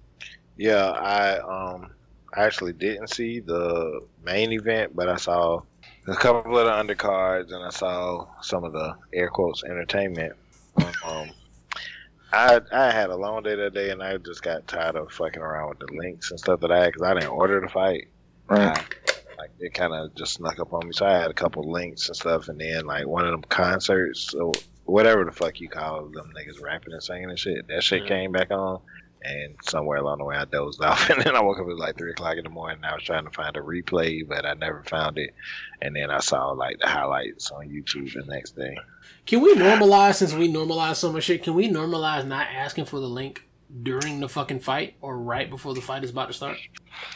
Yeah, 0.57 0.89
I 0.91 1.39
um 1.39 1.91
I 2.35 2.43
actually 2.43 2.73
didn't 2.73 3.07
see 3.07 3.39
the 3.39 4.01
main 4.23 4.51
event, 4.51 4.95
but 4.95 5.09
I 5.09 5.15
saw 5.17 5.61
a 6.07 6.15
couple 6.15 6.57
of 6.57 6.65
the 6.65 6.71
undercards 6.71 7.51
and 7.51 7.63
I 7.63 7.69
saw 7.69 8.27
some 8.41 8.63
of 8.63 8.73
the 8.73 8.95
air 9.13 9.29
quotes 9.29 9.63
entertainment. 9.63 10.33
Um, 11.05 11.31
I 12.31 12.61
I 12.71 12.91
had 12.91 13.09
a 13.09 13.15
long 13.15 13.43
day 13.43 13.55
that 13.55 13.73
day 13.73 13.89
and 13.89 14.01
I 14.01 14.17
just 14.17 14.41
got 14.43 14.67
tired 14.67 14.95
of 14.95 15.11
fucking 15.11 15.41
around 15.41 15.69
with 15.69 15.79
the 15.79 15.93
links 15.97 16.31
and 16.31 16.39
stuff 16.39 16.61
that 16.61 16.71
I 16.71 16.83
had 16.83 16.93
because 16.93 17.01
I 17.03 17.13
didn't 17.15 17.29
order 17.29 17.59
the 17.59 17.69
fight. 17.69 18.07
Right. 18.47 18.77
I- 18.77 18.85
like 19.41 19.51
it 19.59 19.73
kind 19.73 19.93
of 19.93 20.13
just 20.15 20.33
snuck 20.35 20.59
up 20.59 20.71
on 20.73 20.85
me, 20.87 20.93
so 20.93 21.05
I 21.05 21.13
had 21.13 21.31
a 21.31 21.33
couple 21.33 21.69
links 21.71 22.07
and 22.07 22.15
stuff, 22.15 22.47
and 22.47 22.59
then 22.61 22.85
like 22.85 23.07
one 23.07 23.25
of 23.25 23.31
them 23.31 23.41
concerts, 23.49 24.33
or 24.35 24.51
whatever 24.85 25.25
the 25.25 25.31
fuck 25.31 25.59
you 25.59 25.67
call 25.69 26.05
them 26.09 26.31
niggas 26.37 26.61
rapping 26.61 26.93
and 26.93 27.01
singing 27.01 27.29
and 27.29 27.39
shit, 27.39 27.67
that 27.67 27.83
shit 27.83 28.03
Yeah. 28.03 28.07
came 28.09 28.31
back 28.31 28.51
on, 28.51 28.79
And 29.23 29.55
somewhere 29.63 29.97
along 29.99 30.17
the 30.19 30.25
way, 30.25 30.35
I 30.35 30.45
dozed 30.45 30.81
off, 30.89 31.09
and 31.09 31.21
then 31.23 31.35
I 31.35 31.41
woke 31.41 31.59
up. 31.59 31.67
at 31.67 31.77
like 31.77 31.97
three 31.97 32.11
o'clock 32.11 32.37
in 32.37 32.43
the 32.43 32.49
morning. 32.49 32.77
And 32.77 32.85
I 32.85 32.93
was 32.95 33.03
trying 33.03 33.23
to 33.25 33.31
find 33.31 33.55
a 33.55 33.61
replay, 33.61 34.27
but 34.27 34.45
I 34.47 34.53
never 34.55 34.83
found 34.83 35.17
it. 35.19 35.33
And 35.81 35.95
then 35.95 36.09
I 36.11 36.19
saw 36.19 36.49
like 36.51 36.79
the 36.79 36.87
highlights 36.87 37.51
on 37.51 37.69
YouTube 37.69 38.11
the 38.13 38.23
next 38.25 38.55
day. 38.55 38.75
Can 39.27 39.41
we 39.41 39.53
normalize 39.55 40.15
since 40.15 40.33
we 40.33 40.51
normalize 40.51 40.95
so 40.95 41.11
much 41.11 41.25
shit? 41.25 41.43
Can 41.43 41.53
we 41.53 41.69
normalize 41.69 42.25
not 42.25 42.47
asking 42.53 42.85
for 42.85 42.99
the 42.99 43.07
link 43.07 43.43
during 43.84 44.19
the 44.19 44.30
fucking 44.30 44.59
fight 44.59 44.95
or 45.01 45.17
right 45.17 45.49
before 45.49 45.74
the 45.74 45.82
fight 45.82 46.03
is 46.03 46.09
about 46.09 46.28
to 46.28 46.34
start? 46.34 46.57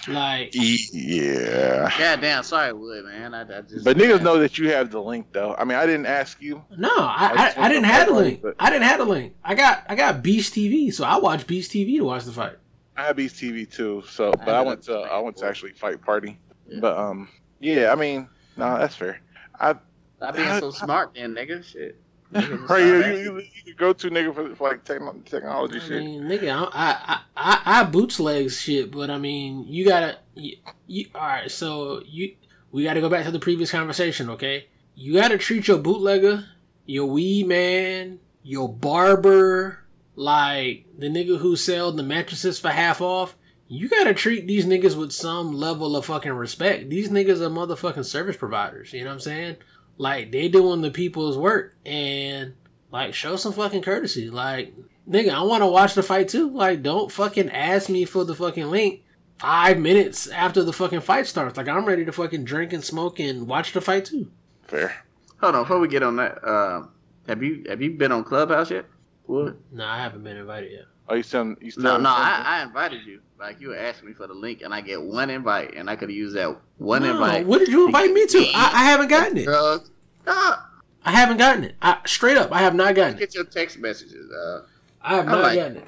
Like, 0.07 0.51
Yeah. 0.53 1.89
God 1.97 2.21
damn, 2.21 2.43
sorry, 2.43 2.73
Wood, 2.73 3.05
man. 3.05 3.33
I, 3.33 3.41
I 3.41 3.61
just. 3.61 3.83
But 3.85 3.97
niggas 3.97 4.21
know 4.21 4.39
that 4.39 4.57
you 4.57 4.69
have 4.71 4.91
the 4.91 5.01
link 5.01 5.27
though. 5.31 5.55
I 5.57 5.63
mean, 5.63 5.77
I 5.77 5.85
didn't 5.85 6.05
ask 6.05 6.41
you. 6.41 6.63
no, 6.77 6.89
I, 6.89 7.53
I 7.57 7.61
I, 7.61 7.65
I, 7.65 7.69
didn't 7.69 7.85
have 7.85 8.07
the 8.07 8.13
the 8.13 8.19
link. 8.19 8.41
but- 8.41 8.55
I 8.59 8.69
didn't 8.69 8.83
have 8.87 8.99
the 8.99 9.05
link. 9.05 9.35
I 9.43 9.55
got 9.55 9.83
I 9.89 9.95
got 9.95 10.23
Beast 10.23 10.53
TV, 10.53 10.93
so 10.93 11.03
I 11.03 11.17
watch 11.17 11.45
Beast 11.47 11.71
TV 11.71 11.97
to 11.97 12.05
watch 12.05 12.23
the 12.23 12.31
fight. 12.31 12.53
I 12.97 13.03
have 13.07 13.15
Beast 13.17 13.35
TV 13.35 13.69
too, 13.69 14.03
so 14.09 14.31
but 14.31 14.49
I 14.49 14.61
went 14.61 14.83
to 14.83 14.93
I 14.99 15.19
went 15.19 15.37
to 15.37 15.45
actually 15.45 15.71
fight 15.73 16.01
party. 16.01 16.39
Yeah. 16.67 16.79
But 16.79 16.97
um, 16.97 17.27
yeah, 17.59 17.91
I 17.91 17.95
mean, 17.95 18.27
no, 18.57 18.77
that's 18.77 18.95
fair. 18.95 19.19
I 19.59 19.75
Stop 20.17 20.35
being 20.35 20.59
so 20.59 20.71
smart, 20.71 21.13
then, 21.13 21.35
nigga. 21.35 21.63
Shit. 21.63 21.99
Right, 22.35 22.85
you, 22.85 23.05
you, 23.15 23.43
you, 23.65 23.75
go 23.75 23.93
to 23.93 24.09
nigga 24.09 24.35
for, 24.35 24.55
for 24.55 24.69
like 24.69 24.83
techno- 24.83 25.21
technology 25.25 25.77
I 25.77 25.79
shit. 25.79 26.03
mean, 26.03 26.23
nigga, 26.23 26.51
I 26.51 26.67
I 26.73 27.21
I, 27.37 27.61
I 27.65 27.83
boots 27.83 28.19
shit, 28.53 28.91
but 28.91 29.09
I 29.09 29.17
mean, 29.17 29.65
you 29.67 29.85
gotta. 29.85 30.17
You, 30.33 30.57
you, 30.85 31.05
all 31.15 31.21
right, 31.21 31.49
so 31.49 32.01
you 32.05 32.35
we 32.75 32.83
got 32.83 32.95
to 32.95 33.01
go 33.01 33.07
back 33.07 33.23
to 33.23 33.31
the 33.31 33.39
previous 33.39 33.71
conversation, 33.71 34.29
okay? 34.31 34.67
You 34.95 35.13
got 35.13 35.29
to 35.29 35.37
treat 35.37 35.69
your 35.69 35.77
bootlegger, 35.77 36.43
your 36.85 37.05
weed 37.05 37.47
man, 37.47 38.19
your 38.43 38.67
barber, 38.67 39.85
like 40.15 40.85
the 40.97 41.07
nigga 41.07 41.39
who 41.39 41.55
sell 41.55 41.93
the 41.93 42.03
mattresses 42.03 42.59
for 42.59 42.69
half 42.69 42.99
off. 42.99 43.37
You 43.69 43.87
got 43.87 44.03
to 44.03 44.13
treat 44.13 44.45
these 44.45 44.65
niggas 44.65 44.97
with 44.97 45.13
some 45.13 45.53
level 45.53 45.95
of 45.95 46.05
fucking 46.05 46.33
respect. 46.33 46.89
These 46.89 47.09
niggas 47.09 47.39
are 47.39 47.49
motherfucking 47.49 48.03
service 48.03 48.35
providers. 48.35 48.91
You 48.91 49.05
know 49.05 49.11
what 49.11 49.13
I'm 49.13 49.19
saying? 49.21 49.55
Like 49.97 50.31
they 50.31 50.47
doing 50.47 50.81
the 50.81 50.91
people's 50.91 51.37
work 51.37 51.75
and 51.85 52.53
like 52.91 53.13
show 53.13 53.35
some 53.35 53.53
fucking 53.53 53.81
courtesy. 53.81 54.29
Like 54.29 54.73
nigga, 55.09 55.29
I 55.29 55.41
want 55.43 55.61
to 55.63 55.67
watch 55.67 55.93
the 55.93 56.03
fight 56.03 56.29
too. 56.29 56.49
Like 56.49 56.81
don't 56.83 57.11
fucking 57.11 57.49
ask 57.49 57.89
me 57.89 58.05
for 58.05 58.23
the 58.23 58.35
fucking 58.35 58.69
link 58.69 59.03
five 59.37 59.77
minutes 59.77 60.27
after 60.27 60.63
the 60.63 60.73
fucking 60.73 61.01
fight 61.01 61.27
starts. 61.27 61.57
Like 61.57 61.67
I'm 61.67 61.85
ready 61.85 62.05
to 62.05 62.11
fucking 62.11 62.43
drink 62.43 62.73
and 62.73 62.83
smoke 62.83 63.19
and 63.19 63.47
watch 63.47 63.73
the 63.73 63.81
fight 63.81 64.05
too. 64.05 64.31
Fair. 64.63 65.03
Hold 65.41 65.55
on, 65.55 65.63
before 65.63 65.79
we 65.79 65.87
get 65.87 66.03
on 66.03 66.15
that, 66.15 66.47
um, 66.47 66.91
have 67.27 67.43
you 67.43 67.65
have 67.67 67.81
you 67.81 67.91
been 67.91 68.11
on 68.11 68.23
Clubhouse 68.23 68.71
yet? 68.71 68.85
Wood? 69.27 69.57
No, 69.71 69.85
I 69.85 69.97
haven't 69.97 70.23
been 70.23 70.37
invited 70.37 70.71
yet. 70.71 70.85
Oh, 71.07 71.15
you 71.15 71.23
still 71.23 71.55
you 71.61 71.71
still 71.71 71.83
No, 71.83 71.97
no, 71.97 72.09
I, 72.09 72.41
I 72.45 72.63
invited 72.63 73.05
you. 73.05 73.21
Like 73.39 73.59
you 73.61 73.75
asked 73.75 74.03
me 74.03 74.13
for 74.13 74.27
the 74.27 74.33
link, 74.33 74.61
and 74.63 74.73
I 74.73 74.81
get 74.81 75.01
one 75.01 75.29
invite, 75.29 75.75
and 75.75 75.89
I 75.89 75.95
could 75.95 76.09
use 76.09 76.33
that 76.33 76.55
one 76.77 77.03
No, 77.03 77.11
invite. 77.11 77.45
what 77.45 77.59
did 77.59 77.67
you 77.69 77.85
invite 77.85 78.11
me 78.11 78.25
to? 78.25 78.39
I, 78.53 78.71
I 78.73 78.83
haven't 78.85 79.09
gotten 79.09 79.37
it. 79.37 79.43
Drugs. 79.45 79.91
Nah, 80.25 80.57
I 81.03 81.11
haven't 81.11 81.37
gotten 81.37 81.63
it. 81.65 81.75
I, 81.81 81.97
straight 82.05 82.37
up, 82.37 82.51
I 82.51 82.59
have 82.61 82.73
not 82.73 82.95
gotten 82.95 83.15
it. 83.15 83.19
get 83.19 83.35
your 83.35 83.43
text 83.43 83.77
messages. 83.77 84.31
Uh, 84.31 84.61
I 85.01 85.15
have 85.17 85.27
I 85.27 85.31
not 85.31 85.41
like- 85.43 85.55
gotten 85.59 85.77
it. 85.77 85.87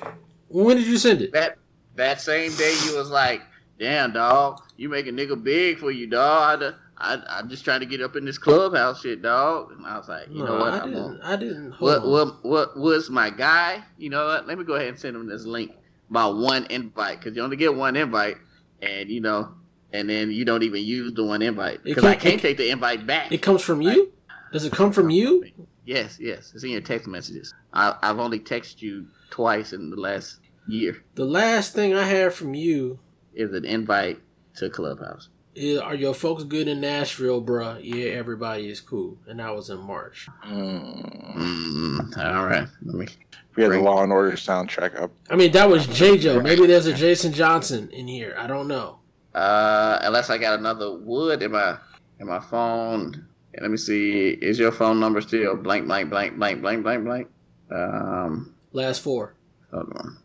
When 0.50 0.78
did 0.78 0.86
you 0.88 0.98
send 0.98 1.22
it? 1.22 1.32
that 1.34 1.58
that 1.96 2.22
same 2.22 2.56
day, 2.56 2.76
you 2.86 2.96
was 2.96 3.10
like, 3.10 3.42
"Damn, 3.80 4.14
dog, 4.14 4.62
you 4.78 4.88
make 4.90 5.08
a 5.08 5.12
nigga 5.12 5.42
big 5.42 5.80
for 5.80 5.90
you, 5.92 6.06
dog." 6.08 6.76
I, 7.00 7.22
I'm 7.30 7.50
just 7.50 7.64
trying 7.64 7.82
to 7.82 7.86
get 7.86 8.02
up 8.02 8.16
in 8.16 8.26
this 8.26 8.38
clubhouse 8.38 9.02
shit, 9.02 9.22
dog. 9.22 9.72
And 9.72 9.86
I 9.86 9.98
was 9.98 10.08
like, 10.08 10.30
you 10.32 10.44
know 10.44 10.58
what? 10.58 10.74
I 10.74 10.80
I'm 10.80 10.90
didn't. 10.90 11.04
gonna- 11.04 11.20
I 11.24 11.36
didn't. 11.36 11.72
What 11.80 12.00
on. 12.02 12.10
what 12.10 12.46
what 12.46 12.78
was 12.78 13.10
my 13.10 13.30
guy? 13.30 13.84
You 13.98 14.10
know 14.10 14.26
what? 14.26 14.48
Let 14.48 14.58
me 14.58 14.64
go 14.64 14.74
ahead 14.74 14.88
and 14.90 15.00
send 15.00 15.16
him 15.16 15.28
this 15.28 15.46
link 15.46 15.72
about 16.10 16.38
one 16.38 16.66
invite 16.70 17.20
because 17.20 17.36
you 17.36 17.44
only 17.44 17.58
get 17.58 17.76
one 17.76 17.96
invite, 17.96 18.38
and 18.82 19.10
you 19.10 19.22
know, 19.22 19.54
and 19.94 20.10
then 20.10 20.32
you 20.32 20.44
don't 20.46 20.64
even 20.64 20.84
use 20.84 21.14
the 21.14 21.24
one 21.24 21.42
invite 21.42 21.84
because 21.84 22.04
I 22.04 22.16
can't- 22.16 22.36
it- 22.36 22.42
take 22.42 22.58
the 22.58 22.70
invite 22.70 23.06
back. 23.06 23.32
It 23.32 23.42
comes 23.44 23.62
from 23.62 23.82
you. 23.82 24.12
Does 24.52 24.66
it 24.66 24.72
come 24.74 24.92
from 24.92 25.10
you? 25.10 25.44
Yes, 25.86 26.18
yes, 26.20 26.52
it's 26.56 26.64
in 26.64 26.72
your 26.72 26.82
text 26.82 27.08
messages. 27.08 27.54
I, 27.74 27.96
I've 28.02 28.20
only 28.20 28.40
texted 28.40 28.82
you 28.82 29.08
twice 29.30 29.72
in 29.74 29.90
the 29.90 29.96
last 29.98 30.40
year. 30.68 31.04
The 31.16 31.26
last 31.26 31.74
thing 31.74 31.94
I 31.94 32.04
had 32.04 32.34
from 32.34 32.54
you 32.54 33.00
Is 33.34 33.54
an 33.54 33.66
invite 33.66 34.20
to 34.56 34.70
Clubhouse. 34.70 35.30
Is, 35.58 35.80
"Are 35.80 35.96
your 35.96 36.14
folks 36.14 36.44
good 36.44 36.68
in 36.68 36.80
Nashville, 36.82 37.42
bruh? 37.42 37.80
Yeah, 37.84 38.12
everybody 38.12 38.70
is 38.70 38.80
cool." 38.80 39.18
And 39.28 39.40
that 39.40 39.56
was 39.56 39.70
in 39.70 39.80
March. 39.80 40.28
Mm. 40.46 42.18
All 42.18 42.46
right, 42.46 42.68
let 42.84 42.96
me. 42.96 43.08
We 43.56 43.64
had 43.64 43.72
the 43.72 43.80
Law 43.82 44.04
and 44.04 44.12
Order 44.12 44.34
soundtrack 44.38 45.02
up. 45.02 45.12
I 45.30 45.36
mean, 45.36 45.52
that 45.54 45.68
was 45.70 45.88
JoJo. 45.88 46.44
Maybe 46.44 46.68
there's 46.68 46.86
a 46.86 46.94
Jason 46.94 47.34
Johnson 47.34 47.90
in 47.92 48.08
here. 48.08 48.36
I 48.38 48.46
don't 48.48 48.68
know. 48.68 49.00
Uh, 49.34 50.00
unless 50.04 50.30
I 50.30 50.38
got 50.38 50.60
another 50.60 50.94
wood 50.96 51.42
in 51.42 51.52
my 51.52 51.78
in 52.20 52.28
my 52.28 52.40
phone. 52.40 53.26
Let 53.60 53.72
me 53.72 53.78
see. 53.78 54.30
Is 54.30 54.60
your 54.60 54.72
phone 54.72 55.00
number 55.00 55.20
still 55.22 55.56
blank 55.56 55.88
blank 55.88 56.10
blank 56.12 56.38
blank 56.38 56.62
blank 56.62 56.84
blank 56.84 57.04
blank? 57.06 57.28
Um, 57.72 58.54
Last 58.74 59.02
four. 59.02 59.34
hold 59.72 59.92
on, 59.96 60.18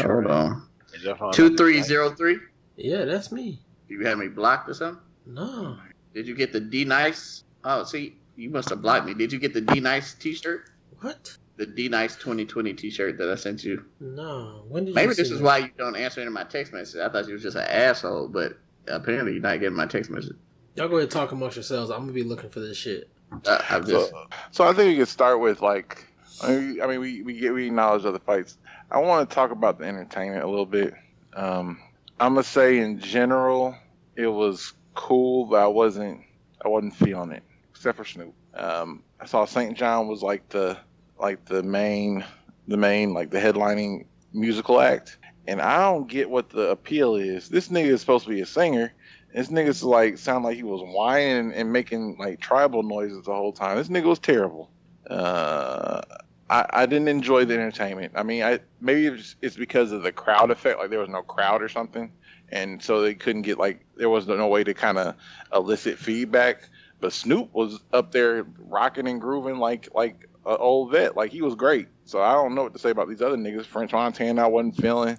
hold 0.00 0.26
on. 0.26 0.68
Is 0.94 1.04
your 1.04 1.16
phone 1.16 1.32
Two 1.32 1.44
number 1.44 1.56
three 1.58 1.76
right? 1.76 1.84
zero 1.84 2.10
three. 2.14 2.38
Yeah, 2.76 3.04
that's 3.04 3.30
me. 3.30 3.60
You 3.92 4.06
had 4.06 4.18
me 4.18 4.28
blocked 4.28 4.68
or 4.70 4.74
something? 4.74 5.02
No. 5.26 5.76
Did 6.14 6.26
you 6.26 6.34
get 6.34 6.52
the 6.52 6.60
D 6.60 6.84
Nice? 6.84 7.44
Oh, 7.64 7.84
see, 7.84 8.16
you 8.36 8.50
must 8.50 8.68
have 8.70 8.82
blocked 8.82 9.06
me. 9.06 9.14
Did 9.14 9.32
you 9.32 9.38
get 9.38 9.52
the 9.54 9.60
D 9.60 9.80
Nice 9.80 10.14
T-shirt? 10.14 10.70
What? 11.00 11.36
The 11.56 11.66
D 11.66 11.88
Nice 11.88 12.16
2020 12.16 12.72
T-shirt 12.74 13.18
that 13.18 13.28
I 13.30 13.34
sent 13.34 13.62
you. 13.64 13.84
No. 14.00 14.64
When 14.68 14.86
did 14.86 14.94
Maybe 14.94 15.10
you 15.10 15.14
this 15.14 15.28
see 15.28 15.34
is 15.34 15.40
that? 15.40 15.44
why 15.44 15.58
you 15.58 15.70
don't 15.76 15.94
answer 15.96 16.20
any 16.20 16.28
of 16.28 16.32
my 16.32 16.44
text 16.44 16.72
messages. 16.72 17.00
I 17.00 17.08
thought 17.10 17.26
you 17.26 17.34
was 17.34 17.42
just 17.42 17.56
an 17.56 17.64
asshole, 17.68 18.28
but 18.28 18.58
apparently 18.88 19.32
you're 19.32 19.42
not 19.42 19.60
getting 19.60 19.76
my 19.76 19.86
text 19.86 20.10
message. 20.10 20.36
Y'all 20.74 20.88
go 20.88 20.94
ahead 20.96 21.02
and 21.04 21.10
talk 21.10 21.32
amongst 21.32 21.56
yourselves. 21.56 21.90
I'm 21.90 22.00
gonna 22.00 22.12
be 22.12 22.22
looking 22.24 22.48
for 22.50 22.60
this 22.60 22.78
shit. 22.78 23.08
Uh, 23.46 23.60
I'm 23.68 23.86
just. 23.86 24.10
So, 24.10 24.26
so 24.50 24.64
I 24.64 24.72
think 24.72 24.88
we 24.92 24.96
could 24.96 25.08
start 25.08 25.38
with 25.40 25.60
like, 25.60 26.06
I 26.42 26.48
mean, 26.48 26.80
I 26.82 26.86
mean, 26.86 27.00
we 27.00 27.22
we 27.22 27.38
get 27.38 27.52
we 27.52 27.66
acknowledge 27.66 28.04
other 28.06 28.18
fights. 28.18 28.56
I 28.90 28.98
want 28.98 29.28
to 29.28 29.34
talk 29.34 29.50
about 29.50 29.78
the 29.78 29.84
entertainment 29.84 30.42
a 30.42 30.48
little 30.48 30.66
bit. 30.66 30.94
Um, 31.34 31.78
I'm 32.18 32.34
gonna 32.34 32.42
say 32.44 32.78
in 32.78 32.98
general, 32.98 33.74
it 34.16 34.26
was 34.26 34.72
cool, 34.94 35.46
but 35.46 35.60
I 35.62 35.66
wasn't 35.66 36.20
I 36.64 36.68
wasn't 36.68 36.94
feeling 36.96 37.32
it, 37.32 37.42
except 37.70 37.98
for 37.98 38.04
Snoop. 38.04 38.34
Um, 38.54 39.02
I 39.20 39.26
saw 39.26 39.44
Saint 39.44 39.76
Jhn 39.76 40.08
was 40.08 40.22
like 40.22 40.48
the 40.48 40.78
like 41.18 41.44
the 41.44 41.62
main 41.62 42.24
the 42.68 42.76
main 42.76 43.14
like 43.14 43.30
the 43.30 43.38
headlining 43.40 44.06
musical 44.32 44.80
act, 44.80 45.18
and 45.46 45.60
I 45.60 45.78
don't 45.78 46.08
get 46.08 46.30
what 46.30 46.50
the 46.50 46.70
appeal 46.70 47.16
is. 47.16 47.48
This 47.48 47.68
nigga 47.68 47.86
is 47.86 48.00
supposed 48.00 48.24
to 48.24 48.30
be 48.30 48.40
a 48.40 48.46
singer. 48.46 48.92
This 49.34 49.48
nigga's 49.48 49.82
like 49.82 50.18
sound 50.18 50.44
like 50.44 50.56
he 50.56 50.62
was 50.62 50.82
whining 50.82 51.52
and 51.52 51.72
making 51.72 52.16
like 52.18 52.40
tribal 52.40 52.82
noises 52.82 53.24
the 53.24 53.34
whole 53.34 53.52
time. 53.52 53.78
This 53.78 53.88
nigga 53.88 54.04
was 54.04 54.18
terrible. 54.18 54.70
Uh, 55.08 56.02
I, 56.50 56.66
I 56.70 56.86
didn't 56.86 57.08
enjoy 57.08 57.46
the 57.46 57.54
entertainment. 57.54 58.12
I 58.14 58.22
mean, 58.22 58.42
I 58.42 58.60
maybe 58.80 59.06
it's, 59.06 59.36
it's 59.40 59.56
because 59.56 59.90
of 59.90 60.02
the 60.02 60.12
crowd 60.12 60.50
effect, 60.50 60.78
like 60.78 60.90
there 60.90 60.98
was 60.98 61.08
no 61.08 61.22
crowd 61.22 61.62
or 61.62 61.68
something, 61.68 62.12
and 62.52 62.82
so 62.82 63.00
they 63.00 63.14
couldn't 63.14 63.42
get 63.42 63.58
like 63.58 63.84
there 63.96 64.10
was 64.10 64.28
no 64.28 64.46
way 64.46 64.62
to 64.62 64.74
kind 64.74 64.98
of 64.98 65.16
elicit 65.52 65.98
feedback. 65.98 66.68
But 67.00 67.12
Snoop 67.12 67.52
was 67.52 67.80
up 67.92 68.12
there 68.12 68.46
rocking 68.58 69.08
and 69.08 69.20
grooving 69.20 69.58
like 69.58 69.88
like 69.94 70.28
an 70.46 70.56
old 70.58 70.92
vet, 70.92 71.16
like 71.16 71.32
he 71.32 71.42
was 71.42 71.54
great. 71.54 71.88
So 72.04 72.22
I 72.22 72.32
don't 72.34 72.54
know 72.54 72.62
what 72.62 72.72
to 72.74 72.78
say 72.78 72.90
about 72.90 73.08
these 73.08 73.22
other 73.22 73.36
niggas. 73.36 73.66
French 73.66 73.92
Montana, 73.92 74.44
I 74.44 74.46
wasn't 74.46 74.76
feeling. 74.76 75.18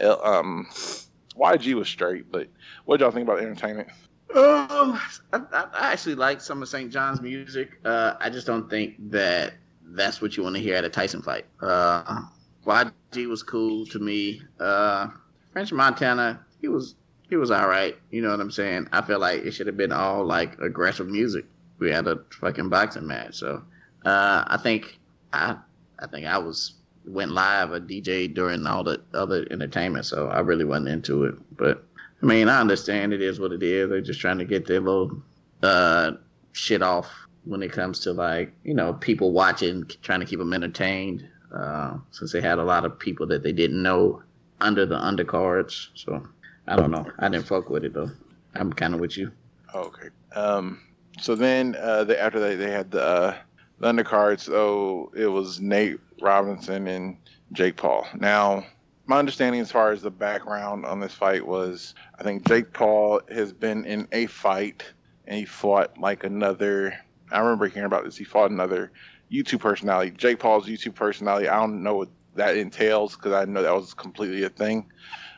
Uh, 0.00 0.16
Um, 0.22 0.68
YG 1.36 1.74
was 1.74 1.88
straight, 1.88 2.30
but 2.30 2.48
what 2.84 3.00
y'all 3.00 3.10
think 3.10 3.26
about 3.26 3.40
entertainment? 3.40 3.88
Um, 4.34 5.00
I, 5.32 5.40
I 5.52 5.66
I 5.72 5.92
actually 5.92 6.14
like 6.16 6.40
some 6.40 6.62
of 6.62 6.68
Saint 6.68 6.92
Jhn's 6.92 7.20
music. 7.20 7.78
Uh, 7.84 8.14
I 8.20 8.30
just 8.30 8.46
don't 8.46 8.68
think 8.68 8.94
that 9.10 9.54
that's 9.82 10.20
what 10.20 10.36
you 10.36 10.42
want 10.42 10.56
to 10.56 10.62
hear 10.62 10.76
at 10.76 10.84
a 10.84 10.88
Tyson 10.88 11.22
fight. 11.22 11.46
Uh, 11.60 12.22
YG 12.66 13.26
was 13.26 13.42
cool 13.42 13.86
to 13.86 13.98
me. 13.98 14.42
Uh, 14.58 15.08
French 15.52 15.72
Montana, 15.72 16.44
he 16.64 16.68
was 16.68 16.94
he 17.28 17.36
was 17.36 17.50
all 17.50 17.68
right. 17.68 17.94
You 18.10 18.22
know 18.22 18.30
what 18.30 18.40
I'm 18.40 18.50
saying? 18.50 18.88
I 18.90 19.02
feel 19.02 19.18
like 19.18 19.44
it 19.44 19.52
should 19.52 19.66
have 19.66 19.76
been 19.76 19.92
all 19.92 20.24
like 20.24 20.58
aggressive 20.60 21.08
music. 21.08 21.44
We 21.78 21.90
had 21.90 22.06
a 22.06 22.20
fucking 22.40 22.70
boxing 22.70 23.06
match, 23.06 23.34
so 23.34 23.62
uh, 24.06 24.44
I 24.46 24.56
think 24.56 24.98
I 25.32 25.56
I 25.98 26.06
think 26.06 26.26
I 26.26 26.38
was 26.38 26.74
went 27.06 27.32
live 27.32 27.72
a 27.72 27.80
DJ 27.80 28.32
during 28.32 28.66
all 28.66 28.82
the 28.82 29.02
other 29.12 29.46
entertainment, 29.50 30.06
so 30.06 30.28
I 30.28 30.40
really 30.40 30.64
wasn't 30.64 30.88
into 30.88 31.24
it, 31.24 31.34
but. 31.56 31.84
I 32.22 32.26
mean, 32.26 32.48
I 32.48 32.58
understand 32.58 33.12
it 33.12 33.20
is 33.20 33.38
what 33.38 33.52
it 33.52 33.62
is. 33.62 33.90
They're 33.90 34.00
just 34.00 34.18
trying 34.18 34.38
to 34.38 34.46
get 34.46 34.66
their 34.66 34.80
little 34.80 35.20
uh, 35.62 36.12
shit 36.52 36.80
off 36.80 37.10
when 37.44 37.62
it 37.62 37.70
comes 37.70 38.00
to 38.00 38.12
like 38.12 38.50
you 38.62 38.72
know 38.72 38.94
people 38.94 39.32
watching, 39.32 39.84
trying 40.00 40.20
to 40.20 40.26
keep 40.26 40.38
them 40.38 40.54
entertained. 40.54 41.28
Uh, 41.54 41.98
since 42.12 42.32
they 42.32 42.40
had 42.40 42.58
a 42.58 42.64
lot 42.64 42.86
of 42.86 42.98
people 42.98 43.26
that 43.26 43.42
they 43.42 43.52
didn't 43.52 43.82
know 43.82 44.22
under 44.62 44.86
the 44.86 44.96
undercards, 44.96 45.88
so 45.94 46.26
I 46.66 46.76
don't 46.76 46.90
know. 46.90 47.06
I 47.18 47.28
didn't 47.28 47.46
fuck 47.46 47.68
with 47.70 47.84
it 47.84 47.94
though. 47.94 48.10
I'm 48.54 48.72
kind 48.72 48.94
of 48.94 49.00
with 49.00 49.16
you. 49.16 49.30
Okay. 49.74 50.08
Um. 50.34 50.80
So 51.20 51.34
then, 51.34 51.76
uh, 51.80 52.04
they, 52.04 52.16
after 52.16 52.40
they 52.40 52.56
they 52.56 52.70
had 52.70 52.90
the 52.90 53.02
uh, 53.02 53.36
the. 53.78 54.36
So 54.38 55.12
it 55.14 55.26
was 55.26 55.60
Nate 55.60 56.00
Robinson 56.20 56.86
and 56.86 57.16
Jake 57.52 57.76
Paul. 57.76 58.06
Now, 58.14 58.64
my 59.06 59.18
understanding 59.18 59.60
as 59.60 59.70
far 59.70 59.92
as 59.92 60.02
the 60.02 60.10
background 60.10 60.86
on 60.86 61.00
this 61.00 61.12
fight 61.12 61.46
was 61.46 61.94
I 62.18 62.22
think 62.22 62.46
Jake 62.46 62.72
Paul 62.72 63.20
has 63.30 63.52
been 63.52 63.84
in 63.84 64.08
a 64.12 64.26
fight 64.26 64.82
and 65.26 65.38
he 65.38 65.44
fought 65.44 65.98
like 65.98 66.24
another 66.24 66.94
I 67.30 67.40
remember 67.40 67.66
hearing 67.66 67.86
about 67.86 68.04
this. 68.04 68.16
He 68.16 68.24
fought 68.24 68.50
another 68.50 68.92
YouTube 69.32 69.60
personality. 69.60 70.12
Jake 70.12 70.38
Paul's 70.38 70.66
YouTube 70.66 70.94
personality. 70.94 71.48
I 71.48 71.58
don't 71.58 71.82
know 71.82 71.96
what 71.96 72.08
that 72.36 72.56
entails 72.56 73.16
because 73.16 73.32
I 73.32 73.44
know 73.44 73.62
that 73.62 73.74
was 73.74 73.94
completely 73.94 74.44
a 74.44 74.48
thing. 74.48 74.86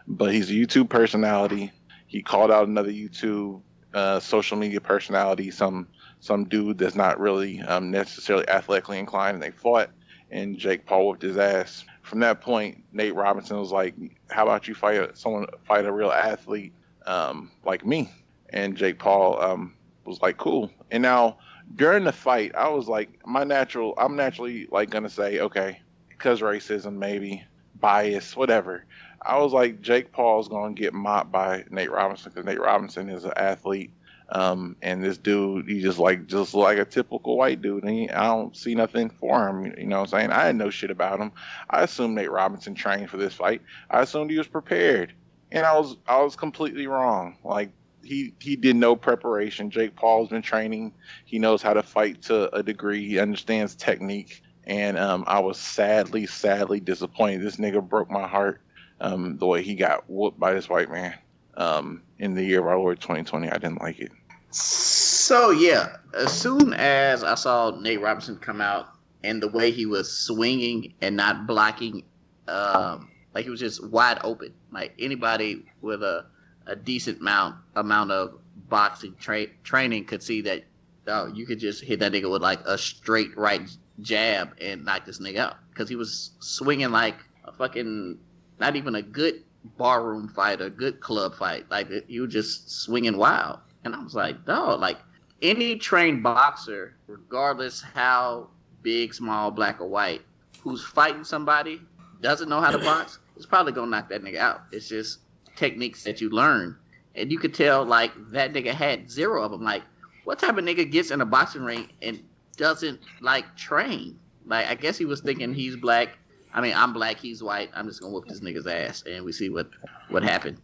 But 0.06 0.32
he's 0.32 0.50
a 0.50 0.54
YouTube 0.54 0.88
personality. 0.88 1.72
He 2.06 2.22
called 2.22 2.50
out 2.50 2.68
another 2.68 2.90
YouTube 2.90 3.62
uh, 3.94 4.20
social 4.20 4.56
media 4.56 4.80
personality, 4.80 5.50
some 5.50 5.88
some 6.20 6.44
dude 6.44 6.78
that's 6.78 6.94
not 6.94 7.20
really 7.20 7.60
um, 7.62 7.90
necessarily 7.90 8.48
athletically 8.48 8.98
inclined, 8.98 9.34
and 9.34 9.42
they 9.42 9.50
fought. 9.50 9.90
And 10.30 10.58
Jake 10.58 10.86
Paul 10.86 11.08
whipped 11.08 11.22
his 11.22 11.36
ass. 11.36 11.84
From 12.02 12.20
that 12.20 12.40
point, 12.40 12.84
Nate 12.92 13.14
Robinson 13.14 13.58
was 13.58 13.72
like, 13.72 13.94
"How 14.30 14.44
about 14.44 14.68
you 14.68 14.74
fight 14.74 15.00
a, 15.00 15.16
someone 15.16 15.46
fight 15.64 15.86
a 15.86 15.92
real 15.92 16.10
athlete 16.10 16.72
um, 17.06 17.50
like 17.64 17.84
me?" 17.84 18.10
And 18.50 18.76
Jake 18.76 18.98
Paul 18.98 19.40
um, 19.42 19.74
was 20.04 20.20
like, 20.22 20.36
"Cool." 20.36 20.70
And 20.90 21.02
now 21.02 21.38
during 21.74 22.04
the 22.04 22.12
fight, 22.12 22.54
I 22.54 22.68
was 22.68 22.88
like, 22.88 23.26
my 23.26 23.44
natural, 23.44 23.94
I'm 23.98 24.16
naturally 24.16 24.68
like 24.70 24.90
gonna 24.90 25.10
say, 25.10 25.40
okay, 25.40 25.80
because 26.08 26.40
racism, 26.40 26.94
maybe 26.94 27.44
bias, 27.74 28.36
whatever. 28.36 28.84
I 29.26 29.38
was 29.38 29.52
like, 29.52 29.80
Jake 29.80 30.12
Paul's 30.12 30.48
gonna 30.48 30.74
get 30.74 30.94
mopped 30.94 31.32
by 31.32 31.64
Nate 31.70 31.90
Robinson 31.90 32.30
because 32.30 32.46
Nate 32.46 32.60
Robinson 32.60 33.08
is 33.08 33.24
an 33.24 33.32
athlete, 33.36 33.90
um, 34.28 34.76
and 34.82 35.02
this 35.02 35.18
dude, 35.18 35.68
he 35.68 35.80
just 35.80 35.98
like 35.98 36.26
just 36.26 36.54
like 36.54 36.78
a 36.78 36.84
typical 36.84 37.36
white 37.36 37.62
dude, 37.62 37.84
and 37.84 37.92
he, 37.92 38.10
I 38.10 38.26
don't 38.26 38.56
see 38.56 38.74
nothing 38.74 39.10
for 39.10 39.48
him. 39.48 39.74
You 39.78 39.86
know 39.86 40.00
what 40.00 40.12
I'm 40.12 40.20
saying? 40.20 40.32
I 40.32 40.46
had 40.46 40.56
no 40.56 40.70
shit 40.70 40.90
about 40.90 41.20
him. 41.20 41.32
I 41.70 41.82
assumed 41.82 42.14
Nate 42.14 42.30
Robinson 42.30 42.74
trained 42.74 43.10
for 43.10 43.16
this 43.16 43.34
fight. 43.34 43.62
I 43.90 44.02
assumed 44.02 44.30
he 44.30 44.38
was 44.38 44.48
prepared, 44.48 45.12
and 45.52 45.66
I 45.66 45.78
was 45.78 45.96
I 46.06 46.22
was 46.22 46.36
completely 46.36 46.86
wrong. 46.86 47.36
Like 47.44 47.70
he 48.02 48.32
he 48.40 48.56
did 48.56 48.76
no 48.76 48.96
preparation. 48.96 49.70
Jake 49.70 49.96
Paul's 49.96 50.28
been 50.28 50.42
training. 50.42 50.92
He 51.24 51.38
knows 51.38 51.62
how 51.62 51.74
to 51.74 51.82
fight 51.82 52.22
to 52.22 52.54
a 52.54 52.62
degree. 52.62 53.06
He 53.06 53.18
understands 53.18 53.74
technique. 53.74 54.42
And 54.68 54.98
um, 54.98 55.22
I 55.28 55.38
was 55.38 55.58
sadly, 55.58 56.26
sadly 56.26 56.80
disappointed. 56.80 57.40
This 57.40 57.56
nigga 57.56 57.88
broke 57.88 58.10
my 58.10 58.26
heart. 58.26 58.60
Um, 59.00 59.36
the 59.36 59.46
way 59.46 59.62
he 59.62 59.74
got 59.74 60.08
whooped 60.08 60.40
by 60.40 60.54
this 60.54 60.68
white 60.68 60.90
man 60.90 61.14
um, 61.56 62.02
in 62.18 62.34
the 62.34 62.42
year 62.42 62.60
of 62.60 62.66
our 62.66 62.78
Lord 62.78 63.00
2020. 63.00 63.48
I 63.48 63.58
didn't 63.58 63.80
like 63.80 63.98
it. 64.00 64.12
So 64.50 65.50
yeah, 65.50 65.96
as 66.14 66.32
soon 66.32 66.72
as 66.74 67.22
I 67.22 67.34
saw 67.34 67.78
Nate 67.78 68.00
Robinson 68.00 68.36
come 68.36 68.60
out 68.60 68.88
and 69.24 69.42
the 69.42 69.48
way 69.48 69.70
he 69.70 69.86
was 69.86 70.10
swinging 70.10 70.94
and 71.00 71.16
not 71.16 71.46
blocking, 71.46 72.04
um, 72.48 73.10
like 73.34 73.44
he 73.44 73.50
was 73.50 73.60
just 73.60 73.84
wide 73.88 74.18
open. 74.24 74.54
Like 74.70 74.94
anybody 74.98 75.66
with 75.80 76.02
a, 76.02 76.26
a 76.66 76.76
decent 76.76 77.20
amount 77.20 77.56
amount 77.74 78.12
of 78.12 78.38
boxing 78.68 79.14
tra- 79.18 79.48
training 79.62 80.04
could 80.06 80.22
see 80.22 80.40
that. 80.42 80.64
Oh, 81.08 81.26
you 81.32 81.46
could 81.46 81.60
just 81.60 81.84
hit 81.84 82.00
that 82.00 82.12
nigga 82.12 82.30
with 82.30 82.42
like 82.42 82.60
a 82.64 82.76
straight 82.76 83.36
right 83.36 83.62
jab 84.00 84.56
and 84.60 84.84
knock 84.84 85.04
this 85.04 85.20
nigga 85.20 85.38
out 85.38 85.56
because 85.70 85.88
he 85.88 85.96
was 85.96 86.32
swinging 86.40 86.90
like 86.90 87.16
a 87.44 87.52
fucking 87.52 88.18
not 88.58 88.76
even 88.76 88.94
a 88.94 89.02
good 89.02 89.42
barroom 89.78 90.28
fight 90.28 90.60
or 90.60 90.70
good 90.70 91.00
club 91.00 91.34
fight. 91.34 91.70
Like 91.70 91.88
you 92.08 92.26
just 92.26 92.70
swinging 92.70 93.16
wild. 93.16 93.60
And 93.84 93.94
I 93.94 94.02
was 94.02 94.14
like, 94.14 94.44
dog, 94.44 94.80
like 94.80 94.98
any 95.42 95.76
trained 95.76 96.22
boxer, 96.22 96.96
regardless 97.06 97.82
how 97.82 98.48
big, 98.82 99.14
small, 99.14 99.50
black, 99.50 99.80
or 99.80 99.88
white, 99.88 100.22
who's 100.60 100.84
fighting 100.84 101.24
somebody, 101.24 101.80
doesn't 102.20 102.48
know 102.48 102.60
how 102.60 102.70
to 102.70 102.78
box, 102.78 103.18
is 103.36 103.46
probably 103.46 103.72
gonna 103.72 103.90
knock 103.90 104.08
that 104.08 104.22
nigga 104.22 104.38
out. 104.38 104.62
It's 104.72 104.88
just 104.88 105.20
techniques 105.54 106.04
that 106.04 106.20
you 106.20 106.30
learn. 106.30 106.76
And 107.14 107.30
you 107.30 107.38
could 107.38 107.54
tell 107.54 107.84
like 107.84 108.12
that 108.30 108.52
nigga 108.52 108.72
had 108.72 109.10
zero 109.10 109.42
of 109.42 109.50
them. 109.50 109.62
Like, 109.62 109.82
what 110.24 110.38
type 110.38 110.56
of 110.56 110.64
nigga 110.64 110.90
gets 110.90 111.10
in 111.10 111.20
a 111.20 111.26
boxing 111.26 111.62
ring 111.62 111.88
and 112.02 112.22
doesn't 112.56 113.00
like 113.20 113.56
train? 113.56 114.18
Like, 114.46 114.66
I 114.66 114.74
guess 114.74 114.98
he 114.98 115.04
was 115.04 115.20
thinking 115.20 115.54
he's 115.54 115.76
black. 115.76 116.18
I 116.56 116.62
mean, 116.62 116.72
I'm 116.74 116.94
black, 116.94 117.18
he's 117.18 117.42
white. 117.42 117.70
I'm 117.74 117.86
just 117.86 118.00
gonna 118.00 118.12
whoop 118.12 118.26
this 118.26 118.40
nigga's 118.40 118.66
ass, 118.66 119.04
and 119.06 119.24
we 119.24 119.30
see 119.30 119.50
what 119.50 119.68
what 120.08 120.22
happened. 120.22 120.58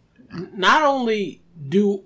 Not 0.54 0.82
only 0.82 1.42
do 1.68 2.02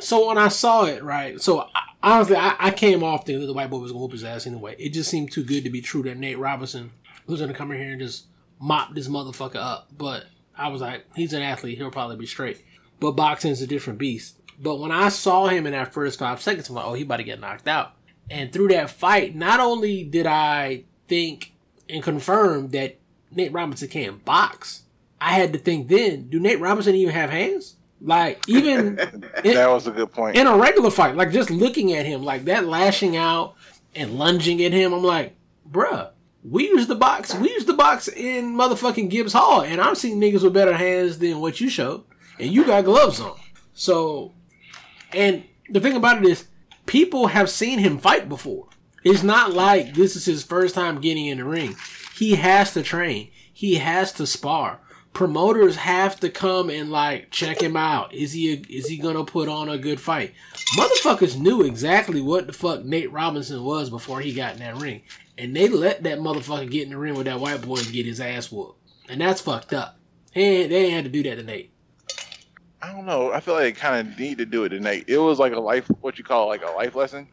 so 0.00 0.26
when 0.26 0.38
I 0.38 0.48
saw 0.48 0.86
it, 0.86 1.04
right? 1.04 1.40
So 1.40 1.68
honestly, 2.02 2.34
I, 2.34 2.56
I 2.58 2.70
came 2.72 3.04
off 3.04 3.24
thinking 3.24 3.42
that 3.42 3.46
the 3.46 3.52
white 3.52 3.70
boy 3.70 3.78
was 3.78 3.92
gonna 3.92 4.02
whoop 4.02 4.10
his 4.10 4.24
ass 4.24 4.48
anyway. 4.48 4.74
It 4.76 4.88
just 4.88 5.08
seemed 5.08 5.30
too 5.30 5.44
good 5.44 5.62
to 5.62 5.70
be 5.70 5.80
true 5.80 6.02
that 6.02 6.16
Nate 6.16 6.36
Robinson 6.36 6.90
was 7.28 7.40
gonna 7.40 7.54
come 7.54 7.70
in 7.70 7.78
here 7.78 7.92
and 7.92 8.00
just 8.00 8.26
mop 8.58 8.92
this 8.92 9.06
motherfucker 9.06 9.54
up. 9.54 9.88
But 9.96 10.24
I 10.58 10.68
was 10.68 10.80
like, 10.80 11.04
he's 11.14 11.32
an 11.32 11.42
athlete; 11.42 11.78
he'll 11.78 11.92
probably 11.92 12.16
be 12.16 12.26
straight. 12.26 12.64
But 12.98 13.12
boxing's 13.12 13.62
a 13.62 13.68
different 13.68 14.00
beast. 14.00 14.40
But 14.58 14.80
when 14.80 14.90
I 14.90 15.10
saw 15.10 15.46
him 15.46 15.66
in 15.66 15.72
that 15.72 15.92
first 15.92 16.18
five 16.18 16.42
seconds, 16.42 16.68
I'm 16.68 16.74
like, 16.74 16.86
oh, 16.86 16.94
he 16.94 17.02
about 17.02 17.18
to 17.18 17.24
get 17.24 17.38
knocked 17.38 17.68
out. 17.68 17.92
And 18.28 18.52
through 18.52 18.68
that 18.68 18.90
fight, 18.90 19.36
not 19.36 19.60
only 19.60 20.02
did 20.02 20.26
I 20.26 20.84
think 21.06 21.52
and 21.88 22.02
confirmed 22.02 22.72
that 22.72 22.98
Nate 23.30 23.52
Robinson 23.52 23.88
can't 23.88 24.24
box, 24.24 24.82
I 25.20 25.32
had 25.32 25.52
to 25.52 25.58
think 25.58 25.88
then, 25.88 26.28
do 26.28 26.38
Nate 26.38 26.60
Robinson 26.60 26.94
even 26.94 27.14
have 27.14 27.30
hands? 27.30 27.76
Like 28.00 28.44
even 28.48 28.98
in, 28.98 29.54
that 29.54 29.70
was 29.70 29.86
a 29.86 29.90
good 29.90 30.12
point. 30.12 30.36
in 30.36 30.46
a 30.46 30.56
regular 30.56 30.90
fight, 30.90 31.16
like 31.16 31.32
just 31.32 31.50
looking 31.50 31.92
at 31.94 32.06
him, 32.06 32.22
like 32.22 32.44
that 32.44 32.66
lashing 32.66 33.16
out 33.16 33.54
and 33.94 34.18
lunging 34.18 34.62
at 34.62 34.72
him, 34.72 34.92
I'm 34.92 35.02
like, 35.02 35.34
bruh, 35.70 36.10
we 36.48 36.68
use 36.68 36.86
the 36.86 36.94
box, 36.94 37.34
we 37.34 37.50
use 37.50 37.64
the 37.64 37.72
box 37.72 38.08
in 38.08 38.54
motherfucking 38.54 39.10
Gibbs 39.10 39.32
Hall, 39.32 39.62
and 39.62 39.80
I've 39.80 39.98
seen 39.98 40.20
niggas 40.20 40.42
with 40.42 40.52
better 40.52 40.76
hands 40.76 41.18
than 41.18 41.40
what 41.40 41.60
you 41.60 41.68
showed, 41.68 42.04
and 42.38 42.52
you 42.52 42.64
got 42.64 42.84
gloves 42.84 43.20
on. 43.20 43.36
So, 43.74 44.32
and 45.12 45.44
the 45.70 45.80
thing 45.80 45.96
about 45.96 46.18
it 46.18 46.28
is, 46.28 46.46
people 46.84 47.28
have 47.28 47.50
seen 47.50 47.78
him 47.78 47.98
fight 47.98 48.28
before. 48.28 48.68
It's 49.08 49.22
not 49.22 49.52
like 49.52 49.94
this 49.94 50.16
is 50.16 50.24
his 50.24 50.42
first 50.42 50.74
time 50.74 51.00
getting 51.00 51.26
in 51.26 51.38
the 51.38 51.44
ring. 51.44 51.76
He 52.16 52.34
has 52.34 52.72
to 52.72 52.82
train. 52.82 53.30
He 53.52 53.76
has 53.76 54.10
to 54.14 54.26
spar. 54.26 54.80
Promoters 55.12 55.76
have 55.76 56.18
to 56.18 56.28
come 56.28 56.70
and 56.70 56.90
like 56.90 57.30
check 57.30 57.62
him 57.62 57.76
out. 57.76 58.12
Is 58.12 58.32
he 58.32 58.52
a, 58.52 58.56
is 58.68 58.88
he 58.88 58.98
gonna 58.98 59.22
put 59.22 59.48
on 59.48 59.68
a 59.68 59.78
good 59.78 60.00
fight? 60.00 60.34
Motherfuckers 60.76 61.38
knew 61.38 61.62
exactly 61.62 62.20
what 62.20 62.48
the 62.48 62.52
fuck 62.52 62.84
Nate 62.84 63.12
Robinson 63.12 63.62
was 63.62 63.90
before 63.90 64.20
he 64.20 64.34
got 64.34 64.54
in 64.54 64.58
that 64.58 64.74
ring, 64.78 65.02
and 65.38 65.54
they 65.54 65.68
let 65.68 66.02
that 66.02 66.18
motherfucker 66.18 66.68
get 66.68 66.82
in 66.82 66.90
the 66.90 66.98
ring 66.98 67.14
with 67.14 67.26
that 67.26 67.38
white 67.38 67.62
boy 67.62 67.76
and 67.76 67.92
get 67.92 68.06
his 68.06 68.20
ass 68.20 68.50
whooped, 68.50 68.80
and 69.08 69.20
that's 69.20 69.40
fucked 69.40 69.72
up. 69.72 70.00
Ain't, 70.34 70.70
they 70.70 70.90
had 70.90 71.04
to 71.04 71.10
do 71.10 71.22
that 71.22 71.36
to 71.36 71.44
Nate. 71.44 71.70
I 72.82 72.90
don't 72.90 73.06
know. 73.06 73.30
I 73.30 73.38
feel 73.38 73.54
like 73.54 73.62
they 73.62 73.72
kind 73.72 74.08
of 74.08 74.18
need 74.18 74.38
to 74.38 74.46
do 74.46 74.64
it 74.64 74.70
tonight. 74.70 75.04
It 75.06 75.18
was 75.18 75.38
like 75.38 75.52
a 75.52 75.60
life, 75.60 75.86
what 76.00 76.18
you 76.18 76.24
call 76.24 76.48
like 76.48 76.64
a 76.64 76.72
life 76.72 76.96
lesson, 76.96 77.28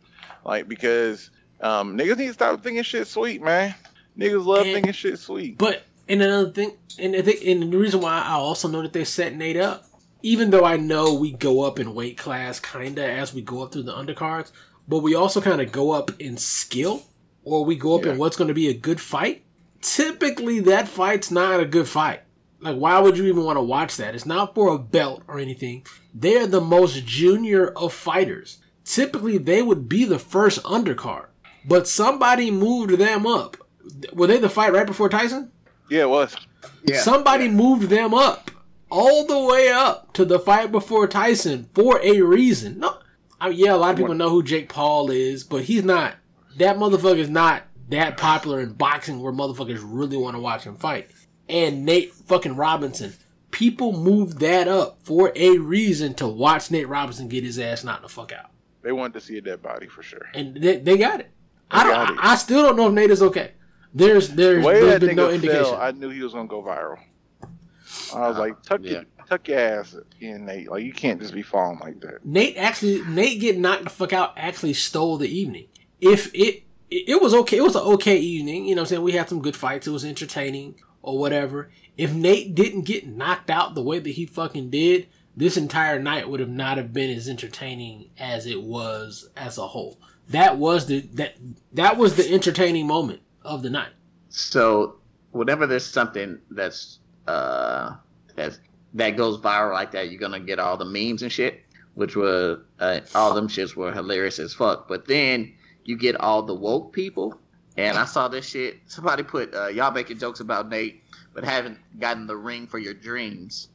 like 0.45 0.67
because 0.67 1.31
um, 1.63 1.97
niggas 1.97 2.17
need 2.17 2.27
to 2.27 2.33
stop 2.33 2.61
thinking 2.61 2.83
shit 2.83 3.07
sweet, 3.07 3.41
man. 3.41 3.73
Niggas 4.17 4.45
love 4.45 4.65
And- 4.65 4.73
thinking 4.73 4.91
shit 4.93 5.17
sweet. 5.19 5.57
But 5.57 5.83
and 6.07 6.21
another 6.21 6.51
thing, 6.51 6.73
and 6.99 7.15
I 7.15 7.21
think, 7.21 7.43
and 7.45 7.71
the 7.73 7.77
reason 7.77 8.01
why 8.01 8.21
I 8.21 8.33
also 8.33 8.67
know 8.67 8.81
that 8.83 8.93
they 8.93 9.05
set 9.05 9.35
Nate 9.35 9.57
up, 9.57 9.85
even 10.21 10.49
though 10.51 10.65
I 10.65 10.77
know 10.77 11.13
we 11.13 11.31
go 11.31 11.61
up 11.63 11.79
in 11.79 11.95
weight 11.95 12.17
class 12.17 12.59
kinda 12.59 13.03
as 13.03 13.33
we 13.33 13.41
go 13.41 13.63
up 13.63 13.71
through 13.71 13.83
the 13.83 13.93
undercards, 13.93 14.51
but 14.87 14.99
we 14.99 15.15
also 15.15 15.39
kind 15.41 15.61
of 15.61 15.71
go 15.71 15.91
up 15.91 16.11
in 16.19 16.37
skill, 16.37 17.03
or 17.43 17.63
we 17.65 17.75
go 17.75 17.95
up 17.95 18.05
Yeah. 18.05 18.11
in 18.11 18.17
what's 18.17 18.35
going 18.37 18.49
to 18.49 18.53
be 18.53 18.67
a 18.69 18.73
good 18.73 18.99
fight. 19.01 19.43
Typically, 19.81 20.59
that 20.61 20.87
fight's 20.87 21.29
not 21.31 21.59
a 21.59 21.65
good 21.65 21.87
fight. 21.87 22.21
Like, 22.61 22.77
why 22.77 22.99
would 22.99 23.17
you 23.17 23.25
even 23.25 23.43
want 23.43 23.57
to 23.57 23.61
watch 23.63 23.97
that? 23.97 24.15
It's 24.15 24.25
not 24.25 24.55
for 24.55 24.69
a 24.73 24.77
belt 24.77 25.23
or 25.27 25.39
anything. 25.39 25.85
They're 26.13 26.47
the 26.47 26.61
most 26.61 27.05
junior 27.05 27.67
of 27.67 27.93
fighters. 27.93 28.59
Typically, 28.85 29.37
they 29.37 29.61
would 29.61 29.89
be 29.89 30.05
the 30.05 30.19
first 30.19 30.63
undercard, 30.63 31.25
but 31.65 31.87
somebody 31.87 32.51
moved 32.51 32.97
them 32.97 33.25
up. 33.25 33.57
Were 34.13 34.27
they 34.27 34.37
the 34.39 34.49
fight 34.49 34.73
right 34.73 34.87
before 34.87 35.09
Tyson? 35.09 35.51
Yeah, 35.89 36.03
it 36.03 36.09
was. 36.09 36.35
Yeah. 36.85 36.99
Somebody 37.01 37.49
moved 37.49 37.89
them 37.89 38.13
up 38.13 38.51
all 38.89 39.25
the 39.25 39.39
way 39.39 39.69
up 39.69 40.13
to 40.13 40.23
the 40.25 40.39
fight 40.39 40.71
before 40.71 41.07
Tyson 41.07 41.69
for 41.73 41.99
a 42.01 42.21
reason. 42.21 42.79
No, 42.79 42.97
I 43.39 43.49
mean, 43.49 43.59
yeah, 43.59 43.73
a 43.73 43.77
lot 43.77 43.91
of 43.91 43.97
people 43.97 44.13
know 44.13 44.29
who 44.29 44.43
Jake 44.43 44.69
Paul 44.69 45.09
is, 45.11 45.43
but 45.43 45.63
he's 45.63 45.83
not. 45.83 46.15
That 46.57 46.77
motherfucker 46.77 47.17
is 47.17 47.29
not 47.29 47.63
that 47.89 48.17
popular 48.17 48.61
in 48.61 48.73
boxing 48.73 49.19
where 49.21 49.33
motherfuckers 49.33 49.81
really 49.83 50.17
want 50.17 50.35
to 50.35 50.39
watch 50.39 50.63
him 50.63 50.75
fight. 50.75 51.09
And 51.49 51.85
Nate 51.85 52.13
fucking 52.13 52.55
Robinson, 52.55 53.13
people 53.51 53.91
moved 53.91 54.39
that 54.39 54.67
up 54.69 54.99
for 55.03 55.33
a 55.35 55.57
reason 55.57 56.13
to 56.15 56.27
watch 56.27 56.71
Nate 56.71 56.87
Robinson 56.87 57.27
get 57.27 57.43
his 57.43 57.59
ass 57.59 57.83
knocked 57.83 58.03
the 58.03 58.09
fuck 58.09 58.31
out, 58.31 58.51
They 58.81 58.93
wanted 58.93 59.15
to 59.15 59.21
see 59.21 59.37
a 59.37 59.41
dead 59.41 59.61
body 59.61 59.87
for 59.87 60.01
sure. 60.03 60.27
and 60.33 60.55
they, 60.55 60.77
they 60.77 60.97
got 60.97 61.19
it. 61.19 61.31
I 61.73 61.83
don't. 61.83 62.09
it. 62.17 62.19
I 62.23 62.35
still 62.35 62.61
don't 62.63 62.75
know 62.77 62.87
if 62.87 62.93
Nate 62.93 63.11
is 63.11 63.21
okay. 63.21 63.51
There's 63.93 64.29
there's 64.29 64.61
The 64.61 64.67
way 64.67 64.79
there's 64.81 64.99
that 64.99 65.05
been 65.07 65.15
no 65.15 65.27
nigga 65.29 65.35
indication. 65.35 65.63
fell, 65.65 65.75
I 65.75 65.91
knew 65.91 66.09
he 66.09 66.21
was 66.21 66.33
gonna 66.33 66.47
go 66.47 66.61
viral. 66.63 66.97
I 68.15 68.27
was 68.27 68.37
like, 68.37 68.61
tuck 68.63 68.81
your 68.83 69.03
tuck 69.27 69.47
your 69.47 69.59
ass 69.59 69.95
in, 70.19 70.45
Nate. 70.45 70.69
Like 70.69 70.83
you 70.83 70.93
can't 70.93 71.19
just 71.21 71.33
be 71.33 71.41
falling 71.41 71.79
like 71.79 71.99
that. 72.01 72.25
Nate 72.25 72.57
actually 72.57 73.01
Nate 73.05 73.39
getting 73.39 73.61
knocked 73.61 73.83
the 73.83 73.89
fuck 73.89 74.13
out 74.13 74.33
actually 74.37 74.73
stole 74.73 75.17
the 75.17 75.27
evening. 75.27 75.67
If 76.01 76.33
it 76.33 76.63
it, 76.89 77.09
it 77.09 77.21
was 77.21 77.33
okay, 77.33 77.57
it 77.57 77.63
was 77.63 77.75
an 77.75 77.81
okay 77.83 78.17
evening. 78.17 78.65
You 78.65 78.75
know 78.75 78.81
what 78.81 78.87
I'm 78.87 78.89
saying? 78.89 79.03
We 79.03 79.13
had 79.13 79.29
some 79.29 79.41
good 79.41 79.55
fights. 79.55 79.87
It 79.87 79.91
was 79.91 80.05
entertaining. 80.05 80.75
or 81.01 81.17
whatever. 81.19 81.69
If 81.97 82.13
Nate 82.13 82.55
didn't 82.55 82.83
get 82.85 83.05
knocked 83.07 83.49
out 83.49 83.75
the 83.75 83.83
way 83.83 83.99
that 83.99 84.09
he 84.11 84.25
fucking 84.25 84.69
did, 84.69 85.07
this 85.35 85.57
entire 85.57 85.99
night 85.99 86.29
would 86.29 86.39
have 86.39 86.49
not 86.49 86.77
have 86.77 86.93
been 86.93 87.09
as 87.15 87.27
entertaining 87.27 88.09
as 88.17 88.45
it 88.45 88.63
was 88.63 89.29
as 89.35 89.57
a 89.57 89.67
whole. 89.67 89.99
That 90.29 90.57
was 90.57 90.87
the 90.87 91.01
that 91.13 91.35
that 91.73 91.97
was 91.97 92.15
the 92.15 92.31
entertaining 92.33 92.87
moment 92.87 93.21
of 93.43 93.61
the 93.61 93.69
night. 93.69 93.91
So 94.29 94.95
whenever 95.31 95.67
there's 95.67 95.85
something 95.85 96.39
that's 96.51 96.99
uh 97.27 97.95
that 98.93 99.17
goes 99.17 99.39
viral 99.39 99.73
like 99.73 99.91
that, 99.91 100.09
you're 100.09 100.19
gonna 100.19 100.39
get 100.39 100.59
all 100.59 100.77
the 100.77 100.85
memes 100.85 101.23
and 101.23 101.31
shit, 101.31 101.61
which 101.95 102.15
were 102.15 102.61
uh, 102.79 103.01
all 103.15 103.33
them 103.33 103.47
shits 103.47 103.75
were 103.75 103.91
hilarious 103.91 104.39
as 104.39 104.53
fuck. 104.53 104.87
But 104.87 105.07
then 105.07 105.53
you 105.83 105.97
get 105.97 106.15
all 106.19 106.41
the 106.43 106.55
woke 106.55 106.93
people, 106.93 107.39
and 107.77 107.97
I 107.97 108.05
saw 108.05 108.27
this 108.27 108.47
shit. 108.47 108.77
Somebody 108.85 109.23
put 109.23 109.53
uh, 109.53 109.67
y'all 109.67 109.91
making 109.91 110.19
jokes 110.19 110.39
about 110.39 110.69
Nate, 110.69 111.03
but 111.33 111.43
haven't 111.43 111.79
gotten 111.99 112.27
the 112.27 112.37
ring 112.37 112.67
for 112.67 112.79
your 112.79 112.93
dreams. 112.93 113.69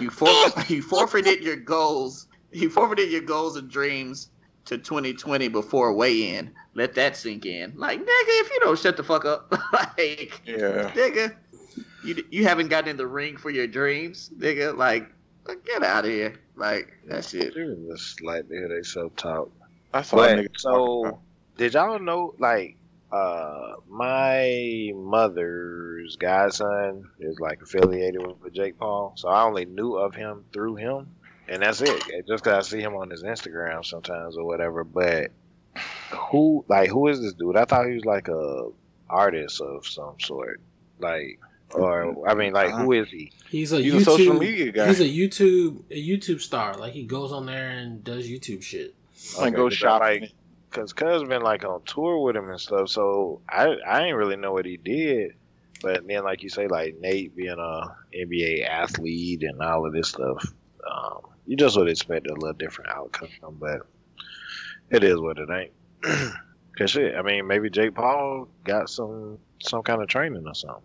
You 0.00 0.10
for, 0.10 0.28
you 0.68 0.82
forfeited 0.82 1.42
your 1.42 1.56
goals, 1.56 2.26
you 2.52 2.68
forfeited 2.68 3.10
your 3.10 3.22
goals 3.22 3.56
and 3.56 3.70
dreams 3.70 4.28
to 4.66 4.78
2020 4.78 5.48
before 5.48 5.92
weigh 5.92 6.34
in. 6.36 6.54
Let 6.74 6.94
that 6.94 7.16
sink 7.16 7.46
in. 7.46 7.74
Like 7.76 7.98
nigga, 8.00 8.04
if 8.06 8.50
you 8.50 8.60
don't 8.60 8.78
shut 8.78 8.96
the 8.96 9.04
fuck 9.04 9.24
up, 9.24 9.50
like 9.72 10.40
Yeah. 10.46 10.92
nigga, 10.94 11.36
you 12.04 12.24
you 12.30 12.44
haven't 12.44 12.68
gotten 12.68 12.90
in 12.90 12.96
the 12.96 13.06
ring 13.06 13.36
for 13.36 13.50
your 13.50 13.66
dreams, 13.66 14.30
nigga. 14.38 14.76
Like, 14.76 15.10
get 15.66 15.82
out 15.82 16.04
of 16.04 16.10
here. 16.10 16.40
Like 16.56 16.92
that 17.06 17.24
shit. 17.24 17.54
They 17.54 17.66
just 17.90 18.22
like 18.22 18.48
they 18.48 18.60
they 18.68 18.82
self 18.82 19.14
talk. 19.16 19.50
I 19.92 20.02
saw 20.02 20.16
But 20.16 20.38
nigga 20.38 20.48
so 20.56 21.20
did 21.56 21.74
y'all 21.74 21.98
know 21.98 22.34
like 22.38 22.76
uh 23.10 23.74
my 23.88 24.90
mother's 24.94 26.16
godson 26.16 27.04
is 27.20 27.38
like 27.40 27.60
affiliated 27.60 28.26
with, 28.26 28.40
with 28.40 28.54
Jake 28.54 28.78
Paul, 28.78 29.12
so 29.16 29.28
I 29.28 29.42
only 29.44 29.66
knew 29.66 29.96
of 29.96 30.14
him 30.14 30.44
through 30.52 30.76
him, 30.76 31.14
and 31.52 31.62
that's 31.62 31.80
it. 31.82 32.02
Just 32.26 32.44
cause 32.44 32.52
I 32.54 32.60
see 32.68 32.80
him 32.80 32.94
on 32.96 33.10
his 33.10 33.22
Instagram 33.22 33.84
sometimes 33.84 34.36
or 34.36 34.44
whatever. 34.44 34.84
But 34.84 35.30
who 36.10 36.64
like 36.68 36.88
who 36.88 37.08
is 37.08 37.20
this 37.20 37.34
dude? 37.34 37.56
I 37.56 37.64
thought 37.64 37.86
he 37.86 37.94
was 37.94 38.04
like 38.04 38.28
a 38.28 38.68
artist 39.08 39.60
of 39.60 39.86
some 39.86 40.14
sort, 40.20 40.60
like 40.98 41.38
or 41.74 42.28
I 42.28 42.34
mean 42.34 42.52
like 42.52 42.70
who 42.70 42.92
is 42.92 43.08
he? 43.10 43.32
He's 43.48 43.72
a 43.72 43.80
He's 43.80 43.94
YouTube 43.94 44.00
a 44.00 44.04
social 44.04 44.34
media 44.34 44.72
guy. 44.72 44.86
He's 44.88 45.00
a 45.00 45.04
YouTube 45.04 45.82
a 45.90 45.94
YouTube 46.08 46.40
star. 46.40 46.74
Like 46.74 46.92
he 46.92 47.04
goes 47.04 47.32
on 47.32 47.46
there 47.46 47.70
and 47.70 48.02
does 48.04 48.28
YouTube 48.28 48.62
shit. 48.62 48.94
and 49.40 49.54
go 49.54 49.66
Okay, 49.66 49.74
'cause 49.76 49.84
I, 49.84 49.88
shopping. 49.88 50.20
Like, 50.22 50.32
Cause 50.70 50.94
Cuz 50.94 51.22
been 51.24 51.42
like 51.42 51.66
on 51.66 51.82
tour 51.84 52.18
with 52.22 52.34
him 52.34 52.48
and 52.48 52.58
stuff, 52.58 52.88
so 52.88 53.42
I 53.46 53.76
I 53.86 54.00
didn't 54.00 54.16
really 54.16 54.36
know 54.36 54.52
what 54.54 54.64
he 54.64 54.78
did. 54.78 55.34
But 55.82 56.06
then, 56.06 56.24
like 56.24 56.42
you 56.42 56.48
say, 56.48 56.66
like 56.66 56.96
Nate 56.98 57.36
being 57.36 57.58
a 57.58 57.94
NBA 58.14 58.66
athlete 58.66 59.42
and 59.42 59.60
all 59.60 59.84
of 59.84 59.92
this 59.92 60.08
stuff, 60.08 60.42
um, 60.90 61.20
you 61.46 61.56
just 61.56 61.76
would 61.76 61.88
expect 61.88 62.26
a 62.28 62.34
little 62.34 62.52
different 62.52 62.90
outcome. 62.90 63.28
But 63.52 63.82
it 64.90 65.04
is 65.04 65.18
what 65.18 65.38
it 65.38 65.48
ain't. 65.50 65.72
Cause 66.78 66.90
shit, 66.90 67.14
I 67.14 67.22
mean, 67.22 67.46
maybe 67.46 67.68
Jake 67.68 67.94
Paul 67.94 68.48
got 68.64 68.88
some 68.88 69.38
some 69.60 69.82
kind 69.82 70.00
of 70.02 70.08
training 70.08 70.44
or 70.46 70.54
something. 70.54 70.82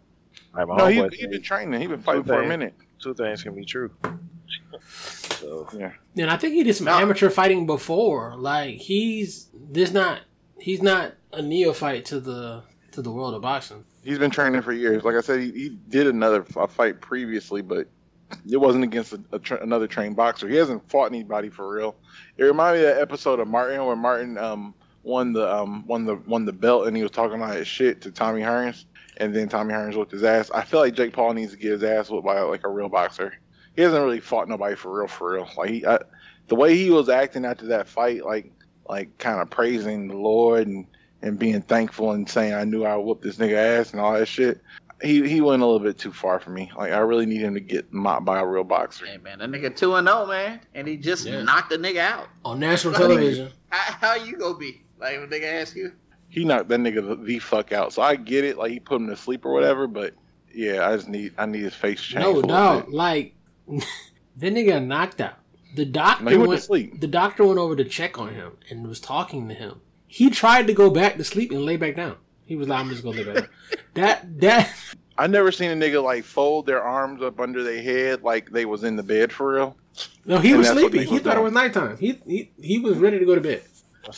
Like 0.54 0.68
no, 0.68 0.88
he 0.88 0.98
homeboy 1.00 1.14
he 1.14 1.28
been 1.28 1.42
training. 1.42 1.80
He 1.80 1.88
been 1.88 2.02
fighting 2.02 2.24
for 2.24 2.42
a 2.42 2.48
minute. 2.48 2.76
two 3.02 3.14
things 3.14 3.42
can 3.44 3.56
be 3.56 3.64
true. 3.66 3.92
so 4.90 5.68
Yeah. 5.74 5.92
And 6.18 6.30
I 6.30 6.38
think 6.38 6.54
he 6.56 6.64
did 6.64 6.76
some 6.76 6.86
No. 6.86 6.94
amateur 6.94 7.30
fighting 7.30 7.66
before. 7.66 8.36
Like 8.36 8.76
he's 8.76 9.50
this 9.54 9.92
not 9.92 10.22
he's 10.60 10.82
not 10.82 11.14
a 11.32 11.42
neophyte 11.42 12.06
to 12.06 12.20
the 12.20 12.64
to 12.92 13.02
the 13.02 13.12
world 13.12 13.34
of 13.34 13.42
boxing. 13.42 13.84
He's 14.04 14.20
been 14.20 14.32
training 14.32 14.62
for 14.62 14.74
years. 14.74 15.04
Like 15.04 15.16
I 15.16 15.22
said, 15.22 15.40
he, 15.42 15.52
he 15.52 15.70
did 15.90 16.08
another 16.08 16.46
a 16.56 16.68
fight 16.68 17.02
previously, 17.02 17.62
but 17.62 17.88
it 18.50 18.58
wasn't 18.58 18.84
against 18.84 19.14
a, 19.14 19.22
a 19.32 19.58
another 19.58 19.88
trained 19.88 20.16
boxer. 20.16 20.48
He 20.48 20.56
hasn't 20.56 20.90
fought 20.90 21.06
anybody 21.06 21.50
for 21.50 21.72
real. 21.72 21.96
It 22.38 22.44
reminded 22.44 22.82
me 22.82 22.88
of 22.88 22.96
that 22.96 23.02
episode 23.02 23.40
of 23.40 23.48
Martin 23.48 23.86
where 23.86 23.96
Martin 23.96 24.38
um 24.38 24.74
won 25.04 25.34
the 25.34 25.54
um 25.54 25.86
won 25.88 26.06
the 26.06 26.16
won 26.16 26.46
the 26.46 26.54
belt 26.54 26.88
and 26.88 26.96
he 26.96 27.04
was 27.04 27.12
talking 27.12 27.42
all 27.42 27.50
his 27.50 27.68
shit 27.68 28.02
to 28.02 28.12
Tommy 28.12 28.42
Hearns, 28.42 28.86
and 29.18 29.36
then 29.36 29.50
Tommy 29.50 29.74
Hearns 29.74 29.96
whipped 29.96 30.12
his 30.12 30.24
ass. 30.24 30.52
I 30.52 30.64
feel 30.64 30.80
like 30.80 30.94
Jake 30.94 31.14
Paul 31.14 31.34
needs 31.34 31.52
to 31.54 31.58
get 31.58 31.72
his 31.72 31.84
ass 31.84 32.10
whipped 32.10 32.26
by 32.26 32.40
like 32.42 32.66
a 32.66 32.70
real 32.70 32.90
boxer. 32.90 33.34
He 33.76 33.82
hasn't 33.82 34.04
really 34.04 34.20
fought 34.20 34.50
nobody 34.50 34.76
for 34.76 34.98
real, 34.98 35.08
for 35.08 35.34
real. 35.34 35.50
Like 35.56 35.70
he, 35.70 35.86
I, 35.86 36.00
the 36.48 36.56
way 36.56 36.76
he 36.76 36.90
was 36.90 37.10
acting 37.10 37.46
after 37.46 37.68
that 37.68 37.88
fight, 37.88 38.26
like 38.26 38.52
like 38.90 39.18
kind 39.18 39.42
of 39.42 39.50
praising 39.50 40.08
the 40.08 40.18
Lord 40.18 40.68
and 40.68 40.88
and 41.22 41.40
being 41.40 41.62
thankful 41.62 42.12
and 42.12 42.30
saying 42.30 42.54
I 42.54 42.64
knew 42.64 42.84
I 42.86 42.96
would 42.96 43.04
whoop 43.04 43.22
this 43.22 43.38
nigga 43.38 43.80
ass 43.80 43.92
and 43.92 44.00
all 44.00 44.14
that 44.14 44.28
shit. 44.28 44.62
He 45.02 45.28
he 45.30 45.42
went 45.42 45.62
a 45.62 45.66
little 45.66 45.80
bit 45.80 45.98
too 45.98 46.12
far 46.12 46.40
for 46.40 46.50
me. 46.50 46.72
Like 46.76 46.92
I 46.92 46.98
really 47.00 47.26
need 47.28 47.42
him 47.42 47.54
to 47.54 47.60
get 47.60 47.94
mopped 47.94 48.26
by 48.26 48.40
a 48.40 48.46
real 48.46 48.64
boxer. 48.64 49.06
Hey 49.06 49.18
man, 49.18 49.40
that 49.40 49.50
nigga 49.52 49.76
two 49.76 49.94
and 49.96 50.08
zero 50.08 50.26
man, 50.26 50.60
and 50.74 50.88
he 50.88 50.98
just 50.98 51.26
Yeah. 51.28 51.44
knocked 51.44 51.70
the 51.70 51.78
nigga 51.78 51.98
out. 52.00 52.28
On 52.44 52.60
national 52.60 52.94
Like- 52.94 53.02
television. 53.04 53.52
How, 53.70 53.94
how 54.10 54.16
you 54.24 54.38
gonna 54.38 54.58
be? 54.58 54.82
Like 55.00 55.20
when 55.20 55.30
nigga 55.30 55.62
ask 55.62 55.76
you, 55.76 55.92
He 56.30 56.44
knocked 56.46 56.70
that 56.70 56.80
nigga 56.80 57.08
the, 57.08 57.16
the 57.16 57.38
fuck 57.40 57.72
out. 57.72 57.94
So 57.94 58.02
I 58.02 58.16
get 58.16 58.44
it, 58.44 58.58
like 58.58 58.72
he 58.72 58.80
put 58.80 58.96
him 59.00 59.08
to 59.08 59.16
sleep 59.16 59.46
or 59.46 59.54
whatever. 59.54 59.86
But 59.88 60.16
yeah, 60.52 60.88
I 60.90 60.96
just 60.96 61.08
need 61.10 61.34
I 61.38 61.46
need 61.46 61.62
his 61.62 61.76
face 61.76 62.02
changed. 62.02 62.26
No, 62.26 62.32
a 62.32 62.36
little 62.36 62.50
no, 62.50 62.80
bit. 62.82 62.92
like 62.92 63.36
that 63.68 64.54
nigga 64.54 64.68
got 64.70 64.84
knocked 64.84 65.22
out. 65.22 65.36
The 65.76 65.86
doctor 65.86 66.24
No, 66.24 66.32
he 66.32 66.38
went 66.38 66.50
went, 66.50 66.62
to 66.62 66.66
sleep. 66.66 67.02
the 67.02 67.08
doctor 67.08 67.46
went 67.46 67.60
over 67.60 67.76
to 67.76 67.84
check 67.84 68.18
on 68.18 68.34
him 68.34 68.54
and 68.70 68.88
was 68.88 69.00
talking 69.00 69.48
to 69.50 69.54
him. 69.54 69.82
He 70.08 70.30
tried 70.30 70.66
to 70.68 70.74
go 70.74 70.90
back 70.90 71.18
to 71.18 71.24
sleep 71.24 71.52
and 71.52 71.62
lay 71.64 71.78
back 71.78 71.98
down. 71.98 72.16
He 72.48 72.56
was 72.56 72.68
like, 72.68 72.80
"I'm 72.80 72.90
just 72.90 73.04
gonna 73.04 73.22
lay 73.22 73.34
back. 73.34 73.50
That 73.94 74.40
that 74.40 74.74
I 75.18 75.28
never 75.28 75.52
seen 75.52 75.70
a 75.72 75.76
nigga 75.76 76.02
like 76.04 76.24
fold 76.24 76.66
their 76.66 76.82
arms 76.82 77.22
up 77.22 77.40
under 77.40 77.64
their 77.64 77.82
head 77.82 78.24
like 78.24 78.50
they 78.52 78.66
was 78.66 78.84
in 78.84 78.96
the 78.96 79.04
bed 79.04 79.32
for 79.32 79.54
real. 79.54 79.78
no, 80.26 80.38
he 80.40 80.50
And 80.52 80.60
was 80.60 80.68
that's 80.68 80.82
what 80.82 80.92
sleeping. 80.92 81.08
He 81.08 81.14
was 81.16 81.24
thought 81.24 81.38
it 81.38 81.42
was 81.44 81.54
nighttime. 81.54 81.98
He 81.98 82.20
he 82.26 82.52
he 82.62 82.80
was 82.80 82.98
ready 82.98 83.20
to 83.20 83.26
go 83.26 83.36
to 83.36 83.42
bed. 83.42 83.64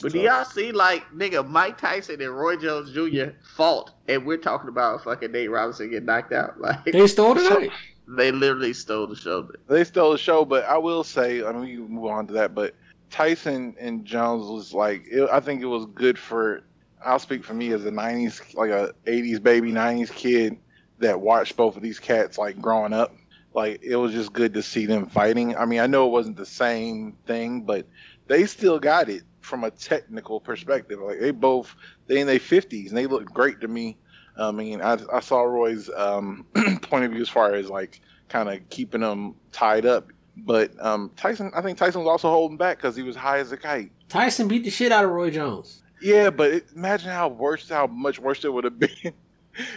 but 0.01 0.11
do 0.11 0.19
y'all 0.19 0.45
see 0.45 0.71
like 0.71 1.03
nigga 1.11 1.47
Mike 1.47 1.77
Tyson 1.77 2.21
and 2.21 2.37
Roy 2.37 2.55
Jones 2.57 2.91
Jr. 2.91 3.31
fought, 3.55 3.91
and 4.07 4.25
we're 4.25 4.37
talking 4.37 4.69
about 4.69 5.03
fucking 5.03 5.31
Nate 5.31 5.49
Robinson 5.49 5.89
getting 5.89 6.05
knocked 6.05 6.31
out. 6.33 6.55
Like 6.61 6.83
They 6.85 7.07
stole 7.07 7.33
the 7.33 7.49
night. 7.49 7.71
they 8.07 8.31
literally 8.31 8.73
stole 8.73 9.07
the 9.07 9.15
show. 9.15 9.49
They 9.67 9.83
stole 9.83 10.11
the 10.11 10.17
show, 10.17 10.45
but 10.45 10.65
I 10.65 10.77
will 10.77 11.03
say, 11.03 11.43
I 11.43 11.51
mean, 11.53 11.61
we 11.61 11.73
can 11.75 11.89
move 11.89 12.05
on 12.11 12.27
to 12.27 12.33
that. 12.33 12.53
But 12.53 12.75
Tyson 13.09 13.75
and 13.79 14.05
Jones 14.05 14.45
was 14.47 14.73
like, 14.73 15.05
it, 15.09 15.27
I 15.31 15.39
think 15.39 15.61
it 15.61 15.65
was 15.67 15.85
good 15.95 16.19
for. 16.19 16.61
I'll 17.03 17.19
speak 17.19 17.43
for 17.43 17.53
me 17.53 17.71
as 17.71 17.85
a 17.85 17.91
'90s, 17.91 18.53
like 18.55 18.71
a 18.71 18.93
'80s 19.05 19.41
baby, 19.41 19.71
'90s 19.71 20.11
kid 20.11 20.57
that 20.99 21.19
watched 21.19 21.55
both 21.55 21.75
of 21.75 21.81
these 21.81 21.99
cats 21.99 22.37
like 22.37 22.61
growing 22.61 22.93
up. 22.93 23.15
Like 23.53 23.81
it 23.81 23.95
was 23.95 24.13
just 24.13 24.33
good 24.33 24.53
to 24.53 24.61
see 24.63 24.85
them 24.85 25.07
fighting. 25.07 25.55
I 25.55 25.65
mean, 25.65 25.79
I 25.79 25.87
know 25.87 26.07
it 26.07 26.11
wasn't 26.11 26.37
the 26.37 26.45
same 26.45 27.17
thing, 27.25 27.61
but 27.61 27.87
they 28.27 28.45
still 28.45 28.79
got 28.79 29.09
it 29.09 29.23
from 29.41 29.63
a 29.63 29.71
technical 29.71 30.39
perspective. 30.39 30.99
Like 30.99 31.19
they 31.19 31.31
both, 31.31 31.75
they 32.07 32.19
in 32.19 32.27
their 32.27 32.39
50s, 32.39 32.89
and 32.89 32.97
they 32.97 33.07
look 33.07 33.25
great 33.25 33.61
to 33.61 33.67
me. 33.67 33.97
I 34.37 34.51
mean, 34.51 34.81
I, 34.81 34.97
I 35.11 35.19
saw 35.19 35.41
Roy's 35.41 35.89
um, 35.89 36.45
point 36.83 37.03
of 37.03 37.11
view 37.11 37.21
as 37.21 37.29
far 37.29 37.53
as 37.55 37.69
like 37.69 38.01
kind 38.29 38.49
of 38.49 38.67
keeping 38.69 39.01
them 39.01 39.35
tied 39.51 39.85
up. 39.85 40.07
But 40.37 40.71
um, 40.79 41.11
Tyson, 41.17 41.51
I 41.53 41.61
think 41.61 41.77
Tyson 41.77 42.01
was 42.01 42.07
also 42.07 42.29
holding 42.29 42.57
back 42.57 42.77
because 42.77 42.95
he 42.95 43.03
was 43.03 43.15
high 43.15 43.39
as 43.39 43.51
a 43.51 43.57
kite. 43.57 43.91
Tyson 44.07 44.47
beat 44.47 44.63
the 44.63 44.69
shit 44.69 44.91
out 44.91 45.03
of 45.03 45.11
Roy 45.11 45.29
Jones. 45.29 45.83
Yeah, 46.01 46.29
but 46.29 46.51
it, 46.51 46.65
imagine 46.75 47.09
how 47.09 47.27
worse, 47.29 47.67
how 47.69 47.87
much 47.87 48.19
worse 48.19 48.43
it 48.45 48.53
would 48.53 48.63
have 48.63 48.79
been 48.79 49.13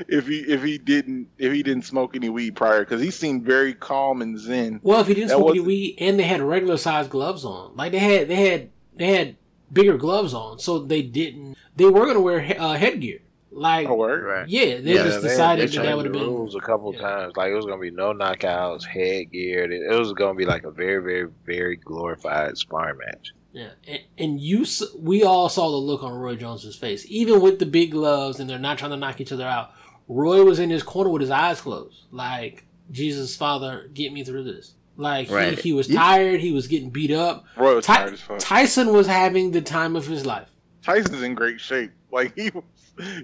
if 0.08 0.26
he 0.28 0.38
if 0.40 0.62
he 0.62 0.78
didn't 0.78 1.28
if 1.38 1.52
he 1.52 1.62
didn't 1.62 1.82
smoke 1.84 2.14
any 2.14 2.28
weed 2.28 2.54
prior 2.54 2.80
because 2.80 3.00
he 3.02 3.10
seemed 3.10 3.42
very 3.44 3.74
calm 3.74 4.22
and 4.22 4.38
zen. 4.38 4.80
Well, 4.82 5.00
if 5.00 5.06
he 5.08 5.14
didn't 5.14 5.30
That 5.30 5.38
smoke 5.38 5.50
any 5.50 5.60
weed 5.60 5.96
and 5.98 6.18
they 6.18 6.22
had 6.24 6.40
regular 6.40 6.76
sized 6.76 7.10
gloves 7.10 7.44
on, 7.44 7.74
like 7.76 7.92
they 7.92 7.98
had 7.98 8.28
they 8.28 8.48
had 8.50 8.70
they 8.96 9.06
had 9.16 9.36
bigger 9.72 9.96
gloves 9.96 10.34
on, 10.34 10.58
so 10.58 10.78
they 10.78 11.02
didn't. 11.02 11.56
They 11.76 11.86
were 11.86 12.06
gonna 12.06 12.20
wear 12.20 12.38
uh, 12.60 12.74
headgear. 12.74 13.20
Like 13.54 13.86
Oh, 13.88 13.96
word. 13.96 14.24
Right. 14.24 14.48
yeah, 14.48 14.78
they 14.80 14.94
Yeah, 14.94 15.02
just 15.04 15.20
they- 15.20 15.28
decided 15.28 15.68
they 15.70 15.76
that 15.76 15.82
that 15.82 15.96
would 15.96 16.06
have 16.06 16.12
the 16.14 16.18
been 16.20 16.28
rules 16.28 16.54
a 16.54 16.60
couple 16.60 16.94
yeah. 16.94 17.00
times. 17.02 17.36
Like 17.36 17.50
it 17.50 17.54
was 17.54 17.66
gonna 17.66 17.80
be 17.80 17.90
no 17.90 18.12
knockouts, 18.14 18.84
headgear. 18.86 19.64
It, 19.64 19.72
it 19.92 19.98
was 19.98 20.12
gonna 20.14 20.34
be 20.34 20.46
like 20.46 20.64
a 20.64 20.70
very, 20.70 21.02
very, 21.02 21.28
very 21.44 21.76
glorified 21.76 22.56
sparring 22.56 22.98
match. 23.04 23.32
Yeah, 23.52 23.70
and, 23.86 24.00
and 24.18 24.40
you, 24.40 24.64
we 24.98 25.24
all 25.24 25.48
saw 25.48 25.70
the 25.70 25.76
look 25.76 26.02
on 26.02 26.12
Roy 26.14 26.36
Jones's 26.36 26.74
face, 26.76 27.04
even 27.08 27.40
with 27.42 27.58
the 27.58 27.66
big 27.66 27.90
gloves, 27.90 28.40
and 28.40 28.48
they're 28.48 28.58
not 28.58 28.78
trying 28.78 28.92
to 28.92 28.96
knock 28.96 29.20
each 29.20 29.30
other 29.32 29.46
out. 29.46 29.72
Roy 30.08 30.42
was 30.44 30.58
in 30.58 30.70
his 30.70 30.82
corner 30.82 31.10
with 31.10 31.20
his 31.20 31.30
eyes 31.30 31.60
closed, 31.60 32.06
like 32.10 32.64
Jesus, 32.90 33.36
Father, 33.36 33.88
get 33.92 34.12
me 34.12 34.24
through 34.24 34.44
this. 34.44 34.74
Like 34.96 35.30
Right. 35.30 35.54
he, 35.58 35.70
he 35.70 35.72
was 35.72 35.86
tired, 35.88 36.40
he 36.40 36.52
was 36.52 36.66
getting 36.66 36.90
beat 36.90 37.10
up. 37.10 37.44
Roy 37.56 37.76
was 37.76 37.86
Ty- 37.86 37.96
tired 37.98 38.12
as 38.14 38.20
fuck. 38.20 38.38
Tyson 38.38 38.92
was 38.92 39.06
having 39.06 39.50
the 39.50 39.62
time 39.62 39.96
of 39.96 40.06
his 40.06 40.24
life. 40.26 40.48
Tyson's 40.82 41.22
in 41.22 41.34
great 41.34 41.60
shape. 41.60 41.92
Like 42.10 42.34
he 42.36 42.50
was, 42.50 42.64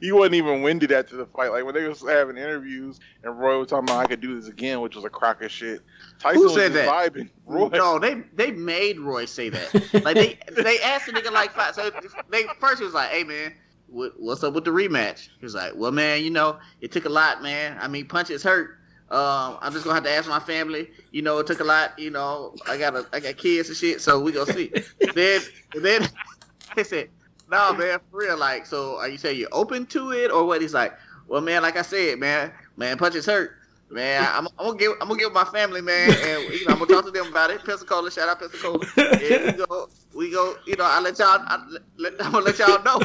he 0.00 0.12
wasn't 0.12 0.36
even 0.36 0.62
winded 0.62 0.92
after 0.92 1.16
the 1.16 1.26
fight. 1.26 1.50
Like 1.52 1.64
when 1.64 1.74
they 1.74 1.86
was 1.86 2.00
having 2.00 2.38
interviews 2.38 3.00
and 3.22 3.38
Roy 3.38 3.58
was 3.58 3.68
talking 3.68 3.84
about 3.84 4.04
I 4.04 4.06
could 4.06 4.20
do 4.22 4.38
this 4.40 4.48
again, 4.48 4.80
which 4.80 4.96
was 4.96 5.04
a 5.04 5.10
crock 5.10 5.42
of 5.42 5.50
shit. 5.50 5.80
Tyson 6.18 6.42
Who 6.42 6.48
said 6.50 6.72
that? 6.72 6.88
vibing. 6.88 7.30
Roy. 7.46 7.68
No, 7.68 7.98
they 7.98 8.22
they 8.34 8.50
made 8.50 8.98
Roy 8.98 9.24
say 9.24 9.48
that. 9.50 10.04
Like 10.04 10.16
they 10.16 10.38
they 10.62 10.80
asked 10.80 11.06
the 11.06 11.12
nigga 11.12 11.32
like 11.32 11.52
five. 11.52 11.74
So 11.74 11.90
they 12.30 12.44
first 12.60 12.78
he 12.78 12.84
was 12.84 12.94
like, 12.94 13.10
"Hey 13.10 13.24
man, 13.24 13.54
what, 13.88 14.12
what's 14.18 14.44
up 14.44 14.54
with 14.54 14.64
the 14.64 14.70
rematch? 14.70 15.28
He 15.38 15.44
was 15.44 15.54
like, 15.54 15.72
well, 15.74 15.92
man, 15.92 16.22
you 16.22 16.30
know, 16.30 16.58
it 16.80 16.92
took 16.92 17.04
a 17.04 17.08
lot, 17.10 17.42
man. 17.42 17.76
I 17.80 17.88
mean, 17.88 18.06
punches 18.06 18.42
hurt. 18.42 18.78
Um, 19.10 19.56
I'm 19.62 19.72
just 19.72 19.84
gonna 19.84 19.94
have 19.94 20.04
to 20.04 20.10
ask 20.10 20.28
my 20.28 20.40
family. 20.40 20.90
You 21.12 21.22
know, 21.22 21.38
it 21.38 21.46
took 21.46 21.60
a 21.60 21.64
lot. 21.64 21.98
You 21.98 22.10
know, 22.10 22.54
I 22.68 22.76
got 22.76 22.94
a, 22.94 23.06
I 23.12 23.20
got 23.20 23.38
kids 23.38 23.68
and 23.68 23.76
shit, 23.76 24.02
so 24.02 24.20
we 24.20 24.32
gonna 24.32 24.52
see. 24.52 24.70
then, 25.14 25.40
then 25.74 26.08
they 26.76 26.84
said, 26.84 27.08
no, 27.50 27.72
man, 27.72 27.98
for 28.10 28.18
real. 28.18 28.36
Like, 28.36 28.66
so 28.66 28.98
are 28.98 29.08
you 29.08 29.16
saying 29.16 29.38
you're 29.38 29.48
open 29.52 29.86
to 29.86 30.12
it 30.12 30.30
or 30.30 30.44
what? 30.44 30.60
He's 30.60 30.74
like, 30.74 30.92
well, 31.26 31.40
man, 31.40 31.62
like 31.62 31.78
I 31.78 31.82
said, 31.82 32.18
man, 32.18 32.52
man, 32.76 32.98
punches 32.98 33.24
hurt. 33.24 33.52
Man, 33.90 34.22
I'm, 34.34 34.46
I'm 34.58 34.66
gonna 34.66 34.76
give 34.78 34.92
I'm 35.00 35.08
gonna 35.08 35.18
give 35.18 35.32
my 35.32 35.44
family, 35.44 35.80
man, 35.80 36.10
and 36.10 36.52
you 36.52 36.66
know 36.66 36.72
I'm 36.74 36.78
gonna 36.78 36.92
talk 36.92 37.06
to 37.06 37.10
them 37.10 37.28
about 37.28 37.50
it. 37.50 37.64
Pensacola, 37.64 38.10
shout 38.10 38.28
out 38.28 38.38
Pensacola. 38.38 38.80
And 38.98 39.56
we 39.56 39.64
go, 39.66 39.88
we 40.14 40.30
go. 40.30 40.56
You 40.66 40.76
know, 40.76 40.84
I 40.84 41.00
let 41.00 41.18
y'all, 41.18 41.40
I 41.46 41.66
let, 41.96 42.12
I'm 42.22 42.32
gonna 42.32 42.44
let 42.44 42.58
y'all 42.58 42.82
know. 42.82 42.98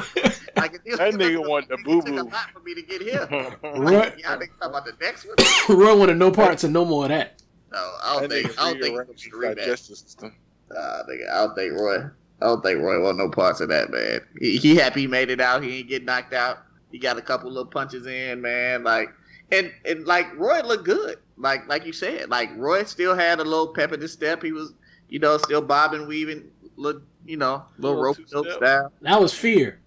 Like, 0.58 0.76
it, 0.86 0.98
That 0.98 1.14
nigga 1.14 1.48
want 1.48 1.70
the 1.70 1.78
took 1.78 1.86
a 1.88 1.90
boo-boo. 1.90 2.24
lot 2.30 2.50
for 2.52 2.60
me 2.60 2.76
to 2.76 2.82
get 2.82 3.02
here. 3.02 3.28
Roy, 3.64 3.92
Y'all 4.18 4.38
niggas 4.38 4.50
talking 4.60 4.70
about 4.70 4.86
the 4.86 4.94
next 5.00 5.26
one? 5.26 5.36
Roy 5.80 5.96
wanted 5.98 6.18
no 6.18 6.32
parts 6.32 6.64
and 6.66 6.74
no 6.74 6.84
more 6.84 7.04
of 7.06 7.10
that. 7.10 7.42
No, 7.72 7.78
I 8.04 8.14
don't 8.20 8.30
That 8.30 8.44
think. 8.44 8.60
I 8.62 8.72
don't 8.72 8.82
think 8.82 8.94
rearranged 8.94 9.12
it's 9.14 9.24
his 9.24 9.34
a 9.34 9.38
rematch. 9.38 9.78
system. 9.80 10.36
Nah, 10.70 11.04
nigga, 11.10 11.30
I 11.32 11.38
don't 11.46 11.56
think 11.56 11.74
Roy. 11.80 11.98
I 12.42 12.46
don't 12.46 12.62
think 12.62 12.80
Roy 12.82 13.02
want 13.02 13.18
no 13.18 13.30
parts 13.30 13.62
of 13.62 13.70
that, 13.70 13.90
man. 13.90 14.20
He, 14.40 14.58
he 14.58 14.76
happy 14.76 15.02
he 15.02 15.08
made 15.08 15.30
it 15.30 15.40
out. 15.40 15.64
He 15.64 15.80
ain't 15.80 15.88
get 15.88 16.04
knocked 16.04 16.34
out. 16.34 16.60
He 16.92 17.00
got 17.00 17.18
a 17.18 17.22
couple 17.22 17.50
little 17.50 17.66
punches 17.72 18.06
in, 18.06 18.42
man. 18.42 18.84
Like 18.84 19.10
and 19.54 19.72
and 19.86 20.06
like 20.06 20.28
Roy 20.38 20.62
looked 20.62 20.86
good. 20.86 21.18
Like 21.38 21.68
like 21.68 21.86
you 21.86 21.94
said, 21.94 22.30
like 22.30 22.50
Roy 22.58 22.84
still 22.84 23.16
had 23.16 23.40
a 23.40 23.44
little 23.44 23.68
pep 23.74 23.92
in 23.94 24.02
his 24.02 24.12
step. 24.14 24.42
He 24.44 24.52
was, 24.52 24.74
you 25.10 25.20
know, 25.20 25.38
still 25.38 25.62
bobbing, 25.62 26.08
weaving, 26.08 26.50
look, 26.76 27.04
you 27.26 27.38
know, 27.38 27.64
little 27.78 27.98
Little 27.98 28.04
rope 28.04 28.18
two-step. 28.18 28.58
style. 28.58 28.92
That 29.02 29.22
was 29.22 29.34
fear. 29.34 29.80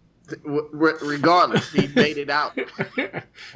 Re- 0.44 0.94
regardless, 1.02 1.70
he 1.72 1.86
made 1.94 2.18
it 2.18 2.30
out. 2.30 2.58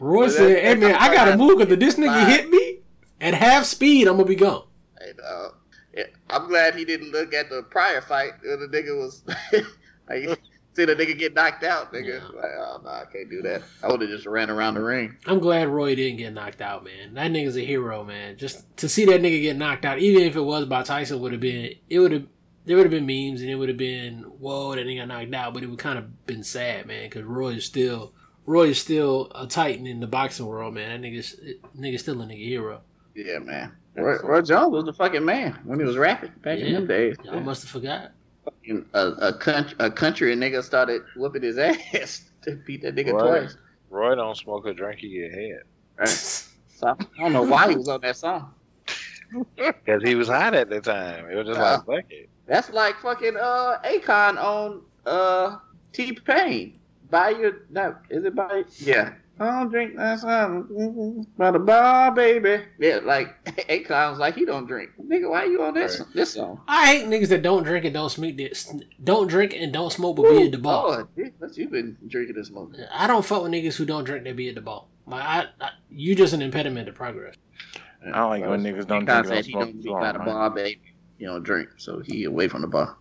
Roy 0.00 0.26
But 0.26 0.30
said, 0.32 0.64
"Hey 0.64 0.74
man, 0.74 0.94
I 0.94 1.12
gotta 1.14 1.36
move 1.36 1.58
because 1.58 1.72
if 1.72 1.80
this 1.80 1.94
nigga 1.96 2.26
hit 2.28 2.48
me 2.50 2.80
at 3.20 3.34
half 3.34 3.64
speed, 3.64 4.06
I'm 4.06 4.14
gonna 4.16 4.26
be 4.28 4.34
gone." 4.36 4.64
And, 5.00 5.20
uh, 5.20 5.48
yeah, 5.94 6.04
I'm 6.30 6.46
glad 6.48 6.74
he 6.74 6.84
didn't 6.84 7.12
look 7.12 7.32
at 7.34 7.48
the 7.50 7.62
prior 7.62 8.00
fight. 8.00 8.32
where 8.42 8.56
The 8.56 8.66
nigga 8.68 8.96
was 8.98 9.22
like, 10.08 10.40
see 10.78 10.84
the 10.84 10.94
nigga 10.94 11.18
get 11.18 11.34
knocked 11.34 11.64
out. 11.64 11.92
Nigga, 11.92 12.20
Yeah. 12.20 12.36
like, 12.40 12.52
oh 12.58 12.80
no, 12.84 12.90
I 12.90 13.04
can't 13.12 13.28
do 13.28 13.42
that. 13.42 13.62
I 13.82 13.88
would 13.88 14.00
have 14.00 14.10
just 14.10 14.26
ran 14.26 14.48
around 14.48 14.74
the 14.74 14.82
ring. 14.82 15.16
I'm 15.26 15.40
glad 15.40 15.68
Roy 15.68 15.94
didn't 15.94 16.18
get 16.18 16.32
knocked 16.32 16.60
out, 16.60 16.84
man. 16.84 17.14
That 17.14 17.30
nigga's 17.32 17.56
a 17.56 17.64
hero, 17.64 18.04
man. 18.04 18.36
Just 18.36 18.64
to 18.78 18.88
see 18.88 19.04
that 19.06 19.20
nigga 19.20 19.40
get 19.42 19.56
knocked 19.56 19.84
out, 19.84 19.98
even 19.98 20.22
if 20.22 20.36
it 20.36 20.40
was 20.40 20.66
by 20.66 20.82
Tyson, 20.82 21.20
would 21.20 21.32
have 21.32 21.40
been 21.40 21.74
it 21.88 21.98
would 21.98 22.12
have 22.12 22.26
there 22.64 22.76
would 22.76 22.84
have 22.84 22.90
been 22.90 23.06
memes 23.06 23.40
and 23.40 23.50
it 23.50 23.54
would 23.56 23.68
have 23.68 23.78
been 23.78 24.20
whoa 24.38 24.74
that 24.74 24.86
nigga 24.86 24.98
got 25.00 25.08
knocked 25.08 25.34
out, 25.34 25.54
but 25.54 25.62
it 25.62 25.66
would 25.70 25.78
kind 25.78 25.98
of 25.98 26.26
been 26.26 26.44
sad, 26.44 26.86
man, 26.86 27.04
because 27.08 27.24
Roy 27.24 27.54
is 27.54 27.64
still 27.64 28.12
Roy 28.46 28.68
is 28.68 28.78
still 28.78 29.30
a 29.34 29.46
titan 29.46 29.86
in 29.86 30.00
the 30.00 30.06
boxing 30.06 30.46
world, 30.46 30.74
man. 30.74 31.00
That 31.02 31.06
nigga's 31.08 31.38
nigga's 31.78 32.02
still 32.02 32.20
a 32.22 32.24
nigga 32.24 32.44
hero. 32.46 32.82
Yeah, 33.14 33.40
man. 33.40 33.72
Roy, 33.96 34.16
Roy 34.22 34.42
Jones 34.42 34.70
was 34.72 34.84
the 34.84 34.92
fucking 34.92 35.24
man 35.24 35.58
when 35.64 35.80
he 35.80 35.84
was 35.84 35.96
rapping 35.96 36.30
back 36.40 36.58
in 36.60 36.72
them 36.72 36.86
days. 36.86 37.16
Y'all 37.24 37.40
must 37.40 37.62
have 37.62 37.70
forgot. 37.70 38.12
Fucking 38.48 38.86
A, 38.94 39.06
a, 39.28 39.32
country, 39.32 39.76
a 39.78 39.90
country 39.90 40.34
nigga 40.36 40.62
started 40.62 41.02
whooping 41.16 41.42
his 41.42 41.58
ass 41.58 42.30
to 42.42 42.56
beat 42.66 42.82
that 42.82 42.94
nigga 42.94 43.12
Right. 43.12 43.40
twice. 43.42 43.56
Roy 43.90 44.14
don't 44.14 44.36
smoke 44.36 44.66
or 44.66 44.72
drink, 44.74 45.00
he 45.00 45.18
get 45.18 45.32
head. 45.32 45.62
Right? 45.98 46.08
So 46.08 46.88
I 46.88 46.94
don't 47.18 47.32
know 47.32 47.42
why 47.42 47.68
he 47.70 47.76
was 47.76 47.88
on 47.88 48.00
that 48.02 48.16
song. 48.16 48.54
Because 49.56 50.02
he 50.02 50.14
was 50.14 50.28
hot 50.28 50.54
at 50.54 50.70
the 50.70 50.80
time. 50.80 51.28
It 51.30 51.34
was 51.34 51.46
just 51.48 51.58
Yeah. 51.60 51.72
like, 51.72 51.84
fuck 51.84 52.10
it. 52.10 52.30
That's 52.46 52.70
like 52.70 52.96
fucking 53.00 53.36
uh 53.36 53.78
Akon 53.84 54.38
on 54.42 54.80
uh 55.04 55.58
T 55.92 56.12
Pain. 56.12 56.78
Buy 57.10 57.30
your 57.30 57.52
no, 57.68 57.94
is 58.08 58.24
it 58.24 58.34
buy 58.34 58.64
yeah. 58.78 59.12
I 59.40 59.46
don't 59.58 59.70
drink 59.70 59.96
that 59.96 60.20
song. 60.20 61.26
By 61.36 61.50
the 61.52 61.58
bar, 61.58 62.12
baby. 62.12 62.64
Yeah, 62.78 63.00
like 63.04 63.44
Akon 63.68 64.10
was 64.10 64.18
like 64.18 64.34
he 64.34 64.44
don't 64.44 64.66
drink. 64.66 64.90
Nigga, 65.00 65.30
why 65.30 65.44
you 65.44 65.62
on 65.62 65.74
this 65.74 66.00
Right. 66.00 66.08
this 66.14 66.34
song? 66.34 66.60
I 66.66 66.86
hate 66.86 67.06
niggas 67.06 67.28
that 67.28 67.42
don't 67.42 67.62
drink 67.62 67.84
and 67.84 67.94
don't 67.94 68.08
smoke. 68.10 68.34
Don't 69.04 69.28
drink 69.28 69.54
and 69.54 69.72
don't 69.72 69.92
smoke, 69.92 70.16
but 70.16 70.28
be 70.30 70.42
at 70.44 70.52
the 70.52 70.58
bar. 70.58 70.88
Lord, 70.88 71.08
yeah, 71.16 71.26
what 71.38 71.56
you 71.56 71.68
been 71.68 71.96
drinking 72.08 72.34
this 72.36 72.50
morning? 72.50 72.80
I 72.92 73.06
don't 73.06 73.24
fuck 73.24 73.42
with 73.42 73.52
niggas 73.52 73.76
who 73.76 73.84
don't 73.84 74.04
drink 74.04 74.24
that 74.24 74.36
be 74.36 74.48
at 74.48 74.54
the 74.56 74.60
bar. 74.60 74.84
Like 75.06 75.22
I, 75.22 75.44
I 75.60 75.70
you 75.90 76.14
just 76.14 76.32
an 76.34 76.42
impediment 76.42 76.86
to 76.86 76.92
progress. 76.92 77.34
I 78.04 78.10
don't 78.18 78.30
like 78.30 78.46
when 78.46 78.62
niggas 78.62 78.86
don't 78.86 79.04
drink. 79.04 79.26
said 79.26 79.34
Don't 79.34 79.44
he 79.44 79.50
smoke. 79.52 79.62
don't 79.64 79.82
drink 79.82 80.00
by 80.00 80.12
the 80.12 80.18
bar, 80.20 80.50
baby. 80.50 80.80
He 81.18 81.24
don't 81.24 81.42
drink, 81.42 81.68
so 81.78 82.00
he 82.00 82.24
away 82.24 82.48
from 82.48 82.62
the 82.62 82.68
bar. 82.68 82.96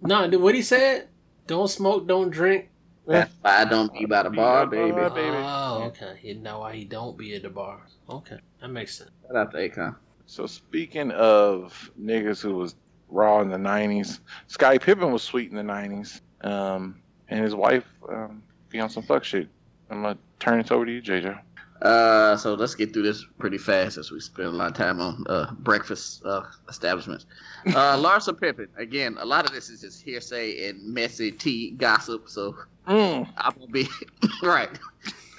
No, 0.00 0.28
what 0.38 0.54
he 0.54 0.62
said? 0.62 1.08
Don't 1.46 1.68
smoke, 1.68 2.06
don't 2.06 2.30
drink. 2.30 2.68
That's 3.06 3.32
why 3.40 3.62
I 3.62 3.64
don't 3.64 3.92
be 3.92 4.04
by 4.04 4.22
the 4.22 4.30
bar, 4.30 4.66
baby. 4.66 4.92
Oh, 4.96 5.84
okay. 5.88 6.16
He 6.20 6.34
know 6.34 6.60
why 6.60 6.74
he 6.74 6.84
don't 6.84 7.16
be 7.16 7.34
at 7.34 7.42
the 7.42 7.50
bar. 7.50 7.80
Okay, 8.08 8.38
that 8.60 8.68
makes 8.68 8.96
sense. 8.96 9.10
Shout 9.26 9.36
out 9.36 9.52
to 9.52 9.58
Akon. 9.58 9.96
So 10.26 10.46
speaking 10.46 11.10
of 11.12 11.90
niggas 12.00 12.40
who 12.40 12.54
was 12.54 12.76
raw 13.08 13.40
in 13.40 13.48
the 13.48 13.56
'90s, 13.56 14.20
Scottie 14.46 14.78
Pippen 14.78 15.12
was 15.12 15.22
sweet 15.22 15.50
in 15.50 15.56
the 15.56 15.62
'90s, 15.62 16.20
um, 16.42 17.00
and 17.28 17.42
his 17.42 17.54
wife 17.54 17.86
um, 18.08 18.42
be 18.68 18.78
on 18.80 18.88
some 18.88 19.02
fuck 19.02 19.24
shit. 19.24 19.48
I'm 19.90 20.02
gonna 20.02 20.18
turn 20.38 20.60
it 20.60 20.70
over 20.70 20.86
to 20.86 20.92
you, 20.92 21.02
JJ. 21.02 21.38
Uh, 21.82 22.36
so 22.36 22.54
let's 22.54 22.76
get 22.76 22.92
through 22.92 23.02
this 23.02 23.26
pretty 23.38 23.58
fast 23.58 23.98
as 23.98 24.12
we 24.12 24.20
spend 24.20 24.46
a 24.46 24.52
lot 24.52 24.68
of 24.68 24.74
time 24.76 25.00
on 25.00 25.24
uh, 25.28 25.52
breakfast 25.58 26.24
uh, 26.24 26.42
establishments. 26.68 27.26
Uh, 27.66 27.96
Larsa 27.96 28.38
Pippen. 28.38 28.68
Again, 28.76 29.16
a 29.18 29.24
lot 29.24 29.44
of 29.44 29.52
this 29.52 29.68
is 29.68 29.80
just 29.80 30.00
hearsay 30.00 30.68
and 30.68 30.80
messy 30.94 31.32
tea 31.32 31.72
gossip. 31.72 32.28
So 32.28 32.54
Mm. 32.86 33.28
I'm 33.36 33.52
gonna 33.54 33.66
be 33.70 33.88
right. 34.42 34.70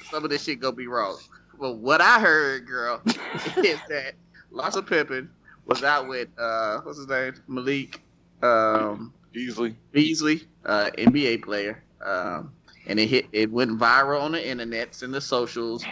Some 0.10 0.24
of 0.24 0.30
this 0.30 0.44
shit 0.44 0.60
gonna 0.60 0.76
be 0.76 0.88
wrong. 0.88 1.18
But 1.60 1.74
what 1.78 2.02
I 2.02 2.20
heard, 2.20 2.66
girl, 2.66 3.02
is 3.06 3.80
that 3.90 4.14
Larsa 4.52 4.86
Pippen 4.86 5.30
was 5.66 5.84
out 5.84 6.08
with 6.08 6.30
uh, 6.38 6.82
what's 6.82 6.98
his 6.98 7.08
name, 7.08 7.34
Malik. 7.48 8.02
Um, 8.42 9.14
Easily. 9.34 9.76
Beasley, 9.92 10.44
uh, 10.66 10.92
NBA 10.98 11.44
player, 11.44 11.84
um, 12.06 12.52
and 12.88 13.00
it 13.00 13.08
hit. 13.08 13.26
It 13.32 13.52
went 13.52 13.80
viral 13.80 14.22
on 14.22 14.34
the 14.34 14.40
internets 14.40 15.02
and 15.02 15.14
the 15.14 15.22
socials, 15.22 15.84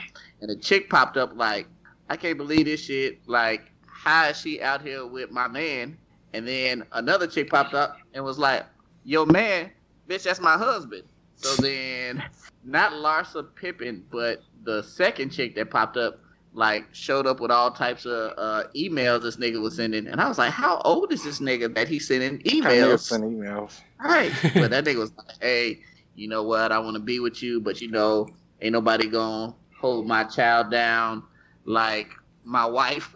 and 0.41 0.51
a 0.51 0.55
chick 0.55 0.89
popped 0.89 1.17
up 1.17 1.31
like, 1.35 1.67
"I 2.09 2.17
can't 2.17 2.37
believe 2.37 2.65
this 2.65 2.81
shit! 2.81 3.19
Like, 3.27 3.71
how 3.87 4.27
is 4.27 4.39
she 4.39 4.61
out 4.61 4.81
here 4.81 5.05
with 5.05 5.31
my 5.31 5.47
man?" 5.47 5.97
And 6.33 6.47
then 6.47 6.85
another 6.91 7.27
chick 7.27 7.49
popped 7.49 7.73
up 7.73 7.97
and 8.13 8.23
was 8.23 8.37
like, 8.37 8.65
"Yo, 9.05 9.25
man, 9.25 9.71
bitch, 10.07 10.23
that's 10.23 10.39
my 10.39 10.57
husband." 10.57 11.03
So 11.41 11.61
then, 11.61 12.23
not 12.63 12.93
Larsa 12.93 13.45
Pippen, 13.55 14.05
but 14.11 14.43
the 14.63 14.83
second 14.83 15.31
chick 15.31 15.55
that 15.55 15.69
popped 15.69 15.97
up, 15.97 16.19
like, 16.53 16.85
showed 16.91 17.25
up 17.25 17.39
with 17.39 17.49
all 17.49 17.71
types 17.71 18.05
of 18.05 18.33
uh, 18.37 18.63
emails 18.75 19.23
this 19.23 19.37
nigga 19.37 19.61
was 19.61 19.75
sending, 19.75 20.07
and 20.07 20.21
I 20.21 20.27
was 20.27 20.37
like, 20.37 20.51
"How 20.51 20.79
old 20.85 21.11
is 21.11 21.23
this 21.23 21.39
nigga 21.39 21.73
that 21.75 21.87
he's 21.87 22.07
sending 22.07 22.39
Niggas 22.39 22.61
emails?" 22.61 22.99
send 22.99 23.23
emails. 23.23 23.81
Right. 24.03 24.31
but 24.53 24.71
that 24.71 24.85
nigga 24.85 24.97
was 24.97 25.13
like, 25.17 25.41
hey, 25.41 25.79
you 26.15 26.27
know 26.27 26.43
what? 26.43 26.71
I 26.71 26.79
want 26.79 26.95
to 26.95 26.99
be 27.01 27.19
with 27.19 27.41
you, 27.41 27.59
but 27.59 27.81
you 27.81 27.89
know, 27.89 28.27
ain't 28.61 28.73
nobody 28.73 29.07
gonna 29.07 29.55
hold 29.79 30.07
my 30.07 30.23
child 30.23 30.69
down 30.69 31.23
like 31.65 32.09
my 32.43 32.65
wife. 32.65 33.13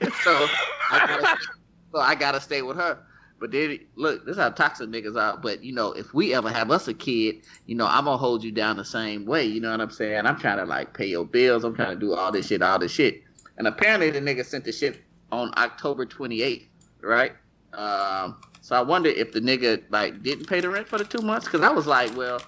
so 0.22 0.46
I 0.90 1.06
gotta, 1.06 1.38
so 1.92 2.00
I 2.00 2.14
gotta 2.14 2.40
stay 2.40 2.62
with 2.62 2.76
her. 2.76 2.98
But 3.40 3.52
then 3.52 3.78
look, 3.96 4.24
this 4.24 4.36
is 4.36 4.42
how 4.42 4.50
toxic 4.50 4.88
niggas 4.88 5.16
are. 5.16 5.36
But 5.36 5.62
you 5.62 5.72
know, 5.72 5.92
if 5.92 6.12
we 6.14 6.34
ever 6.34 6.50
have 6.50 6.70
us 6.70 6.88
a 6.88 6.94
kid, 6.94 7.42
you 7.66 7.74
know, 7.74 7.86
I'm 7.86 8.04
gonna 8.04 8.16
hold 8.16 8.42
you 8.42 8.52
down 8.52 8.76
the 8.76 8.84
same 8.84 9.26
way. 9.26 9.44
You 9.44 9.60
know 9.60 9.70
what 9.70 9.80
I'm 9.80 9.90
saying? 9.90 10.26
I'm 10.26 10.38
trying 10.38 10.58
to 10.58 10.64
like 10.64 10.94
pay 10.94 11.06
your 11.06 11.24
bills. 11.24 11.64
I'm 11.64 11.74
trying 11.74 11.94
to 11.94 12.00
do 12.00 12.14
all 12.14 12.32
this 12.32 12.48
shit, 12.48 12.62
all 12.62 12.78
this 12.78 12.92
shit. 12.92 13.22
And 13.56 13.66
apparently 13.66 14.10
the 14.10 14.20
nigga 14.20 14.44
sent 14.44 14.64
the 14.64 14.72
shit 14.72 15.02
on 15.30 15.52
October 15.56 16.06
28th, 16.06 16.66
right? 17.02 17.32
Um, 17.74 18.40
so 18.60 18.76
I 18.76 18.82
wonder 18.82 19.10
if 19.10 19.32
the 19.32 19.40
nigga 19.40 19.82
like 19.90 20.22
didn't 20.22 20.46
pay 20.46 20.60
the 20.60 20.70
rent 20.70 20.88
for 20.88 20.98
the 20.98 21.04
two 21.04 21.22
months. 21.22 21.48
Cause 21.48 21.60
I 21.60 21.70
was 21.70 21.86
like, 21.86 22.16
well, 22.16 22.40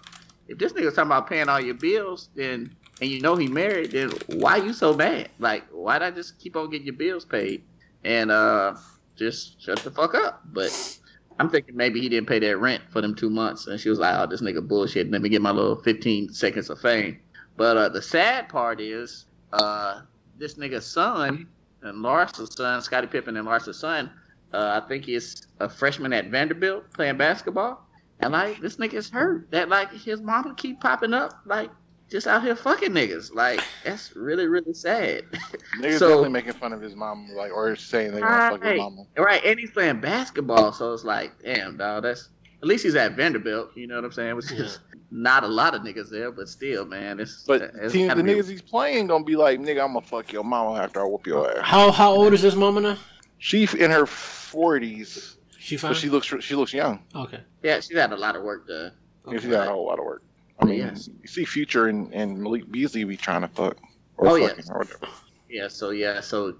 if 0.48 0.58
this 0.58 0.72
nigga's 0.72 0.94
talking 0.94 1.08
about 1.08 1.28
paying 1.28 1.48
all 1.48 1.60
your 1.60 1.74
bills, 1.74 2.30
then 2.34 2.74
and 3.00 3.08
you 3.08 3.20
know 3.20 3.36
he 3.36 3.48
married, 3.48 3.92
then 3.92 4.10
why 4.26 4.56
you 4.56 4.72
so 4.72 4.92
mad? 4.92 5.30
Like, 5.38 5.66
why'd 5.68 6.02
I 6.02 6.10
just 6.10 6.38
keep 6.38 6.56
on 6.56 6.70
getting 6.70 6.86
your 6.86 6.96
bills 6.96 7.24
paid 7.24 7.64
and 8.04 8.30
uh 8.30 8.74
just 9.20 9.62
shut 9.62 9.78
the 9.80 9.90
fuck 9.90 10.14
up? 10.14 10.42
But 10.46 10.98
I'm 11.38 11.48
thinking 11.48 11.76
maybe 11.76 12.00
he 12.00 12.08
didn't 12.08 12.26
pay 12.26 12.38
that 12.40 12.58
rent 12.58 12.82
for 12.90 13.00
them 13.00 13.14
two 13.14 13.30
months, 13.30 13.66
and 13.66 13.78
she 13.78 13.88
was 13.88 13.98
like, 13.98 14.14
oh, 14.18 14.26
this 14.26 14.40
nigga 14.40 14.66
bullshit. 14.66 15.10
Let 15.10 15.22
me 15.22 15.28
get 15.28 15.42
my 15.42 15.50
little 15.50 15.76
15 15.76 16.32
seconds 16.32 16.70
of 16.70 16.80
fame. 16.80 17.20
But 17.56 17.76
uh, 17.76 17.88
the 17.90 18.02
sad 18.02 18.48
part 18.48 18.80
is, 18.80 19.26
uh, 19.52 20.02
this 20.38 20.54
nigga's 20.54 20.86
son 20.86 21.46
and 21.82 22.02
Larsa's 22.02 22.54
son, 22.54 22.80
Scottie 22.82 23.06
Pippen 23.06 23.36
and 23.36 23.46
Larsa's 23.46 23.78
son, 23.78 24.10
uh, 24.52 24.80
I 24.82 24.88
think 24.88 25.04
he's 25.04 25.46
a 25.60 25.68
freshman 25.68 26.12
at 26.12 26.28
Vanderbilt 26.28 26.92
playing 26.92 27.18
basketball. 27.18 27.86
And 28.20 28.32
like 28.32 28.60
this 28.60 28.76
nigga's 28.76 29.08
hurt. 29.08 29.50
That 29.50 29.68
like 29.68 29.92
his 29.92 30.20
mama 30.20 30.54
keep 30.54 30.80
popping 30.80 31.14
up, 31.14 31.40
like 31.46 31.70
just 32.10 32.26
out 32.26 32.42
here 32.42 32.56
fucking 32.56 32.90
niggas. 32.90 33.32
Like 33.34 33.60
that's 33.84 34.14
really 34.16 34.46
really 34.46 34.74
sad. 34.74 35.24
Niggas 35.78 35.98
So- 35.98 36.08
definitely 36.08 36.28
making 36.30 36.52
fun 36.54 36.72
of 36.72 36.80
his 36.80 36.94
mom, 36.96 37.28
like 37.36 37.52
or 37.52 37.76
saying 37.76 38.12
they 38.14 38.20
want 38.20 38.32
to 38.34 38.38
fuck 38.50 38.62
his 38.62 38.70
Right. 38.70 38.78
mama. 38.78 39.04
right, 39.16 39.44
and 39.44 39.58
he's 39.58 39.70
playing 39.70 40.00
basketball, 40.00 40.72
so 40.72 40.92
it's 40.92 41.04
like, 41.04 41.32
damn, 41.42 41.76
dog, 41.76 42.02
that's 42.02 42.28
At 42.62 42.68
least 42.68 42.84
he's 42.84 42.94
at 42.96 43.12
Vanderbilt. 43.16 43.70
You 43.76 43.86
know 43.86 43.94
what 43.96 44.04
I'm 44.04 44.12
saying? 44.12 44.36
Which 44.36 44.50
is 44.52 44.80
not 45.12 45.44
a 45.44 45.48
lot 45.48 45.74
of 45.74 45.82
niggas 45.82 46.10
there, 46.10 46.30
but 46.30 46.48
still, 46.48 46.84
man, 46.84 47.18
it's. 47.20 47.44
But 47.46 47.62
it's 47.62 47.92
team, 47.94 48.08
the 48.08 48.16
be- 48.16 48.22
niggas 48.22 48.48
he's 48.50 48.60
playing 48.62 49.06
gonna 49.06 49.24
be 49.24 49.34
like, 49.36 49.58
nigga, 49.60 49.82
I'm 49.82 49.94
gonna 49.94 50.02
fuck 50.02 50.32
your 50.32 50.44
mama 50.44 50.78
after 50.78 51.00
I 51.00 51.04
whoop 51.04 51.26
your 51.26 51.50
ass. 51.50 51.64
How 51.66 51.90
how 51.90 52.12
old 52.12 52.32
is 52.34 52.42
this 52.42 52.54
mama 52.56 52.80
now? 52.80 52.96
She 53.38 53.66
in 53.78 53.90
her 53.90 54.04
forties, 54.06 55.36
She 55.58 55.76
fine. 55.76 55.92
but 55.92 55.96
she 55.96 56.08
looks 56.10 56.26
she 56.40 56.54
looks 56.54 56.72
young. 56.74 57.02
okay. 57.14 57.40
Yeah, 57.62 57.80
she's 57.80 57.96
had 57.96 58.12
a 58.12 58.16
lot 58.16 58.36
of 58.36 58.42
work 58.42 58.66
done. 58.68 58.92
Yeah, 59.30 59.38
She 59.38 59.48
got 59.48 59.68
a 59.68 59.70
whole 59.70 59.86
lot 59.86 59.98
of 59.98 60.04
work. 60.04 60.22
I 60.60 60.64
mean, 60.64 60.78
Yes. 60.78 61.08
you 61.22 61.28
see 61.28 61.44
Future 61.44 61.86
and, 61.88 62.12
and 62.12 62.40
Malik 62.42 62.70
Beasley 62.70 63.04
be 63.04 63.16
trying 63.16 63.40
to 63.42 63.48
fuck 63.48 63.76
or 64.16 64.28
Oh, 64.28 64.40
fucking 64.40 64.56
yes. 64.58 64.70
or 64.70 64.78
whatever. 64.78 65.06
Yeah, 65.48 65.68
so 65.68 65.90
yeah, 65.90 66.20
so 66.20 66.54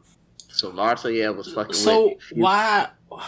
so 0.48 0.70
Larsa, 0.72 1.14
yeah, 1.16 1.28
was 1.31 1.52
fucking 1.52 1.68
with 1.68 1.77
So 1.77 2.14
why? 2.32 2.89
All 3.10 3.20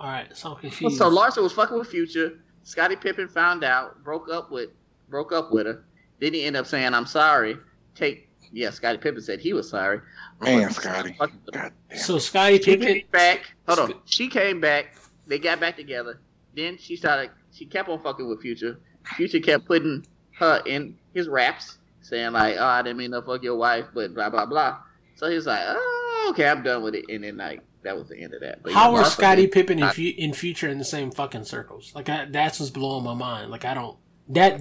right, 0.00 0.34
so 0.36 0.52
I'm 0.54 0.56
confused. 0.60 0.98
So 0.98 1.10
Larsa 1.10 1.42
was 1.42 1.52
fucking 1.52 1.78
with 1.78 1.88
Future. 1.88 2.38
Scottie 2.64 2.96
Pippen 2.96 3.28
found 3.28 3.62
out, 3.64 4.02
broke 4.02 4.28
up 4.30 4.50
with 4.50 4.70
broke 5.08 5.32
up 5.32 5.52
with 5.52 5.66
her. 5.66 5.84
Then 6.20 6.32
he 6.34 6.44
ended 6.44 6.60
up 6.60 6.66
saying, 6.66 6.94
"I'm 6.94 7.06
sorry." 7.06 7.56
Take 7.94 8.28
yeah, 8.52 8.70
Scottie 8.70 8.98
Pippen 8.98 9.20
said 9.22 9.40
he 9.40 9.52
was 9.52 9.68
sorry. 9.68 10.00
Man, 10.40 10.62
But- 10.68 10.74
Scottie. 10.74 11.12
fucking- 11.18 11.40
God 11.52 11.72
damn. 11.90 11.98
So 11.98 12.18
Scottie 12.18 12.58
She 12.58 12.64
Pippen. 12.76 12.86
came 12.86 13.06
back. 13.12 13.54
Hold 13.68 13.78
on. 13.90 14.00
She 14.04 14.28
came 14.28 14.60
back. 14.60 14.96
They 15.26 15.38
got 15.38 15.60
back 15.60 15.76
together. 15.76 16.20
Then 16.56 16.76
she 16.78 16.96
started. 16.96 17.30
She 17.52 17.66
kept 17.66 17.88
on 17.88 18.00
fucking 18.00 18.28
with 18.28 18.40
Future. 18.40 18.78
Future 19.16 19.40
kept 19.40 19.66
putting 19.66 20.04
her 20.38 20.62
in 20.66 20.96
his 21.14 21.28
raps, 21.28 21.78
saying 22.02 22.32
like, 22.32 22.56
"Oh, 22.58 22.66
I 22.66 22.82
didn't 22.82 22.98
mean 22.98 23.12
to 23.12 23.22
fuck 23.22 23.42
your 23.42 23.56
wife," 23.56 23.86
but 23.94 24.14
blah 24.14 24.30
blah 24.30 24.46
blah. 24.46 24.78
So 25.16 25.30
he's 25.30 25.46
like, 25.46 25.62
"Oh, 25.64 26.28
okay, 26.30 26.48
I'm 26.48 26.62
done 26.62 26.82
with 26.82 26.94
it." 26.94 27.04
And 27.08 27.24
then 27.24 27.36
like 27.36 27.62
that 27.82 27.96
was 27.96 28.08
the 28.08 28.18
end 28.18 28.34
of 28.34 28.40
that. 28.40 28.62
But 28.62 28.72
How 28.72 28.92
yeah, 28.92 29.00
are 29.00 29.04
Larsa 29.04 29.10
Scottie 29.10 29.46
Pippen 29.46 29.78
and, 29.78 29.88
I- 29.88 29.92
fu- 29.92 30.12
in 30.16 30.32
future 30.32 30.68
in 30.68 30.78
the 30.78 30.84
same 30.84 31.10
fucking 31.10 31.44
circles? 31.44 31.92
Like 31.94 32.08
I, 32.08 32.26
that's 32.30 32.60
what's 32.60 32.70
blowing 32.70 33.04
my 33.04 33.14
mind. 33.14 33.50
Like 33.50 33.64
I 33.64 33.74
don't 33.74 33.96
that 34.28 34.60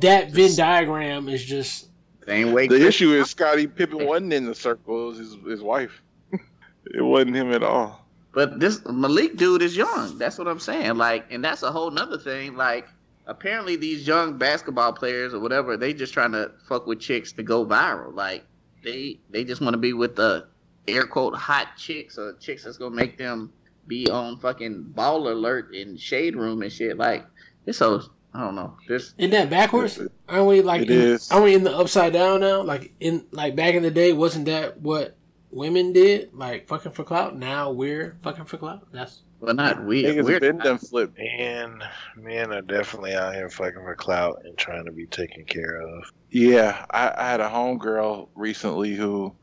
that 0.00 0.30
Venn 0.30 0.54
diagram 0.54 1.28
is 1.28 1.44
just 1.44 1.88
Same 2.26 2.52
way. 2.52 2.68
The 2.68 2.86
issue 2.86 3.12
is 3.14 3.30
Scottie 3.30 3.66
Pippen 3.66 4.06
wasn't 4.06 4.32
in 4.34 4.44
the 4.44 4.54
circles. 4.54 5.18
His, 5.18 5.36
his 5.46 5.62
wife. 5.62 6.02
it 6.32 7.02
wasn't 7.02 7.36
him 7.36 7.52
at 7.52 7.62
all. 7.62 8.04
But 8.34 8.60
this 8.60 8.84
Malik 8.86 9.36
dude 9.36 9.62
is 9.62 9.76
young. 9.76 10.18
That's 10.18 10.38
what 10.38 10.46
I'm 10.46 10.60
saying. 10.60 10.96
Like, 10.96 11.32
and 11.32 11.42
that's 11.42 11.62
a 11.62 11.72
whole 11.72 11.90
nother 11.90 12.18
thing. 12.18 12.54
Like, 12.56 12.86
apparently 13.28 13.76
these 13.76 14.06
young 14.06 14.36
basketball 14.38 14.92
players 14.92 15.32
or 15.34 15.38
whatever, 15.40 15.76
they 15.76 15.92
just 15.94 16.12
trying 16.12 16.32
to 16.32 16.50
fuck 16.68 16.86
with 16.86 16.98
chicks 16.98 17.30
to 17.32 17.42
go 17.42 17.64
viral. 17.64 18.12
Like, 18.14 18.44
they 18.82 19.20
they 19.30 19.44
just 19.44 19.60
want 19.60 19.74
to 19.74 19.78
be 19.78 19.92
with 19.92 20.16
the 20.16 20.46
air 20.88 21.06
quote 21.06 21.34
hot 21.36 21.68
chicks 21.76 22.18
or 22.18 22.34
chicks 22.40 22.64
that's 22.64 22.78
gonna 22.78 22.94
make 22.94 23.18
them 23.18 23.52
be 23.86 24.08
on 24.10 24.38
fucking 24.38 24.92
Baller 24.96 25.32
Alert 25.32 25.74
in 25.74 25.96
shade 25.96 26.34
room 26.36 26.62
and 26.62 26.72
shit. 26.72 26.96
Like, 26.96 27.26
it's 27.66 27.78
so 27.78 28.02
I 28.34 28.40
don't 28.40 28.54
know. 28.54 28.76
This 28.86 29.14
isn't 29.18 29.30
that 29.30 29.50
backwards? 29.50 30.00
Aren't 30.28 30.46
we 30.46 30.60
like 30.62 30.82
It 30.82 30.90
in, 30.90 30.98
is. 30.98 31.30
aren't 31.30 31.44
we 31.44 31.54
in 31.54 31.64
the 31.64 31.76
upside 31.76 32.12
down 32.12 32.40
now? 32.40 32.62
Like 32.62 32.92
in 33.00 33.26
like 33.30 33.56
back 33.56 33.74
in 33.74 33.82
the 33.82 33.90
day, 33.90 34.12
wasn't 34.12 34.46
that 34.46 34.80
what 34.80 35.16
women 35.50 35.92
did? 35.92 36.34
Like 36.34 36.68
fucking 36.68 36.92
for 36.92 37.04
clout. 37.04 37.36
Now 37.36 37.70
we're 37.72 38.16
fucking 38.22 38.44
for 38.44 38.58
clout. 38.58 38.86
That's 38.92 39.22
well 39.40 39.54
not 39.54 39.84
weird. 39.84 40.06
Niggas 40.06 40.16
have 40.16 40.26
Weird. 40.26 40.40
been 40.42 40.58
done 40.58 40.78
flipped. 40.78 41.18
Men, 41.18 41.82
men 42.16 42.52
are 42.52 42.62
definitely 42.62 43.14
out 43.14 43.34
here 43.34 43.48
fucking 43.48 43.82
for 43.82 43.94
clout 43.94 44.42
and 44.44 44.56
trying 44.56 44.84
to 44.84 44.92
be 44.92 45.06
taken 45.06 45.44
care 45.44 45.80
of. 45.80 46.04
Yeah, 46.30 46.84
I, 46.90 47.12
I 47.16 47.30
had 47.30 47.40
a 47.40 47.48
homegirl 47.48 48.28
recently 48.34 48.94
who, 48.94 49.34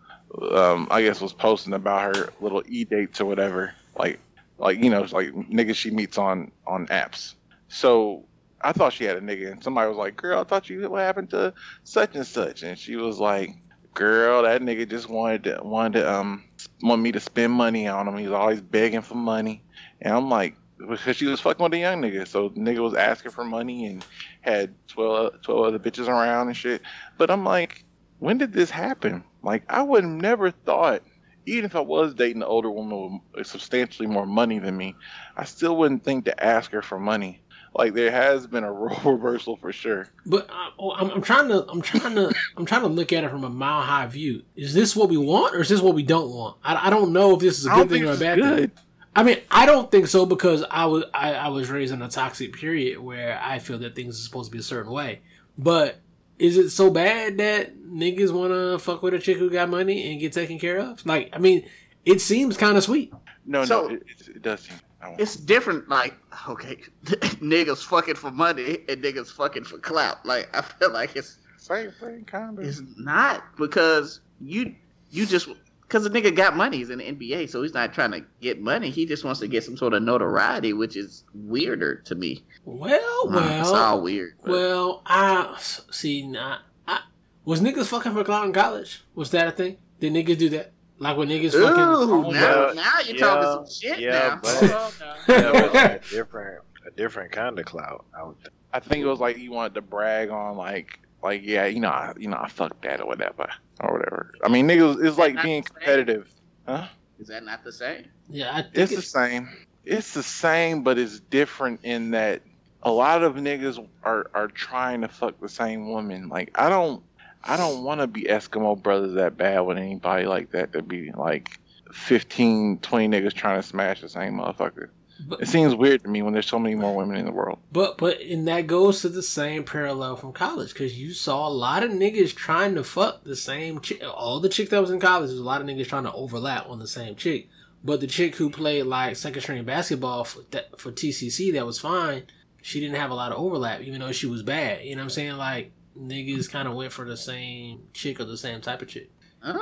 um, 0.51 0.87
I 0.91 1.01
guess 1.01 1.21
was 1.21 1.33
posting 1.33 1.73
about 1.73 2.15
her 2.15 2.29
little 2.41 2.63
e 2.67 2.83
dates 2.83 3.21
or 3.21 3.25
whatever, 3.25 3.73
like, 3.97 4.19
like 4.57 4.83
you 4.83 4.89
know, 4.89 5.03
it's 5.03 5.13
like 5.13 5.31
niggas 5.31 5.75
she 5.75 5.91
meets 5.91 6.17
on 6.17 6.51
on 6.67 6.87
apps. 6.87 7.33
So 7.67 8.25
I 8.61 8.71
thought 8.71 8.93
she 8.93 9.03
had 9.03 9.17
a 9.17 9.21
nigga, 9.21 9.51
and 9.51 9.63
somebody 9.63 9.87
was 9.87 9.97
like, 9.97 10.15
"Girl, 10.15 10.39
I 10.39 10.43
thought 10.43 10.69
you 10.69 10.89
what 10.89 11.01
happened 11.01 11.29
to 11.31 11.53
such 11.83 12.15
and 12.15 12.25
such," 12.25 12.63
and 12.63 12.77
she 12.77 12.95
was 12.95 13.19
like, 13.19 13.51
"Girl, 13.95 14.43
that 14.43 14.61
nigga 14.61 14.87
just 14.87 15.09
wanted 15.09 15.45
to 15.45 15.61
wanted 15.63 16.01
to 16.01 16.13
um 16.13 16.43
want 16.83 17.01
me 17.01 17.11
to 17.13 17.19
spend 17.19 17.53
money 17.53 17.87
on 17.87 18.07
him. 18.07 18.17
He 18.17 18.25
was 18.25 18.33
always 18.33 18.61
begging 18.61 19.01
for 19.01 19.15
money," 19.15 19.63
and 20.01 20.13
I'm 20.13 20.29
like. 20.29 20.55
Because 20.77 21.15
she 21.15 21.25
was 21.25 21.39
fucking 21.39 21.63
with 21.63 21.73
a 21.73 21.77
young 21.77 22.01
nigga, 22.01 22.27
so 22.27 22.49
the 22.49 22.59
nigga 22.59 22.79
was 22.79 22.95
asking 22.95 23.31
for 23.31 23.45
money 23.45 23.85
and 23.85 24.03
had 24.41 24.75
12, 24.89 25.41
12 25.41 25.65
other 25.67 25.79
bitches 25.79 26.09
around 26.09 26.47
and 26.49 26.57
shit. 26.57 26.81
But 27.17 27.31
I'm 27.31 27.45
like, 27.45 27.85
when 28.19 28.37
did 28.37 28.51
this 28.51 28.71
happen? 28.71 29.23
Like, 29.41 29.63
I 29.69 29.81
would 29.83 30.03
never 30.03 30.51
thought, 30.51 31.01
even 31.45 31.63
if 31.63 31.77
I 31.77 31.79
was 31.79 32.13
dating 32.13 32.41
an 32.41 32.47
older 32.49 32.69
woman 32.69 33.21
with 33.33 33.47
substantially 33.47 34.07
more 34.07 34.25
money 34.25 34.59
than 34.59 34.75
me, 34.75 34.95
I 35.37 35.45
still 35.45 35.77
wouldn't 35.77 36.03
think 36.03 36.25
to 36.25 36.43
ask 36.43 36.71
her 36.71 36.81
for 36.81 36.99
money. 36.99 37.41
Like, 37.77 37.93
there 37.93 38.09
has 38.11 38.47
been 38.47 38.63
a 38.63 38.71
role 38.73 38.97
reversal 39.13 39.57
for 39.57 39.71
sure. 39.73 40.07
But 40.25 40.47
I, 40.49 40.71
oh, 40.79 40.91
I'm, 40.91 41.09
I'm 41.11 41.21
trying 41.21 41.49
to, 41.49 41.65
I'm 41.69 41.81
trying 41.81 42.15
to, 42.15 42.33
I'm 42.55 42.65
trying 42.65 42.81
to 42.81 42.87
look 42.87 43.11
at 43.13 43.23
it 43.23 43.29
from 43.29 43.43
a 43.43 43.49
mile 43.49 43.81
high 43.81 44.05
view. 44.07 44.43
Is 44.55 44.73
this 44.73 44.95
what 44.95 45.09
we 45.09 45.17
want, 45.17 45.55
or 45.55 45.59
is 45.61 45.69
this 45.69 45.81
what 45.81 45.93
we 45.93 46.03
don't 46.03 46.29
want? 46.29 46.57
I, 46.63 46.87
I 46.87 46.89
don't 46.89 47.11
know 47.13 47.33
if 47.35 47.39
this 47.41 47.59
is 47.59 47.65
a 47.65 47.69
good 47.71 47.89
thing 47.89 48.05
or 48.05 48.13
a 48.13 48.17
bad 48.17 48.39
good. 48.39 48.57
thing. 48.73 48.83
I 49.17 49.23
mean, 49.23 49.37
I 49.49 49.65
don't 49.65 49.89
think 49.91 50.07
so 50.07 50.25
because 50.25 50.63
I 50.69 50.85
was, 50.87 51.05
I, 51.13 51.33
I 51.33 51.47
was 51.49 51.69
raised 51.69 51.93
in 51.93 52.01
a 52.01 52.09
toxic 52.09 52.53
period 52.53 52.99
where 52.99 53.39
I 53.41 53.59
feel 53.59 53.77
that 53.79 53.95
things 53.95 54.19
are 54.19 54.23
supposed 54.23 54.47
to 54.49 54.51
be 54.51 54.59
a 54.59 54.63
certain 54.63 54.91
way. 54.91 55.21
But 55.57 55.99
is 56.37 56.57
it 56.57 56.69
so 56.71 56.89
bad 56.89 57.37
that 57.37 57.77
niggas 57.81 58.33
want 58.33 58.51
to 58.51 58.77
fuck 58.77 59.01
with 59.03 59.13
a 59.13 59.19
chick 59.19 59.37
who 59.37 59.49
got 59.49 59.69
money 59.69 60.11
and 60.11 60.19
get 60.19 60.33
taken 60.33 60.59
care 60.59 60.79
of? 60.79 61.05
Like, 61.05 61.29
I 61.31 61.39
mean, 61.39 61.65
it 62.03 62.19
seems 62.19 62.57
kind 62.57 62.75
of 62.77 62.83
sweet. 62.83 63.13
No, 63.45 63.63
So- 63.63 63.87
no, 63.87 63.95
it, 63.95 64.03
it, 64.07 64.27
it 64.35 64.41
does 64.41 64.61
seem. 64.61 64.73
I 64.75 64.77
won't- 64.77 64.81
It's 65.17 65.35
different, 65.35 65.89
like 65.89 66.15
okay, 66.49 66.77
niggas 67.05 67.83
fucking 67.83 68.15
for 68.15 68.31
money 68.31 68.79
and 68.89 69.01
niggas 69.03 69.31
fucking 69.31 69.63
for 69.65 69.77
clout. 69.77 70.25
Like 70.25 70.49
I 70.55 70.61
feel 70.61 70.91
like 70.91 71.15
it's 71.15 71.37
Same 71.57 71.91
thing, 71.91 72.25
kind 72.25 72.57
of. 72.59 72.65
it's 72.65 72.81
not 72.97 73.43
because 73.57 74.21
you 74.41 74.75
you 75.11 75.25
just 75.25 75.47
because 75.81 76.03
the 76.03 76.09
nigga 76.09 76.35
got 76.35 76.55
money. 76.57 76.77
He's 76.77 76.89
in 76.89 76.97
the 76.99 77.05
NBA, 77.11 77.49
so 77.49 77.61
he's 77.61 77.73
not 77.73 77.93
trying 77.93 78.11
to 78.11 78.25
get 78.41 78.59
money. 78.61 78.89
He 78.89 79.05
just 79.05 79.23
wants 79.23 79.39
to 79.41 79.47
get 79.47 79.63
some 79.63 79.77
sort 79.77 79.93
of 79.93 80.01
notoriety, 80.03 80.73
which 80.73 80.95
is 80.97 81.23
weirder 81.33 81.95
to 82.05 82.15
me. 82.15 82.43
Well, 82.65 83.29
Uh, 83.29 83.59
it's 83.59 83.71
well, 83.71 83.75
all 83.75 84.01
weird. 84.01 84.33
but- 84.43 84.51
well. 84.51 85.01
I 85.05 85.55
see. 85.59 86.27
Nah, 86.27 86.57
I 86.87 87.01
was 87.45 87.61
niggas 87.61 87.85
fucking 87.87 88.13
for 88.13 88.23
clout 88.23 88.45
in 88.47 88.53
college. 88.53 89.03
Was 89.13 89.29
that 89.31 89.47
a 89.47 89.51
thing? 89.51 89.77
Did 89.99 90.13
niggas 90.13 90.37
do 90.39 90.49
that? 90.49 90.71
Like 90.97 91.17
when 91.17 91.29
niggas 91.29 91.51
fucking. 91.51 92.09
Ooh, 92.09 92.31
now, 92.31 92.71
now 92.73 92.93
you're 93.05 93.15
yeah, 93.17 93.25
talking 93.25 93.67
some 93.67 93.69
shit 93.69 93.99
yeah, 93.99 94.11
now. 94.11 94.39
but- 94.41 94.71
Hold 94.71 94.71
on 94.71 94.91
now. 95.27 95.53
Yeah, 95.53 95.69
but 95.71 95.75
a 95.75 95.99
different, 96.09 96.61
a 96.87 96.91
different 96.91 97.31
kind 97.31 97.59
of 97.59 97.65
clout. 97.65 98.05
I 98.17 98.23
would 98.23 98.37
think. 98.39 98.53
I 98.73 98.79
think 98.79 99.03
it 99.03 99.07
was 99.07 99.19
like 99.19 99.37
he 99.37 99.47
wanted 99.47 99.73
to 99.75 99.81
brag 99.81 100.29
on 100.29 100.57
like 100.57 100.99
like 101.23 101.41
yeah 101.45 101.65
you 101.65 101.79
know 101.79 101.89
I, 101.89 102.13
you 102.17 102.27
know 102.27 102.37
I 102.37 102.49
fucked 102.49 102.81
that 102.83 102.99
or 102.99 103.07
whatever 103.07 103.47
or 103.79 103.93
whatever. 103.93 104.31
I 104.43 104.49
mean 104.49 104.67
niggas 104.67 105.03
it's 105.05 105.17
like 105.17 105.41
being 105.41 105.63
competitive. 105.63 106.29
Huh? 106.67 106.87
Is 107.17 107.27
that 107.27 107.45
not 107.45 107.63
the 107.63 107.71
same? 107.71 108.05
Yeah, 108.29 108.51
I 108.53 108.63
think 108.63 108.77
It's 108.77 108.95
the 108.95 109.01
same. 109.01 109.49
It's 109.85 110.13
the 110.13 110.23
same, 110.23 110.83
but 110.83 110.97
it's 110.97 111.21
different 111.21 111.79
in 111.83 112.11
that 112.11 112.41
a 112.83 112.91
lot 112.91 113.23
of 113.23 113.35
niggas 113.35 113.85
are 114.03 114.29
are 114.33 114.47
trying 114.49 115.01
to 115.01 115.07
fuck 115.07 115.39
the 115.39 115.47
same 115.49 115.89
woman. 115.89 116.27
Like 116.27 116.51
I 116.55 116.67
don't 116.69 117.01
I 117.45 117.57
don't 117.57 117.83
want 117.83 118.01
to 118.01 118.07
be 118.07 118.23
Eskimo 118.23 118.81
brothers 118.81 119.13
that 119.15 119.37
bad 119.37 119.59
with 119.61 119.77
anybody 119.77 120.25
like 120.25 120.51
that. 120.51 120.73
To 120.73 120.81
be 120.81 121.11
like 121.11 121.59
15, 121.93 122.79
20 122.79 123.07
niggas 123.07 123.33
trying 123.33 123.61
to 123.61 123.67
smash 123.67 124.01
the 124.01 124.09
same 124.09 124.33
motherfucker. 124.33 124.89
but, 125.27 125.41
It 125.41 125.47
seems 125.47 125.75
weird 125.75 126.03
to 126.03 126.09
me 126.09 126.21
when 126.21 126.33
there's 126.33 126.47
so 126.47 126.59
many 126.59 126.75
more 126.75 126.95
women 126.95 127.17
in 127.17 127.25
the 127.25 127.31
world. 127.31 127.59
but 127.71 127.97
but 127.97 128.19
and 128.21 128.47
that 128.47 128.67
goes 128.67 129.01
to 129.01 129.09
the 129.09 129.23
same 129.23 129.63
parallel 129.63 130.15
from 130.15 130.33
college 130.33 130.73
because 130.73 130.99
you 130.99 131.13
saw 131.13 131.47
a 131.47 131.49
lot 131.49 131.83
of 131.83 131.91
niggas 131.91 132.35
trying 132.35 132.75
to 132.75 132.83
fuck 132.83 133.23
the 133.23 133.35
same 133.35 133.79
chick. 133.79 134.01
All 134.03 134.39
the 134.39 134.49
chick 134.49 134.69
that 134.69 134.81
was 134.81 134.91
in 134.91 134.99
college, 134.99 135.29
there's 135.29 135.39
a 135.39 135.43
lot 135.43 135.61
of 135.61 135.67
niggas 135.67 135.87
trying 135.87 136.03
to 136.03 136.13
overlap 136.13 136.67
on 136.67 136.79
the 136.79 136.87
same 136.87 137.15
chick. 137.15 137.47
But 137.83 137.99
the 138.01 138.07
chick 138.07 138.35
who 138.35 138.49
played 138.49 138.83
like 138.87 139.15
second 139.15 139.41
string 139.43 139.63
basketball 139.63 140.23
for 140.23 140.41
that, 140.51 140.79
for 140.79 140.91
TCC, 140.91 141.53
that 141.53 141.65
was 141.67 141.79
fine. 141.79 142.23
She 142.63 142.79
didn't 142.79 142.95
have 142.95 143.11
a 143.11 143.15
lot 143.15 143.31
of 143.31 143.37
overlap, 143.37 143.81
even 143.81 143.99
though 144.01 144.11
she 144.11 144.25
was 144.25 144.41
bad. 144.41 144.83
You 144.83 144.95
know 144.95 145.01
what 145.01 145.03
I'm 145.03 145.09
saying? 145.11 145.37
Like 145.37 145.71
niggas 145.99 146.49
kind 146.49 146.67
of 146.67 146.75
went 146.75 146.91
for 146.91 147.05
the 147.05 147.17
same 147.17 147.83
chick 147.93 148.19
or 148.19 148.25
the 148.25 148.37
same 148.37 148.61
type 148.61 148.81
of 148.81 148.87
chick. 148.87 149.09
Uh, 149.41 149.53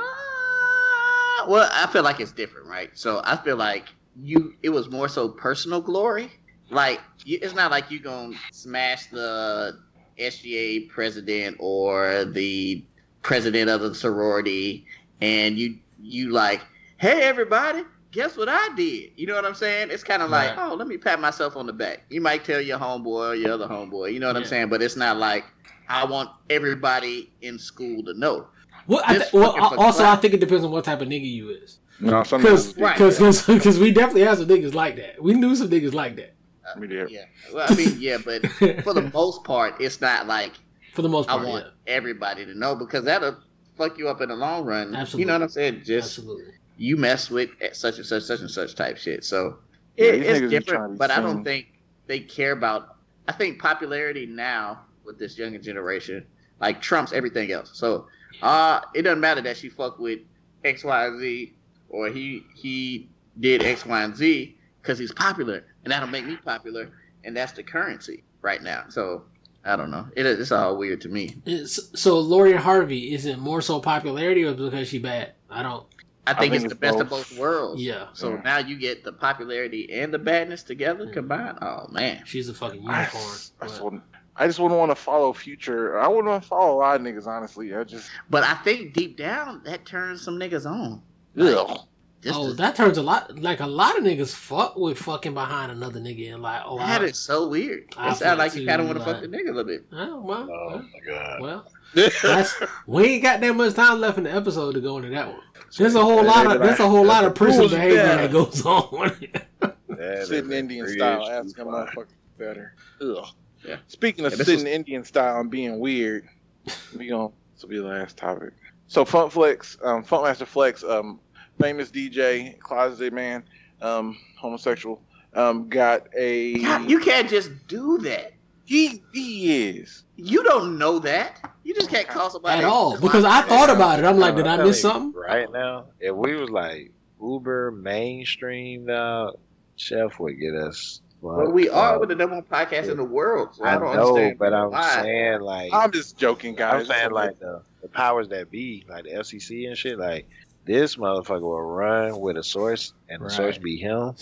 well, 1.48 1.68
I 1.72 1.86
feel 1.92 2.02
like 2.02 2.20
it's 2.20 2.32
different, 2.32 2.66
right? 2.68 2.90
So 2.94 3.20
I 3.24 3.36
feel 3.36 3.56
like 3.56 3.88
you, 4.20 4.54
it 4.62 4.70
was 4.70 4.90
more 4.90 5.08
so 5.08 5.28
personal 5.28 5.80
glory. 5.80 6.30
Like 6.70 7.00
you, 7.24 7.38
it's 7.42 7.54
not 7.54 7.70
like 7.70 7.90
you 7.90 8.00
gonna 8.00 8.34
smash 8.52 9.06
the 9.06 9.78
SGA 10.18 10.88
president 10.88 11.56
or 11.60 12.24
the 12.24 12.84
president 13.22 13.68
of 13.68 13.80
the 13.82 13.94
sorority, 13.94 14.86
and 15.20 15.58
you 15.58 15.78
you 16.00 16.30
like, 16.30 16.62
hey 16.96 17.22
everybody, 17.22 17.82
guess 18.12 18.36
what 18.36 18.48
I 18.48 18.70
did? 18.76 19.10
You 19.16 19.26
know 19.26 19.34
what 19.34 19.44
I'm 19.44 19.54
saying? 19.54 19.90
It's 19.90 20.02
kind 20.04 20.22
of 20.22 20.30
like, 20.30 20.56
Right. 20.56 20.70
oh, 20.70 20.74
let 20.74 20.88
me 20.88 20.96
pat 20.96 21.20
myself 21.20 21.56
on 21.56 21.66
the 21.66 21.72
back. 21.72 22.04
You 22.08 22.20
might 22.20 22.44
tell 22.44 22.60
your 22.60 22.78
homeboy 22.78 23.30
or 23.30 23.34
your 23.34 23.52
other 23.52 23.66
homeboy, 23.68 24.12
you 24.14 24.20
know 24.20 24.26
what 24.28 24.36
I'm 24.36 24.44
saying? 24.44 24.68
But 24.70 24.82
it's 24.82 24.96
not 24.96 25.18
like 25.18 25.44
I 25.88 26.04
want 26.04 26.30
everybody 26.50 27.32
in 27.42 27.58
school 27.58 28.02
to 28.04 28.14
know. 28.14 28.48
Well, 28.86 29.02
I 29.06 29.18
th- 29.18 29.32
well 29.32 29.52
fucking 29.54 29.78
for 29.78 29.84
also 29.84 30.04
I 30.04 30.16
think 30.16 30.34
it 30.34 30.40
depends 30.40 30.64
on 30.64 30.70
what 30.70 30.84
type 30.84 31.00
of 31.00 31.08
nigga 31.08 31.30
you 31.30 31.50
is. 31.50 31.78
No, 32.00 32.22
some 32.22 32.42
Because 32.42 32.76
Right. 32.76 32.92
because 32.98 33.46
because 33.46 33.78
we 33.84 33.92
definitely 33.92 34.22
have 34.22 34.38
some 34.38 34.48
niggas 34.48 34.74
like 34.74 34.96
that. 34.96 35.22
We 35.22 35.34
knew 35.34 35.54
some 35.56 35.68
niggas 35.70 35.94
like 35.94 36.16
that. 36.16 36.34
I 36.74 36.78
mean, 36.78 36.90
yeah. 36.90 37.04
Yeah. 37.08 37.24
Well, 37.52 37.66
I 37.68 37.74
mean, 37.74 37.96
yeah, 38.00 38.18
but 38.24 38.46
for 38.82 38.92
the 38.94 39.10
most 39.14 39.44
part, 39.44 39.80
it's 39.80 40.00
not 40.00 40.26
like 40.26 40.52
For 40.94 41.02
the 41.02 41.08
most 41.08 41.28
part, 41.28 41.42
I 41.42 41.48
want 41.48 41.66
yeah. 41.86 41.94
everybody 41.94 42.44
to 42.46 42.54
know 42.54 42.74
because 42.74 43.04
that'll 43.04 43.36
fuck 43.76 43.96
you 43.98 44.08
up 44.08 44.20
in 44.20 44.28
the 44.30 44.36
long 44.36 44.64
run. 44.64 44.94
Absolutely. 44.94 45.20
You 45.20 45.26
know 45.26 45.32
what 45.34 45.42
I'm 45.42 45.48
saying? 45.50 45.82
Just 45.84 46.18
Absolutely. 46.18 46.52
you 46.76 46.96
mess 46.96 47.30
with 47.30 47.50
such 47.72 47.98
and 47.98 48.06
such, 48.06 48.22
such 48.24 48.40
and 48.40 48.50
such 48.50 48.74
type 48.74 48.96
shit. 48.96 49.24
So 49.24 49.58
it, 49.96 50.12
these 50.12 50.20
it's 50.20 50.26
be 50.26 50.26
trying 50.26 50.50
to 50.50 50.58
different, 50.58 50.92
be 50.94 50.98
but 50.98 51.10
I 51.10 51.20
don't 51.20 51.44
think 51.44 51.66
they 52.06 52.20
care 52.20 52.52
about. 52.52 52.96
I 53.28 53.32
think 53.32 53.60
popularity 53.60 54.26
now 54.26 54.80
with 55.04 55.18
this 55.18 55.36
younger 55.38 55.58
generation 55.58 56.24
like 56.60 56.80
trumps 56.80 57.12
everything 57.12 57.52
else. 57.52 57.70
So 57.74 58.06
uh 58.42 58.80
it 58.94 59.02
doesn't 59.02 59.20
matter 59.20 59.40
that 59.42 59.56
she 59.56 59.68
fucked 59.68 60.00
with 60.00 60.20
X, 60.64 60.82
Y, 60.84 61.06
and 61.06 61.20
Z, 61.20 61.54
or 61.88 62.08
he 62.08 62.44
he 62.54 63.08
did 63.40 63.62
X, 63.62 63.84
Y, 63.86 64.02
and 64.02 64.16
Z 64.16 64.56
because 64.80 64.98
he's 64.98 65.12
popular, 65.12 65.64
and 65.84 65.92
that'll 65.92 66.08
make 66.08 66.26
me 66.26 66.36
popular, 66.36 66.90
and 67.24 67.36
that's 67.36 67.52
the 67.52 67.62
currency 67.62 68.24
right 68.42 68.62
now. 68.62 68.84
So 68.88 69.24
I 69.64 69.76
don't 69.76 69.90
know. 69.90 70.06
It, 70.16 70.26
it's 70.26 70.52
all 70.52 70.76
weird 70.76 71.00
to 71.02 71.08
me. 71.08 71.36
It's, 71.46 71.78
so 72.00 72.18
Lori 72.18 72.52
Harvey 72.54 73.14
is 73.14 73.24
it 73.26 73.38
more 73.38 73.60
so 73.62 73.80
popularity 73.80 74.44
or 74.44 74.54
because 74.54 74.88
she 74.88 74.98
bad? 74.98 75.32
I 75.50 75.62
don't. 75.62 75.86
I 76.26 76.32
think, 76.32 76.52
think 76.52 76.54
it's, 76.54 76.64
it's 76.64 76.72
the 76.72 76.80
best 76.80 77.00
of 77.00 77.10
both. 77.10 77.28
both 77.30 77.38
worlds. 77.38 77.82
Yeah, 77.82 78.06
So 78.14 78.30
Yeah. 78.34 78.40
now 78.44 78.58
you 78.58 78.78
get 78.78 79.04
the 79.04 79.12
popularity 79.12 79.92
and 79.92 80.12
the 80.12 80.18
badness 80.18 80.62
together 80.62 81.06
Mm. 81.06 81.12
combined. 81.12 81.58
Oh 81.60 81.86
man. 81.90 82.22
she's 82.24 82.48
a 82.48 82.54
fucking 82.54 82.82
unicorn. 82.82 83.10
just- 83.10 83.52
I 83.60 83.66
but- 83.66 83.80
wouldn't. 83.84 84.02
I 84.36 84.46
just 84.46 84.58
wouldn't 84.58 84.78
want 84.78 84.90
to 84.90 84.96
follow 84.96 85.32
future. 85.32 85.98
I 85.98 86.08
wouldn't 86.08 86.26
want 86.26 86.42
to 86.42 86.48
follow 86.48 86.74
a 86.76 86.78
lot 86.78 86.96
of 86.96 87.02
niggas. 87.02 87.26
Honestly, 87.26 87.74
I 87.74 87.84
just 87.84 88.10
But 88.30 88.42
I 88.44 88.54
think 88.54 88.92
deep 88.92 89.16
down 89.16 89.62
that 89.64 89.86
turns 89.86 90.22
some 90.22 90.38
niggas 90.38 90.66
on. 90.66 91.02
ugh. 91.38 91.54
Oh, 91.68 91.84
just 92.20 92.38
oh, 92.38 92.48
to- 92.48 92.54
that 92.54 92.74
turns 92.74 92.96
a 92.98 93.02
lot. 93.02 93.38
Like 93.38 93.60
a 93.60 93.66
lot 93.66 93.96
of 93.98 94.02
niggas 94.04 94.34
fuck 94.34 94.76
with 94.76 94.98
fucking 94.98 95.34
behind 95.34 95.70
another 95.70 96.00
nigga 96.00 96.32
and 96.32 96.42
like, 96.42 96.62
oh, 96.64 96.78
that 96.78 97.02
I, 97.02 97.04
is 97.04 97.18
so 97.18 97.48
weird. 97.48 97.92
I 97.96 98.06
It 98.06 98.08
feel 98.10 98.16
sounds 98.28 98.38
like 98.38 98.54
you 98.56 98.66
kind 98.66 98.80
of 98.80 98.86
want 98.88 98.98
to 98.98 99.04
fuck 99.04 99.20
the 99.20 99.28
nigga 99.28 99.50
a 99.50 99.52
little 99.52 99.64
bit. 99.64 99.84
oh, 99.92 100.20
well, 100.20 100.48
Oh 100.50 100.66
well, 100.68 100.78
my 100.92 101.00
god. 101.06 101.40
well, 101.42 101.66
that's 102.22 102.54
we 102.86 103.04
ain't 103.04 103.22
got 103.22 103.40
that 103.40 103.54
much 103.54 103.74
time 103.74 104.00
left 104.00 104.18
in 104.18 104.24
the 104.24 104.32
episode 104.34 104.72
to 104.74 104.80
go 104.80 104.96
into 104.96 105.10
that 105.10 105.28
one. 105.28 105.40
There's 105.78 105.94
a 105.94 106.02
whole 106.02 106.24
lot 106.24 106.50
of 106.50 106.60
there's 106.62 106.80
a 106.80 106.88
whole 106.88 107.04
lot 107.04 107.24
of 107.24 107.34
prison 107.34 107.68
behavior 107.68 107.96
better. 108.02 108.22
that 108.22 108.32
goes 108.32 108.64
on. 108.66 109.16
That 109.96 110.18
is 110.22 110.28
sitting 110.28 110.50
Indian 110.50 110.88
style, 110.88 111.20
inch 111.20 111.30
ask 111.30 111.58
a 111.58 111.62
too 111.62 111.68
motherfucker 111.70 112.06
better. 112.36 112.74
Ugh. 113.00 113.26
Yeah. 113.64 113.76
Speaking 113.88 114.24
of 114.26 114.32
Yeah, 114.32 114.38
sitting 114.44 114.64
was- 114.64 114.64
Indian 114.64 115.04
style 115.04 115.40
and 115.40 115.50
being 115.50 115.78
weird, 115.78 116.28
we 116.98 117.08
going 117.08 117.32
this 117.54 117.62
will 117.62 117.70
be 117.70 117.78
the 117.78 117.84
last 117.84 118.16
topic. 118.16 118.52
So 118.88 119.04
Funk 119.04 119.32
Flex, 119.32 119.78
um, 119.82 120.04
Funkmaster 120.04 120.46
Flex, 120.46 120.82
um, 120.84 121.20
famous 121.60 121.90
DJ, 121.90 122.58
closeted 122.58 123.12
man, 123.12 123.44
um, 123.80 124.18
homosexual, 124.38 125.00
um, 125.34 125.68
got 125.68 126.06
a 126.16 126.58
God, 126.62 126.90
you 126.90 126.98
can't 127.00 127.28
just 127.28 127.50
do 127.68 127.98
that. 127.98 128.32
he 128.64 129.02
he 129.12 129.68
is. 129.68 130.04
You 130.16 130.42
don't 130.44 130.78
know 130.78 130.98
that. 131.00 131.40
You 131.64 131.74
just 131.74 131.90
can't 131.90 132.06
call 132.06 132.30
somebody 132.30 132.58
At 132.58 132.64
all, 132.64 132.98
because 133.00 133.24
I 133.24 133.42
thought 133.42 133.70
about 133.70 133.98
it. 133.98 134.04
I'm 134.04 134.18
like, 134.18 134.36
did 134.36 134.46
I 134.46 134.62
miss 134.62 134.80
something? 134.82 135.12
Right 135.18 135.50
now, 135.50 135.86
if 135.98 136.14
we 136.14 136.34
was 136.36 136.50
like 136.50 136.92
Uber 137.20 137.70
mainstream 137.72 138.84
now, 138.84 139.32
Chef 139.76 140.18
would 140.20 140.38
get 140.38 140.54
us. 140.54 141.00
Well, 141.24 141.50
we 141.50 141.68
are 141.70 141.94
up. 141.94 142.00
with 142.00 142.10
the 142.10 142.14
number 142.14 142.34
one 142.36 142.44
podcast 142.44 142.90
in 142.90 142.96
the 142.98 143.04
world. 143.04 143.54
So 143.54 143.64
I, 143.64 143.70
I 143.70 143.78
don't 143.78 143.94
know, 143.96 144.08
understand 144.08 144.38
but 144.38 144.52
I'm 144.52 144.70
why. 144.70 145.02
saying 145.02 145.40
like 145.40 145.72
I'm 145.72 145.90
just 145.90 146.16
joking, 146.18 146.54
guys. 146.54 146.82
I'm 146.82 146.86
saying 146.86 147.10
like 147.12 147.38
the, 147.40 147.62
the 147.82 147.88
powers 147.88 148.28
that 148.28 148.50
be, 148.50 148.84
like 148.88 149.04
the 149.04 149.10
FCC 149.10 149.66
and 149.68 149.76
shit, 149.78 149.98
like 149.98 150.28
this 150.66 150.96
motherfucker 150.96 151.40
will 151.42 151.60
run 151.62 152.18
with 152.20 152.36
a 152.36 152.42
source, 152.42 152.92
and 153.08 153.20
the 153.20 153.24
Right. 153.26 153.32
source 153.34 153.58
be 153.58 153.76
him. 153.76 154.14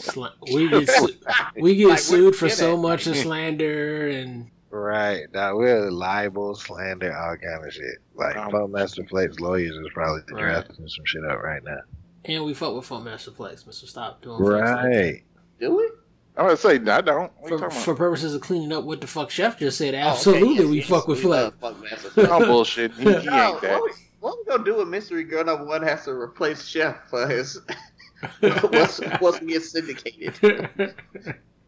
We 0.52 0.68
get 0.68 0.88
su- 0.96 1.16
we 1.56 1.76
get 1.76 1.88
Like, 1.88 1.98
sued 1.98 2.36
for 2.36 2.48
so 2.48 2.72
get 2.72 2.74
at? 2.78 2.82
much 2.82 3.06
of 3.06 3.16
slander 3.26 4.08
and 4.08 4.48
Right. 4.70 5.24
Now 5.34 5.54
we're 5.56 5.90
libel, 5.90 6.54
slander, 6.54 7.14
all 7.16 7.36
kind 7.36 7.64
of 7.66 7.72
shit. 7.72 7.98
Like 8.14 8.36
Um, 8.36 8.50
Funk 8.50 8.70
Master 8.70 9.04
Flex 9.04 9.38
lawyers 9.40 9.76
is 9.76 9.86
probably 9.92 10.22
Right. 10.32 10.40
drafting 10.64 10.88
some 10.88 11.04
shit 11.04 11.24
up 11.24 11.42
right 11.42 11.62
now. 11.64 11.80
and 12.24 12.44
we 12.44 12.54
fuck 12.54 12.74
with 12.74 12.86
Funk 12.86 13.04
Master 13.04 13.32
Flex, 13.32 13.66
Mister. 13.66 13.86
Stop 13.86 14.22
doing 14.22 14.38
flex 14.38 14.70
like 14.70 14.82
that. 14.82 14.88
Right. 14.88 15.22
Do 15.60 15.76
we? 15.76 15.88
I'm 16.36 16.44
gonna 16.46 16.56
say 16.56 16.76
I 16.76 17.00
don't. 17.02 17.30
What 17.40 17.58
For, 17.60 17.70
for 17.70 17.94
purposes 17.94 18.34
of 18.34 18.40
cleaning 18.40 18.72
up 18.72 18.84
what 18.84 19.00
the 19.02 19.06
fuck 19.06 19.30
Chef 19.30 19.58
just 19.58 19.76
said, 19.76 19.94
Oh, 19.94 19.98
okay, 19.98 20.06
absolutely 20.08 20.54
yes, 20.54 20.66
we 20.66 20.78
yes, 20.78 20.88
fuck 20.88 21.06
with 21.08 21.18
we 21.18 21.24
Flex. 21.24 21.54
love 21.62 21.74
Fuck 21.74 21.82
Master 21.82 22.08
about? 22.22 22.28
Flex. 22.38 22.46
Bullshit. 22.46 22.92
He, 22.94 23.02
he 23.02 23.04
No, 23.04 23.14
ain't 23.16 23.26
what, 23.26 23.60
that. 23.62 23.82
we, 23.82 23.90
what 24.20 24.38
we 24.38 24.44
gonna 24.46 24.64
do 24.64 24.76
with 24.76 24.88
Mystery 24.88 25.24
Girl 25.24 25.44
Number 25.44 25.64
One 25.64 25.82
has 25.82 26.04
to 26.04 26.12
replace 26.12 26.66
Chef 26.66 26.96
for 27.10 27.26
his 27.28 27.60
once 28.42 29.00
once 29.20 29.40
we 29.40 29.48
get 29.48 29.62
syndicated. 29.62 30.34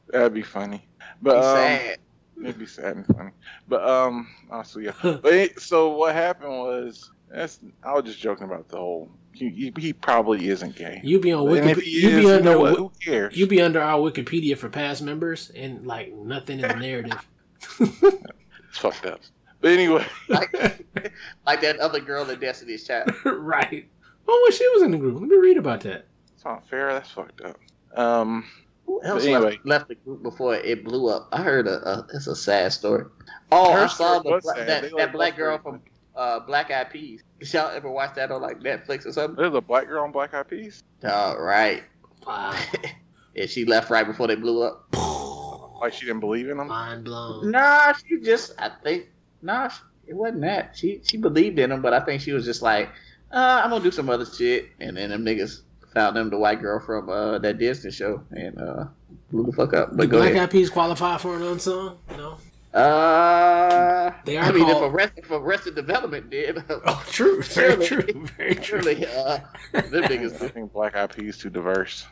That'd 0.09 0.35
be 0.35 0.43
funny. 0.43 0.87
Be 0.99 1.05
But 1.23 1.37
um, 1.39 1.57
sad. 1.57 1.99
It'd 2.43 2.59
be 2.59 2.67
sad 2.67 2.97
and 2.97 3.07
funny. 3.07 3.31
But 3.69 3.87
um, 3.89 4.29
also 4.51 4.81
yeah. 4.81 4.93
But 5.03 5.25
it, 5.27 5.61
so 5.61 5.91
what 5.97 6.15
happened 6.15 6.51
was 6.51 7.11
that's 7.31 7.61
I 7.83 7.93
was 7.93 8.05
just 8.05 8.19
joking 8.19 8.45
about 8.45 8.69
the 8.69 8.77
whole. 8.77 9.11
He, 9.35 9.49
he, 9.51 9.73
he 9.77 9.93
probably 9.93 10.49
isn't 10.49 10.77
gay. 10.77 11.01
you 11.03 11.19
be 11.21 11.33
on 11.33 11.45
Wikipedia. 11.47 11.85
You 11.87 12.09
is, 12.09 12.15
be 12.17 12.23
you 12.23 12.31
under 12.31 12.43
know 12.43 12.61
what? 12.61 12.77
Who 12.77 12.93
cares? 13.05 13.37
you 13.37 13.47
be 13.47 13.61
under 13.61 13.81
our 13.83 13.99
Wikipedia 13.99 14.57
for 14.57 14.69
past 14.69 15.03
members 15.03 15.51
and 15.57 15.87
like 15.87 16.15
nothing 16.15 16.61
in 16.61 16.69
the 16.69 16.77
narrative. 16.77 17.27
It's 18.69 18.79
fucked 18.79 19.07
up. 19.07 19.21
But 19.61 19.71
anyway, 19.73 20.05
Like, 20.29 20.53
like 21.47 21.61
that 21.61 21.79
other 21.79 22.01
girl 22.01 22.29
in 22.29 22.41
Destiny's 22.41 22.85
Child. 22.87 23.09
right. 23.25 23.89
Oh, 24.27 24.41
well, 24.43 24.51
she 24.57 24.69
was 24.75 24.83
in 24.83 24.91
the 24.91 24.99
group. 24.99 25.21
Let 25.21 25.29
me 25.29 25.37
read 25.37 25.57
about 25.59 25.81
that. 25.83 26.07
it's 26.35 26.45
not 26.45 26.69
fair. 26.69 26.93
That's 26.93 27.11
fucked 27.11 27.41
up. 27.43 27.57
Um, 27.97 28.45
Who 28.87 29.01
else 29.05 29.23
anyway. 29.25 29.41
left, 29.53 29.67
left 29.67 29.89
the 29.89 29.95
group 29.95 30.23
before 30.25 30.57
it 30.57 30.85
blew 30.85 31.09
up? 31.09 31.29
I 31.33 31.43
heard 31.43 31.69
a, 31.69 31.89
a 31.89 32.07
it's 32.15 32.27
a 32.27 32.35
sad 32.35 32.73
story. 32.73 33.05
Oh, 33.53 33.73
Her 33.73 33.85
I 33.85 33.87
saw 33.87 34.19
the, 34.19 34.31
was 34.31 34.43
bla- 34.43 34.55
sad. 34.57 34.67
that, 34.69 34.97
that 34.97 35.13
black 35.13 35.37
girl 35.37 35.59
from 35.59 35.81
uh, 36.17 36.41
Black 36.41 36.71
Eyed 36.71 36.91
Peas. 36.91 37.23
Did 37.41 37.53
y'all 37.53 37.71
ever 37.71 37.91
watch 37.91 38.15
that 38.15 38.31
on 38.31 38.41
like 38.43 38.61
Netflix 38.61 39.07
or 39.07 39.13
something? 39.13 39.37
there's 39.37 39.55
a 39.55 39.61
black 39.61 39.87
girl 39.89 40.05
on 40.05 40.13
Black 40.13 40.33
Eyed 40.35 40.49
Peas. 40.49 40.83
All 41.05 41.39
right. 41.39 41.83
Wow. 42.27 42.59
and 43.37 43.51
she 43.51 43.65
left 43.65 43.91
right 43.91 44.07
before 44.07 44.27
they 44.27 44.37
blew 44.37 44.63
up. 44.63 44.87
Like 45.81 45.93
she 45.93 46.07
didn't 46.07 46.21
believe 46.21 46.49
in 46.49 46.57
them. 46.57 46.69
Mind 46.69 47.05
blown. 47.05 47.51
Nah, 47.51 47.93
she 47.93 48.19
just 48.21 48.53
I 48.59 48.71
think 48.83 49.07
nah, 49.43 49.69
it 50.07 50.15
wasn't 50.15 50.41
that. 50.43 50.75
She 50.75 51.01
she 51.05 51.19
believed 51.19 51.59
in 51.59 51.69
them, 51.69 51.83
but 51.83 51.93
I 51.93 52.01
think 52.01 52.23
she 52.23 52.33
was 52.33 52.47
just 52.47 52.63
like, 52.63 52.89
uh, 53.33 53.61
I'm 53.63 53.69
gonna 53.69 53.85
do 53.85 53.91
some 53.91 54.09
other 54.09 54.25
shit. 54.25 54.69
And 54.81 54.97
then 54.97 55.11
them 55.11 55.27
niggas 55.27 55.61
found 55.93 56.17
them 56.17 56.31
the 56.31 56.39
white 56.39 56.63
girl 56.63 56.81
from 56.81 57.11
uh, 57.11 57.39
that 57.41 57.59
Disney 57.59 57.91
show 57.91 58.23
and 58.31 58.59
uh, 58.59 58.85
blew 59.31 59.45
the 59.45 59.53
fuck 59.53 59.75
up. 59.75 59.91
The 59.91 59.97
But 59.97 60.09
go 60.09 60.19
Black 60.19 60.31
ahead. 60.31 60.45
Eyed 60.45 60.51
Peas 60.53 60.71
qualify 60.71 61.19
for 61.19 61.37
an 61.37 61.43
unsung? 61.43 61.99
No. 62.13 62.39
Uh, 62.75 64.13
They 64.25 64.37
are 64.37 64.45
I 64.45 64.53
mean, 64.53 64.65
called- 64.65 64.85
if 64.85 64.93
Arrested, 64.93 65.25
if 65.25 65.31
Arrested 65.31 65.75
Development 65.75 66.29
did, 66.31 66.63
Oh, 66.71 67.05
true. 67.09 67.43
Very 67.43 67.87
Surely. 67.87 68.13
true. 68.13 68.27
Very 68.37 68.55
true. 68.57 68.65
surely, 68.83 69.07
uh, 69.07 69.39
them 69.73 70.05
I 70.05 70.09
think 70.49 70.73
Black 70.73 70.97
Eyed 70.97 71.15
Peas 71.15 71.39
too 71.39 71.51
diverse. 71.51 72.07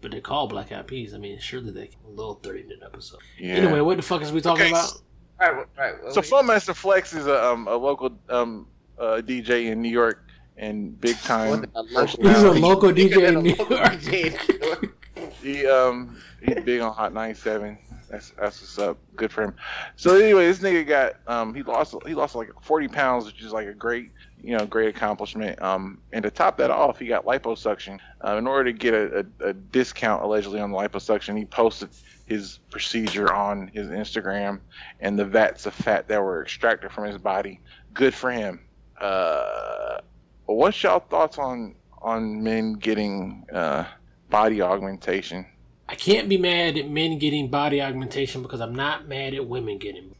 But 0.00 0.10
they 0.12 0.20
call 0.20 0.48
Black 0.48 0.72
Eyed 0.72 0.86
Peas. 0.86 1.14
I 1.14 1.18
mean, 1.18 1.38
surely 1.38 1.70
they 1.72 1.86
can. 1.88 1.98
A 2.06 2.10
little 2.10 2.34
30 2.34 2.62
minute 2.64 2.80
episode. 2.84 3.20
Yeah. 3.38 3.54
Anyway, 3.54 3.80
what 3.80 3.96
the 3.98 4.02
fuck 4.02 4.22
is 4.22 4.32
we 4.32 4.40
talking 4.40 4.62
Okay, 4.64 4.70
about? 4.72 4.92
Right, 5.38 5.54
right. 5.56 5.66
right. 5.78 5.94
Well, 6.02 6.12
So 6.12 6.20
we- 6.22 6.26
Funkmaster 6.26 6.74
Flex 6.74 7.12
is 7.14 7.26
a 7.26 7.44
um 7.44 7.68
a 7.68 7.74
local 7.76 8.18
um 8.28 8.66
uh 8.98 9.20
DJ 9.24 9.66
in 9.70 9.80
New 9.80 9.90
York 9.90 10.24
and 10.56 10.98
big 11.00 11.16
time. 11.18 11.50
what 11.50 11.60
the- 11.72 11.80
a 11.80 11.82
local- 11.82 12.28
He's 12.28 12.42
a 12.42 12.50
local 12.52 12.90
DJ 12.90 13.28
in 13.28 13.42
New 13.42 13.54
York. 13.54 13.68
DJ 13.68 14.26
in 14.26 14.58
New 14.60 14.66
York. 14.68 14.96
He 15.42 15.66
um 15.66 16.16
he's 16.42 16.62
big 16.64 16.80
on 16.80 16.92
Hot 16.94 17.12
97. 17.14 17.78
That's 18.10 18.30
that's 18.30 18.60
what's 18.60 18.78
up. 18.78 18.98
Good 19.14 19.32
for 19.32 19.44
him. 19.44 19.54
So 19.94 20.16
anyway, 20.16 20.46
this 20.46 20.58
nigga 20.58 20.86
got 20.86 21.14
um 21.28 21.54
he 21.54 21.62
lost 21.62 21.94
he 22.06 22.14
lost 22.14 22.34
like 22.34 22.50
40 22.60 22.88
pounds, 22.88 23.24
which 23.24 23.40
is 23.40 23.52
like 23.52 23.68
a 23.68 23.74
great 23.74 24.10
you 24.42 24.56
know 24.56 24.66
great 24.66 24.88
accomplishment. 24.88 25.62
Um 25.62 25.98
and 26.12 26.24
to 26.24 26.30
top 26.30 26.58
that 26.58 26.70
off, 26.70 26.98
he 26.98 27.06
got 27.06 27.24
liposuction. 27.24 28.00
Um, 28.20 28.38
in 28.38 28.46
order 28.48 28.72
to 28.72 28.76
get 28.76 28.94
a, 28.94 29.26
a, 29.40 29.48
a 29.50 29.52
discount 29.52 30.24
allegedly 30.24 30.60
on 30.60 30.72
the 30.72 30.76
liposuction, 30.76 31.38
he 31.38 31.44
posted 31.44 31.90
his 32.26 32.58
procedure 32.70 33.32
on 33.32 33.70
his 33.72 33.86
Instagram 33.88 34.60
and 34.98 35.16
the 35.16 35.24
vats 35.24 35.66
of 35.66 35.74
fat 35.74 36.08
that 36.08 36.20
were 36.20 36.42
extracted 36.42 36.90
from 36.90 37.04
his 37.04 37.18
body. 37.18 37.60
Good 37.94 38.14
for 38.14 38.30
him. 38.30 38.60
Uh, 39.00 40.00
what's 40.46 40.82
y'all 40.82 41.00
thoughts 41.00 41.38
on 41.38 41.76
on 42.02 42.42
men 42.42 42.72
getting 42.72 43.46
uh, 43.52 43.84
body 44.30 44.62
augmentation? 44.62 45.46
I 45.90 45.96
can't 45.96 46.28
be 46.28 46.38
mad 46.38 46.78
at 46.78 46.88
men 46.88 47.18
getting 47.18 47.48
body 47.48 47.82
augmentation 47.82 48.42
because 48.42 48.60
I'm 48.60 48.76
not 48.76 49.08
mad 49.08 49.34
at 49.34 49.48
women 49.48 49.78
getting. 49.78 50.14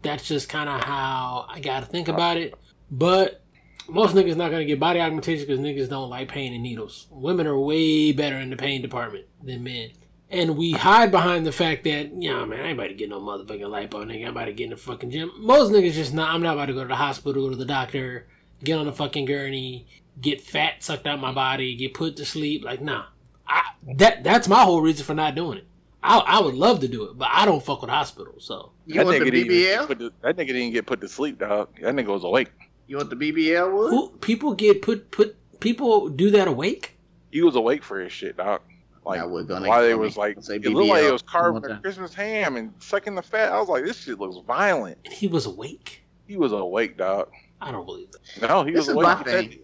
That's 0.00 0.28
just 0.28 0.48
kind 0.48 0.68
of 0.68 0.84
how 0.84 1.44
I 1.48 1.58
got 1.58 1.80
to 1.80 1.86
think 1.86 2.06
about 2.06 2.36
it. 2.36 2.54
But 2.88 3.42
most 3.88 4.14
niggas 4.14 4.36
not 4.36 4.52
gonna 4.52 4.64
get 4.64 4.78
body 4.78 5.00
augmentation 5.00 5.44
because 5.44 5.58
niggas 5.58 5.88
don't 5.88 6.08
like 6.08 6.28
pain 6.28 6.54
and 6.54 6.62
needles. 6.62 7.08
Women 7.10 7.48
are 7.48 7.58
way 7.58 8.12
better 8.12 8.36
in 8.36 8.48
the 8.50 8.56
pain 8.56 8.80
department 8.80 9.26
than 9.42 9.64
men. 9.64 9.90
And 10.30 10.56
we 10.56 10.72
hide 10.72 11.10
behind 11.10 11.44
the 11.44 11.52
fact 11.52 11.82
that, 11.84 12.12
yeah, 12.14 12.44
man, 12.44 12.60
I 12.60 12.68
ain't 12.68 12.78
about 12.78 12.88
to 12.88 12.94
get 12.94 13.08
no 13.08 13.20
motherfucking 13.20 13.60
lipo, 13.60 14.04
nigga. 14.04 14.24
I'm 14.24 14.30
about 14.30 14.44
to 14.44 14.52
get 14.52 14.64
in 14.64 14.70
the 14.70 14.76
fucking 14.76 15.10
gym. 15.10 15.32
Most 15.38 15.72
niggas 15.72 15.94
just 15.94 16.14
not, 16.14 16.32
I'm 16.32 16.42
not 16.42 16.52
about 16.54 16.66
to 16.66 16.74
go 16.74 16.82
to 16.82 16.88
the 16.88 16.94
hospital, 16.94 17.42
go 17.42 17.50
to 17.50 17.56
the 17.56 17.64
doctor, 17.64 18.28
get 18.62 18.78
on 18.78 18.86
the 18.86 18.92
fucking 18.92 19.24
gurney, 19.24 19.88
get 20.20 20.40
fat 20.40 20.84
sucked 20.84 21.08
out 21.08 21.18
my 21.18 21.32
body, 21.32 21.74
get 21.74 21.94
put 21.94 22.16
to 22.18 22.24
sleep. 22.24 22.62
Like, 22.62 22.80
nah. 22.80 23.06
I, 23.48 23.62
that 23.96 24.22
That's 24.24 24.48
my 24.48 24.62
whole 24.62 24.80
reason 24.80 25.04
for 25.04 25.14
not 25.14 25.34
doing 25.34 25.58
it. 25.58 25.64
I, 26.02 26.18
I 26.18 26.40
would 26.40 26.54
love 26.54 26.80
to 26.80 26.88
do 26.88 27.04
it, 27.04 27.18
but 27.18 27.28
I 27.32 27.44
don't 27.44 27.62
fuck 27.64 27.80
with 27.82 27.90
hospitals. 27.90 28.44
So 28.44 28.72
You 28.86 28.94
that 28.94 29.06
want 29.06 29.18
the 29.18 29.24
nigga 29.24 29.32
didn't 29.32 29.48
get 29.48 29.80
BBL? 29.80 29.86
put 29.86 29.98
to, 29.98 30.12
that 30.22 30.36
nigga 30.36 30.46
didn't 30.48 30.72
get 30.72 30.86
put 30.86 31.00
to 31.00 31.08
sleep, 31.08 31.38
dog. 31.40 31.68
That 31.80 31.94
nigga 31.94 32.06
was 32.08 32.24
awake. 32.24 32.50
You 32.86 32.96
want 32.98 33.10
the 33.10 33.16
BBL 33.16 33.72
wood? 33.72 33.90
who 33.90 34.10
people 34.20 34.54
get 34.54 34.80
put 34.82 35.10
put 35.10 35.36
people 35.60 36.08
do 36.08 36.30
that 36.30 36.46
awake? 36.48 36.96
He 37.32 37.42
was 37.42 37.56
awake 37.56 37.82
for 37.82 37.98
his 38.00 38.12
shit, 38.12 38.36
dog. 38.36 38.60
Like 39.04 39.20
I 39.20 39.24
would 39.26 39.48
go 39.48 39.54
next 39.58 39.68
why 39.68 39.82
they 39.82 39.94
was 39.94 40.16
like 40.16 40.36
Say 40.42 40.56
it 40.56 40.64
looked 40.66 40.88
like 40.88 41.02
it 41.04 41.12
was 41.12 41.22
carving 41.22 41.64
a. 41.70 41.78
Christmas 41.80 42.14
ham 42.14 42.56
and 42.56 42.72
sucking 42.78 43.14
the 43.14 43.22
fat. 43.22 43.50
I 43.52 43.58
was 43.58 43.68
like, 43.68 43.84
this 43.84 43.98
shit 43.98 44.18
looks 44.20 44.36
violent. 44.46 44.98
And 45.04 45.12
he 45.14 45.26
was 45.26 45.46
awake. 45.46 46.02
He 46.26 46.36
was 46.36 46.52
awake, 46.52 46.96
dog. 46.98 47.30
I 47.60 47.72
don't 47.72 47.86
believe 47.86 48.08
that. 48.12 48.48
No, 48.48 48.62
he 48.64 48.70
This 48.72 48.80
was 48.86 48.88
is 48.88 48.94
awake. 48.94 49.06
my 49.06 49.18
He 49.18 49.24
said- 49.30 49.50
thing. 49.50 49.58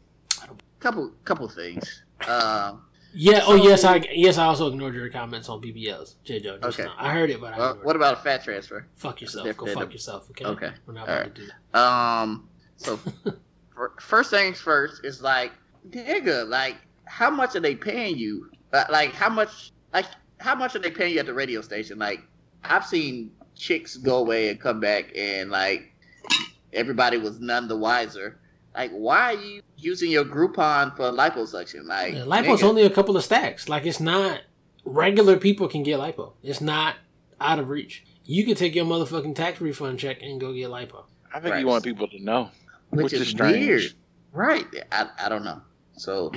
Couple 0.81 1.11
couple 1.25 1.49
things. 1.49 2.03
Um, 2.29 2.83
Yeah. 3.15 3.41
So- 3.41 3.45
oh 3.49 3.55
yes, 3.55 3.85
I 3.85 3.97
yes 4.13 4.39
I 4.39 4.45
also 4.47 4.67
ignored 4.69 4.95
your 4.95 5.09
comments 5.11 5.49
on 5.49 5.61
BBLs, 5.63 6.15
J 6.25 6.41
Joe. 6.41 6.59
Just 6.59 6.79
Okay. 6.79 6.89
now. 6.89 6.95
I 6.99 7.13
heard 7.13 7.31
it, 7.31 7.41
but 7.41 7.55
I 7.55 7.59
well, 7.59 7.79
what 7.83 7.95
it. 7.95 7.97
about 7.97 8.15
a 8.19 8.21
fat 8.23 8.45
transfer? 8.45 8.87
fuck 8.97 9.21
yourself. 9.21 9.57
Go 9.57 9.67
fuck 9.67 9.93
yourself. 9.93 10.29
Okay. 10.31 10.45
Okay. 10.45 10.71
We're 10.87 10.95
not 10.95 11.09
All 11.09 11.15
right. 11.17 11.35
to 11.35 11.41
do 11.43 11.49
that. 11.73 11.79
Um, 11.79 12.49
so 12.77 12.97
fir- 13.75 13.93
first 14.01 14.31
things 14.31 14.61
first 14.61 15.05
is 15.05 15.23
like, 15.23 15.53
nigga, 15.91 16.49
like, 16.49 16.77
how 17.07 17.31
much 17.31 17.55
are 17.57 17.61
they 17.61 17.75
paying 17.77 18.17
you? 18.19 18.51
Like, 18.73 19.13
how 19.13 19.29
much, 19.29 19.73
like, 19.93 20.07
how 20.41 20.55
much 20.55 20.75
are 20.75 20.81
they 20.81 20.91
paying 20.91 21.15
you 21.15 21.21
at 21.21 21.27
the 21.27 21.35
radio 21.35 21.61
station? 21.61 21.99
Like, 21.99 22.21
I've 22.65 22.85
seen 22.85 23.31
chicks 23.55 23.97
go 23.97 24.17
away 24.19 24.49
and 24.49 24.59
come 24.61 24.81
back, 24.81 25.13
and 25.17 25.51
like, 25.51 25.93
everybody 26.73 27.17
was 27.19 27.39
none 27.41 27.69
the 27.69 27.77
wiser. 27.77 28.41
Like, 28.75 28.91
why 28.91 29.35
are 29.35 29.39
you 29.41 29.63
using 29.85 30.11
your 30.11 30.25
Groupon 30.25 30.97
for 30.97 31.11
liposuction? 31.13 31.85
Like, 31.87 32.15
Yeah, 32.15 32.21
lipo's 32.25 32.61
nigga, 32.61 32.65
only 32.65 32.83
a 32.83 32.91
couple 32.91 33.17
of 33.17 33.25
stacks. 33.25 33.69
Like 33.69 33.85
it's 33.87 34.01
not 34.01 34.41
regular 34.85 35.37
people 35.37 35.69
can 35.69 35.83
get 35.83 35.99
lipo. 36.01 36.33
It's 36.43 36.61
not 36.61 36.97
out 37.41 37.59
of 37.59 37.69
reach. 37.69 38.05
You 38.25 38.45
can 38.45 38.55
take 38.55 38.75
your 38.75 38.85
motherfucking 38.87 39.35
tax 39.35 39.61
refund 39.61 39.99
check 39.99 40.23
and 40.23 40.41
go 40.41 40.53
get 40.53 40.71
lipo. 40.71 41.05
I 41.33 41.41
think 41.41 41.53
Right. 41.55 41.61
you 41.61 41.67
want 41.67 41.85
people 41.85 42.09
to 42.09 42.19
know, 42.23 42.51
which, 42.91 43.05
which, 43.05 43.13
is, 43.15 43.21
is 43.23 43.29
strange. 43.29 43.67
weird. 43.67 43.93
Right. 44.33 44.65
I, 44.93 45.09
I 45.25 45.29
don't 45.29 45.45
know. 45.45 45.61
So, 45.97 46.33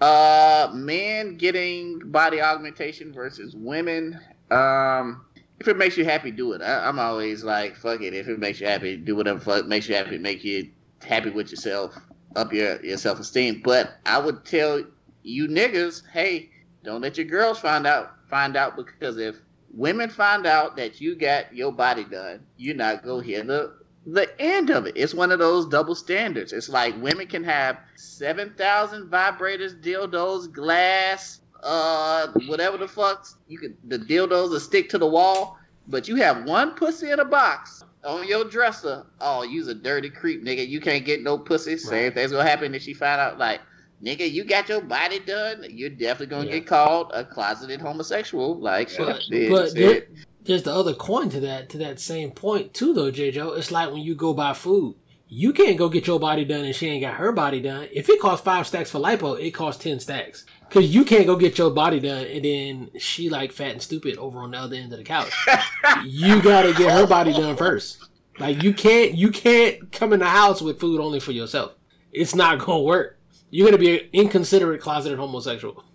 uh, 0.00 0.70
men 0.74 1.36
getting 1.36 1.98
body 2.10 2.40
augmentation 2.40 3.12
versus 3.12 3.54
women. 3.56 4.18
Um, 4.50 5.24
if 5.60 5.68
it 5.68 5.76
makes 5.76 5.96
you 5.96 6.04
happy, 6.04 6.30
do 6.30 6.52
it. 6.52 6.62
I, 6.62 6.86
I'm 6.88 6.98
always 6.98 7.44
like, 7.44 7.76
fuck 7.76 8.00
it. 8.02 8.12
If 8.14 8.28
it 8.28 8.38
makes 8.38 8.60
you 8.60 8.66
happy, 8.66 8.96
do 8.96 9.16
whatever 9.16 9.40
fuck 9.40 9.66
makes 9.66 9.88
you 9.88 9.94
happy, 9.94 10.18
make 10.18 10.44
you 10.44 10.70
happy 11.02 11.30
with 11.30 11.50
yourself, 11.50 11.94
up 12.36 12.52
your, 12.52 12.84
your 12.84 12.98
self 12.98 13.20
esteem. 13.20 13.62
But 13.64 13.98
I 14.06 14.18
would 14.18 14.44
tell 14.44 14.84
you 15.22 15.48
niggas, 15.48 16.02
hey, 16.12 16.50
don't 16.82 17.00
let 17.00 17.16
your 17.16 17.26
girls 17.26 17.58
find 17.58 17.86
out. 17.86 18.12
Find 18.28 18.56
out 18.56 18.76
because 18.76 19.18
if 19.18 19.36
women 19.72 20.08
find 20.10 20.46
out 20.46 20.76
that 20.76 21.00
you 21.00 21.14
got 21.14 21.54
your 21.54 21.72
body 21.72 22.04
done, 22.04 22.40
you're 22.56 22.76
not 22.76 23.04
gonna 23.04 23.22
hear 23.22 23.42
the 23.42 23.74
the 24.06 24.28
end 24.40 24.70
of 24.70 24.86
it. 24.86 24.94
It's 24.96 25.14
one 25.14 25.32
of 25.32 25.38
those 25.38 25.66
double 25.66 25.94
standards. 25.94 26.52
It's 26.52 26.68
like 26.68 27.00
women 27.00 27.26
can 27.26 27.44
have 27.44 27.78
seven 27.96 28.52
thousand 28.56 29.10
vibrators, 29.10 29.80
dildos, 29.80 30.52
glass, 30.52 31.40
uh, 31.62 32.28
whatever 32.46 32.76
the 32.76 32.88
fuck. 32.88 33.26
You 33.48 33.58
can. 33.58 33.76
the 33.84 33.98
dildos 33.98 34.50
will 34.50 34.60
stick 34.60 34.88
to 34.90 34.98
the 34.98 35.06
wall, 35.06 35.58
but 35.88 36.08
you 36.08 36.16
have 36.16 36.44
one 36.44 36.72
pussy 36.74 37.10
in 37.10 37.20
a 37.20 37.24
box 37.24 37.83
on 38.04 38.26
your 38.28 38.44
dresser. 38.44 39.04
Oh, 39.20 39.42
you's 39.42 39.68
a 39.68 39.74
dirty 39.74 40.10
creep, 40.10 40.44
nigga. 40.44 40.66
You 40.66 40.80
can't 40.80 41.04
get 41.04 41.22
no 41.22 41.38
pussy. 41.38 41.76
Same 41.76 42.12
thing's 42.12 42.32
gonna 42.32 42.48
happen 42.48 42.74
if 42.74 42.82
she 42.82 42.94
find 42.94 43.20
out. 43.20 43.38
Like, 43.38 43.60
nigga, 44.02 44.30
you 44.30 44.44
got 44.44 44.68
your 44.68 44.80
body 44.80 45.18
done. 45.20 45.64
You're 45.70 45.90
definitely 45.90 46.26
gonna 46.26 46.46
Yeah. 46.46 46.52
get 46.58 46.66
called 46.66 47.10
a 47.14 47.24
closeted 47.24 47.80
homosexual. 47.80 48.58
Like, 48.58 48.88
Chef 48.88 49.06
But, 49.06 49.22
did, 49.30 49.50
but 49.50 49.74
there, 49.74 50.02
there's 50.44 50.62
the 50.64 50.74
other 50.74 50.94
coin 50.94 51.28
to 51.30 51.40
that 51.40 51.68
to 51.70 51.78
that 51.78 52.00
same 52.00 52.30
point 52.30 52.74
too, 52.74 52.92
though, 52.92 53.10
J 53.10 53.30
Joe. 53.30 53.52
It's 53.52 53.70
like 53.70 53.90
when 53.92 54.02
you 54.02 54.14
go 54.14 54.34
buy 54.34 54.52
food. 54.54 54.96
You 55.28 55.52
can't 55.52 55.78
go 55.78 55.88
get 55.88 56.06
your 56.06 56.20
body 56.20 56.44
done 56.44 56.64
and 56.64 56.74
she 56.74 56.86
ain't 56.88 57.02
got 57.02 57.14
her 57.14 57.32
body 57.32 57.60
done. 57.60 57.88
If 57.92 58.08
it 58.08 58.20
costs 58.20 58.44
five 58.44 58.66
stacks 58.66 58.90
for 58.90 58.98
lipo, 58.98 59.40
it 59.40 59.52
costs 59.52 59.82
ten 59.82 59.98
stacks. 59.98 60.44
Cause 60.70 60.86
you 60.86 61.04
can't 61.04 61.26
go 61.26 61.36
get 61.36 61.56
your 61.56 61.70
body 61.70 62.00
done 62.00 62.26
and 62.26 62.44
then 62.44 62.90
she 62.98 63.30
like 63.30 63.52
fat 63.52 63.72
and 63.72 63.82
stupid 63.82 64.16
over 64.18 64.40
on 64.40 64.50
the 64.50 64.58
other 64.58 64.76
end 64.76 64.92
of 64.92 64.98
the 64.98 65.04
couch. 65.04 65.32
you 66.04 66.42
gotta 66.42 66.72
get 66.74 66.92
her 66.92 67.06
body 67.06 67.32
done 67.32 67.56
first. 67.56 68.08
Like 68.38 68.62
you 68.62 68.74
can't 68.74 69.14
you 69.14 69.30
can't 69.30 69.92
come 69.92 70.12
in 70.12 70.20
the 70.20 70.26
house 70.26 70.60
with 70.60 70.80
food 70.80 71.00
only 71.00 71.20
for 71.20 71.32
yourself. 71.32 71.74
It's 72.12 72.34
not 72.34 72.58
gonna 72.58 72.82
work. 72.82 73.18
You're 73.50 73.66
gonna 73.66 73.78
be 73.78 74.00
an 74.00 74.08
inconsiderate 74.12 74.80
closeted 74.80 75.18
homosexual. 75.18 75.84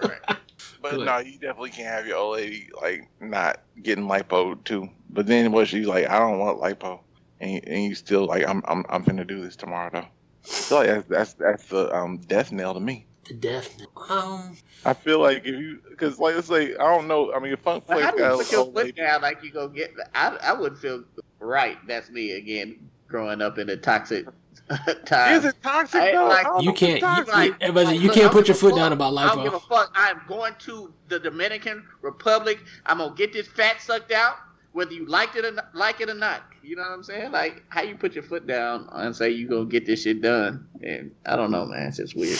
Right. 0.00 0.38
But 0.80 0.92
Good. 0.92 1.06
no, 1.06 1.18
you 1.18 1.32
definitely 1.32 1.70
can't 1.70 1.88
have 1.88 2.06
your 2.06 2.18
old 2.18 2.36
lady 2.36 2.68
like 2.80 3.08
not 3.20 3.62
getting 3.82 4.04
lipo 4.04 4.62
too. 4.64 4.88
But 5.10 5.26
then 5.26 5.50
what 5.52 5.68
she's 5.68 5.86
like, 5.86 6.08
I 6.08 6.18
don't 6.18 6.38
want 6.38 6.60
lipo, 6.60 7.00
and 7.40 7.52
you, 7.52 7.60
and 7.66 7.84
you 7.84 7.94
still 7.94 8.26
like, 8.26 8.46
I'm 8.48 8.62
I'm 8.66 8.84
I'm 8.88 9.04
finna 9.04 9.26
do 9.26 9.40
this 9.42 9.56
tomorrow 9.56 9.90
though. 9.92 10.06
So 10.42 10.76
like 10.76 10.86
that's 10.88 11.06
that's 11.08 11.32
that's 11.34 11.64
the 11.66 11.94
um 11.94 12.18
death 12.18 12.52
knell 12.52 12.74
to 12.74 12.80
me. 12.80 13.06
the 13.28 13.34
death. 13.34 13.76
Um, 14.08 14.56
I 14.84 14.94
feel 14.94 15.20
like 15.20 15.38
if 15.38 15.46
you, 15.46 15.80
because 15.90 16.18
like 16.18 16.34
let's 16.36 16.48
say 16.48 16.74
I 16.76 16.84
don't 16.94 17.06
know. 17.08 17.32
I 17.34 17.38
mean, 17.40 17.52
if 17.52 17.60
Funk 17.60 17.84
But 17.86 17.98
Flex 17.98 18.04
how 18.06 18.10
do 18.12 18.16
you 18.18 18.22
got 18.28 18.36
put 18.38 18.46
an 18.46 18.52
your 18.52 18.64
foot 18.66 18.74
lady, 18.74 18.92
down 18.92 19.22
like 19.22 19.42
you 19.42 19.50
go 19.50 19.68
get? 19.68 19.92
I 20.14 20.36
I 20.42 20.52
would 20.52 20.78
feel 20.78 21.04
right. 21.40 21.76
That's 21.86 22.08
me 22.10 22.32
again, 22.32 22.78
growing 23.08 23.42
up 23.42 23.58
in 23.58 23.68
a 23.70 23.76
toxic 23.76 24.26
time. 25.06 25.36
is 25.36 25.44
it 25.44 25.54
toxic 25.62 26.00
I- 26.00 26.12
though? 26.12 26.28
like- 26.28 26.46
I 26.46 26.48
don't 26.48 26.62
You 26.62 26.68
know 26.68 26.74
if 26.74 26.82
it's 26.82 27.00
can't- 27.30 27.46
you- 27.46 27.56
everybody- 27.60 27.96
you 27.98 28.10
can't 28.10 28.30
I 28.30 28.32
put 28.32 28.48
your 28.48 28.54
foot 28.54 28.70
fuck. 28.70 28.78
down 28.78 28.92
about 28.92 29.12
life. 29.14 29.30
I 29.30 29.34
don't 29.34 29.44
give 29.44 29.54
a 29.54 29.60
fuck. 29.60 29.90
I'm 29.94 30.20
going 30.28 30.54
to 30.60 30.92
the 31.08 31.18
Dominican 31.18 31.84
Republic. 32.02 32.58
I'm 32.86 32.98
gonna 32.98 33.14
get 33.14 33.32
this 33.32 33.46
fat 33.48 33.80
sucked 33.80 34.12
out, 34.12 34.36
whether 34.72 34.92
you 34.92 35.06
liked 35.06 35.36
it 35.36 35.44
or 35.44 35.52
not, 35.52 35.74
like 35.74 36.00
it 36.00 36.08
or 36.10 36.14
not. 36.14 36.42
You 36.62 36.76
know 36.76 36.82
what 36.82 36.92
I'm 36.92 37.02
saying? 37.02 37.32
Like 37.32 37.62
how 37.68 37.82
you 37.82 37.96
put 37.96 38.14
your 38.14 38.24
foot 38.24 38.46
down 38.46 38.88
and 38.92 39.14
say 39.16 39.30
you 39.30 39.48
gonna 39.48 39.64
get 39.66 39.86
this 39.86 40.02
shit 40.02 40.20
done. 40.22 40.66
And 40.82 41.12
I 41.26 41.36
don't 41.36 41.50
know, 41.50 41.64
man. 41.66 41.88
It's 41.88 41.96
just 41.98 42.14
weird. 42.16 42.38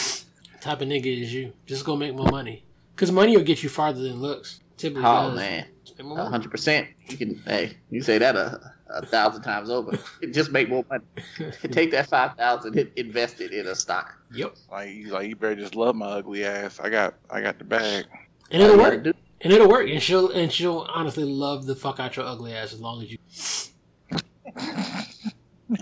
type 0.60 0.80
of 0.80 0.88
nigga 0.88 1.22
is 1.22 1.32
you. 1.32 1.52
Just 1.66 1.84
go 1.84 1.96
make 1.96 2.14
more 2.14 2.30
money. 2.30 2.64
Cause 2.96 3.10
money 3.12 3.36
will 3.36 3.44
get 3.44 3.62
you 3.62 3.68
farther 3.68 4.00
than 4.00 4.20
looks. 4.20 4.60
Typically 4.76 5.04
Oh 5.04 5.28
does. 5.28 5.36
man. 5.36 5.66
Make 5.96 6.06
more 6.06 6.16
money. 6.18 6.30
hundred 6.30 6.50
percent. 6.50 6.88
You 7.08 7.16
can 7.16 7.42
hey, 7.46 7.76
you 7.90 8.02
say 8.02 8.18
that 8.18 8.36
a, 8.36 8.72
a 8.90 9.06
thousand 9.06 9.42
times 9.42 9.70
over. 9.70 9.98
Just 10.32 10.50
make 10.52 10.68
more 10.68 10.84
money. 10.90 11.04
Take 11.70 11.90
that 11.92 12.08
five 12.08 12.36
thousand, 12.36 12.78
and 12.78 12.90
invest 12.96 13.40
it 13.40 13.52
in 13.52 13.66
a 13.66 13.74
stock. 13.74 14.14
Yep. 14.32 14.56
like 14.70 14.90
you 14.90 15.08
like 15.08 15.28
you 15.28 15.34
better 15.36 15.56
just 15.56 15.74
love 15.74 15.96
my 15.96 16.06
ugly 16.06 16.44
ass. 16.44 16.78
I 16.80 16.90
got 16.90 17.14
I 17.30 17.40
got 17.40 17.58
the 17.58 17.64
bag. 17.64 18.04
And 18.50 18.62
it'll 18.62 18.76
You 18.76 18.82
work. 18.82 19.04
Gotta 19.40 19.42
do- 19.42 19.44
And 19.44 19.52
it'll 19.52 19.68
work. 19.68 19.88
And 19.88 20.02
she'll 20.02 20.30
and 20.30 20.52
she'll 20.52 20.86
honestly 20.92 21.24
love 21.24 21.66
the 21.66 21.74
fuck 21.74 22.00
out 22.00 22.16
your 22.16 22.26
ugly 22.26 22.52
ass 22.52 22.72
as 22.72 22.80
long 22.80 23.02
as 23.02 23.10
you. 23.12 23.18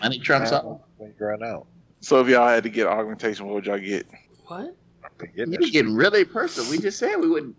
Money 0.02 0.18
trumps 0.18 0.52
all. 0.52 0.86
When 0.96 1.10
you 1.10 1.14
growing 1.18 1.42
out. 1.42 1.66
So 2.00 2.20
if 2.20 2.28
y'all 2.28 2.48
had 2.48 2.62
to 2.64 2.68
get 2.68 2.86
augmentation, 2.86 3.46
what 3.46 3.54
would 3.54 3.66
y'all 3.66 3.78
get? 3.78 4.06
What? 4.46 4.76
Forget 5.18 5.36
You're 5.36 5.46
that 5.46 5.64
shit. 5.64 5.72
getting 5.72 5.94
really 5.94 6.24
personal. 6.24 6.70
We 6.70 6.78
just 6.78 6.98
said 6.98 7.16
we 7.16 7.28
wouldn't. 7.28 7.56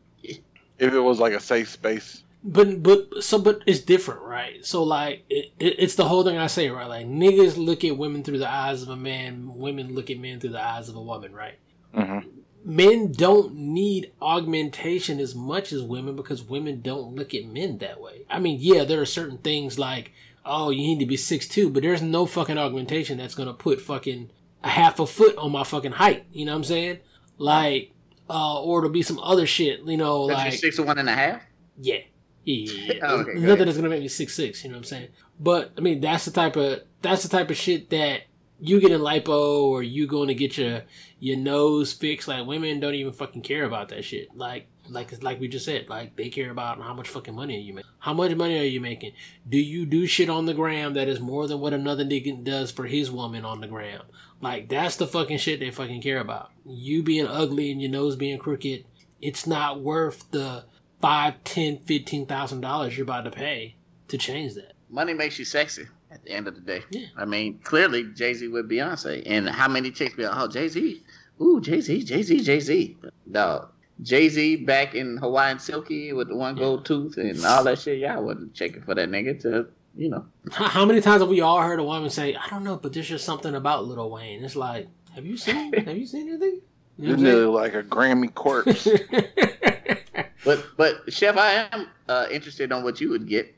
If 0.80 0.94
it 0.94 0.99
was 0.99 1.19
like 1.19 1.34
a 1.34 1.40
safe 1.40 1.69
space, 1.69 2.24
But 2.44 2.84
but 2.84 3.24
so 3.24 3.40
but 3.40 3.61
it's 3.65 3.80
different, 3.80 4.22
right? 4.22 4.64
So 4.64 4.84
like 4.84 5.24
it, 5.30 5.52
it, 5.60 5.76
it's 5.80 5.95
the 5.95 6.06
whole 6.07 6.24
thing 6.24 6.38
I 6.38 6.48
say, 6.48 6.69
right? 6.69 6.88
Like 6.88 7.07
niggas 7.07 7.57
look 7.57 7.84
at 7.84 7.98
women 7.98 8.24
through 8.24 8.38
the 8.40 8.49
eyes 8.49 8.84
of 8.84 8.90
a 8.90 8.95
man, 8.95 9.52
women 9.56 9.95
look 9.95 10.11
at 10.11 10.19
men 10.19 10.40
through 10.40 10.52
the 10.52 10.61
eyes 10.64 10.88
of 10.90 10.95
a 10.95 11.02
woman, 11.02 11.34
right? 11.34 11.56
hmm 11.95 12.19
Men 12.68 13.14
don't 13.14 13.56
need 13.56 14.11
augmentation 14.22 15.22
as 15.22 15.34
much 15.34 15.72
as 15.72 15.81
women 15.81 16.18
because 16.18 16.44
women 16.44 16.81
don't 16.81 17.15
look 17.15 17.34
at 17.34 17.45
men 17.45 17.77
that 17.77 18.02
way. 18.02 18.26
I 18.30 18.39
mean, 18.39 18.57
yeah, 18.60 18.84
there 18.84 18.99
are 18.99 19.06
certain 19.06 19.38
things 19.38 19.80
like, 19.80 20.11
oh, 20.45 20.69
you 20.69 20.81
need 20.81 20.99
to 20.99 21.06
be 21.06 21.15
six 21.15 21.48
two, 21.48 21.69
but 21.69 21.81
there's 21.81 22.02
no 22.02 22.26
fucking 22.26 22.57
augmentation 22.57 23.18
that's 23.18 23.35
gonna 23.35 23.53
put 23.53 23.80
fucking 23.80 24.31
a 24.65 24.68
half 24.68 24.99
a 24.99 25.07
foot 25.07 25.38
on 25.38 25.53
my 25.53 25.64
fucking 25.64 25.94
height. 25.94 26.26
You 26.34 26.44
know 26.44 26.52
what 26.52 26.57
I'm 26.57 26.64
saying? 26.65 26.99
Like, 27.38 27.94
uh, 28.30 28.61
or 28.61 28.81
to 28.81 28.89
be 28.89 29.02
some 29.02 29.19
other 29.19 29.48
shit. 29.48 29.80
You 29.85 29.95
know, 29.95 30.23
like 30.23 30.52
six 30.52 30.76
to 30.76 30.84
one 30.84 30.98
and 30.98 31.07
a 31.07 31.14
half. 31.14 31.41
yeah. 31.80 31.99
Yeah, 32.44 32.72
yeah, 32.72 32.94
yeah. 32.94 32.99
Oh, 33.03 33.15
okay, 33.22 33.34
Nothing 33.39 33.65
that's 33.65 33.77
gonna 33.77 33.89
make 33.89 34.02
me 34.02 34.07
six 34.10 34.34
six, 34.34 34.64
you 34.64 34.69
know 34.69 34.76
what 34.76 34.80
I'm 34.80 34.84
saying? 34.85 35.07
But 35.39 35.72
I 35.77 35.81
mean 35.81 36.02
that's 36.02 36.26
the 36.26 36.31
type 36.31 36.56
of 36.57 36.81
that's 37.02 37.23
the 37.23 37.30
type 37.30 37.49
of 37.49 37.57
shit 37.57 37.89
that 37.91 38.23
you 38.60 38.80
get 38.80 38.92
in 38.92 39.02
lipo 39.02 39.64
or 39.64 39.84
you 39.84 40.08
going 40.08 40.28
to 40.30 40.34
get 40.34 40.58
your 40.58 40.84
your 41.20 41.38
nose 41.38 41.94
fixed. 41.94 42.28
Like 42.28 42.46
women 42.46 42.80
don't 42.80 42.96
even 42.96 43.14
fucking 43.14 43.42
care 43.42 43.66
about 43.66 43.90
that 43.90 44.04
shit. 44.04 44.36
Like 44.36 44.68
like 44.90 45.22
like 45.22 45.40
we 45.40 45.48
just 45.48 45.66
said, 45.66 45.90
like 45.90 46.16
they 46.16 46.30
care 46.30 46.50
about 46.50 46.82
how 46.82 46.94
much 46.94 47.10
fucking 47.10 47.36
money 47.36 47.56
are 47.56 47.62
you 47.62 47.74
making. 47.74 47.92
How 48.00 48.14
much 48.14 48.36
money 48.36 48.58
are 48.60 48.64
you 48.64 48.82
making? 48.82 49.14
Do 49.48 49.58
you 49.58 49.86
do 49.86 50.08
shit 50.08 50.30
on 50.30 50.46
the 50.46 50.54
gram 50.54 50.94
that 50.94 51.08
is 51.08 51.20
more 51.20 51.48
than 51.48 51.60
what 51.60 51.74
another 51.74 52.06
nigga 52.06 52.44
does 52.44 52.72
for 52.72 52.86
his 52.86 53.12
woman 53.12 53.46
on 53.46 53.62
the 53.62 53.68
gram? 53.68 54.04
Like 54.42 54.70
that's 54.70 54.96
the 54.96 55.08
fucking 55.08 55.38
shit 55.38 55.60
they 55.60 55.72
fucking 55.72 56.02
care 56.02 56.20
about. 56.20 56.52
You 56.66 57.04
being 57.04 57.28
ugly 57.28 57.72
and 57.72 57.82
your 57.82 57.92
nose 57.92 58.16
being 58.16 58.40
crooked, 58.40 58.86
it's 59.22 59.46
not 59.48 59.82
worth 59.82 60.30
the 60.32 60.66
five, 61.02 61.44
ten, 61.44 61.80
fifteen 61.80 62.26
thousand 62.26 62.62
dollars 62.62 62.98
you're 62.98 63.04
about 63.04 63.26
to 63.26 63.32
pay 63.32 63.76
to 64.08 64.18
change 64.18 64.56
that. 64.56 64.74
Money 64.90 65.14
makes 65.14 65.38
you 65.38 65.46
sexy. 65.46 65.88
At 66.10 66.24
the 66.24 66.32
end 66.32 66.48
of 66.48 66.56
the 66.56 66.62
day, 66.62 66.84
Yeah. 66.90 67.08
I 67.18 67.26
mean, 67.26 67.60
clearly 67.64 68.06
Jay 68.16 68.34
Z 68.34 68.48
with 68.48 68.70
Beyonce, 68.70 69.24
and 69.26 69.48
how 69.50 69.68
many 69.68 69.92
chicks 69.92 70.16
be 70.16 70.24
like, 70.26 70.38
"Oh, 70.38 70.48
Jay 70.48 70.70
Z, 70.70 71.02
ooh, 71.42 71.60
Jay 71.60 71.82
Z, 71.82 72.04
Jay 72.04 72.22
Z, 72.24 72.40
Jay 72.42 72.60
Z." 72.62 72.98
Dog, 73.30 73.70
Jay 74.02 74.30
Z 74.30 74.58
back 74.58 74.96
in 74.96 75.18
Hawaiian 75.18 75.60
Sophie 75.60 76.14
with 76.14 76.30
the 76.30 76.36
one 76.36 76.56
gold 76.56 76.86
tooth 76.86 77.18
and 77.18 77.44
all 77.46 77.64
that 77.66 77.80
shit. 77.80 78.00
Y'all 78.00 78.24
wasn't 78.24 78.54
checking 78.54 78.82
for 78.84 78.96
that 78.96 79.10
nigga 79.10 79.40
to, 79.42 79.68
you 79.98 80.10
know. 80.10 80.26
How, 80.52 80.68
how 80.70 80.86
many 80.86 81.02
times 81.02 81.22
have 81.22 81.30
we 81.30 81.42
all 81.42 81.62
heard 81.62 81.80
a 81.80 81.84
woman 81.84 82.10
say, 82.10 82.36
"I 82.36 82.48
don't 82.50 82.64
know, 82.64 82.78
but 82.78 82.94
there's 82.94 83.10
just 83.10 83.26
something 83.26 83.54
about 83.54 83.86
Lil 83.86 84.10
Wayne"? 84.10 84.44
It's 84.46 84.56
like, 84.56 84.88
have 85.14 85.26
you 85.26 85.36
seen? 85.36 85.74
have 85.86 85.98
you 85.98 86.06
seen 86.06 86.30
anything? 86.30 86.62
You 86.98 87.16
This 87.16 87.22
know 87.22 87.52
nigga 87.52 87.54
like 87.54 87.74
a 87.74 87.84
Grammy 87.84 88.34
corpse. 88.34 88.86
what 88.86 89.02
I'm 89.12 89.20
saying? 89.22 89.26
But 90.46 90.66
but 90.78 91.12
Chef, 91.12 91.36
I 91.36 91.68
am 91.74 91.88
uh, 92.08 92.28
interested 92.32 92.72
on 92.72 92.84
what 92.84 93.02
you 93.02 93.10
would 93.10 93.28
get 93.28 93.54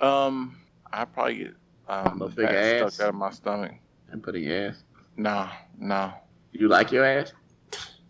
um, 0.00 0.56
I 0.90 1.04
probably 1.04 1.34
get 1.36 1.54
um 1.90 2.22
A 2.22 2.28
the 2.28 2.34
big 2.36 2.46
fat 2.46 2.54
ass. 2.54 2.94
stuck 2.94 3.04
out 3.06 3.08
of 3.10 3.14
my 3.16 3.30
stomach. 3.30 3.72
and 4.10 4.22
put 4.22 4.34
in 4.36 4.50
ass. 4.50 4.82
No, 5.16 5.48
no, 5.78 6.12
You 6.52 6.68
like 6.68 6.90
your 6.92 7.04
ass? 7.04 7.32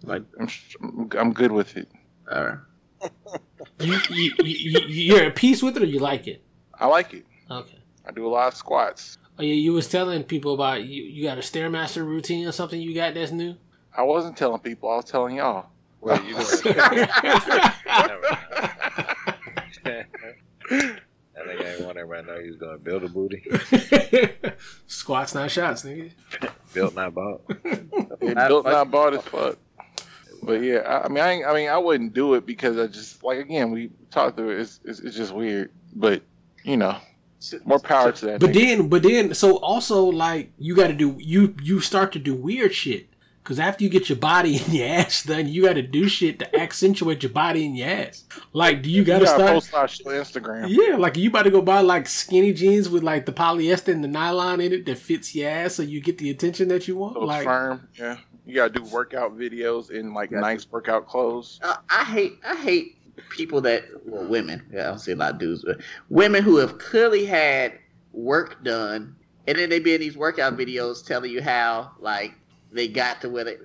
Like, 0.03 0.23
I'm 0.39 0.49
I'm 1.19 1.33
good 1.33 1.53
with 1.53 1.77
it. 1.77 1.89
all 2.31 2.45
right. 2.45 2.59
you, 3.81 3.99
you, 4.11 4.33
you, 4.45 4.55
you, 4.71 4.81
you're 4.89 5.25
at 5.25 5.35
peace 5.37 5.63
with 5.63 5.77
it, 5.77 5.83
or 5.83 5.87
you 5.87 5.99
like 5.99 6.27
it? 6.27 6.43
I 6.79 6.87
like 6.87 7.13
it. 7.15 7.25
Okay. 7.51 7.79
I 8.07 8.11
do 8.13 8.27
a 8.27 8.29
lot 8.29 8.49
of 8.49 8.55
squats. 8.55 9.19
Oh 9.39 9.43
yeah, 9.43 9.55
you 9.55 9.73
was 9.73 9.89
telling 9.89 10.23
people 10.25 10.53
about 10.55 10.85
you. 10.85 11.03
You 11.03 11.23
got 11.25 11.39
a 11.39 11.41
stairmaster 11.41 12.05
routine 12.05 12.47
or 12.47 12.53
something 12.53 12.81
you 12.81 12.95
got 12.95 13.15
that's 13.15 13.33
new. 13.33 13.57
I 13.97 14.03
wasn't 14.03 14.37
telling 14.37 14.61
people. 14.61 14.91
I 14.91 14.97
was 14.97 15.05
telling 15.07 15.37
y'all. 15.37 15.67
Well, 16.01 16.23
you 16.25 16.35
doing 16.35 16.47
I 19.85 20.05
think 21.47 21.61
I 21.61 21.65
ain't 21.65 21.81
want 21.81 21.89
everybody 22.01 22.27
to 22.27 22.33
know 22.33 22.41
he 22.41 22.49
was 22.49 22.57
going 22.57 22.73
to 22.73 22.79
build 22.79 23.05
a 23.05 23.09
booty. 23.09 23.43
Squats, 24.87 25.35
not 25.35 25.51
shots, 25.51 25.83
nigga. 25.83 26.11
Built, 26.75 26.95
not 26.95 27.15
bought. 27.15 27.43
Not 28.23 28.49
built 28.49 28.65
not 28.65 28.91
bought 28.91 29.15
as 29.15 29.23
fuck. 29.23 29.59
But 30.43 30.63
yeah, 30.63 30.79
I, 30.79 31.05
I 31.05 31.09
mean, 31.09 31.19
I, 31.19 31.43
I 31.43 31.55
mean, 31.55 31.69
I 31.69 31.79
wouldn't 31.79 32.15
do 32.15 32.35
it 32.35 32.47
because 32.47 32.79
I 32.79 32.87
just 32.87 33.23
like 33.25 33.39
again 33.39 33.73
we 33.73 33.91
talked 34.11 34.37
through 34.37 34.51
it. 34.51 34.61
It's, 34.61 34.81
it's, 34.85 35.01
it's 35.01 35.17
just 35.17 35.35
weird. 35.35 35.73
But 35.95 36.23
you 36.63 36.77
know, 36.77 36.97
more 37.65 37.81
power 37.81 38.13
to 38.13 38.27
that. 38.27 38.41
But 38.41 38.51
nigga. 38.51 38.55
then, 38.55 38.89
but 38.89 39.03
then, 39.03 39.35
so 39.35 39.57
also 39.59 40.05
like 40.05 40.53
you 40.59 40.77
got 40.77 40.87
to 40.87 40.95
do 40.95 41.17
you 41.19 41.55
you 41.61 41.81
start 41.81 42.13
to 42.13 42.19
do 42.19 42.35
weird 42.35 42.73
shit 42.73 43.10
because 43.43 43.59
after 43.59 43.83
you 43.85 43.91
get 43.91 44.09
your 44.09 44.19
body 44.19 44.57
and 44.65 44.73
your 44.73 44.87
ass 44.89 45.25
done, 45.25 45.49
you 45.49 45.65
got 45.65 45.75
to 45.75 45.83
do 45.83 46.09
shit 46.09 46.39
to 46.41 46.57
accentuate 46.61 47.23
your 47.23 47.33
body 47.33 47.67
and 47.67 47.77
your 47.77 47.89
ass. 47.89 48.25
Like, 48.53 48.83
do 48.83 48.91
you 48.91 49.05
got 49.05 49.21
to 49.21 49.25
gotta 49.25 49.37
start? 49.39 49.53
post 49.53 49.75
our 49.75 49.89
shit 49.89 50.07
on 50.07 50.13
Instagram. 50.15 50.67
Yeah, 50.69 50.97
like 50.97 51.17
you 51.17 51.31
about 51.31 51.45
to 51.45 51.51
go 51.51 51.63
buy 51.63 51.81
like 51.81 52.07
skinny 52.07 52.53
jeans 52.53 52.89
with 52.89 53.03
like 53.03 53.27
the 53.27 53.33
polyester 53.33 53.93
and 53.93 54.05
the 54.05 54.09
nylon 54.09 54.61
in 54.61 54.73
it 54.73 54.87
that 54.87 54.99
fits 54.99 55.35
your 55.35 55.49
ass, 55.51 55.75
so 55.75 55.83
you 55.83 56.01
get 56.01 56.19
the 56.19 56.31
attention 56.31 56.69
that 56.69 56.87
you 56.89 56.97
want. 56.97 57.15
Those 57.15 57.27
Like, 57.27 57.45
firm. 57.45 57.89
Yeah, 57.99 58.19
you 58.47 58.55
gotta 58.55 58.73
do 58.73 58.85
workout 58.85 59.37
videos 59.37 59.91
in 59.91 60.13
like 60.15 60.31
Gotcha. 60.31 60.41
nice 60.41 60.71
workout 60.71 61.07
clothes. 61.09 61.59
Uh, 61.63 61.77
I 61.89 62.05
hate 62.05 62.39
I 62.45 62.57
hate 62.57 62.97
people 63.29 63.61
that 63.61 63.85
well 64.07 64.27
women 64.27 64.67
yeah 64.73 64.81
I 64.81 64.85
don't 64.89 64.99
see 64.99 65.13
a 65.13 65.17
lot 65.17 65.33
of 65.35 65.39
dudes 65.39 65.63
but 65.63 65.79
women 66.09 66.43
who 66.43 66.57
have 66.57 66.79
clearly 66.79 67.27
had 67.27 67.75
work 68.13 68.65
done 68.65 69.15
and 69.47 69.59
then 69.59 69.69
they 69.69 69.79
be 69.79 69.95
in 69.95 70.01
these 70.01 70.17
workout 70.17 70.57
videos 70.57 71.05
telling 71.05 71.31
you 71.31 71.43
how 71.43 71.93
like 72.01 72.33
they 72.73 72.89
got 72.89 73.21
to 73.21 73.29
where 73.29 73.45
they 73.45 73.57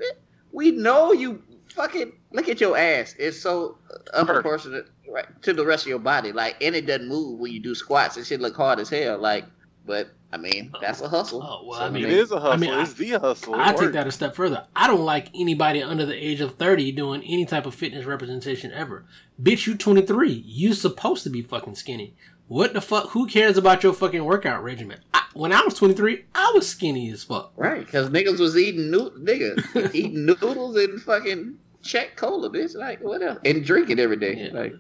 we 0.52 0.72
know 0.72 1.12
you 1.12 1.42
fucking 1.74 2.12
look 2.32 2.48
at 2.50 2.62
your 2.62 2.78
ass 2.78 3.16
it's 3.20 3.40
so 3.42 3.78
unproportionate 4.14 4.88
right 5.10 5.26
to 5.42 5.54
the 5.54 5.66
rest 5.66 5.84
of 5.84 5.90
your 5.90 6.00
body 6.00 6.32
like 6.32 6.56
and 6.62 6.76
it 6.76 6.86
doesn't 6.86 7.08
move 7.08 7.40
when 7.40 7.52
you 7.52 7.60
do 7.60 7.76
squats 7.76 8.18
it 8.18 8.26
should 8.26 8.42
look 8.42 8.56
hard 8.56 8.80
as 8.80 8.90
hell 8.90 9.18
like 9.18 9.46
but 9.86 10.10
I 10.34 10.38
mean 10.38 10.72
that's 10.82 11.02
a 11.02 11.08
hustle 11.08 11.42
Oh, 11.44 11.68
well, 11.68 11.80
So, 11.80 11.86
I 11.86 11.90
mean, 11.90 12.06
It 12.06 12.12
is 12.12 12.32
a 12.32 12.40
hustle. 12.40 12.52
I 12.54 12.58
mean, 12.58 12.72
I- 12.72 12.82
it's 12.82 12.94
the 12.94 13.12
hustle. 13.12 13.54
It 13.54 13.60
I 13.60 13.74
take 13.74 13.92
that 13.94 14.08
a 14.08 14.12
step 14.12 14.36
further. 14.36 14.66
I 14.76 14.88
don't 14.88 15.06
like 15.06 15.30
anybody 15.36 15.82
under 15.82 16.06
the 16.06 16.16
age 16.16 16.42
of 16.42 16.56
30 16.56 16.92
doing 16.92 17.22
any 17.24 17.46
type 17.46 17.66
of 17.66 17.74
fitness 17.76 18.04
representation 18.06 18.74
ever. 18.74 19.06
Bitch, 19.42 19.66
you 19.68 19.76
23. 19.76 20.32
You 20.32 20.74
supposed 20.74 21.24
to 21.24 21.30
be 21.30 21.42
fucking 21.42 21.76
skinny. 21.76 22.16
What 22.48 22.74
the 22.74 22.82
fuck? 22.82 23.12
Who 23.12 23.28
cares 23.28 23.58
about 23.58 23.84
your 23.84 23.94
fucking 23.94 24.26
workout 24.26 24.62
regimen? 24.64 25.00
I, 25.14 25.25
when 25.36 25.52
I 25.54 25.62
was 25.64 25.74
23, 25.76 26.26
I 26.34 26.52
was 26.56 26.68
skinny 26.68 27.12
as 27.12 27.24
fuck. 27.24 27.54
Right, 27.56 27.86
because 27.86 28.10
niggas 28.10 28.40
was 28.40 28.58
eating 28.58 28.90
noo- 28.92 29.12
niggas 29.20 29.94
eating 29.96 30.26
noodles 30.26 30.76
and 30.78 31.02
fucking 31.02 31.56
check 31.84 32.16
cola, 32.16 32.50
bitch. 32.50 32.76
Like 32.76 33.02
what 33.02 33.22
else? 33.22 33.40
And 33.46 33.64
drinking 33.64 34.00
every 34.00 34.18
day. 34.18 34.50
Yeah. 34.52 34.60
Like 34.60 34.74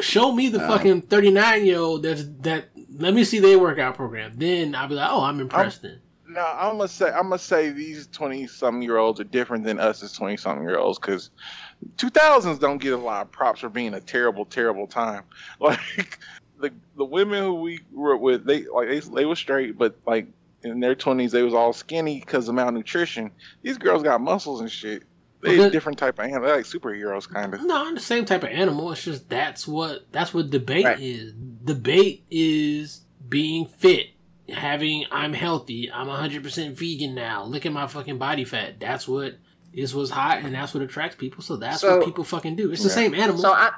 Show 0.00 0.32
me 0.32 0.48
the 0.48 0.62
Uh. 0.64 0.68
fucking 0.68 1.02
39 1.02 1.66
year 1.66 1.78
old 1.78 2.02
that's 2.02 2.24
that. 2.40 2.70
Let 2.96 3.12
me 3.14 3.22
see 3.24 3.38
their 3.38 3.58
workout 3.58 3.96
program. 3.96 4.32
Then 4.36 4.74
I'll 4.74 4.88
be 4.88 4.94
like, 4.94 5.10
oh, 5.10 5.22
I'm 5.22 5.40
impressed 5.40 5.82
then. 5.82 6.00
No, 6.30 6.44
I'm 6.44 6.76
gonna 6.76 6.88
say 6.88 7.06
I'm 7.10 7.24
gonna 7.24 7.38
say 7.38 7.70
these 7.70 8.06
twenty 8.08 8.46
something 8.46 8.82
year 8.82 8.98
olds 8.98 9.18
are 9.18 9.24
different 9.24 9.64
than 9.64 9.78
us 9.80 10.02
as 10.02 10.12
twenty 10.12 10.36
something 10.36 10.62
year 10.62 10.78
olds 10.78 10.98
because 10.98 11.30
2000s 11.96 12.58
don't 12.58 12.78
get 12.78 12.92
a 12.92 12.96
lot 12.98 13.22
of 13.22 13.32
props 13.32 13.60
for 13.60 13.68
being 13.68 13.94
a 13.94 14.00
terrible, 14.00 14.44
terrible 14.44 14.86
time. 14.86 15.22
Like 15.60 16.18
the 16.60 16.72
the 16.96 17.04
women 17.04 17.42
who 17.44 17.54
we 17.54 17.80
were 17.92 18.16
with, 18.16 18.44
they 18.44 18.64
like 18.66 18.88
they 18.88 19.00
they 19.00 19.24
were 19.24 19.36
straight, 19.36 19.78
but 19.78 19.96
like 20.06 20.26
in 20.64 20.80
their 20.80 20.94
20s 20.96 21.30
they 21.30 21.42
was 21.42 21.54
all 21.54 21.72
skinny 21.72 22.18
because 22.20 22.48
of 22.48 22.54
malnutrition. 22.54 23.30
These 23.62 23.78
girls 23.78 24.02
got 24.02 24.20
muscles 24.20 24.60
and 24.60 24.70
shit. 24.70 25.04
They 25.40 25.50
Okay. 25.54 25.68
a 25.68 25.70
different 25.70 25.98
type 25.98 26.18
of 26.18 26.24
animal. 26.24 26.48
They're 26.48 26.56
like 26.56 26.64
superheroes, 26.64 27.28
kind 27.32 27.54
of. 27.54 27.62
No, 27.62 27.86
I'm 27.86 27.94
the 27.94 28.00
same 28.00 28.24
type 28.24 28.42
of 28.42 28.48
animal. 28.48 28.90
It's 28.90 29.04
just 29.04 29.28
that's 29.28 29.68
what 29.68 30.06
that's 30.10 30.34
what 30.34 30.50
debate 30.50 30.84
Right. 30.84 31.00
is. 31.00 31.32
Debate 31.32 32.24
is 32.30 33.02
being 33.28 33.66
fit, 33.66 34.06
having 34.48 35.04
I'm 35.12 35.32
healthy. 35.34 35.90
I'm 35.92 36.08
100 36.08 36.42
percent 36.42 36.76
vegan 36.76 37.14
now. 37.14 37.44
Look 37.44 37.66
at 37.66 37.72
my 37.72 37.86
fucking 37.86 38.18
body 38.18 38.44
fat. 38.44 38.80
That's 38.80 39.06
what 39.06 39.34
is 39.72 39.94
what's 39.94 40.10
hot, 40.10 40.38
and 40.42 40.52
that's 40.54 40.74
what 40.74 40.82
attracts 40.82 41.14
people. 41.14 41.42
So 41.42 41.56
that's 41.56 41.82
So- 41.82 41.98
what 41.98 42.04
people 42.04 42.24
fucking 42.24 42.56
do. 42.56 42.72
It's 42.72 42.82
the 42.82 42.88
Yeah. 42.88 42.94
same 42.96 43.14
animal. 43.14 43.40
so 43.40 43.52
I 43.52 43.72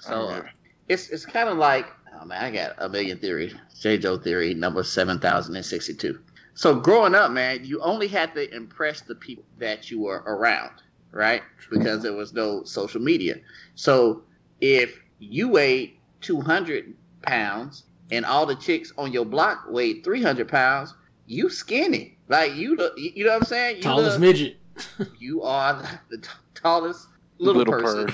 so 0.00 0.14
uh, 0.28 0.28
yeah. 0.44 0.50
it's 0.88 1.08
it's 1.08 1.24
kind 1.24 1.48
of 1.48 1.56
like 1.56 1.86
oh 2.20 2.24
man, 2.24 2.44
I 2.44 2.50
got 2.50 2.74
a 2.78 2.88
million 2.88 3.18
theories. 3.18 3.54
J. 3.80 3.98
Joe 3.98 4.18
theory 4.18 4.54
number 4.54 4.82
seven 4.82 5.18
thousand 5.18 5.56
and 5.56 5.64
sixty 5.64 5.94
two. 5.94 6.20
So 6.54 6.74
growing 6.74 7.14
up, 7.14 7.30
man, 7.30 7.64
you 7.64 7.80
only 7.80 8.08
had 8.08 8.34
to 8.34 8.54
impress 8.54 9.00
the 9.00 9.14
people 9.14 9.44
that 9.58 9.90
you 9.90 10.00
were 10.00 10.22
around, 10.26 10.82
right? 11.12 11.42
Because 11.70 12.02
there 12.02 12.12
was 12.12 12.32
no 12.32 12.64
social 12.64 13.00
media. 13.00 13.36
So 13.74 14.22
if 14.60 15.00
you 15.18 15.48
weighed 15.48 15.96
two 16.20 16.40
hundred 16.40 16.94
pounds 17.22 17.84
and 18.10 18.24
all 18.24 18.46
the 18.46 18.56
chicks 18.56 18.92
on 18.98 19.12
your 19.12 19.24
block 19.24 19.64
weighed 19.68 20.04
three 20.04 20.22
hundred 20.22 20.48
pounds, 20.48 20.94
you 21.26 21.48
skinny. 21.48 22.18
Like 22.28 22.54
you, 22.54 22.76
the, 22.76 22.92
you 22.96 23.24
know 23.24 23.32
what 23.32 23.42
I'm 23.42 23.46
saying? 23.46 23.76
You 23.76 23.82
Tallest 23.82 24.20
the- 24.20 24.26
midget. 24.26 24.56
you 25.18 25.42
are 25.42 25.82
the 26.10 26.18
t- 26.18 26.28
tallest 26.54 27.08
little, 27.38 27.64
person. 27.64 28.12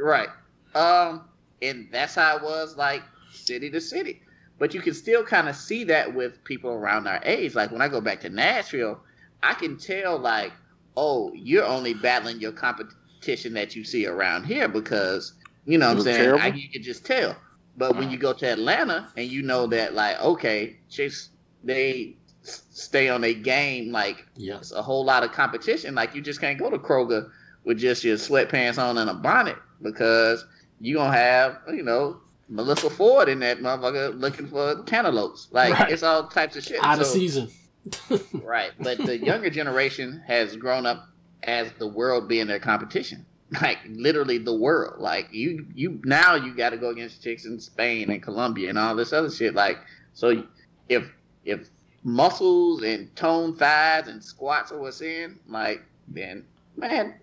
Right. 0.00 0.28
Um, 0.74 1.28
and 1.62 1.88
that's 1.92 2.14
how 2.14 2.36
it 2.36 2.42
was 2.42 2.76
like 2.76 3.02
city 3.30 3.70
to 3.70 3.80
city. 3.80 4.22
But 4.58 4.74
you 4.74 4.80
can 4.80 4.94
still 4.94 5.22
kind 5.24 5.48
of 5.48 5.54
see 5.54 5.84
that 5.84 6.14
with 6.14 6.42
people 6.44 6.70
around 6.70 7.06
our 7.06 7.20
age. 7.24 7.54
Like 7.54 7.70
when 7.70 7.80
I 7.80 7.88
go 7.88 8.00
back 8.00 8.20
to 8.22 8.28
Nashville, 8.28 9.00
I 9.42 9.54
can 9.54 9.76
tell 9.78 10.18
like, 10.18 10.52
oh, 10.96 11.32
you're 11.34 11.64
only 11.64 11.94
battling 11.94 12.40
your 12.40 12.52
competition 12.52 13.54
that 13.54 13.76
you 13.76 13.84
see 13.84 14.06
around 14.06 14.44
here 14.44 14.66
because 14.68 15.34
you 15.64 15.78
know 15.78 15.88
what 15.88 15.98
I'm 15.98 16.02
saying. 16.02 16.16
terrible? 16.16 16.40
I, 16.42 16.46
you 16.48 16.68
can 16.68 16.82
just 16.82 17.04
tell. 17.06 17.36
But 17.76 17.96
when 17.96 18.10
you 18.10 18.16
go 18.18 18.32
to 18.32 18.46
Atlanta 18.46 19.12
and 19.16 19.28
you 19.28 19.42
know 19.42 19.68
that 19.68 19.94
like, 19.94 20.20
okay, 20.20 20.76
chicks 20.88 21.30
they 21.62 22.16
stay 22.42 23.08
on 23.08 23.22
a 23.24 23.34
game 23.34 23.92
like 23.92 24.26
Yeah. 24.36 24.56
it's 24.58 24.72
a 24.72 24.82
whole 24.82 25.04
lot 25.04 25.22
of 25.22 25.32
competition. 25.32 25.94
Like 25.94 26.14
you 26.14 26.20
just 26.20 26.40
can't 26.40 26.58
go 26.58 26.70
to 26.70 26.78
Kroger 26.78 27.30
with 27.64 27.78
just 27.78 28.02
your 28.02 28.16
sweatpants 28.16 28.78
on 28.82 28.98
and 28.98 29.10
a 29.10 29.14
bonnet 29.14 29.56
because 29.82 30.44
you 30.80 30.96
gonna 30.96 31.12
have 31.16 31.58
you 31.68 31.82
know 31.82 32.18
Melyssa 32.52 32.90
Ford 32.90 33.28
in 33.28 33.40
that 33.40 33.58
motherfucker 33.60 34.18
looking 34.18 34.46
for 34.46 34.82
cantaloupes. 34.84 35.48
Like 35.50 35.74
Right. 35.78 35.90
it's 35.92 36.02
all 36.02 36.28
types 36.28 36.56
of 36.56 36.64
shit. 36.64 36.78
Out 36.82 37.00
of 37.00 37.06
season. 37.06 37.48
right? 38.42 38.72
But 38.80 38.98
the 38.98 39.18
younger 39.18 39.50
generation 39.50 40.22
has 40.26 40.56
grown 40.56 40.86
up 40.86 41.08
as 41.42 41.70
the 41.78 41.86
world 41.86 42.28
being 42.28 42.46
their 42.46 42.58
competition. 42.60 43.24
Like 43.62 43.78
literally 43.88 44.36
the 44.36 44.54
world. 44.54 45.00
Like 45.00 45.28
you, 45.32 45.66
you 45.74 46.02
now 46.04 46.34
you 46.34 46.54
got 46.54 46.70
to 46.70 46.76
go 46.76 46.90
against 46.90 47.22
chicks 47.22 47.46
in 47.46 47.58
Spain 47.58 48.10
and 48.10 48.22
Colombia 48.22 48.68
and 48.68 48.78
all 48.78 48.94
this 48.94 49.12
other 49.14 49.30
shit. 49.30 49.54
Like 49.54 49.78
so, 50.12 50.44
if 50.90 51.10
if 51.46 51.70
muscles 52.04 52.82
and 52.82 53.14
toned 53.16 53.58
thighs 53.58 54.08
and 54.08 54.22
squats 54.22 54.70
are 54.70 54.78
what's 54.78 55.00
in, 55.00 55.38
like 55.48 55.82
then 56.08 56.44
man, 56.76 57.14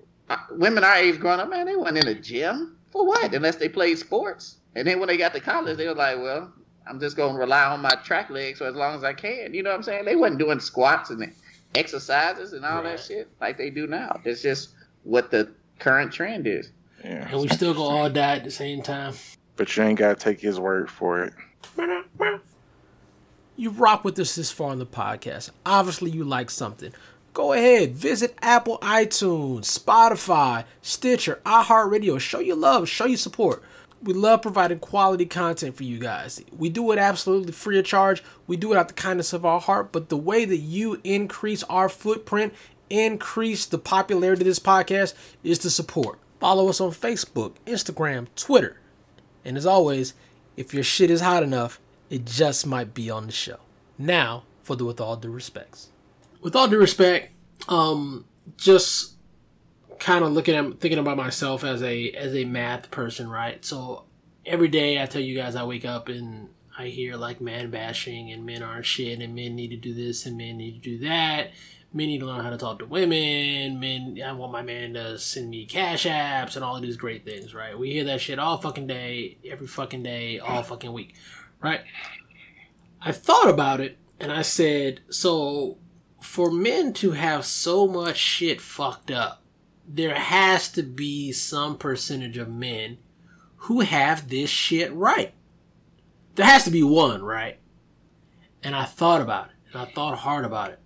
women 0.50 0.84
our 0.84 0.96
age 0.96 1.20
growing 1.20 1.40
up, 1.40 1.50
man, 1.50 1.68
they 1.68 1.76
weren't 1.76 1.98
in 1.98 2.08
a 2.08 2.16
gym 2.16 2.78
for 2.92 3.06
what? 3.06 3.34
Unless 3.34 3.58
they 3.58 3.70
played 3.70 4.00
sports. 4.00 4.58
And 4.76 4.88
then 4.88 5.00
when 5.00 5.08
they 5.08 5.18
got 5.18 5.34
to 5.34 5.40
college, 5.40 5.78
they 5.78 5.88
were 5.88 5.94
like, 5.96 6.18
well, 6.18 6.52
I'm 6.88 7.00
just 7.00 7.16
gonna 7.18 7.38
rely 7.40 7.64
on 7.66 7.82
my 7.82 7.96
track 8.04 8.30
legs 8.30 8.60
for 8.60 8.66
as 8.68 8.76
long 8.76 8.96
as 8.96 9.04
I 9.04 9.14
can. 9.14 9.54
You 9.54 9.64
know 9.64 9.70
what 9.72 9.78
I'm 9.78 9.84
saying? 9.84 10.06
They 10.06 10.16
wasn't 10.16 10.40
doing 10.40 10.60
squats 10.60 11.10
and 11.10 11.34
exercises 11.74 12.54
and 12.54 12.64
all 12.66 12.76
Right. 12.84 12.98
that 12.98 13.00
shit 13.00 13.30
like 13.42 13.58
they 13.58 13.70
do 13.70 13.88
now. 13.88 14.20
It's 14.26 14.42
just 14.42 14.70
what 15.04 15.32
the 15.32 15.50
current 15.80 16.12
trend 16.14 16.46
is. 16.48 16.70
Yeah, 17.04 17.28
And 17.32 17.42
we 17.42 17.48
still 17.50 17.74
go 17.74 17.84
all 17.84 18.10
die 18.10 18.38
at 18.38 18.44
the 18.44 18.52
same 18.52 18.82
time. 18.82 19.14
but 19.56 19.76
you 19.76 19.84
ain't 19.84 19.98
gotta 20.00 20.16
take 20.16 20.40
his 20.42 20.60
word 20.60 20.90
for 20.90 21.24
it. 21.24 21.34
You 23.58 23.70
rock 23.70 24.04
with 24.04 24.20
us 24.20 24.36
this 24.36 24.52
far 24.52 24.74
in 24.74 24.80
the 24.80 24.86
podcast. 24.86 25.52
Obviously, 25.66 26.12
you 26.12 26.24
like 26.26 26.50
something. 26.50 26.92
go 27.34 27.52
ahead, 27.54 27.94
visit 27.94 28.34
Apple 28.42 28.78
iTunes, 28.80 29.66
Spotify, 29.66 30.64
Stitcher, 30.82 31.42
iHeartRadio. 31.46 32.20
Show 32.20 32.40
your 32.40 32.56
love, 32.58 32.88
show 32.90 33.06
your 33.06 33.18
support. 33.18 33.62
We 34.06 34.14
love 34.14 34.44
providing 34.44 34.80
quality 34.80 35.26
content 35.26 35.76
for 35.76 35.84
you 35.84 35.98
guys. 35.98 36.40
We 36.56 36.70
do 36.70 36.92
it 36.92 37.00
absolutely 37.00 37.52
free 37.54 37.80
of 37.80 37.86
charge. 37.86 38.24
We 38.46 38.56
do 38.56 38.72
it 38.72 38.78
out 38.78 38.88
the 38.88 38.94
kindness 38.94 39.34
of 39.34 39.46
our 39.46 39.60
heart. 39.60 39.92
But 39.92 40.10
the 40.10 40.16
way 40.18 40.46
that 40.46 40.58
you 40.58 41.02
increase 41.04 41.64
our 41.64 41.90
footprint, 41.90 42.54
increase 42.88 43.66
the 43.66 43.80
popularity 43.80 44.44
of 44.44 44.46
this 44.46 44.60
podcast, 44.60 45.16
is 45.44 45.58
to 45.60 45.72
support. 45.72 46.20
Follow 46.40 46.70
us 46.70 46.80
on 46.80 46.92
Facebook, 46.92 47.54
Instagram, 47.66 48.28
Twitter. 48.36 48.78
And 49.44 49.58
as 49.58 49.66
always, 49.66 50.14
if 50.56 50.72
your 50.72 50.84
shit 50.84 51.10
is 51.10 51.22
hot 51.22 51.42
enough, 51.42 51.80
it 52.12 52.26
just 52.26 52.68
might 52.68 52.94
be 52.94 53.10
on 53.10 53.26
the 53.26 53.32
show. 53.32 53.58
Now, 53.98 54.44
for 54.62 54.76
the 54.76 54.86
with 54.86 55.02
all 55.02 55.16
due 55.16 55.32
respects. 55.32 55.90
With 56.42 56.56
all 56.56 56.68
due 56.68 56.78
respect, 56.78 57.32
um, 57.68 58.26
just 58.56 59.15
kind 60.00 60.24
of 60.24 60.32
looking 60.32 60.56
at 60.56 60.80
thinking 60.80 61.00
about 61.00 61.18
myself 61.18 61.64
as 61.64 61.82
a 61.84 62.12
as 62.12 62.36
a 62.36 62.46
math 62.46 62.92
person, 62.92 63.30
right? 63.30 63.64
So 63.64 64.06
every 64.46 64.68
day 64.68 65.02
I 65.02 65.06
tell 65.06 65.22
you 65.22 65.36
guys 65.36 65.56
I 65.56 65.64
wake 65.64 65.86
up 65.86 66.10
and 66.10 66.50
I 66.78 66.88
hear 66.88 67.16
like 67.16 67.42
man 67.42 67.72
bashing 67.72 68.32
and 68.32 68.46
men 68.46 68.62
aren't 68.62 68.86
shit 68.86 69.20
and 69.20 69.34
men 69.34 69.56
need 69.56 69.70
to 69.70 69.78
do 69.78 69.94
this 69.94 70.26
and 70.26 70.38
men 70.38 70.58
need 70.58 70.82
to 70.82 70.90
do 70.90 71.00
that. 71.08 71.52
Men 71.94 72.08
need 72.08 72.20
to 72.20 72.26
learn 72.26 72.44
how 72.44 72.50
to 72.50 72.58
talk 72.58 72.80
to 72.80 72.86
women. 72.86 73.80
Men, 73.80 74.20
I 74.26 74.34
want 74.34 74.52
my 74.52 74.62
man 74.62 74.96
to 74.96 75.18
send 75.18 75.50
me 75.50 75.66
cash 75.66 76.06
apps 76.06 76.58
and 76.58 76.66
all 76.66 76.76
of 76.76 76.82
these 76.82 76.98
great 76.98 77.24
things, 77.24 77.54
right? 77.54 77.80
We 77.80 77.92
hear 77.92 78.04
that 78.04 78.20
shit 78.20 78.38
all 78.38 78.58
fucking 78.58 78.88
day, 78.88 79.38
every 79.50 79.68
fucking 79.68 80.04
day, 80.04 80.40
all 80.40 80.62
fucking 80.62 80.92
week, 80.92 81.16
right? 81.62 81.82
I 83.02 83.14
thought 83.14 83.50
about 83.50 83.80
it 83.80 83.98
and 84.20 84.32
I 84.32 84.42
said, 84.42 85.02
so 85.10 85.78
for 86.22 86.52
men 86.52 86.92
to 86.94 87.12
have 87.12 87.46
so 87.46 87.88
much 87.88 88.18
shit 88.18 88.60
fucked 88.60 89.12
up, 89.12 89.45
there 89.88 90.16
has 90.16 90.72
to 90.74 90.84
be 90.84 91.32
some 91.32 91.78
percentage 91.78 92.38
of 92.38 92.50
men 92.50 92.98
who 93.58 93.82
have 93.82 94.30
this 94.30 94.50
shit 94.50 94.94
right. 94.94 95.34
There 96.36 96.46
has 96.46 96.64
to 96.66 96.72
be 96.72 96.84
one, 96.84 97.24
right? 97.24 97.60
And 98.64 98.76
I 98.76 98.86
thought 98.86 99.22
about 99.22 99.48
it, 99.48 99.52
and 99.72 99.82
I 99.82 99.92
thought 99.92 100.20
hard 100.20 100.46
about 100.46 100.72
it. 100.72 100.80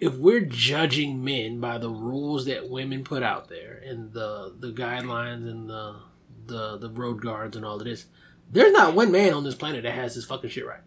If 0.00 0.16
we're 0.16 0.40
judging 0.40 1.24
men 1.24 1.60
by 1.60 1.78
the 1.78 1.88
rules 1.88 2.46
that 2.46 2.68
women 2.68 3.04
put 3.04 3.22
out 3.22 3.48
there 3.48 3.80
and 3.84 4.12
the 4.12 4.52
the 4.58 4.72
guidelines 4.72 5.48
and 5.48 5.70
the 5.70 6.00
the 6.46 6.78
the 6.78 6.90
road 6.90 7.22
guards 7.22 7.56
and 7.56 7.64
all 7.64 7.76
of 7.76 7.84
this, 7.84 8.06
there's 8.50 8.72
not 8.72 8.94
one 8.94 9.12
man 9.12 9.32
on 9.32 9.44
this 9.44 9.54
planet 9.54 9.84
that 9.84 9.92
has 9.92 10.16
this 10.16 10.24
fucking 10.24 10.50
shit 10.50 10.66
right. 10.66 10.80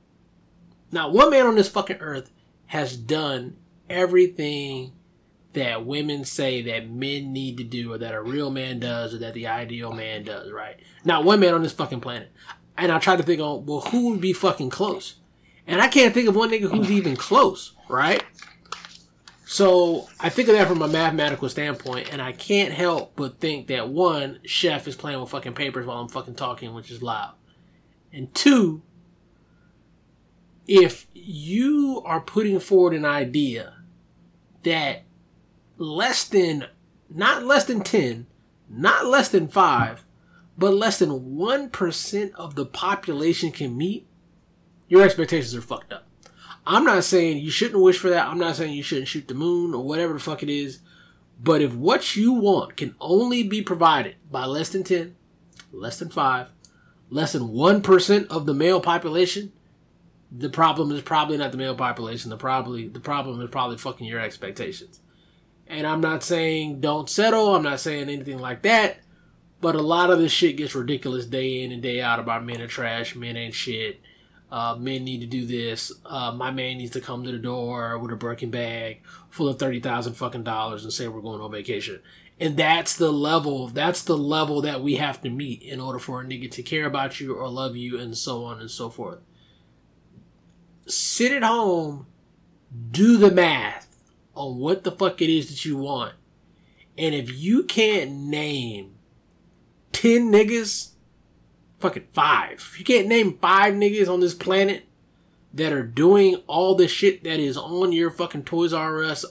Not 0.91 1.13
one 1.13 1.29
man 1.29 1.47
on 1.47 1.55
this 1.55 1.69
fucking 1.69 1.97
earth 2.01 2.31
has 2.67 2.97
done 2.97 3.55
everything 3.89 4.91
that 5.55 5.85
women 5.85 6.23
say 6.23 6.61
that 6.61 6.89
men 6.89 7.33
need 7.33 7.57
to 7.57 7.63
do 7.63 7.91
or 7.91 7.97
that 7.97 8.13
a 8.13 8.21
real 8.21 8.49
man 8.49 8.79
does 8.79 9.13
or 9.13 9.17
that 9.17 9.33
the 9.33 9.47
ideal 9.47 9.91
man 9.91 10.23
does, 10.23 10.51
right? 10.51 10.79
Not 11.03 11.25
one 11.25 11.39
man 11.39 11.53
on 11.53 11.63
this 11.63 11.73
fucking 11.73 12.01
planet. 12.01 12.31
And 12.77 12.91
I 12.91 12.99
try 12.99 13.15
to 13.15 13.23
think 13.23 13.41
on, 13.41 13.65
well, 13.65 13.81
who 13.81 14.11
would 14.11 14.21
be 14.21 14.33
fucking 14.33 14.69
close? 14.69 15.15
And 15.67 15.81
I 15.81 15.87
can't 15.87 16.13
think 16.13 16.29
of 16.29 16.35
one 16.35 16.51
nigga 16.51 16.69
who's 16.69 16.91
even 16.91 17.15
close, 17.15 17.73
right? 17.89 18.23
So 19.45 20.07
I 20.19 20.29
think 20.29 20.49
of 20.49 20.55
that 20.55 20.67
from 20.67 20.81
a 20.81 20.87
mathematical 20.87 21.47
standpoint, 21.49 22.11
and 22.11 22.21
I 22.21 22.31
can't 22.31 22.73
help 22.73 23.13
but 23.15 23.39
think 23.39 23.67
that 23.67 23.89
one, 23.89 24.39
Chef 24.43 24.87
is 24.87 24.95
playing 24.95 25.19
with 25.19 25.29
fucking 25.29 25.53
papers 25.53 25.85
while 25.85 25.99
I'm 25.99 26.09
fucking 26.09 26.35
talking, 26.35 26.73
which 26.73 26.91
is 26.91 27.01
loud. 27.01 27.33
And 28.11 28.33
two, 28.33 28.81
if 30.67 31.07
you 31.13 32.01
are 32.05 32.21
putting 32.21 32.59
forward 32.59 32.93
an 32.93 33.05
idea 33.05 33.73
that 34.63 35.03
less 35.77 36.23
than, 36.25 36.67
not 37.09 37.43
less 37.43 37.65
than 37.65 37.81
10, 37.81 38.27
not 38.69 39.05
less 39.05 39.29
than 39.29 39.47
5, 39.47 40.05
but 40.57 40.73
less 40.73 40.99
than 40.99 41.09
1% 41.09 42.31
of 42.35 42.55
the 42.55 42.65
population 42.65 43.51
can 43.51 43.77
meet, 43.77 44.07
your 44.87 45.03
expectations 45.03 45.55
are 45.55 45.61
fucked 45.61 45.93
up. 45.93 46.07
I'm 46.67 46.83
not 46.83 47.03
saying 47.03 47.39
you 47.39 47.51
shouldn't 47.51 47.83
wish 47.83 47.99
for 47.99 48.09
that. 48.09 48.27
I'm 48.27 48.39
not 48.39 48.55
saying 48.55 48.73
you 48.73 48.83
shouldn't 48.83 49.07
shoot 49.07 49.27
the 49.27 49.33
moon 49.33 49.73
or 49.73 49.83
whatever 49.83 50.13
the 50.13 50.19
fuck 50.19 50.41
it 50.41 50.49
is. 50.49 50.79
But 51.39 51.61
if 51.61 51.75
what 51.75 52.15
you 52.15 52.33
want 52.33 52.77
can 52.77 52.95
only 52.99 53.43
be 53.43 53.61
provided 53.61 54.15
by 54.31 54.45
less 54.45 54.69
than 54.69 54.83
10, 54.83 55.15
less 55.71 55.99
than 55.99 56.09
5, 56.09 56.47
less 57.09 57.33
than 57.33 57.49
1% 57.49 58.27
of 58.27 58.45
the 58.45 58.53
male 58.53 58.81
population, 58.81 59.51
the 60.31 60.49
problem 60.49 60.91
is 60.91 61.01
probably 61.01 61.37
not 61.37 61.51
the 61.51 61.57
male 61.57 61.75
population. 61.75 62.29
The 62.29 62.37
probably 62.37 62.87
the 62.87 62.99
problem 62.99 63.41
is 63.41 63.49
probably 63.49 63.77
fucking 63.77 64.07
your 64.07 64.19
expectations. 64.19 65.01
And 65.67 65.87
I'm 65.87 66.01
not 66.01 66.23
saying 66.23 66.81
don't 66.81 67.09
settle. 67.09 67.55
I'm 67.55 67.63
not 67.63 67.79
saying 67.79 68.09
anything 68.09 68.39
like 68.39 68.61
that. 68.63 68.97
But 69.61 69.75
a 69.75 69.81
lot 69.81 70.11
of 70.11 70.19
this 70.19 70.31
shit 70.31 70.57
gets 70.57 70.75
ridiculous 70.75 71.25
day 71.25 71.63
in 71.63 71.71
and 71.71 71.81
day 71.81 72.01
out 72.01 72.19
about 72.19 72.45
men 72.45 72.61
are 72.61 72.67
trash, 72.67 73.15
men 73.15 73.37
ain't 73.37 73.53
shit. 73.53 73.99
Uh, 74.51 74.75
men 74.75 75.03
need 75.03 75.21
to 75.21 75.27
do 75.27 75.45
this. 75.45 75.91
Uh, 76.05 76.31
my 76.31 76.51
man 76.51 76.77
needs 76.77 76.91
to 76.91 77.01
come 77.01 77.23
to 77.23 77.31
the 77.31 77.37
door 77.39 77.97
with 77.97 78.11
a 78.11 78.15
Birkin 78.15 78.51
bag 78.51 79.01
full 79.29 79.49
of 79.49 79.57
thirty 79.57 79.79
thousand 79.79 80.13
fucking 80.13 80.43
dollars 80.43 80.83
and 80.83 80.93
say 80.93 81.07
we're 81.07 81.21
going 81.21 81.41
on 81.41 81.51
vacation. 81.51 81.99
And 82.39 82.55
that's 82.55 82.95
the 82.95 83.11
level. 83.11 83.67
That's 83.67 84.03
the 84.03 84.17
level 84.17 84.61
that 84.61 84.81
we 84.81 84.95
have 84.95 85.21
to 85.21 85.29
meet 85.29 85.63
in 85.63 85.79
order 85.79 85.99
for 85.99 86.21
a 86.21 86.25
nigga 86.25 86.51
to 86.51 86.63
care 86.63 86.85
about 86.85 87.19
you 87.19 87.33
or 87.33 87.49
love 87.49 87.75
you, 87.75 87.99
and 87.99 88.15
so 88.15 88.43
on 88.43 88.59
and 88.59 88.69
so 88.69 88.89
forth. 88.89 89.19
Sit 90.85 91.31
at 91.31 91.43
home, 91.43 92.05
do 92.91 93.17
the 93.17 93.31
math 93.31 93.84
on 94.35 94.59
what 94.59 94.83
the 94.83 94.91
fuck 94.91 95.21
it 95.21 95.29
is 95.29 95.49
that 95.49 95.65
you 95.65 95.77
want, 95.77 96.13
and 96.97 97.15
if 97.15 97.33
you 97.33 97.63
can't 97.63 98.11
name 98.11 98.95
ten 99.91 100.31
niggas 100.31 100.89
fucking 101.79 102.07
five. 102.13 102.53
If 102.53 102.79
you 102.79 102.85
can't 102.85 103.07
name 103.07 103.37
five 103.41 103.73
niggas 103.73 104.09
on 104.09 104.19
this 104.19 104.33
planet 104.33 104.85
that 105.53 105.71
are 105.71 105.83
doing 105.83 106.35
all 106.47 106.75
the 106.75 106.87
shit 106.87 107.23
that 107.23 107.39
is 107.39 107.57
on 107.57 107.91
your 107.91 108.11
fucking 108.11 108.43
Toys 108.43 108.73
R 108.73 109.03
Us 109.03 109.25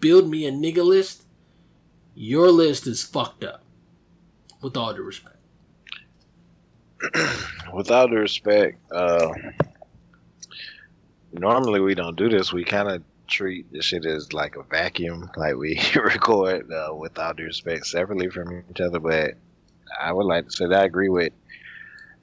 build 0.00 0.28
me 0.28 0.46
a 0.46 0.52
nigga 0.52 0.84
list, 0.84 1.24
your 2.14 2.50
list 2.50 2.86
is 2.86 3.02
fucked 3.02 3.44
up. 3.44 3.62
With 4.60 4.76
all 4.76 4.94
due 4.94 5.02
respect. 5.02 5.36
With 7.72 7.90
all 7.90 8.06
due 8.06 8.16
respect, 8.16 8.78
uh, 8.92 9.32
normally 11.32 11.80
we 11.80 11.96
don't 11.96 12.16
do 12.16 12.28
this. 12.28 12.52
We 12.52 12.62
kind 12.62 12.88
of 12.88 13.02
treat 13.32 13.72
this 13.72 13.86
shit 13.86 14.04
is 14.04 14.32
like 14.32 14.56
a 14.56 14.62
vacuum, 14.62 15.30
like 15.36 15.56
we 15.56 15.80
record 15.96 16.70
uh, 16.70 16.94
with 16.94 17.18
all 17.18 17.34
due 17.34 17.44
respect 17.44 17.86
separately 17.86 18.28
from 18.28 18.62
each 18.70 18.80
other. 18.80 19.00
But 19.00 19.34
I 20.00 20.12
would 20.12 20.26
like 20.26 20.46
to 20.46 20.52
say 20.52 20.66
that 20.66 20.82
I 20.82 20.84
agree 20.84 21.08
with 21.08 21.32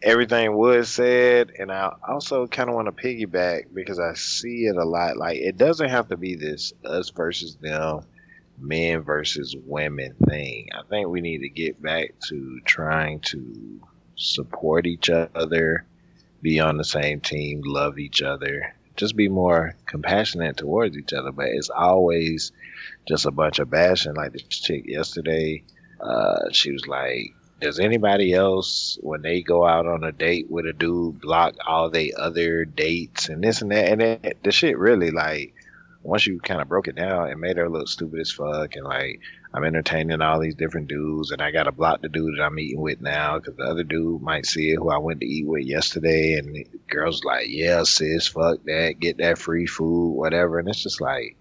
everything 0.02 0.56
was 0.56 0.90
said, 0.90 1.52
and 1.58 1.72
I 1.72 1.94
also 2.08 2.48
kind 2.48 2.70
of 2.70 2.76
want 2.76 2.86
to 2.86 3.04
piggyback 3.04 3.74
because 3.74 4.00
I 4.00 4.14
see 4.14 4.66
it 4.66 4.78
a 4.78 4.86
lot. 4.86 5.18
Like 5.18 5.38
it 5.38 5.58
doesn't 5.58 5.90
have 5.90 6.10
to 6.10 6.18
be 6.18 6.36
this 6.36 6.74
us 6.86 7.10
versus 7.10 7.56
them, 7.56 8.06
men 8.60 9.02
versus 9.02 9.56
women 9.66 10.16
thing. 10.28 10.70
I 10.74 10.84
think 10.90 11.08
we 11.08 11.22
need 11.22 11.40
to 11.40 11.50
get 11.50 11.82
back 11.82 12.14
to 12.28 12.60
trying 12.66 13.20
to 13.22 13.82
support 14.16 14.86
each 14.86 15.10
other, 15.10 15.86
be 16.42 16.60
on 16.60 16.78
the 16.78 16.84
same 16.84 17.22
team, 17.22 17.62
love 17.66 17.98
each 17.98 18.22
other, 18.22 18.76
just 19.00 19.16
be 19.16 19.30
more 19.30 19.76
compassionate 19.86 20.58
towards 20.58 20.98
each 20.98 21.14
other. 21.14 21.32
But 21.32 21.48
it's 21.48 21.70
always 21.70 22.52
just 23.08 23.26
a 23.26 23.32
bunch 23.32 23.60
of 23.60 23.70
bashing. 23.70 24.14
Like 24.14 24.34
this 24.34 24.44
chick 24.44 24.84
yesterday, 24.86 25.64
uh, 26.02 26.52
she 26.52 26.72
was 26.72 26.86
like 26.86 27.34
does 27.60 27.80
anybody 27.80 28.34
else 28.34 28.98
when 29.02 29.22
they 29.22 29.42
go 29.42 29.66
out 29.66 29.86
on 29.86 30.04
a 30.04 30.12
date 30.12 30.50
with 30.50 30.66
a 30.66 30.74
dude 30.74 31.20
block 31.20 31.56
all 31.68 31.90
they 31.90 32.14
other 32.14 32.64
dates 32.66 33.28
and 33.28 33.44
this 33.44 33.62
and 33.62 33.72
that 33.72 33.90
and 33.90 34.02
then 34.02 34.20
the 34.44 34.52
shit 34.52 34.78
really 34.78 35.12
like 35.12 35.54
once 36.04 36.26
you 36.26 36.40
kind 36.40 36.62
of 36.62 36.70
broke 36.70 36.88
it 36.88 36.96
down 36.96 37.30
it 37.30 37.38
made 37.38 37.58
her 37.58 37.70
look 37.70 37.88
stupid 37.88 38.20
as 38.20 38.32
fuck 38.32 38.76
and 38.76 38.86
like 38.86 39.20
i'm 39.54 39.64
entertaining 39.64 40.22
all 40.22 40.40
these 40.40 40.56
different 40.56 40.88
dudes 40.88 41.32
and 41.32 41.42
i 41.42 41.52
gotta 41.52 41.72
block 41.72 42.02
the 42.02 42.10
dude 42.10 42.38
that 42.38 42.44
i'm 42.44 42.60
eating 42.60 42.82
with 42.82 43.02
now 43.02 43.38
because 43.38 43.56
the 43.56 43.64
other 43.64 43.84
dude 43.84 44.22
might 44.22 44.46
see 44.46 44.72
it 44.72 44.78
who 44.78 44.90
i 44.90 44.98
went 44.98 45.20
to 45.20 45.26
eat 45.26 45.48
with 45.48 45.66
yesterday 45.66 46.34
and 46.34 46.54
the 46.54 46.66
girl's 46.90 47.24
like 47.24 47.46
yeah 47.48 47.84
sis 47.84 48.28
fuck 48.28 48.64
that 48.66 48.96
get 49.00 49.18
that 49.18 49.38
free 49.38 49.66
food 49.66 50.12
whatever 50.12 50.60
and 50.60 50.68
it's 50.68 50.84
just 50.84 51.02
like 51.02 51.36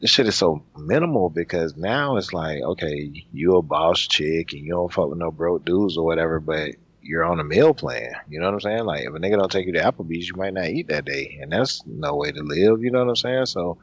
this 0.00 0.10
shit 0.10 0.28
is 0.28 0.36
so 0.36 0.62
minimal 0.76 1.28
because 1.28 1.76
now 1.76 2.16
it's 2.16 2.32
like, 2.32 2.62
okay, 2.62 3.10
you 3.32 3.56
a 3.56 3.62
boss 3.62 4.06
chick 4.06 4.52
and 4.52 4.62
you 4.62 4.70
don't 4.72 4.92
fuck 4.92 5.08
with 5.08 5.18
no 5.18 5.30
broke 5.30 5.64
dudes 5.64 5.96
or 5.96 6.04
whatever, 6.04 6.38
but 6.38 6.72
you're 7.02 7.24
on 7.24 7.40
a 7.40 7.44
meal 7.44 7.74
plan. 7.74 8.12
You 8.28 8.38
know 8.38 8.46
what 8.46 8.54
I'm 8.54 8.60
saying? 8.60 8.84
Like 8.84 9.02
if 9.02 9.08
a 9.14 9.18
nigga 9.18 9.38
don't 9.38 9.50
take 9.50 9.66
you 9.66 9.72
to 9.72 9.80
Applebee's, 9.80 10.28
you 10.28 10.36
might 10.36 10.54
not 10.54 10.68
eat 10.68 10.88
that 10.88 11.04
day, 11.04 11.38
and 11.40 11.50
that's 11.50 11.82
no 11.86 12.14
way 12.14 12.30
to 12.30 12.42
live. 12.42 12.82
You 12.82 12.90
know 12.90 13.00
what 13.00 13.08
I'm 13.08 13.16
saying? 13.16 13.46
So 13.46 13.78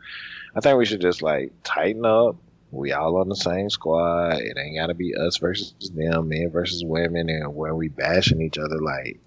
I 0.55 0.61
think 0.61 0.77
we 0.77 0.85
should 0.85 1.01
just 1.01 1.21
like 1.21 1.51
tighten 1.63 2.05
up. 2.05 2.37
We 2.71 2.91
all 2.91 3.17
on 3.17 3.29
the 3.29 3.35
same 3.35 3.69
squad. 3.69 4.39
It 4.39 4.57
ain't 4.57 4.77
gotta 4.77 4.93
be 4.93 5.15
us 5.15 5.37
versus 5.37 5.73
them, 5.93 6.29
men 6.29 6.49
versus 6.51 6.83
women, 6.83 7.29
and 7.29 7.55
when 7.55 7.75
we 7.75 7.87
bashing 7.87 8.41
each 8.41 8.57
other, 8.57 8.79
like 8.79 9.19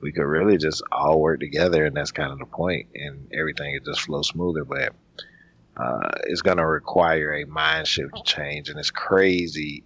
we 0.00 0.12
could 0.12 0.24
really 0.24 0.56
just 0.56 0.82
all 0.92 1.20
work 1.20 1.40
together, 1.40 1.84
and 1.84 1.96
that's 1.96 2.12
kind 2.12 2.32
of 2.32 2.38
the 2.38 2.46
point, 2.46 2.86
and 2.94 3.28
everything 3.32 3.72
would 3.74 3.84
just 3.84 4.02
flows 4.02 4.28
smoother. 4.28 4.64
But 4.64 4.92
uh, 5.76 6.10
going 6.42 6.56
to 6.56 6.66
require 6.66 7.34
a 7.34 7.44
mind 7.44 7.86
shift 7.86 8.24
change, 8.24 8.68
and 8.68 8.78
it's 8.78 8.90
crazy 8.90 9.84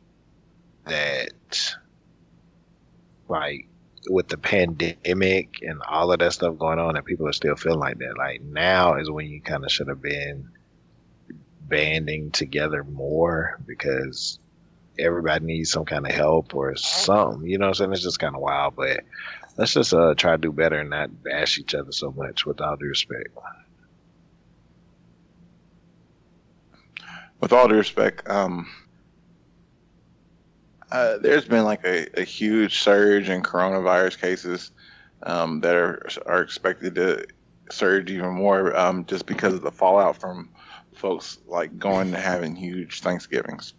that 0.87 1.77
like 3.29 3.67
with 4.09 4.29
the 4.29 4.39
pandemic 4.39 5.59
and 5.63 5.81
all 5.89 6.13
of 6.13 6.19
that 6.21 6.33
stuff 6.33 6.59
going 6.59 6.79
on, 6.79 6.95
that 6.95 7.05
people 7.05 7.29
are 7.29 7.33
still 7.33 7.57
feeling 7.57 7.81
like 7.81 7.99
that. 7.99 8.17
Like 8.17 8.43
now 8.43 8.97
is 8.97 9.11
when 9.11 9.27
you 9.27 9.41
kind 9.41 9.65
of 9.65 9.71
should 9.71 9.89
have 9.89 10.03
been 10.03 10.49
banding 11.71 12.31
together 12.33 12.85
more 12.85 13.59
because 13.67 14.39
everybody 14.99 15.45
needs 15.45 15.71
some 15.71 15.87
kind 15.87 16.07
of 16.07 16.13
help 16.13 16.55
or 16.55 16.77
something. 16.77 17.49
You 17.49 17.57
know 17.57 17.67
what 17.67 17.69
I'm 17.69 17.75
saying? 17.75 17.93
It's 17.95 18.03
just 18.03 18.19
kind 18.19 18.35
of 18.35 18.43
wild, 18.43 18.77
but 18.77 19.01
let's 19.57 19.73
just 19.73 19.95
uh, 19.95 20.15
try 20.15 20.33
to 20.33 20.39
do 20.39 20.53
better 20.53 20.81
and 20.81 20.91
not 20.91 21.23
bash 21.23 21.59
each 21.59 21.75
other 21.75 21.93
so 21.93 22.13
much 22.13 22.45
with 22.45 22.61
all 22.61 22.77
due 22.77 22.89
respect. 22.89 23.31
with 27.41 27.53
all 27.53 27.69
due 27.69 27.77
respect, 27.77 28.29
um, 28.29 28.69
uh, 30.93 31.19
there's 31.19 31.47
been 31.47 31.65
like 31.65 31.85
a, 31.85 32.07
a 32.21 32.25
huge 32.25 32.81
surge 32.81 33.29
in 33.29 33.43
coronavirus 33.43 34.21
cases 34.21 34.73
um, 35.23 35.61
that 35.61 35.75
are 35.75 36.07
are 36.27 36.43
expected 36.43 36.95
to 36.95 37.25
surge 37.73 38.11
even 38.11 38.31
more 38.31 38.77
um, 38.77 39.05
just 39.07 39.27
because 39.27 39.55
of 39.55 39.63
the 39.63 39.71
fallout 39.71 40.17
from 40.17 40.51
folks 40.95 41.39
like 41.47 41.79
going 41.79 42.09
and 42.09 42.17
having 42.17 42.55
huge 42.55 43.01
Thanksgivings. 43.01 43.75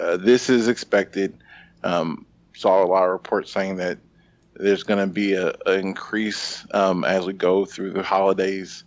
Uh, 0.00 0.16
this 0.16 0.48
is 0.50 0.68
expected. 0.68 1.36
Um, 1.82 2.26
saw 2.54 2.82
a 2.82 2.86
lot 2.86 3.04
of 3.04 3.10
reports 3.10 3.52
saying 3.52 3.76
that 3.76 3.98
there's 4.54 4.82
going 4.82 5.06
to 5.06 5.12
be 5.12 5.34
a, 5.34 5.52
a 5.66 5.74
increase 5.74 6.66
um, 6.72 7.04
as 7.04 7.26
we 7.26 7.32
go 7.32 7.64
through 7.64 7.92
the 7.92 8.02
holidays 8.02 8.84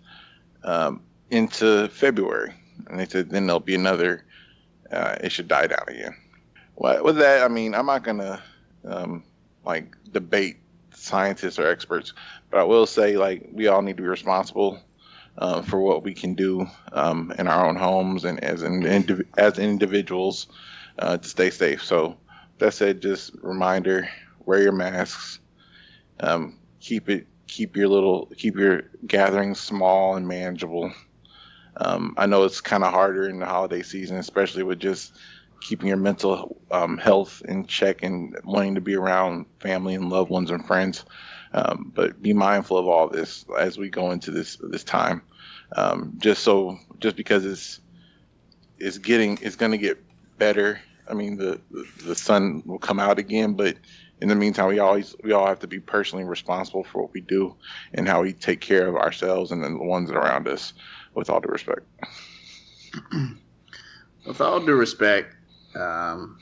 um, 0.64 1.02
into 1.30 1.88
February, 1.90 2.54
and 2.88 3.00
they 3.00 3.06
said 3.06 3.30
then 3.30 3.48
there'll 3.48 3.60
be 3.60 3.76
another. 3.76 4.26
Uh, 4.92 5.16
it 5.22 5.32
should 5.32 5.48
die 5.48 5.68
down 5.68 5.86
again. 5.88 6.16
Well, 6.76 7.04
with 7.04 7.18
that, 7.18 7.44
I 7.44 7.48
mean 7.48 7.76
I'm 7.76 7.86
not 7.86 8.04
going 8.04 8.18
to 8.18 8.42
um, 8.86 9.24
like 9.64 9.96
debate 10.12 10.58
scientists 11.00 11.60
or 11.60 11.68
experts, 11.68 12.14
but 12.50 12.60
I 12.60 12.64
will 12.64 12.86
say 12.86 13.18
like 13.18 13.50
we 13.52 13.68
all 13.68 13.82
need 13.82 13.98
to 13.98 14.04
be 14.04 14.10
responsible 14.10 14.80
uh, 15.38 15.62
for 15.62 15.80
what 15.80 16.04
we 16.04 16.14
can 16.14 16.36
do 16.36 16.68
um, 16.92 17.34
in 17.40 17.48
our 17.48 17.66
own 17.66 17.76
homes 17.76 18.26
and 18.26 18.44
as 18.44 18.64
as 19.38 19.60
individuals 19.60 20.48
uh, 21.00 21.18
to 21.18 21.28
stay 21.28 21.50
safe. 21.50 21.84
So 21.84 22.18
that 22.60 22.74
said, 22.74 23.02
just 23.02 23.32
reminder: 23.42 24.10
wear 24.46 24.62
your 24.62 24.74
masks. 24.74 25.40
Um, 26.20 26.60
keep 26.82 27.10
it, 27.10 27.28
keep 27.48 27.78
your 27.78 27.88
little, 27.88 28.28
keep 28.38 28.56
your 28.56 28.84
gatherings 29.08 29.60
small 29.60 30.16
and 30.16 30.28
manageable. 30.28 30.92
Um, 31.78 32.14
I 32.18 32.26
know 32.26 32.44
it's 32.44 32.60
kind 32.60 32.84
of 32.84 32.92
harder 32.92 33.30
in 33.30 33.40
the 33.40 33.46
holiday 33.46 33.82
season, 33.82 34.18
especially 34.18 34.64
with 34.64 34.80
just 34.80 35.14
keeping 35.62 35.88
your 35.88 35.98
mental 35.98 36.62
um, 36.72 36.98
health 36.98 37.42
in 37.48 37.66
check 37.66 38.04
and 38.04 38.36
wanting 38.44 38.76
to 38.76 38.82
be 38.82 38.96
around 38.96 39.46
family 39.60 39.96
and 39.96 40.10
loved 40.10 40.30
ones 40.30 40.52
and 40.52 40.66
friends. 40.66 41.06
Um, 41.54 41.92
but 41.96 42.22
be 42.22 42.34
mindful 42.34 42.78
of 42.78 42.88
all 42.88 43.10
this 43.10 43.46
as 43.58 43.78
we 43.78 43.90
go 43.90 44.12
into 44.12 44.32
this 44.32 44.58
this 44.62 44.84
time. 44.84 45.22
Um, 45.76 46.14
just 46.18 46.44
so, 46.44 46.78
just 47.00 47.16
because 47.16 47.46
it's 47.46 47.80
it's 48.78 48.98
getting, 48.98 49.40
it's 49.42 49.56
going 49.56 49.72
to 49.72 49.78
get 49.78 50.04
better. 50.38 50.80
I 51.08 51.14
mean, 51.14 51.38
the, 51.38 51.60
the 51.72 51.86
the 52.06 52.16
sun 52.16 52.64
will 52.66 52.80
come 52.80 53.00
out 53.00 53.18
again, 53.18 53.54
but 53.54 53.78
in 54.22 54.28
the 54.28 54.36
meantime, 54.36 54.68
we 54.68 54.80
always 54.80 55.16
we 55.24 55.32
all 55.32 55.48
have 55.48 55.60
to 55.60 55.68
be 55.68 55.80
personally 55.80 56.26
responsible 56.26 56.84
for 56.84 57.02
what 57.04 57.14
we 57.14 57.22
do 57.22 57.56
and 57.94 58.08
how 58.08 58.22
we 58.22 58.34
take 58.34 58.62
care 58.62 58.88
of 58.88 58.96
ourselves 58.96 59.52
and 59.52 59.64
then 59.64 59.78
the 59.78 59.84
ones 59.84 60.12
around 60.12 60.48
us. 60.48 60.74
With 61.16 61.30
all 61.30 61.42
due 61.42 61.50
respect. 61.50 61.82
With 64.26 64.42
all 64.42 64.60
due 64.60 64.76
respect, 64.76 65.36
um, 65.76 66.38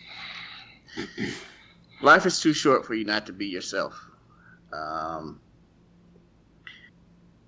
life 2.02 2.26
is 2.26 2.40
too 2.40 2.54
short 2.54 2.86
for 2.86 2.94
you 2.94 3.06
not 3.06 3.26
to 3.26 3.34
be 3.34 3.48
yourself. 3.48 4.00
Um, 4.74 5.40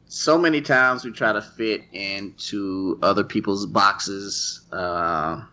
so 0.08 0.38
many 0.38 0.62
times 0.62 1.06
we 1.06 1.12
try 1.12 1.32
to 1.32 1.42
fit 1.42 1.84
into 1.92 2.98
other 3.02 3.24
people's 3.24 3.66
boxes, 3.66 4.62
uh, 4.72 5.44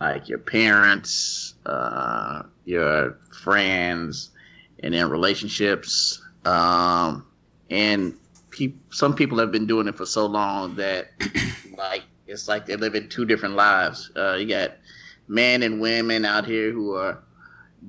like 0.00 0.28
your 0.28 0.38
parents, 0.38 1.54
uh, 1.64 2.42
your 2.66 3.18
friends, 3.42 4.30
and 4.82 4.94
in 4.94 5.08
relationships. 5.08 6.22
Um, 6.44 7.26
and 7.70 8.14
peop 8.50 8.76
some 8.92 9.14
people 9.14 9.38
have 9.38 9.50
been 9.50 9.66
doing 9.66 9.88
it 9.88 9.96
for 9.96 10.04
so 10.04 10.26
long 10.26 10.76
that, 10.76 11.08
like, 11.78 12.02
it's 12.26 12.48
like 12.48 12.66
they're 12.66 12.76
living 12.76 13.08
two 13.08 13.24
different 13.24 13.54
lives. 13.54 14.10
Uh, 14.14 14.34
you 14.34 14.46
got 14.46 14.72
men 15.28 15.62
and 15.62 15.80
women 15.80 16.24
out 16.24 16.46
here 16.46 16.72
who 16.72 16.94
are 16.94 17.22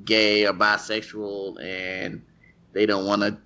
gay 0.04 0.46
or 0.46 0.54
bisexual, 0.54 1.62
and 1.64 2.22
they 2.74 2.86
don't 2.86 3.06
want 3.06 3.22
to 3.22 3.38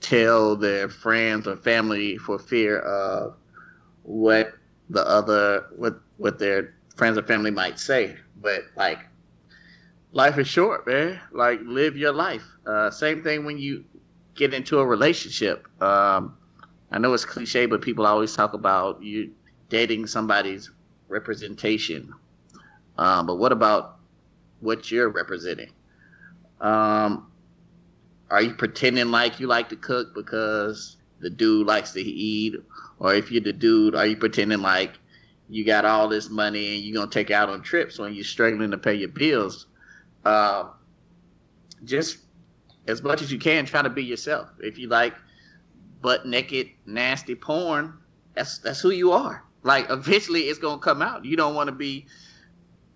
tell 0.00 0.56
their 0.56 0.88
friends 0.88 1.46
or 1.46 1.56
family 1.56 2.16
for 2.18 2.38
fear 2.38 2.78
of 2.80 3.34
what 4.02 4.52
the 4.90 5.06
other 5.06 5.66
what 5.76 6.00
what 6.16 6.38
their 6.38 6.74
friends 6.96 7.18
or 7.18 7.22
family 7.22 7.50
might 7.50 7.78
say. 7.78 8.16
But 8.40 8.62
like 8.76 9.00
life 10.12 10.38
is 10.38 10.48
short, 10.48 10.86
man. 10.86 11.20
Like 11.32 11.60
live 11.64 11.96
your 11.96 12.12
life. 12.12 12.44
Uh, 12.66 12.90
same 12.90 13.22
thing 13.22 13.44
when 13.44 13.58
you 13.58 13.84
get 14.34 14.54
into 14.54 14.78
a 14.78 14.86
relationship. 14.86 15.66
Um, 15.82 16.36
I 16.90 16.98
know 16.98 17.12
it's 17.12 17.24
cliche, 17.24 17.66
but 17.66 17.82
people 17.82 18.06
always 18.06 18.34
talk 18.34 18.54
about 18.54 19.02
you 19.02 19.32
dating 19.68 20.06
somebody's 20.06 20.70
representation. 21.08 22.14
Um, 22.98 23.26
but 23.26 23.36
what 23.36 23.52
about 23.52 23.96
what 24.60 24.90
you're 24.90 25.08
representing? 25.08 25.70
Um, 26.60 27.30
are 28.30 28.42
you 28.42 28.54
pretending 28.54 29.10
like 29.10 29.40
you 29.40 29.46
like 29.46 29.68
to 29.70 29.76
cook 29.76 30.14
because 30.14 30.96
the 31.20 31.30
dude 31.30 31.66
likes 31.66 31.92
to 31.92 32.00
eat? 32.00 32.56
Or 32.98 33.14
if 33.14 33.30
you're 33.30 33.42
the 33.42 33.52
dude, 33.52 33.94
are 33.94 34.06
you 34.06 34.16
pretending 34.16 34.60
like 34.60 34.98
you 35.48 35.64
got 35.64 35.84
all 35.84 36.08
this 36.08 36.28
money 36.28 36.74
and 36.74 36.84
you're 36.84 36.94
going 36.94 37.08
to 37.08 37.14
take 37.14 37.30
out 37.30 37.48
on 37.48 37.62
trips 37.62 37.98
when 37.98 38.12
you're 38.12 38.24
struggling 38.24 38.72
to 38.72 38.78
pay 38.78 38.94
your 38.94 39.08
bills? 39.08 39.66
Uh, 40.24 40.70
just 41.84 42.18
as 42.88 43.02
much 43.02 43.22
as 43.22 43.30
you 43.30 43.38
can, 43.38 43.64
try 43.64 43.80
to 43.80 43.90
be 43.90 44.02
yourself. 44.02 44.50
If 44.60 44.78
you 44.78 44.88
like 44.88 45.14
butt 46.02 46.26
naked, 46.26 46.70
nasty 46.86 47.36
porn, 47.36 47.94
that's 48.34 48.58
that's 48.58 48.80
who 48.80 48.90
you 48.90 49.12
are. 49.12 49.44
Like 49.62 49.86
eventually, 49.90 50.42
it's 50.42 50.58
gonna 50.58 50.80
come 50.80 51.02
out. 51.02 51.24
You 51.24 51.36
don't 51.36 51.54
want 51.54 51.68
to 51.68 51.74
be 51.74 52.06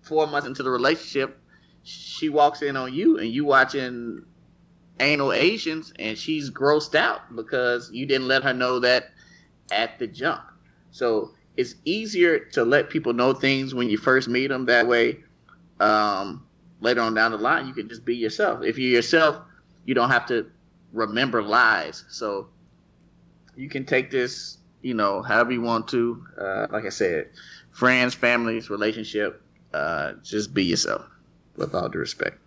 four 0.03 0.27
months 0.27 0.47
into 0.47 0.63
the 0.63 0.69
relationship. 0.69 1.39
She 1.83 2.29
walks 2.29 2.61
in 2.61 2.77
on 2.77 2.93
you, 2.93 3.17
and 3.17 3.29
you 3.29 3.45
watching 3.45 4.25
anal 4.99 5.33
Asians, 5.33 5.91
and 5.99 6.17
she's 6.17 6.49
grossed 6.49 6.95
out 6.95 7.35
because 7.35 7.91
you 7.91 8.05
didn't 8.05 8.27
let 8.27 8.43
her 8.43 8.53
know 8.53 8.79
that 8.79 9.09
at 9.71 9.99
the 9.99 10.07
jump. 10.07 10.41
So 10.91 11.31
it's 11.57 11.75
easier 11.85 12.39
to 12.39 12.63
let 12.63 12.89
people 12.89 13.13
know 13.13 13.33
things 13.33 13.73
when 13.73 13.89
you 13.89 13.97
first 13.97 14.27
meet 14.27 14.47
them. 14.47 14.65
That 14.65 14.87
way, 14.87 15.19
um, 15.79 16.45
later 16.79 17.01
on 17.01 17.13
down 17.13 17.31
the 17.31 17.37
line, 17.37 17.67
you 17.67 17.73
can 17.73 17.89
just 17.89 18.05
be 18.05 18.15
yourself. 18.15 18.63
If 18.63 18.77
you're 18.77 18.91
yourself, 18.91 19.41
you 19.85 19.93
don't 19.93 20.09
have 20.09 20.25
to 20.27 20.49
remember 20.93 21.41
lies. 21.41 22.05
So 22.09 22.47
you 23.55 23.69
can 23.69 23.85
take 23.85 24.11
this, 24.11 24.57
you 24.81 24.93
know, 24.93 25.21
however 25.21 25.51
you 25.51 25.61
want 25.61 25.87
to. 25.89 26.25
Uh, 26.37 26.67
like 26.71 26.85
I 26.85 26.89
said, 26.89 27.29
friends, 27.71 28.13
families, 28.13 28.69
relationship. 28.69 29.41
Uh, 29.73 30.13
just 30.23 30.53
be 30.53 30.63
yourself, 30.63 31.05
with 31.55 31.73
all 31.75 31.89
due 31.89 31.99
respect. 31.99 32.39